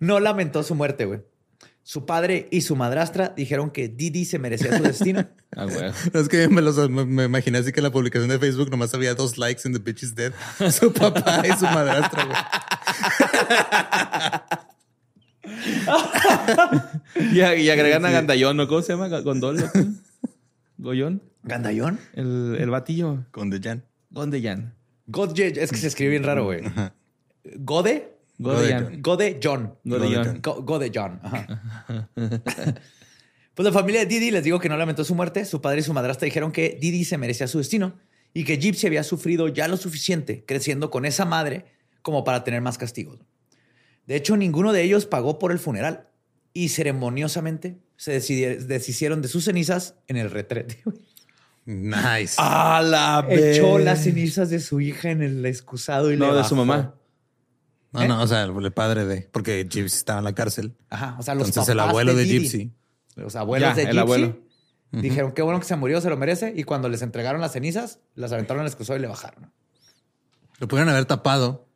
no 0.00 0.18
lamentó 0.18 0.62
su 0.62 0.74
muerte, 0.74 1.04
güey. 1.04 1.20
Su 1.88 2.04
padre 2.04 2.48
y 2.50 2.60
su 2.60 2.76
madrastra 2.76 3.32
dijeron 3.34 3.70
que 3.70 3.88
Didi 3.88 4.26
se 4.26 4.38
merecía 4.38 4.76
su 4.76 4.82
destino. 4.82 5.26
Ah, 5.56 5.64
güey. 5.64 5.90
Es 6.12 6.28
que 6.28 6.46
me, 6.46 6.60
me, 7.06 7.24
imaginé 7.24 7.56
así 7.58 7.72
que 7.72 7.80
en 7.80 7.84
la 7.84 7.90
publicación 7.90 8.28
de 8.28 8.38
Facebook 8.38 8.70
nomás 8.70 8.92
había 8.92 9.14
dos 9.14 9.38
likes 9.38 9.62
en 9.64 9.72
The 9.72 9.78
Bitch 9.78 10.02
is 10.02 10.14
Dead. 10.14 10.32
Su 10.70 10.92
papá 10.92 11.42
y 11.42 11.52
su 11.58 11.64
madrastra, 11.64 12.26
güey. 12.26 12.36
y, 17.64 17.70
agregan 17.70 18.04
a 18.04 18.10
Gandayón, 18.10 18.58
¿no? 18.58 18.68
¿Cómo 18.68 18.82
se 18.82 18.92
llama? 18.92 19.08
¿Gondol? 19.08 19.56
¿Goyón? 20.76 21.22
¿Gandayón? 21.42 21.98
El, 22.12 22.58
el 22.60 22.68
batillo. 22.70 23.24
Condeyan. 23.30 23.82
Gondeyan. 24.10 24.74
Godje, 25.06 25.60
es 25.60 25.70
que 25.70 25.78
se 25.78 25.86
escribe 25.86 26.10
bien 26.10 26.24
raro, 26.24 26.44
güey. 26.44 26.60
Gode. 27.56 28.17
Gode 28.38 28.98
Gode 29.00 29.40
John. 29.42 29.74
Gode 29.84 30.14
John. 30.14 30.40
Gode 30.64 30.90
John. 30.94 31.20
Pues 33.54 33.66
la 33.66 33.72
familia 33.72 34.02
de 34.02 34.06
Didi 34.06 34.30
les 34.30 34.44
digo 34.44 34.60
que 34.60 34.68
no 34.68 34.76
lamentó 34.76 35.02
su 35.02 35.16
muerte. 35.16 35.44
Su 35.44 35.60
padre 35.60 35.80
y 35.80 35.82
su 35.82 35.92
madrastra 35.92 36.26
dijeron 36.26 36.52
que 36.52 36.78
Didi 36.80 37.04
se 37.04 37.18
merecía 37.18 37.48
su 37.48 37.58
destino 37.58 37.98
y 38.32 38.44
que 38.44 38.56
Gypsy 38.56 38.86
había 38.86 39.02
sufrido 39.02 39.48
ya 39.48 39.66
lo 39.66 39.76
suficiente 39.76 40.44
creciendo 40.46 40.92
con 40.92 41.04
esa 41.04 41.24
madre 41.24 41.64
como 42.02 42.22
para 42.22 42.44
tener 42.44 42.60
más 42.60 42.78
castigos. 42.78 43.18
De 44.06 44.14
hecho, 44.14 44.36
ninguno 44.36 44.72
de 44.72 44.82
ellos 44.82 45.06
pagó 45.06 45.40
por 45.40 45.50
el 45.50 45.58
funeral 45.58 46.06
y 46.54 46.68
ceremoniosamente 46.68 47.78
se 47.96 48.12
deshicieron 48.12 49.22
de 49.22 49.28
sus 49.28 49.44
cenizas 49.46 49.96
en 50.06 50.18
el 50.18 50.30
retrete. 50.30 50.84
Nice. 51.64 52.36
A 52.38 52.80
la 52.80 53.26
Echó 53.28 53.78
las 53.78 54.04
cenizas 54.04 54.50
de 54.50 54.60
su 54.60 54.80
hija 54.80 55.10
en 55.10 55.22
el 55.22 55.44
excusado 55.44 56.12
y 56.12 56.16
no, 56.16 56.34
de 56.34 56.44
su 56.44 56.56
mamá. 56.56 56.94
No, 57.92 58.06
no, 58.06 58.22
o 58.22 58.26
sea, 58.26 58.44
el 58.44 58.72
padre 58.72 59.06
de, 59.06 59.28
porque 59.32 59.66
Gypsy 59.68 59.96
estaba 59.96 60.18
en 60.18 60.24
la 60.24 60.34
cárcel. 60.34 60.76
Ajá, 60.90 61.16
o 61.18 61.22
sea, 61.22 61.34
los 61.34 61.48
Entonces 61.48 61.72
el 61.72 61.80
abuelo 61.80 62.14
de, 62.14 62.26
Gypsy. 62.26 62.72
Los 63.16 63.34
abuelos 63.34 63.74
de 63.76 63.84
Gypsy. 63.86 63.98
abuelo. 63.98 64.36
Dijeron, 64.90 65.32
qué 65.32 65.42
bueno 65.42 65.60
que 65.60 65.66
se 65.66 65.76
murió, 65.76 66.00
se 66.00 66.08
lo 66.08 66.16
merece. 66.16 66.52
Y 66.56 66.64
cuando 66.64 66.88
les 66.88 67.02
entregaron 67.02 67.40
las 67.40 67.52
cenizas, 67.52 68.00
las 68.14 68.32
aventaron 68.32 68.62
al 68.62 68.66
excusado 68.66 68.98
y 68.98 69.02
le 69.02 69.08
bajaron. 69.08 69.52
Lo 70.58 70.68
pudieron 70.68 70.88
haber 70.88 71.04
tapado 71.04 71.68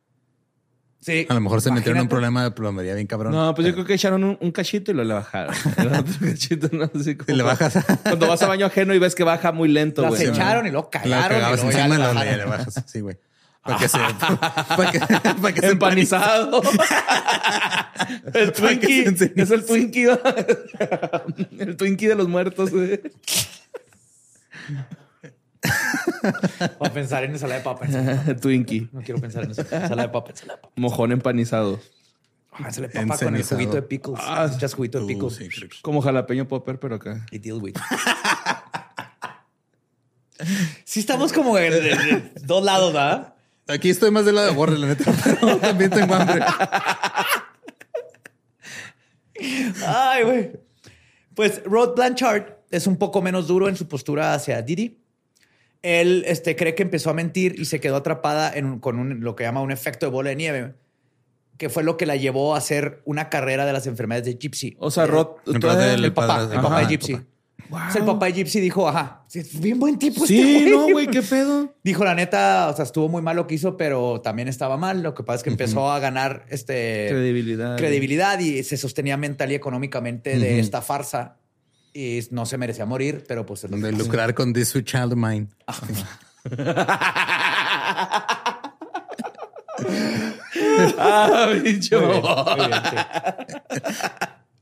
Sí. 1.03 1.25
A 1.27 1.33
lo 1.33 1.41
mejor 1.41 1.61
se 1.61 1.69
metieron 1.69 1.97
en 1.97 2.03
un 2.03 2.07
problema 2.07 2.43
de 2.43 2.51
plomería 2.51 2.95
bien 2.95 3.07
cabrón. 3.07 3.33
No, 3.33 3.53
pues 3.53 3.67
yo 3.67 3.73
creo 3.73 3.85
que 3.85 3.93
echaron 3.93 4.23
un, 4.39 4.51
cachito 4.51 4.91
y 4.91 4.93
lo 4.93 5.03
le 5.03 5.13
bajaron. 5.13 5.53
un 6.21 6.29
cachito, 6.29 6.69
no 6.71 6.89
sé 7.03 7.17
cómo. 7.17 7.33
Y 7.33 7.35
le 7.35 7.43
bajas. 7.43 7.77
Cuando 8.03 8.25
vas 8.25 8.41
a 8.41 8.47
baño 8.47 8.65
ajeno 8.67 8.93
y 8.93 8.99
ves 8.99 9.13
que 9.13 9.25
baja 9.25 9.51
muy 9.51 9.67
lento, 9.67 10.07
güey. 10.07 10.27
Las 10.27 10.37
echaron 10.37 10.65
y 10.65 10.71
lo 10.71 10.89
cagaron. 10.89 11.41
La 11.41 11.49
y 11.49 11.55
luego 11.55 11.69
encima 11.69 11.95
y 11.95 12.25
le, 12.25 12.37
le 12.37 12.45
bajas. 12.45 12.83
Sí, 12.87 13.01
güey. 13.01 13.17
Para 13.63 13.77
que 13.77 13.87
se. 13.87 13.97
Para 13.97 14.91
que, 14.91 14.99
para 14.99 15.53
que 15.53 15.61
se 15.61 15.69
Empanizado. 15.69 16.61
el 18.33 18.51
Twinkie. 18.53 19.05
Es 19.35 19.51
el 19.51 19.65
Twinkie. 19.65 20.07
el 21.59 21.77
Twinkie 21.77 22.07
de 22.07 22.15
los 22.15 22.27
muertos, 22.27 22.71
güey. 22.71 22.99
Voy 26.79 26.89
a 26.89 26.93
pensar 26.93 27.23
en 27.23 27.31
ensalada 27.31 27.59
de 27.59 27.63
papa. 27.63 27.87
Twinkie. 28.41 28.89
No 28.91 29.01
quiero 29.01 29.21
pensar 29.21 29.43
en. 29.45 29.51
Ensalada 29.51 30.03
de 30.03 30.09
papa, 30.09 30.31
ensalada 30.31 30.57
de 30.57 30.61
papa. 30.61 30.73
Mojón 30.75 31.11
empanizado. 31.13 31.79
Ah, 32.51 32.63
ensalada 32.67 32.99
de 32.99 33.07
papa 33.07 33.25
con 33.25 33.35
el 33.35 33.43
juguito 33.43 33.73
de 33.73 33.81
pickles. 33.83 34.19
Ah, 34.21 34.51
Echas 34.53 34.73
juguito 34.73 34.97
de 34.99 35.05
uh, 35.05 35.07
pickles. 35.07 35.35
sí, 35.35 35.47
Como 35.81 36.01
jalapeño 36.01 36.47
popper, 36.49 36.79
pero 36.79 36.95
acá. 36.95 37.25
Y 37.31 37.39
deal 37.39 37.59
with. 37.61 37.75
sí 40.83 40.99
estamos 40.99 41.31
como 41.31 41.57
en, 41.57 42.33
dos 42.41 42.63
lados, 42.63 42.91
¿verdad? 42.91 43.35
Aquí 43.67 43.89
estoy 43.89 44.11
más 44.11 44.25
del 44.25 44.35
lado 44.35 44.51
de 44.51 44.57
Warren, 44.57 44.81
la 44.81 44.87
neta, 44.87 45.11
pero 45.23 45.57
también 45.57 45.89
tengo 45.89 46.13
hambre. 46.13 46.43
Ay, 49.87 50.23
güey. 50.23 50.51
Pues 51.35 51.63
Rod 51.65 51.95
Blanchard 51.95 52.45
es 52.71 52.87
un 52.87 52.97
poco 52.97 53.21
menos 53.21 53.47
duro 53.47 53.67
en 53.69 53.75
su 53.75 53.87
postura 53.87 54.33
hacia 54.33 54.61
Didi. 54.61 54.99
Él 55.81 56.23
este, 56.27 56.55
cree 56.55 56.75
que 56.75 56.83
empezó 56.83 57.09
a 57.09 57.13
mentir 57.13 57.55
y 57.59 57.65
se 57.65 57.79
quedó 57.79 57.97
atrapada 57.97 58.53
en, 58.53 58.79
con 58.79 58.99
un, 58.99 59.21
lo 59.21 59.35
que 59.35 59.43
llama 59.43 59.61
un 59.61 59.71
efecto 59.71 60.05
de 60.05 60.11
bola 60.11 60.29
de 60.29 60.35
nieve, 60.37 60.75
que 61.57 61.69
fue 61.69 61.83
lo 61.83 61.97
que 61.97 62.05
la 62.05 62.15
llevó 62.15 62.55
a 62.55 62.59
hacer 62.59 63.01
una 63.05 63.29
carrera 63.29 63.65
de 63.65 63.73
las 63.73 63.85
enfermedades 63.87 64.25
de 64.25 64.37
Gypsy. 64.39 64.75
O 64.79 64.91
sea, 64.91 65.07
Rod, 65.07 65.37
El 65.45 65.59
tú 65.59 65.67
Rod 65.67 65.77
del- 65.77 66.05
el 66.05 66.13
papá, 66.13 66.43
el 66.43 66.61
papá 66.61 66.79
de 66.81 66.85
Gypsy. 66.87 67.13
papá. 67.15 67.25
Wow. 67.69 67.79
O 67.87 67.91
sea, 67.91 68.01
el 68.01 68.05
papá 68.05 68.25
de 68.27 68.33
Gypsy 68.33 68.59
dijo, 68.59 68.87
ajá, 68.87 69.23
sí, 69.27 69.39
es 69.39 69.59
bien 69.59 69.79
buen 69.79 69.97
tipo. 69.97 70.25
Sí, 70.27 70.57
este 70.57 70.69
no, 70.69 70.89
güey, 70.91 71.07
qué 71.07 71.21
pedo. 71.29 71.73
Dijo, 71.83 72.03
la 72.03 72.13
neta, 72.13 72.69
o 72.69 72.75
sea, 72.75 72.83
estuvo 72.83 73.09
muy 73.09 73.21
mal 73.21 73.35
lo 73.35 73.47
que 73.47 73.55
hizo, 73.55 73.77
pero 73.77 74.21
también 74.21 74.47
estaba 74.47 74.77
mal. 74.77 75.01
Lo 75.01 75.13
que 75.13 75.23
pasa 75.23 75.37
es 75.37 75.43
que 75.43 75.49
empezó 75.49 75.91
a 75.91 75.99
ganar 75.99 76.45
este 76.49 77.07
Credibilidad. 77.09 77.77
credibilidad 77.77 78.39
y 78.39 78.63
se 78.63 78.77
sostenía 78.77 79.17
mental 79.17 79.51
y 79.51 79.55
económicamente 79.55 80.37
de 80.37 80.59
esta 80.59 80.81
farsa 80.81 81.37
y 81.93 82.19
no 82.31 82.45
se 82.45 82.57
merecía 82.57 82.85
morir, 82.85 83.23
pero 83.27 83.45
pues 83.45 83.63
es 83.63 83.71
lo 83.71 83.77
De 83.77 83.91
que 83.91 83.97
lucrar 83.97 84.33
con 84.33 84.51
This 84.51 84.69
Sweet 84.69 84.85
Child 84.85 85.13
of 85.13 85.19
Mine. 85.19 85.47
Ah, 90.97 91.51
bicho. 91.63 92.01
Muy 92.01 92.21
bien, 92.21 92.57
muy 92.57 92.67
bien, 92.67 92.81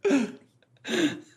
sí. 0.04 0.40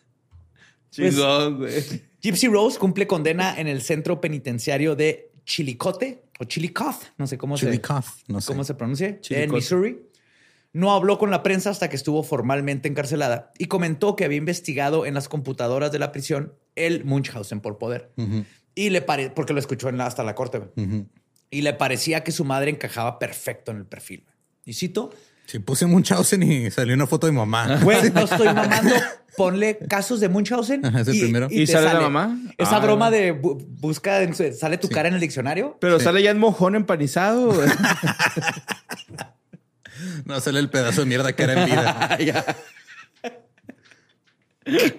Chingón, 0.95 1.57
güey. 1.57 1.83
Gypsy 2.21 2.47
Rose 2.47 2.79
cumple 2.79 3.05
condena 3.07 3.59
en 3.59 3.67
el 3.67 3.81
centro 3.81 4.19
penitenciario 4.21 4.95
de 4.95 5.31
Chillicote 5.45 6.23
o 6.39 6.45
Chillicothe, 6.45 7.05
no 7.17 7.27
sé 7.27 7.37
cómo, 7.37 7.55
Chili 7.57 7.77
se, 7.77 7.81
no 8.27 8.41
sé. 8.41 8.47
cómo 8.47 8.63
se 8.63 8.73
pronuncia, 8.73 9.19
en. 9.29 9.51
Missouri. 9.51 10.01
No 10.73 10.91
habló 10.93 11.17
con 11.17 11.31
la 11.31 11.41
prensa 11.43 11.69
hasta 11.69 11.89
que 11.89 11.95
estuvo 11.95 12.21
formalmente 12.23 12.89
encarcelada 12.89 13.51
y 13.57 13.67
comentó 13.67 14.15
que 14.17 14.25
había 14.25 14.37
investigado 14.37 15.05
en 15.05 15.13
las 15.13 15.29
computadoras 15.29 15.91
de 15.93 15.99
la 15.99 16.11
prisión 16.11 16.53
el 16.75 17.05
Munchausen 17.05 17.61
por 17.61 17.77
poder. 17.77 18.11
Y 18.75 18.89
le 18.89 19.01
pare 19.01 19.29
porque 19.29 19.53
lo 19.53 19.59
escuchó 19.59 19.87
en 19.87 19.97
la- 19.97 20.05
hasta 20.07 20.23
la 20.23 20.35
corte. 20.35 20.61
Y 21.49 21.61
le 21.61 21.73
parecía 21.73 22.25
que 22.25 22.33
su 22.33 22.43
madre 22.43 22.71
encajaba 22.71 23.19
perfecto 23.19 23.71
en 23.71 23.77
el 23.77 23.85
perfil. 23.85 24.25
Y 24.65 24.73
cito, 24.73 25.11
Sí, 25.45 25.59
puse 25.59 25.85
Munchausen 25.85 26.41
y 26.43 26.71
salió 26.71 26.93
una 26.95 27.05
foto 27.07 27.27
de 27.27 27.31
mi 27.33 27.37
mamá. 27.37 27.79
güey, 27.83 28.09
no 28.13 28.21
estoy 28.21 28.47
mamando, 28.47 28.95
ponle 29.37 29.77
casos 29.89 30.19
de 30.19 30.29
Munchausen. 30.29 30.85
Ajá, 30.85 31.01
es 31.01 31.07
el 31.07 31.19
primero. 31.19 31.47
¿Y 31.49 31.67
sale 31.67 31.85
la 31.93 31.99
mamá? 31.99 32.37
Esa 32.57 32.77
Ah, 32.77 32.79
broma 32.79 33.11
de 33.11 33.33
bu- 33.39 33.63
busca, 33.79 34.21
en 34.23 34.33
su- 34.35 34.53
sale 34.53 34.77
tu 34.77 34.89
cara 34.89 35.07
en 35.09 35.15
el 35.15 35.19
diccionario. 35.21 35.77
Pero 35.81 35.97
Sí. 35.99 36.05
sale 36.05 36.21
ya 36.23 36.31
en 36.31 36.37
mojón 36.39 36.75
empanizado. 36.75 37.53
No 40.25 40.39
sale 40.41 40.59
el 40.59 40.69
pedazo 40.69 41.01
de 41.01 41.07
mierda 41.07 41.33
que 41.33 41.43
era 41.43 41.53
en 41.63 41.65
vida. 41.69 42.57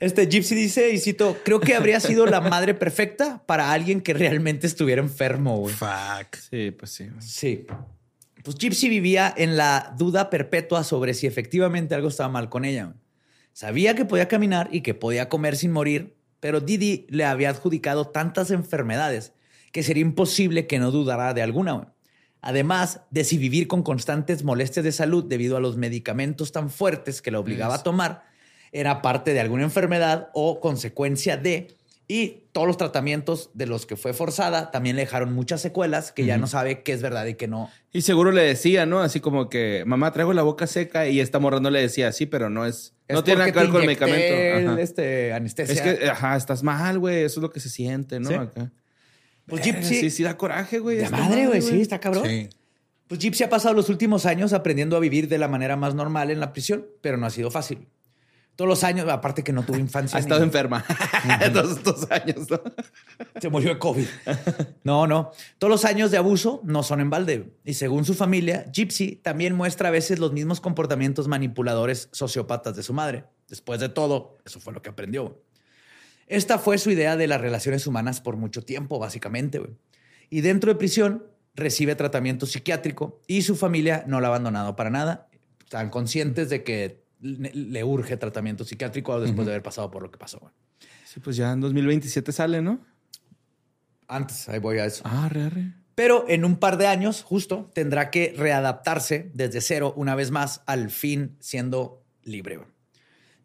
Este 0.00 0.26
Gypsy 0.26 0.54
dice, 0.54 0.90
y 0.92 0.98
cito, 0.98 1.38
creo 1.44 1.60
que 1.60 1.74
habría 1.74 1.98
sido 2.00 2.26
la 2.26 2.40
madre 2.40 2.74
perfecta 2.74 3.42
para 3.46 3.72
alguien 3.72 4.00
que 4.02 4.12
realmente 4.12 4.66
estuviera 4.66 5.00
enfermo, 5.00 5.58
güey. 5.58 5.74
Fuck. 5.74 6.36
sí, 6.50 6.70
pues 6.72 6.90
sí. 6.90 7.08
Sí. 7.20 7.66
Pues 8.44 8.58
Gypsy 8.58 8.90
vivía 8.90 9.32
en 9.34 9.56
la 9.56 9.94
duda 9.96 10.28
perpetua 10.28 10.84
sobre 10.84 11.14
si 11.14 11.26
efectivamente 11.26 11.94
algo 11.94 12.08
estaba 12.08 12.28
mal 12.28 12.50
con 12.50 12.66
ella. 12.66 12.92
Sabía 13.54 13.94
que 13.94 14.04
podía 14.04 14.28
caminar 14.28 14.68
y 14.70 14.82
que 14.82 14.92
podía 14.92 15.30
comer 15.30 15.56
sin 15.56 15.72
morir, 15.72 16.18
pero 16.40 16.60
Didi 16.60 17.06
le 17.08 17.24
había 17.24 17.48
adjudicado 17.48 18.08
tantas 18.08 18.50
enfermedades 18.50 19.32
que 19.72 19.82
sería 19.82 20.02
imposible 20.02 20.66
que 20.66 20.78
no 20.78 20.90
dudara 20.90 21.32
de 21.32 21.40
alguna. 21.40 21.94
Además 22.42 23.00
de 23.10 23.24
si 23.24 23.38
vivir 23.38 23.66
con 23.66 23.82
constantes 23.82 24.44
molestias 24.44 24.84
de 24.84 24.92
salud 24.92 25.24
debido 25.24 25.56
a 25.56 25.60
los 25.60 25.78
medicamentos 25.78 26.52
tan 26.52 26.68
fuertes 26.68 27.22
que 27.22 27.30
la 27.30 27.40
obligaba 27.40 27.76
a 27.76 27.82
tomar 27.82 28.24
era 28.72 29.00
parte 29.00 29.32
de 29.32 29.40
alguna 29.40 29.62
enfermedad 29.62 30.28
o 30.34 30.60
consecuencia 30.60 31.38
de. 31.38 31.78
Y 32.06 32.44
todos 32.52 32.66
los 32.66 32.76
tratamientos 32.76 33.50
de 33.54 33.66
los 33.66 33.86
que 33.86 33.96
fue 33.96 34.12
forzada 34.12 34.70
también 34.70 34.96
le 34.96 35.02
dejaron 35.02 35.32
muchas 35.32 35.62
secuelas 35.62 36.12
que 36.12 36.26
ya 36.26 36.36
no 36.36 36.46
sabe 36.46 36.82
qué 36.82 36.92
es 36.92 37.00
verdad 37.00 37.24
y 37.24 37.34
qué 37.34 37.48
no. 37.48 37.70
Y 37.92 38.02
seguro 38.02 38.30
le 38.30 38.42
decía, 38.42 38.84
¿no? 38.84 39.00
Así 39.00 39.20
como 39.20 39.48
que, 39.48 39.84
mamá, 39.86 40.12
traigo 40.12 40.34
la 40.34 40.42
boca 40.42 40.66
seca 40.66 41.08
y 41.08 41.20
esta 41.20 41.38
morra 41.38 41.60
no 41.60 41.70
le 41.70 41.80
decía 41.80 42.08
así, 42.08 42.26
pero 42.26 42.50
no 42.50 42.66
es... 42.66 42.92
Es 43.08 43.14
no 43.14 43.24
tiene 43.24 43.38
nada 43.38 43.52
que 43.52 43.58
ver 43.58 43.68
con 43.68 43.80
el 43.80 43.86
medicamento. 43.86 44.34
Ajá. 44.34 44.74
el, 44.74 44.78
Este, 44.78 45.32
anestesia. 45.32 45.74
Es 45.74 45.80
que, 45.80 46.08
ajá, 46.08 46.36
estás 46.36 46.62
mal, 46.62 46.98
güey. 46.98 47.22
Eso 47.22 47.40
es 47.40 47.42
lo 47.42 47.50
que 47.50 47.60
se 47.60 47.68
siente, 47.70 48.20
¿no? 48.20 48.28
Sí. 48.28 48.34
Acá. 48.34 48.70
pues 49.46 49.62
Gypsy. 49.62 49.94
Sí, 49.94 50.10
sí 50.10 50.22
da 50.22 50.36
coraje, 50.36 50.78
güey. 50.78 50.98
de 50.98 51.08
madre, 51.08 51.46
güey. 51.46 51.62
Sí, 51.62 51.80
está 51.80 52.00
cabrón. 52.00 52.26
Sí. 52.26 52.48
Pues 53.06 53.20
Gypsy 53.20 53.44
ha 53.44 53.50
pasado 53.50 53.74
los 53.74 53.88
últimos 53.88 54.26
años 54.26 54.52
aprendiendo 54.52 54.96
a 54.96 55.00
vivir 55.00 55.28
de 55.28 55.38
la 55.38 55.48
manera 55.48 55.76
más 55.76 55.94
normal 55.94 56.30
en 56.30 56.40
la 56.40 56.52
prisión, 56.52 56.86
pero 57.00 57.16
no 57.16 57.26
ha 57.26 57.30
sido 57.30 57.50
fácil. 57.50 57.86
Todos 58.56 58.68
los 58.68 58.84
años, 58.84 59.08
aparte 59.08 59.42
que 59.42 59.52
no 59.52 59.64
tuvo 59.64 59.78
infancia. 59.78 60.16
Ha 60.16 60.20
ni- 60.20 60.24
estado 60.26 60.44
enferma 60.44 60.84
todos 61.52 61.78
estos 61.78 62.10
años, 62.10 62.48
¿no? 62.48 62.60
Se 63.40 63.48
murió 63.48 63.70
de 63.70 63.78
COVID. 63.78 64.06
No, 64.84 65.06
no. 65.08 65.32
Todos 65.58 65.70
los 65.70 65.84
años 65.84 66.10
de 66.12 66.18
abuso 66.18 66.60
no 66.62 66.82
son 66.84 67.00
en 67.00 67.10
balde. 67.10 67.52
Y 67.64 67.74
según 67.74 68.04
su 68.04 68.14
familia, 68.14 68.66
Gypsy 68.72 69.16
también 69.16 69.54
muestra 69.56 69.88
a 69.88 69.92
veces 69.92 70.18
los 70.20 70.32
mismos 70.32 70.60
comportamientos 70.60 71.26
manipuladores 71.26 72.08
sociópatas 72.12 72.76
de 72.76 72.82
su 72.84 72.92
madre. 72.92 73.24
Después 73.48 73.80
de 73.80 73.88
todo, 73.88 74.38
eso 74.44 74.60
fue 74.60 74.72
lo 74.72 74.82
que 74.82 74.90
aprendió. 74.90 75.42
Esta 76.26 76.58
fue 76.58 76.78
su 76.78 76.90
idea 76.90 77.16
de 77.16 77.26
las 77.26 77.40
relaciones 77.40 77.86
humanas 77.86 78.20
por 78.20 78.36
mucho 78.36 78.62
tiempo, 78.62 78.98
básicamente. 78.98 79.60
Y 80.30 80.40
dentro 80.40 80.72
de 80.72 80.78
prisión 80.78 81.26
recibe 81.54 81.94
tratamiento 81.96 82.46
psiquiátrico 82.46 83.20
y 83.26 83.42
su 83.42 83.56
familia 83.56 84.04
no 84.06 84.20
la 84.20 84.28
ha 84.28 84.30
abandonado 84.30 84.74
para 84.76 84.90
nada. 84.90 85.28
Están 85.62 85.90
conscientes 85.90 86.48
de 86.50 86.62
que 86.64 87.03
le 87.24 87.84
urge 87.84 88.16
tratamiento 88.16 88.64
psiquiátrico 88.64 89.18
después 89.18 89.46
de 89.46 89.52
haber 89.52 89.62
pasado 89.62 89.90
por 89.90 90.02
lo 90.02 90.10
que 90.10 90.18
pasó. 90.18 90.52
Sí, 91.06 91.20
pues 91.20 91.36
ya 91.36 91.52
en 91.52 91.60
2027 91.60 92.32
sale, 92.32 92.60
¿no? 92.60 92.80
Antes, 94.06 94.48
ahí 94.48 94.58
voy 94.58 94.78
a 94.78 94.84
eso. 94.84 95.02
Ah, 95.06 95.28
re, 95.30 95.48
re. 95.48 95.72
Pero 95.94 96.26
en 96.28 96.44
un 96.44 96.56
par 96.56 96.76
de 96.76 96.86
años, 96.86 97.22
justo, 97.22 97.70
tendrá 97.72 98.10
que 98.10 98.34
readaptarse 98.36 99.30
desde 99.32 99.60
cero 99.60 99.94
una 99.96 100.14
vez 100.14 100.30
más, 100.30 100.62
al 100.66 100.90
fin 100.90 101.36
siendo 101.38 102.02
libre. 102.24 102.60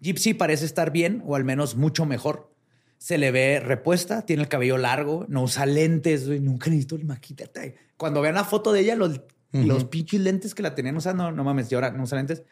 Gypsy 0.01 0.33
parece 0.33 0.65
estar 0.65 0.91
bien, 0.91 1.21
o 1.25 1.35
al 1.35 1.43
menos 1.43 1.75
mucho 1.75 2.05
mejor. 2.05 2.51
Se 2.97 3.17
le 3.17 3.31
ve 3.31 3.59
repuesta, 3.59 4.23
tiene 4.25 4.41
el 4.41 4.49
cabello 4.49 4.77
largo, 4.77 5.25
no 5.29 5.43
usa 5.43 5.65
lentes, 5.65 6.27
nunca 6.27 6.69
necesito 6.69 6.95
el 6.95 7.05
maquillate. 7.05 7.77
Cuando 7.97 8.21
vean 8.21 8.35
la 8.35 8.43
foto 8.43 8.73
de 8.73 8.81
ella, 8.81 8.95
los, 8.95 9.21
los 9.51 9.85
pinches 9.85 10.19
lentes 10.19 10.55
que 10.55 10.63
la 10.63 10.75
tenían 10.75 10.97
usando, 10.97 11.31
no 11.31 11.43
mames, 11.43 11.71
y 11.71 11.75
ahora 11.75 11.91
no 11.91 12.03
usa 12.03 12.17
lentes. 12.17 12.43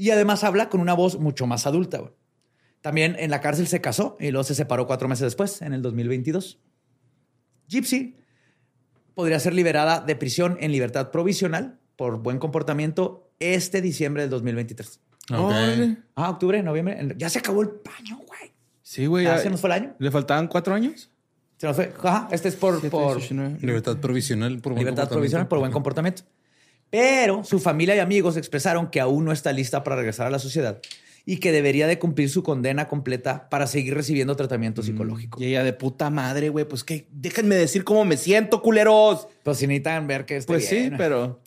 Y 0.00 0.10
además 0.12 0.44
habla 0.44 0.70
con 0.70 0.80
una 0.80 0.94
voz 0.94 1.18
mucho 1.18 1.46
más 1.46 1.66
adulta. 1.66 1.98
güey. 1.98 2.12
También 2.80 3.16
en 3.18 3.30
la 3.30 3.42
cárcel 3.42 3.66
se 3.66 3.82
casó 3.82 4.16
y 4.18 4.30
luego 4.30 4.44
se 4.44 4.54
separó 4.54 4.86
cuatro 4.86 5.08
meses 5.08 5.24
después, 5.24 5.60
en 5.60 5.74
el 5.74 5.82
2022. 5.82 6.58
Gypsy 7.68 8.16
podría 9.14 9.38
ser 9.38 9.52
liberada 9.52 10.00
de 10.00 10.16
prisión 10.16 10.56
en 10.60 10.72
libertad 10.72 11.10
provisional 11.10 11.78
por 11.96 12.22
buen 12.22 12.38
comportamiento 12.38 13.30
este 13.40 13.82
diciembre 13.82 14.22
del 14.22 14.30
2023. 14.30 15.00
Ok. 15.32 15.38
Órale. 15.38 15.98
Ah, 16.14 16.30
octubre, 16.30 16.62
noviembre. 16.62 17.14
Ya 17.18 17.28
se 17.28 17.38
acabó 17.40 17.60
el 17.60 17.68
paño, 17.68 18.16
güey. 18.26 18.52
Sí, 18.82 19.04
güey. 19.04 19.26
Ah, 19.26 19.36
ya- 19.36 19.42
¿Se 19.42 19.50
nos 19.50 19.60
fue 19.60 19.68
el 19.68 19.74
año? 19.82 19.94
¿Le 19.98 20.10
faltaban 20.10 20.48
cuatro 20.48 20.74
años? 20.74 21.10
Se 21.58 21.66
nos 21.66 21.76
fue. 21.76 21.92
Ajá, 22.02 22.28
este 22.32 22.48
es 22.48 22.56
por, 22.56 22.74
Siete, 22.80 22.90
por 22.90 23.18
19. 23.18 23.58
Libertad 23.60 23.98
provisional 23.98 24.60
por 24.60 24.72
buen 24.72 24.78
libertad 24.80 25.08
provisional, 25.10 25.46
por 25.46 25.58
buen 25.58 25.70
comportamiento. 25.72 26.22
Pero 26.90 27.44
su 27.44 27.60
familia 27.60 27.94
y 27.94 28.00
amigos 28.00 28.36
expresaron 28.36 28.90
que 28.90 29.00
aún 29.00 29.24
no 29.24 29.32
está 29.32 29.52
lista 29.52 29.84
para 29.84 29.96
regresar 29.96 30.26
a 30.26 30.30
la 30.30 30.38
sociedad 30.38 30.80
y 31.24 31.36
que 31.36 31.52
debería 31.52 31.86
de 31.86 31.98
cumplir 31.98 32.28
su 32.28 32.42
condena 32.42 32.88
completa 32.88 33.48
para 33.48 33.66
seguir 33.66 33.94
recibiendo 33.94 34.34
tratamiento 34.36 34.82
psicológico. 34.82 35.40
Y 35.40 35.46
ella 35.46 35.62
de 35.62 35.72
puta 35.72 36.10
madre, 36.10 36.48
güey. 36.48 36.64
Pues 36.64 36.82
que 36.82 37.06
déjenme 37.12 37.54
decir 37.54 37.84
cómo 37.84 38.04
me 38.04 38.16
siento, 38.16 38.62
culeros. 38.62 39.28
Pues 39.42 39.58
si 39.58 39.66
necesitan 39.66 40.06
ver 40.06 40.26
que 40.26 40.36
esté 40.36 40.52
Pues 40.52 40.66
sí, 40.66 40.90
pero. 40.96 41.40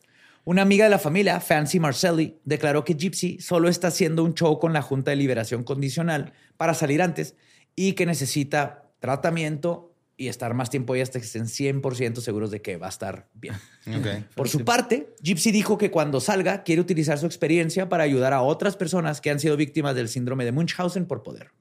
Una 0.45 0.61
amiga 0.61 0.83
de 0.83 0.91
la 0.91 0.99
familia, 0.99 1.39
Fancy 1.39 1.79
Marcelli, 1.79 2.37
declaró 2.43 2.83
que 2.83 2.95
Gypsy 2.95 3.39
solo 3.39 3.69
está 3.69 3.87
haciendo 3.87 4.25
un 4.25 4.33
show 4.33 4.59
con 4.59 4.73
la 4.73 4.81
Junta 4.81 5.11
de 5.11 5.15
Liberación 5.15 5.63
Condicional 5.63 6.33
para 6.57 6.73
salir 6.73 7.01
antes 7.01 7.35
y 7.77 7.93
que 7.93 8.05
necesita 8.05 8.89
tratamiento 8.99 9.92
y 10.15 10.27
estar 10.27 10.53
más 10.53 10.69
tiempo 10.69 10.93
ahí 10.93 11.01
hasta 11.01 11.19
que 11.19 11.25
estén 11.25 11.45
100% 11.45 12.21
seguros 12.21 12.51
de 12.51 12.61
que 12.61 12.77
va 12.77 12.85
a 12.85 12.89
estar 12.89 13.29
bien. 13.33 13.55
Por 14.35 14.47
su 14.47 14.63
parte, 14.63 15.13
Gypsy 15.21 15.51
dijo 15.51 15.77
que 15.77 15.91
cuando 15.91 16.19
salga 16.19 16.63
quiere 16.63 16.81
utilizar 16.81 17.17
su 17.17 17.25
experiencia 17.25 17.89
para 17.89 18.03
ayudar 18.03 18.33
a 18.33 18.41
otras 18.41 18.77
personas 18.77 19.21
que 19.21 19.31
han 19.31 19.39
sido 19.39 19.57
víctimas 19.57 19.95
del 19.95 20.09
síndrome 20.09 20.45
de 20.45 20.51
Munchausen 20.51 21.05
por 21.05 21.23
poder. 21.23 21.51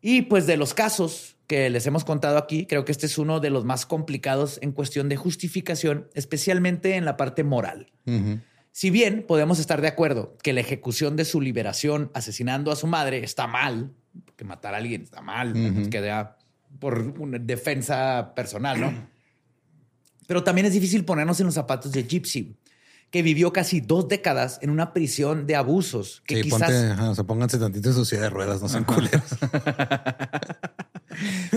Y 0.00 0.22
pues 0.22 0.46
de 0.46 0.56
los 0.56 0.72
casos 0.72 1.36
que 1.46 1.68
les 1.70 1.86
hemos 1.86 2.04
contado 2.04 2.38
aquí, 2.38 2.66
creo 2.66 2.84
que 2.84 2.92
este 2.92 3.06
es 3.06 3.18
uno 3.18 3.40
de 3.40 3.50
los 3.50 3.64
más 3.64 3.86
complicados 3.86 4.58
en 4.62 4.72
cuestión 4.72 5.08
de 5.08 5.16
justificación, 5.16 6.08
especialmente 6.14 6.96
en 6.96 7.04
la 7.04 7.16
parte 7.16 7.44
moral. 7.44 7.92
Si 8.72 8.90
bien 8.90 9.24
podemos 9.26 9.58
estar 9.58 9.80
de 9.80 9.88
acuerdo 9.88 10.36
que 10.42 10.52
la 10.52 10.60
ejecución 10.60 11.16
de 11.16 11.24
su 11.24 11.40
liberación 11.40 12.10
asesinando 12.14 12.70
a 12.70 12.76
su 12.76 12.86
madre 12.86 13.24
está 13.24 13.46
mal, 13.46 13.92
que 14.36 14.44
matar 14.44 14.74
a 14.74 14.76
alguien 14.76 15.02
está 15.02 15.22
mal, 15.22 15.56
Ujú. 15.56 15.88
que 15.88 16.00
sea 16.00 16.36
por 16.78 16.98
una 17.18 17.38
defensa 17.38 18.32
personal, 18.34 18.80
¿no? 18.80 18.92
Pero 20.26 20.42
también 20.42 20.66
es 20.66 20.72
difícil 20.72 21.04
ponernos 21.04 21.38
en 21.40 21.46
los 21.46 21.54
zapatos 21.54 21.92
de 21.92 22.02
Gypsy, 22.04 22.56
que 23.10 23.22
vivió 23.22 23.52
casi 23.52 23.80
dos 23.80 24.08
décadas 24.08 24.58
en 24.62 24.70
una 24.70 24.92
prisión 24.92 25.46
de 25.46 25.54
abusos. 25.56 26.22
Que 26.26 26.36
sí, 26.36 26.42
quizás... 26.42 26.60
ponte, 26.60 26.74
ajá, 26.90 27.10
o 27.10 27.14
sea, 27.14 27.24
pónganse 27.24 27.58
tantito 27.58 27.90
en 27.90 27.94
su 27.94 28.04
silla 28.04 28.22
de 28.22 28.30
ruedas, 28.30 28.60
no 28.60 28.68
sean 28.68 28.84
culeros. 28.84 29.22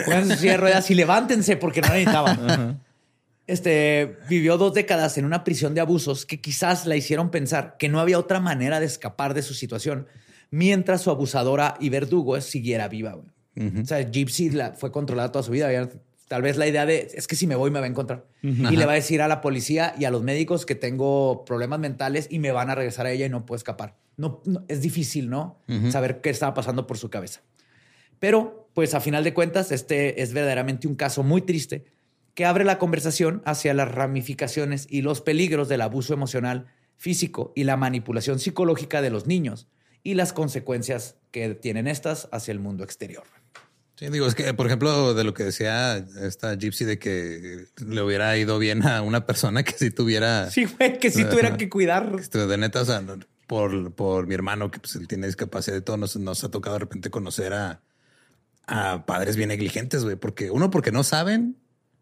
Pónganse 0.05 0.35
su 0.35 0.41
silla 0.41 0.51
de 0.51 0.57
ruedas 0.57 0.89
y 0.91 0.95
levántense 0.95 1.57
porque 1.57 1.81
no 1.81 1.89
necesitaban. 1.89 2.81
Este 3.47 4.17
vivió 4.29 4.57
dos 4.57 4.75
décadas 4.75 5.17
en 5.17 5.25
una 5.25 5.43
prisión 5.43 5.73
de 5.73 5.81
abusos 5.81 6.27
que 6.27 6.39
quizás 6.39 6.85
la 6.85 6.95
hicieron 6.95 7.31
pensar 7.31 7.77
que 7.79 7.89
no 7.89 7.99
había 7.99 8.19
otra 8.19 8.39
manera 8.39 8.79
de 8.79 8.85
escapar 8.85 9.33
de 9.33 9.41
su 9.41 9.55
situación 9.55 10.07
mientras 10.51 11.01
su 11.01 11.09
abusadora 11.09 11.75
y 11.79 11.89
verdugo 11.89 12.39
siguiera 12.41 12.87
viva. 12.87 13.13
güey. 13.13 13.27
O 13.55 13.85
sea, 13.85 13.99
Gypsy 14.09 14.51
la, 14.51 14.73
fue 14.73 14.91
controlada 14.91 15.31
toda 15.31 15.43
su 15.43 15.51
vida. 15.51 15.65
Había 15.67 15.89
Tal 16.27 16.43
vez 16.43 16.57
la 16.57 16.67
idea 16.67 16.85
de 16.85 17.09
es 17.15 17.25
que 17.27 17.35
si 17.35 17.47
me 17.47 17.55
voy 17.55 17.71
me 17.71 17.79
va 17.79 17.85
a 17.87 17.89
encontrar 17.89 18.27
y 18.43 18.75
le 18.77 18.85
va 18.85 18.91
a 18.91 18.95
decir 18.95 19.19
a 19.23 19.27
la 19.27 19.41
policía 19.41 19.95
y 19.97 20.05
a 20.05 20.11
los 20.11 20.21
médicos 20.21 20.67
que 20.67 20.75
tengo 20.75 21.43
problemas 21.43 21.79
mentales 21.79 22.27
y 22.29 22.37
me 22.37 22.51
van 22.51 22.69
a 22.69 22.75
regresar 22.75 23.07
a 23.07 23.11
ella 23.11 23.25
y 23.25 23.29
no 23.29 23.47
puedo 23.47 23.57
escapar. 23.57 23.95
No, 24.15 24.39
no- 24.45 24.63
es 24.67 24.81
difícil, 24.81 25.27
¿no? 25.31 25.57
Saber 25.91 26.21
qué 26.21 26.29
estaba 26.29 26.53
pasando 26.53 26.85
por 26.85 26.99
su 26.99 27.09
cabeza. 27.09 27.41
Pero, 28.19 28.69
pues 28.75 28.93
a 28.93 29.01
final 29.01 29.23
de 29.23 29.33
cuentas, 29.33 29.71
este 29.71 30.21
es 30.21 30.33
verdaderamente 30.33 30.87
un 30.87 30.93
caso 30.95 31.23
muy 31.23 31.41
triste 31.41 31.85
que 32.35 32.45
abre 32.45 32.63
la 32.63 32.77
conversación 32.77 33.41
hacia 33.45 33.73
las 33.73 33.89
ramificaciones 33.91 34.85
y 34.87 35.01
los 35.01 35.21
peligros 35.21 35.67
del 35.67 35.81
abuso 35.81 36.13
emocional, 36.13 36.67
físico 36.95 37.53
y 37.55 37.63
la 37.63 37.75
manipulación 37.75 38.37
psicológica 38.39 39.01
de 39.01 39.09
los 39.09 39.25
niños 39.25 39.67
y 40.03 40.13
las 40.13 40.31
consecuencias 40.31 41.15
que 41.31 41.55
tienen 41.55 41.87
estas 41.87 42.29
hacia 42.31 42.51
el 42.51 42.59
mundo 42.59 42.83
exterior. 42.83 43.23
Sí, 43.99 44.07
digo, 44.07 44.27
es 44.27 44.33
que, 44.33 44.53
por 44.53 44.65
ejemplo, 44.65 45.13
de 45.13 45.25
lo 45.25 45.33
que 45.33 45.43
decía 45.43 45.97
esta 45.97 46.55
Gypsy 46.55 46.85
de 46.85 46.97
que 46.99 47.65
le 47.85 48.01
hubiera 48.01 48.37
ido 48.37 48.57
bien 48.57 48.87
a 48.87 49.01
una 49.01 49.25
persona 49.25 49.63
que 49.63 49.73
si 49.73 49.91
tuviera. 49.91 50.49
Sí, 50.49 50.63
güey, 50.63 50.99
que 50.99 51.11
sí 51.11 51.25
tuvieran 51.25 51.57
que 51.57 51.67
cuidar. 51.67 52.09
De 52.17 52.57
neta, 52.57 52.79
o 52.79 52.85
sea, 52.85 53.03
por, 53.45 53.91
por 53.91 54.25
mi 54.25 54.35
hermano, 54.35 54.71
que 54.71 54.79
pues 54.79 54.95
él 54.95 55.05
tiene 55.09 55.27
discapacidad 55.27 55.75
y 55.75 55.81
todo, 55.81 55.97
nos, 55.97 56.15
nos 56.15 56.45
ha 56.45 56.49
tocado 56.49 56.75
de 56.75 56.79
repente 56.79 57.09
conocer 57.09 57.51
a, 57.51 57.81
a 58.67 59.05
padres 59.05 59.35
bien 59.35 59.49
negligentes, 59.49 60.05
güey, 60.05 60.15
porque 60.15 60.49
uno 60.49 60.69
porque 60.69 60.93
no 60.93 61.03
saben, 61.03 61.57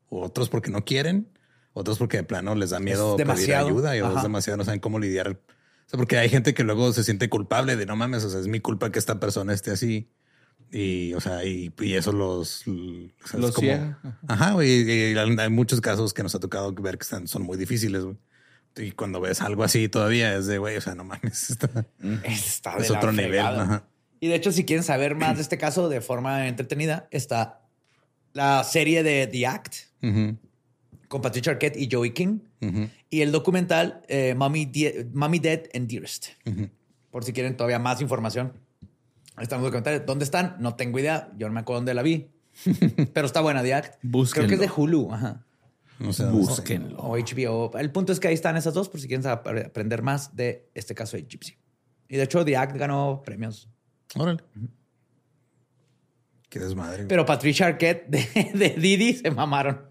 otros 0.10 0.49
porque 0.49 0.69
no 0.69 0.86
quieren, 0.86 1.28
otros 1.74 1.98
porque 1.98 2.18
de 2.18 2.24
plano 2.26 2.53
les 2.53 2.69
da 2.69 2.80
miedo 2.80 3.18
pedir 3.18 3.56
ayuda 3.56 3.95
y 3.95 4.02
Ajá. 4.02 4.10
otros 4.10 4.22
demasiado 4.22 4.57
no 4.57 4.65
saben 4.65 4.82
cómo 4.82 4.99
lidiar. 4.99 5.30
O 5.30 5.90
sea, 5.90 5.98
porque 5.98 6.19
hay 6.19 6.30
gente 6.30 6.53
que 6.53 6.64
luego 6.64 6.94
se 6.94 7.03
siente 7.03 7.28
culpable 7.28 7.76
de 7.76 7.88
no 7.88 7.95
mames, 7.95 8.24
o 8.24 8.30
sea, 8.30 8.40
es 8.40 8.48
mi 8.48 8.60
culpa 8.60 8.91
que 8.91 8.99
esta 8.99 9.19
persona 9.19 9.52
esté 9.52 9.72
así. 9.72 10.11
Y, 10.72 11.14
o 11.14 11.22
sea, 11.22 11.45
y, 11.45 11.72
y 11.80 11.94
eso 11.94 12.11
los, 12.11 12.61
o 12.68 13.27
sea, 13.27 13.39
Los 13.39 13.49
es 13.52 13.56
como- 13.56 13.68
ciega. 13.68 13.99
Ajá, 14.27 14.52
güey. 14.52 15.11
y 15.14 15.18
hay 15.18 15.49
muchos 15.49 15.80
casos 15.81 16.14
que 16.14 16.23
nos 16.23 16.35
ha 16.35 16.39
tocado 16.39 16.73
ver 16.73 16.98
que 16.98 17.03
están, 17.03 17.27
son 17.27 17.44
muy 17.44 17.57
difíciles, 17.57 18.03
güey. 18.03 18.18
Y 18.76 18.91
cuando 18.91 19.19
ves 19.22 19.41
algo 19.41 19.64
así 19.64 19.89
todavía 19.89 20.35
es 20.35 20.45
de, 20.45 20.57
güey, 20.60 20.77
o 20.77 20.81
sea, 20.81 20.94
no 20.94 21.03
mames, 21.03 21.49
está- 21.52 21.85
Está 22.23 22.76
de 22.76 22.84
es 22.84 22.89
la 22.89 22.98
otro 22.98 23.11
nivel. 23.11 23.39
Ajá. 23.39 23.88
Y 24.19 24.27
de 24.27 24.35
hecho, 24.35 24.52
si 24.52 24.65
quieren 24.65 24.84
saber 24.84 25.15
más 25.15 25.38
de 25.38 25.41
este 25.41 25.57
caso 25.57 25.89
de 25.89 26.02
forma 26.02 26.48
entretenida, 26.48 27.07
está 27.11 27.61
la 28.34 28.64
serie 28.64 29.03
de 29.03 29.26
The 29.27 29.48
Act 29.48 29.76
Ujú, 30.03 30.38
con 31.07 31.22
Patricia 31.22 31.53
Arquette 31.53 31.77
y 31.77 31.89
Joey 31.91 32.11
King 32.11 32.39
ujú, 32.61 32.89
y 33.10 33.22
el 33.22 33.31
documental 33.31 34.02
eh, 34.10 34.35
Mommy, 34.38 34.65
Die- 34.65 35.07
Mommy 35.14 35.39
Dead 35.39 35.61
and 35.73 35.88
Dearest. 35.89 36.27
ujú. 36.45 36.69
Por 37.10 37.23
si 37.23 37.31
quieren 37.34 37.56
todavía 37.57 37.80
más 37.80 37.99
información. 38.02 38.52
Ahí 39.38 39.43
Están 39.43 39.59
los 39.61 39.68
documentales. 39.68 40.05
¿Dónde 40.05 40.26
están? 40.26 40.57
No 40.59 40.76
tengo 40.76 40.99
idea. 40.99 41.31
Yo 41.38 41.47
no 41.47 41.53
me 41.53 41.61
acuerdo 41.61 41.77
dónde 41.80 41.93
la 41.93 42.01
vi. 42.01 42.30
Pero 43.14 43.26
está 43.27 43.39
buena 43.39 43.61
The 43.64 43.73
Act. 43.76 43.99
Búsquenlo. 44.01 44.47
Creo 44.47 44.59
que 44.59 44.65
es 44.65 44.69
de 44.72 44.81
Hulu. 44.81 45.14
Ajá. 45.14 45.45
No 45.99 46.11
sé 46.11 46.23
dónde 46.23 46.41
está. 46.41 46.53
Búsquenlo. 46.55 46.97
O 46.97 47.15
HBO. 47.18 47.72
El 47.77 47.91
punto 47.91 48.11
es 48.11 48.19
que 48.19 48.27
ahí 48.27 48.34
están 48.34 48.57
esas 48.57 48.73
dos 48.73 48.89
por 48.89 48.99
si 48.99 49.07
quieren 49.07 49.26
aprender 49.27 50.01
más 50.01 50.35
de 50.35 50.69
este 50.76 50.93
caso 50.95 51.15
de 51.18 51.23
Gypsy. 51.23 51.57
Y 52.09 52.18
de 52.18 52.23
hecho, 52.23 52.43
The 52.43 52.57
Act 52.57 52.76
ganó 52.77 53.22
premios. 53.23 53.69
Órale. 54.15 54.43
Qué 56.49 56.59
desmadre. 56.59 57.05
Pero 57.05 57.26
Patricia 57.26 57.68
Arquette 57.68 58.07
de, 58.09 58.51
de 58.55 58.69
Didi 58.69 59.14
se 59.14 59.30
mamaron. 59.31 59.85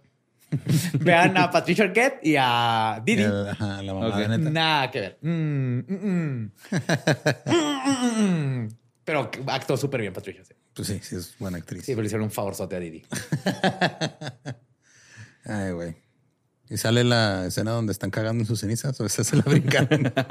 Vean 1.00 1.36
a 1.36 1.50
Patricia 1.50 1.84
Arquette 1.84 2.20
y 2.24 2.34
a 2.38 3.02
Didi. 3.04 3.22
El- 3.22 3.48
ajá, 3.48 3.82
la 3.82 3.94
mamá 3.94 4.08
Ok. 4.08 4.16
de 4.16 4.28
neta. 4.38 4.50
Nada 4.50 4.90
que 4.90 5.00
ver. 5.00 5.18
Mm, 5.22 5.78
mm, 5.86 6.50
mm. 8.18 8.68
Pero 9.06 9.30
actuó 9.46 9.78
súper 9.78 10.02
bien 10.02 10.12
Patricia. 10.12 10.44
Sí. 10.44 10.52
Pues 10.74 10.88
sí, 10.88 11.00
sí 11.02 11.16
es 11.16 11.34
buena 11.38 11.56
actriz. 11.56 11.82
Sí, 11.86 11.92
pero 11.92 12.02
le 12.02 12.06
hicieron 12.08 12.24
un 12.24 12.30
favorzote 12.30 12.76
a 12.76 12.80
Didi. 12.80 13.02
Ay, 15.46 15.70
güey. 15.72 15.96
¿Y 16.68 16.76
sale 16.76 17.04
la 17.04 17.46
escena 17.46 17.70
donde 17.70 17.92
están 17.92 18.10
cagando 18.10 18.42
en 18.42 18.46
sus 18.46 18.60
cenizas 18.60 19.00
o 19.00 19.06
esa 19.06 19.24
se 19.24 19.36
la 19.36 19.42
brincaron? 19.42 20.12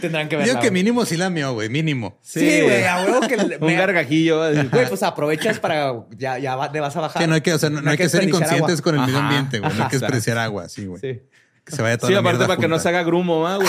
Tendrán 0.00 0.28
que 0.28 0.36
verla. 0.36 0.52
Digo 0.52 0.60
que 0.60 0.70
mínimo 0.72 1.06
sí 1.06 1.16
la 1.16 1.30
mío, 1.30 1.52
güey, 1.54 1.68
mínimo. 1.68 2.18
Sí, 2.20 2.60
güey, 2.60 2.84
a 2.84 3.04
huevo 3.04 3.20
que... 3.26 3.36
le- 3.36 3.56
Un 3.60 3.66
me- 3.68 3.76
gargajillo. 3.76 4.40
Güey, 4.68 4.88
pues 4.88 5.02
aprovechas 5.04 5.60
para... 5.60 5.92
Ya, 6.18 6.38
ya 6.38 6.68
le 6.70 6.80
vas 6.80 6.94
a 6.96 7.00
bajar. 7.00 7.22
Que 7.22 7.28
no 7.28 7.34
hay 7.36 7.40
que, 7.40 7.54
o 7.54 7.58
sea, 7.58 7.70
no, 7.70 7.80
no 7.80 7.90
hay 7.90 7.96
que 7.96 8.08
ser 8.08 8.20
desperdiciar 8.22 8.58
inconscientes 8.58 8.80
agua. 8.80 8.92
con 8.92 9.00
el 9.00 9.06
medio 9.06 9.18
ambiente, 9.18 9.60
güey. 9.60 9.72
No 9.72 9.84
hay 9.84 9.88
que 9.90 9.96
ajá, 9.96 10.06
despreciar 10.06 10.38
agua, 10.38 10.68
sí, 10.68 10.86
güey. 10.86 11.00
Sí. 11.00 11.22
Que 11.64 11.76
se 11.76 11.80
vaya 11.80 11.96
toda 11.96 12.08
Sí, 12.08 12.14
la 12.14 12.20
aparte 12.20 12.44
para 12.46 12.60
que 12.60 12.66
no 12.66 12.76
se 12.80 12.88
haga 12.88 13.04
grumo, 13.04 13.46
¿ah, 13.46 13.56
güey. 13.56 13.68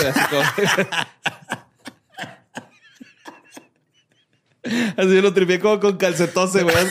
Así, 4.64 4.94
Así 4.96 5.20
lo 5.20 5.34
tripié 5.34 5.60
como 5.60 5.78
con 5.80 5.96
calcetose, 5.96 6.62
güey. 6.62 6.74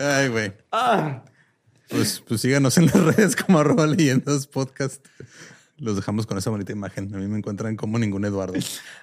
Ay, 0.00 0.28
güey. 0.28 0.52
Ah. 0.70 1.22
Pues, 1.88 2.22
pues 2.26 2.40
síganos 2.40 2.78
en 2.78 2.86
las 2.86 2.94
redes 2.94 3.36
como 3.36 3.58
arroba 3.58 3.86
leyendas 3.86 4.46
podcast. 4.46 5.06
Los 5.78 5.96
dejamos 5.96 6.26
con 6.26 6.38
esa 6.38 6.48
bonita 6.48 6.72
imagen. 6.72 7.14
A 7.14 7.18
mí 7.18 7.26
me 7.26 7.36
encuentran 7.38 7.76
como 7.76 7.98
ningún 7.98 8.24
Eduardo. 8.24 8.54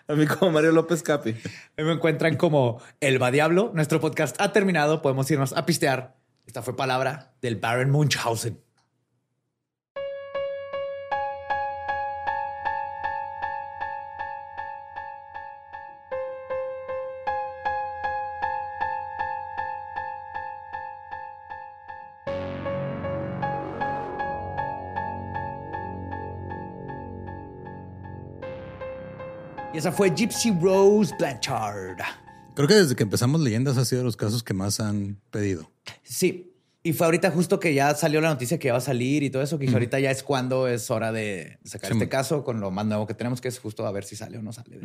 A 0.07 0.13
mí 0.13 0.25
como 0.25 0.51
Mario 0.51 0.71
López 0.71 1.03
Capi. 1.03 1.35
Ahí 1.77 1.85
me 1.85 1.93
encuentran 1.93 2.37
como 2.37 2.81
El 2.99 3.21
Va 3.21 3.31
Diablo. 3.31 3.71
Nuestro 3.75 3.99
podcast 3.99 4.39
ha 4.39 4.53
terminado. 4.53 5.01
Podemos 5.01 5.29
irnos 5.29 5.53
a 5.53 5.65
pistear. 5.65 6.15
Esta 6.47 6.61
fue 6.61 6.75
palabra 6.75 7.33
del 7.41 7.57
Baron 7.57 7.91
Munchausen. 7.91 8.59
Esa 29.79 29.91
fue 29.91 30.13
Gypsy 30.15 30.51
Rose 30.61 31.13
Blanchard. 31.17 31.97
Creo 32.55 32.67
que 32.67 32.75
desde 32.75 32.95
que 32.95 33.03
empezamos 33.03 33.39
leyendas 33.41 33.77
ha 33.77 33.85
sido 33.85 34.01
de 34.01 34.05
los 34.05 34.17
casos 34.17 34.43
que 34.43 34.53
más 34.53 34.79
han 34.79 35.19
pedido. 35.31 35.71
Sí. 36.03 36.45
Y 36.83 36.93
fue 36.93 37.05
ahorita 37.07 37.31
justo 37.31 37.59
que 37.59 37.73
ya 37.73 37.93
salió 37.95 38.21
la 38.21 38.29
noticia 38.29 38.57
que 38.57 38.69
iba 38.69 38.77
a 38.77 38.81
salir 38.81 39.23
y 39.23 39.29
todo 39.29 39.41
eso, 39.41 39.59
que 39.59 39.67
ahorita 39.69 39.99
ya 39.99 40.11
es 40.11 40.23
cuando 40.23 40.67
es 40.67 40.89
hora 40.91 41.11
de 41.11 41.59
sacar 41.65 41.91
Sí. 41.91 41.97
este 41.97 42.09
caso 42.09 42.43
con 42.43 42.59
lo 42.61 42.71
más 42.71 42.85
nuevo 42.85 43.05
que 43.07 43.13
tenemos, 43.13 43.41
que 43.41 43.47
es 43.49 43.59
justo 43.59 43.85
a 43.85 43.91
ver 43.91 44.03
si 44.05 44.15
sale 44.15 44.37
o 44.37 44.41
no 44.41 44.53
sale. 44.53 44.79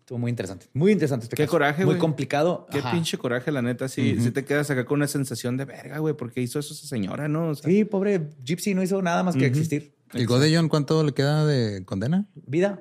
Estuvo 0.00 0.18
muy 0.18 0.30
interesante. 0.30 0.66
Muy 0.72 0.92
interesante 0.92 1.24
este 1.24 1.36
Qué 1.36 1.42
caso. 1.44 1.52
coraje, 1.52 1.84
Muy 1.84 1.98
complicado. 1.98 2.66
Qué 2.70 2.78
Ajá. 2.78 2.92
pinche 2.92 3.18
coraje, 3.18 3.52
la 3.52 3.60
neta. 3.62 3.88
Sí 3.88 4.16
te 4.32 4.44
quedas 4.44 4.70
acá 4.70 4.84
con 4.86 4.96
una 4.98 5.06
sensación 5.08 5.56
de 5.58 5.64
verga, 5.66 5.98
güey. 5.98 6.14
¿Por 6.14 6.32
qué 6.32 6.40
hizo 6.40 6.58
eso 6.58 6.72
esa 6.72 6.86
señora, 6.86 7.28
no? 7.28 7.48
O 7.48 7.54
sea, 7.54 7.68
Sí, 7.70 7.84
pobre 7.84 8.28
Gypsy 8.44 8.74
no 8.74 8.82
hizo 8.82 9.00
nada 9.02 9.22
más 9.22 9.36
que 9.36 9.44
existir. 9.46 9.94
¿El 10.14 10.26
Godellón 10.26 10.68
cuánto 10.70 11.04
le 11.04 11.12
queda 11.12 11.44
de 11.44 11.84
condena? 11.84 12.26
Vida. 12.34 12.80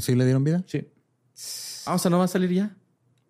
¿Sí 0.00 0.14
le 0.14 0.24
dieron 0.24 0.44
vida? 0.44 0.64
Sí. 0.66 0.88
Ah, 1.86 1.94
o 1.94 1.98
sea, 1.98 2.10
¿no 2.10 2.18
va 2.18 2.24
a 2.24 2.28
salir 2.28 2.50
ya? 2.52 2.76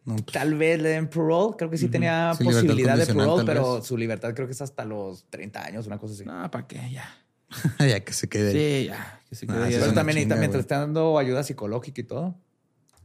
No, 0.04 0.14
pues, 0.16 0.26
Tal 0.32 0.54
vez 0.54 0.80
le 0.80 0.90
den 0.90 1.08
parole. 1.08 1.56
Creo 1.58 1.68
que 1.68 1.76
sí 1.76 1.88
tenía 1.88 2.32
Sí, 2.38 2.44
posibilidad 2.44 2.96
de 2.96 3.06
parole, 3.06 3.44
pero 3.44 3.76
vez. 3.76 3.84
su 3.86 3.96
libertad 3.96 4.32
creo 4.34 4.46
que 4.46 4.52
es 4.52 4.62
hasta 4.62 4.84
los 4.84 5.28
30 5.30 5.64
años, 5.64 5.86
una 5.86 5.98
cosa 5.98 6.14
así. 6.14 6.24
No, 6.24 6.48
¿para 6.50 6.66
qué? 6.66 6.90
Ya. 6.90 7.08
ya 7.80 8.00
que 8.00 8.12
se 8.12 8.28
quede. 8.28 8.50
ahí. 8.50 8.82
Sí, 8.82 8.86
ya. 8.88 9.20
Que 9.28 9.34
se 9.34 9.46
quede. 9.46 9.78
Pero 9.78 9.92
también, 9.92 10.18
y 10.18 10.26
también 10.26 10.52
te 10.52 10.58
están 10.58 10.80
dando 10.80 11.18
ayuda 11.18 11.42
psicológica 11.42 12.00
y 12.00 12.04
todo. 12.04 12.38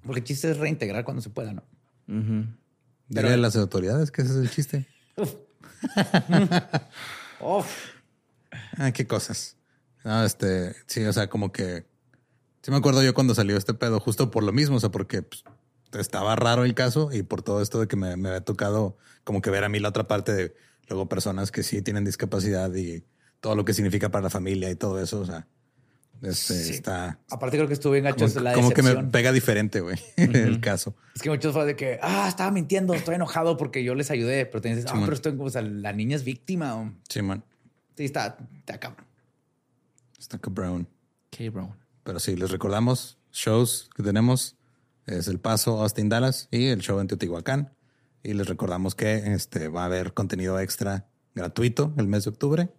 Porque 0.03 0.19
el 0.19 0.25
chiste 0.25 0.49
es 0.51 0.57
reintegrar 0.57 1.03
cuando 1.03 1.21
se 1.21 1.29
pueda, 1.29 1.53
¿no? 1.53 1.63
Ujú. 2.07 2.45
Dile 3.07 3.33
a 3.33 3.37
las 3.37 3.55
autoridades 3.55 4.11
que 4.11 4.21
ese 4.21 4.31
es 4.31 4.37
el 4.37 4.49
chiste. 4.49 4.87
Uf. 5.17 5.35
Ah, 8.77 8.91
qué 8.91 9.07
cosas. 9.07 9.57
No, 10.03 10.23
este, 10.23 10.75
sí, 10.87 11.03
o 11.05 11.13
sea, 11.13 11.29
como 11.29 11.51
que 11.51 11.85
sí 12.61 12.71
me 12.71 12.77
acuerdo 12.77 13.03
yo 13.03 13.13
cuando 13.13 13.35
salió 13.35 13.57
este 13.57 13.73
pedo, 13.73 13.99
justo 13.99 14.31
por 14.31 14.43
lo 14.43 14.51
mismo, 14.51 14.77
o 14.77 14.79
sea, 14.79 14.89
porque 14.91 15.21
pues, 15.23 15.43
estaba 15.93 16.35
raro 16.35 16.63
el 16.63 16.73
caso 16.73 17.09
y 17.11 17.23
por 17.23 17.41
todo 17.41 17.61
esto 17.61 17.79
de 17.79 17.87
que 17.87 17.95
me, 17.95 18.15
me 18.17 18.29
había 18.29 18.41
tocado 18.41 18.97
como 19.23 19.41
que 19.41 19.49
ver 19.49 19.63
a 19.63 19.69
mí 19.69 19.79
la 19.79 19.89
otra 19.89 20.07
parte 20.07 20.33
de 20.33 20.55
luego 20.87 21.07
personas 21.09 21.51
que 21.51 21.63
sí 21.63 21.81
tienen 21.81 22.03
discapacidad 22.05 22.73
y 22.75 23.03
todo 23.39 23.55
lo 23.55 23.65
que 23.65 23.73
significa 23.73 24.09
para 24.09 24.23
la 24.23 24.29
familia 24.29 24.69
y 24.69 24.75
todo 24.75 25.01
eso, 25.01 25.19
o 25.21 25.25
sea, 25.25 25.47
Este, 26.21 26.69
está. 26.69 27.19
Aparte, 27.31 27.57
creo 27.57 27.67
que 27.67 27.73
estuvo 27.73 27.93
bien 27.93 28.03
gacho 28.03 28.27
como, 28.27 28.39
la 28.41 28.53
como 28.53 28.69
que 28.71 28.83
me 28.83 28.95
pega 29.05 29.31
diferente, 29.31 29.81
güey, 29.81 29.97
el 30.17 30.59
caso. 30.61 30.95
Es 31.15 31.21
que 31.23 31.29
muchos 31.31 31.51
fue 31.53 31.65
de 31.65 31.75
que, 31.75 31.97
ah, 32.03 32.27
estaba 32.29 32.51
mintiendo, 32.51 32.93
estoy 32.93 33.15
enojado 33.15 33.57
porque 33.57 33.83
yo 33.83 33.95
les 33.95 34.11
ayudé. 34.11 34.45
Pero 34.45 34.61
te 34.61 34.69
dices, 34.69 34.85
ah, 34.89 34.99
pero 35.01 35.13
estoy, 35.13 35.35
o 35.39 35.49
sea, 35.49 35.63
la 35.63 35.93
niña 35.93 36.15
es 36.15 36.23
víctima. 36.23 36.75
o- 36.75 36.93
Sí, 37.09 37.21
man. 37.23 37.43
Sí, 37.97 38.05
está, 38.05 38.37
está 38.59 38.79
cabrón. 38.79 39.05
Está 40.19 40.37
cabrón. 40.37 40.87
K-Brown. 41.35 41.75
Pero 42.03 42.19
sí, 42.19 42.35
les 42.35 42.51
recordamos 42.51 43.19
shows 43.31 43.89
que 43.95 44.03
tenemos. 44.03 44.57
Es 45.05 45.27
El 45.27 45.39
Paso, 45.39 45.81
Austin, 45.81 46.09
Dallas 46.09 46.47
y 46.51 46.67
el 46.67 46.79
show 46.79 46.99
en 46.99 47.07
Teotihuacán. 47.07 47.73
Y 48.23 48.33
les 48.33 48.47
recordamos 48.47 48.95
que 48.95 49.33
este, 49.33 49.67
va 49.67 49.83
a 49.83 49.85
haber 49.85 50.13
contenido 50.13 50.59
extra 50.59 51.07
gratuito 51.33 51.93
el 51.97 52.07
mes 52.07 52.25
de 52.25 52.29
octubre. 52.29 52.69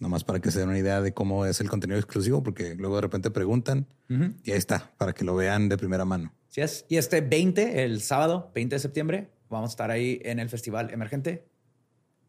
Nomás 0.00 0.24
para 0.24 0.40
que 0.40 0.50
se 0.50 0.58
den 0.58 0.68
una 0.68 0.78
idea 0.78 1.00
de 1.00 1.14
cómo 1.14 1.46
es 1.46 1.60
el 1.60 1.70
contenido 1.70 1.98
exclusivo, 1.98 2.42
porque 2.42 2.74
luego 2.74 2.96
de 2.96 3.02
repente 3.02 3.30
preguntan 3.30 3.86
y 4.08 4.50
ahí 4.50 4.58
está, 4.58 4.92
para 4.98 5.12
que 5.12 5.24
lo 5.24 5.36
vean 5.36 5.68
de 5.68 5.78
primera 5.78 6.04
mano. 6.04 6.34
Sí 6.48 6.60
es. 6.60 6.84
Y 6.88 6.96
este 6.96 7.20
20, 7.20 7.84
el 7.84 8.02
sábado, 8.02 8.50
20 8.54 8.76
de 8.76 8.80
septiembre, 8.80 9.30
vamos 9.48 9.70
a 9.70 9.72
estar 9.72 9.90
ahí 9.90 10.20
en 10.24 10.40
el 10.40 10.48
Festival 10.48 10.90
Emergente 10.90 11.46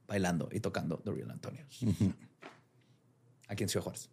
bailando 0.08 0.50
y 0.52 0.60
tocando 0.60 0.98
The 0.98 1.12
Real 1.12 1.32
Antonios. 1.32 1.80
Aquí 3.48 3.64
en 3.64 3.70
Ciudad 3.70 3.84
Juárez. 3.84 4.10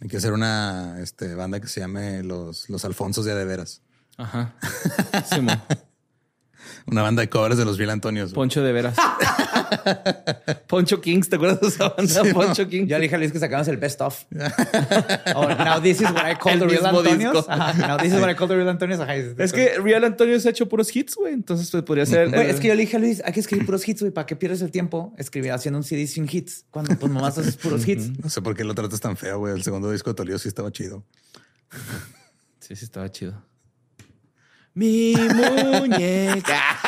Hay 0.00 0.08
que 0.08 0.16
hacer 0.16 0.32
una 0.32 0.96
este, 1.00 1.34
banda 1.34 1.60
que 1.60 1.66
se 1.66 1.80
llame 1.80 2.22
Los, 2.22 2.68
los 2.70 2.84
Alfonsos 2.84 3.24
de 3.24 3.32
Adeveras. 3.32 3.82
Ajá. 4.16 4.54
Simón. 5.28 5.60
Una 6.86 7.02
banda 7.02 7.22
de 7.22 7.28
covers 7.28 7.56
de 7.56 7.64
los 7.64 7.78
Real 7.78 7.90
Antonios. 7.90 8.32
Poncho 8.32 8.62
de 8.62 8.72
veras. 8.72 8.96
Poncho 10.66 11.00
Kings, 11.00 11.28
¿te 11.28 11.36
acuerdas 11.36 11.60
de 11.60 11.68
esa 11.68 11.88
banda? 11.90 12.24
Sí, 12.24 12.32
Poncho 12.32 12.68
Kings. 12.68 12.88
Ya 12.88 12.98
le 12.98 13.04
dije 13.04 13.14
a 13.14 13.18
Luis 13.18 13.32
que 13.32 13.38
sacamos 13.38 13.68
el 13.68 13.76
best 13.76 14.00
of. 14.00 14.24
oh, 15.34 15.48
now 15.48 15.80
this 15.80 16.00
is 16.00 16.10
what 16.10 16.30
I 16.30 16.34
call 16.36 16.52
El 16.52 16.58
the 16.60 16.66
real 16.66 16.86
Antonios. 16.86 17.46
Ajá, 17.48 17.72
Now 17.86 17.96
this 17.98 18.12
is 18.12 18.20
what 18.20 18.30
I 18.30 18.34
call 18.34 18.48
the 18.48 18.56
real 18.56 18.68
Antonios. 18.68 19.00
Ajá, 19.00 19.14
Es 19.14 19.52
que 19.52 19.78
Real 19.78 20.04
Antonio 20.04 20.38
se 20.40 20.48
ha 20.48 20.50
hecho 20.50 20.68
puros 20.68 20.94
hits, 20.94 21.14
güey. 21.16 21.32
Entonces 21.32 21.70
pues, 21.70 21.82
podría 21.82 22.06
ser. 22.06 22.34
El- 22.34 22.34
es 22.34 22.60
que 22.60 22.68
yo 22.68 22.74
le 22.74 22.80
dije 22.80 22.96
a 22.96 23.00
Luis, 23.00 23.22
hay 23.24 23.32
que 23.32 23.40
escribir 23.40 23.66
puros 23.66 23.86
hits, 23.88 24.00
güey, 24.00 24.12
para 24.12 24.26
que 24.26 24.36
pierdas 24.36 24.62
el 24.62 24.70
tiempo 24.70 25.14
escribir 25.18 25.52
haciendo 25.52 25.78
un 25.78 25.84
CD 25.84 26.06
sin 26.06 26.28
hits. 26.30 26.64
Cuando 26.70 26.96
pues 26.96 27.12
nomás 27.12 27.38
haces 27.38 27.56
puros 27.56 27.86
hits. 27.86 28.18
No 28.18 28.28
sé 28.30 28.42
por 28.42 28.54
qué 28.56 28.64
lo 28.64 28.74
tratas 28.74 29.00
tan 29.00 29.16
feo, 29.16 29.38
güey. 29.38 29.54
El 29.54 29.62
segundo 29.62 29.90
disco 29.90 30.10
de 30.10 30.14
Tolio 30.14 30.38
sí 30.38 30.48
estaba 30.48 30.70
chido. 30.72 31.04
Sí, 32.60 32.76
sí, 32.76 32.84
estaba 32.84 33.10
chido. 33.10 33.42
Mi 34.74 35.14
muñeca. 35.16 36.60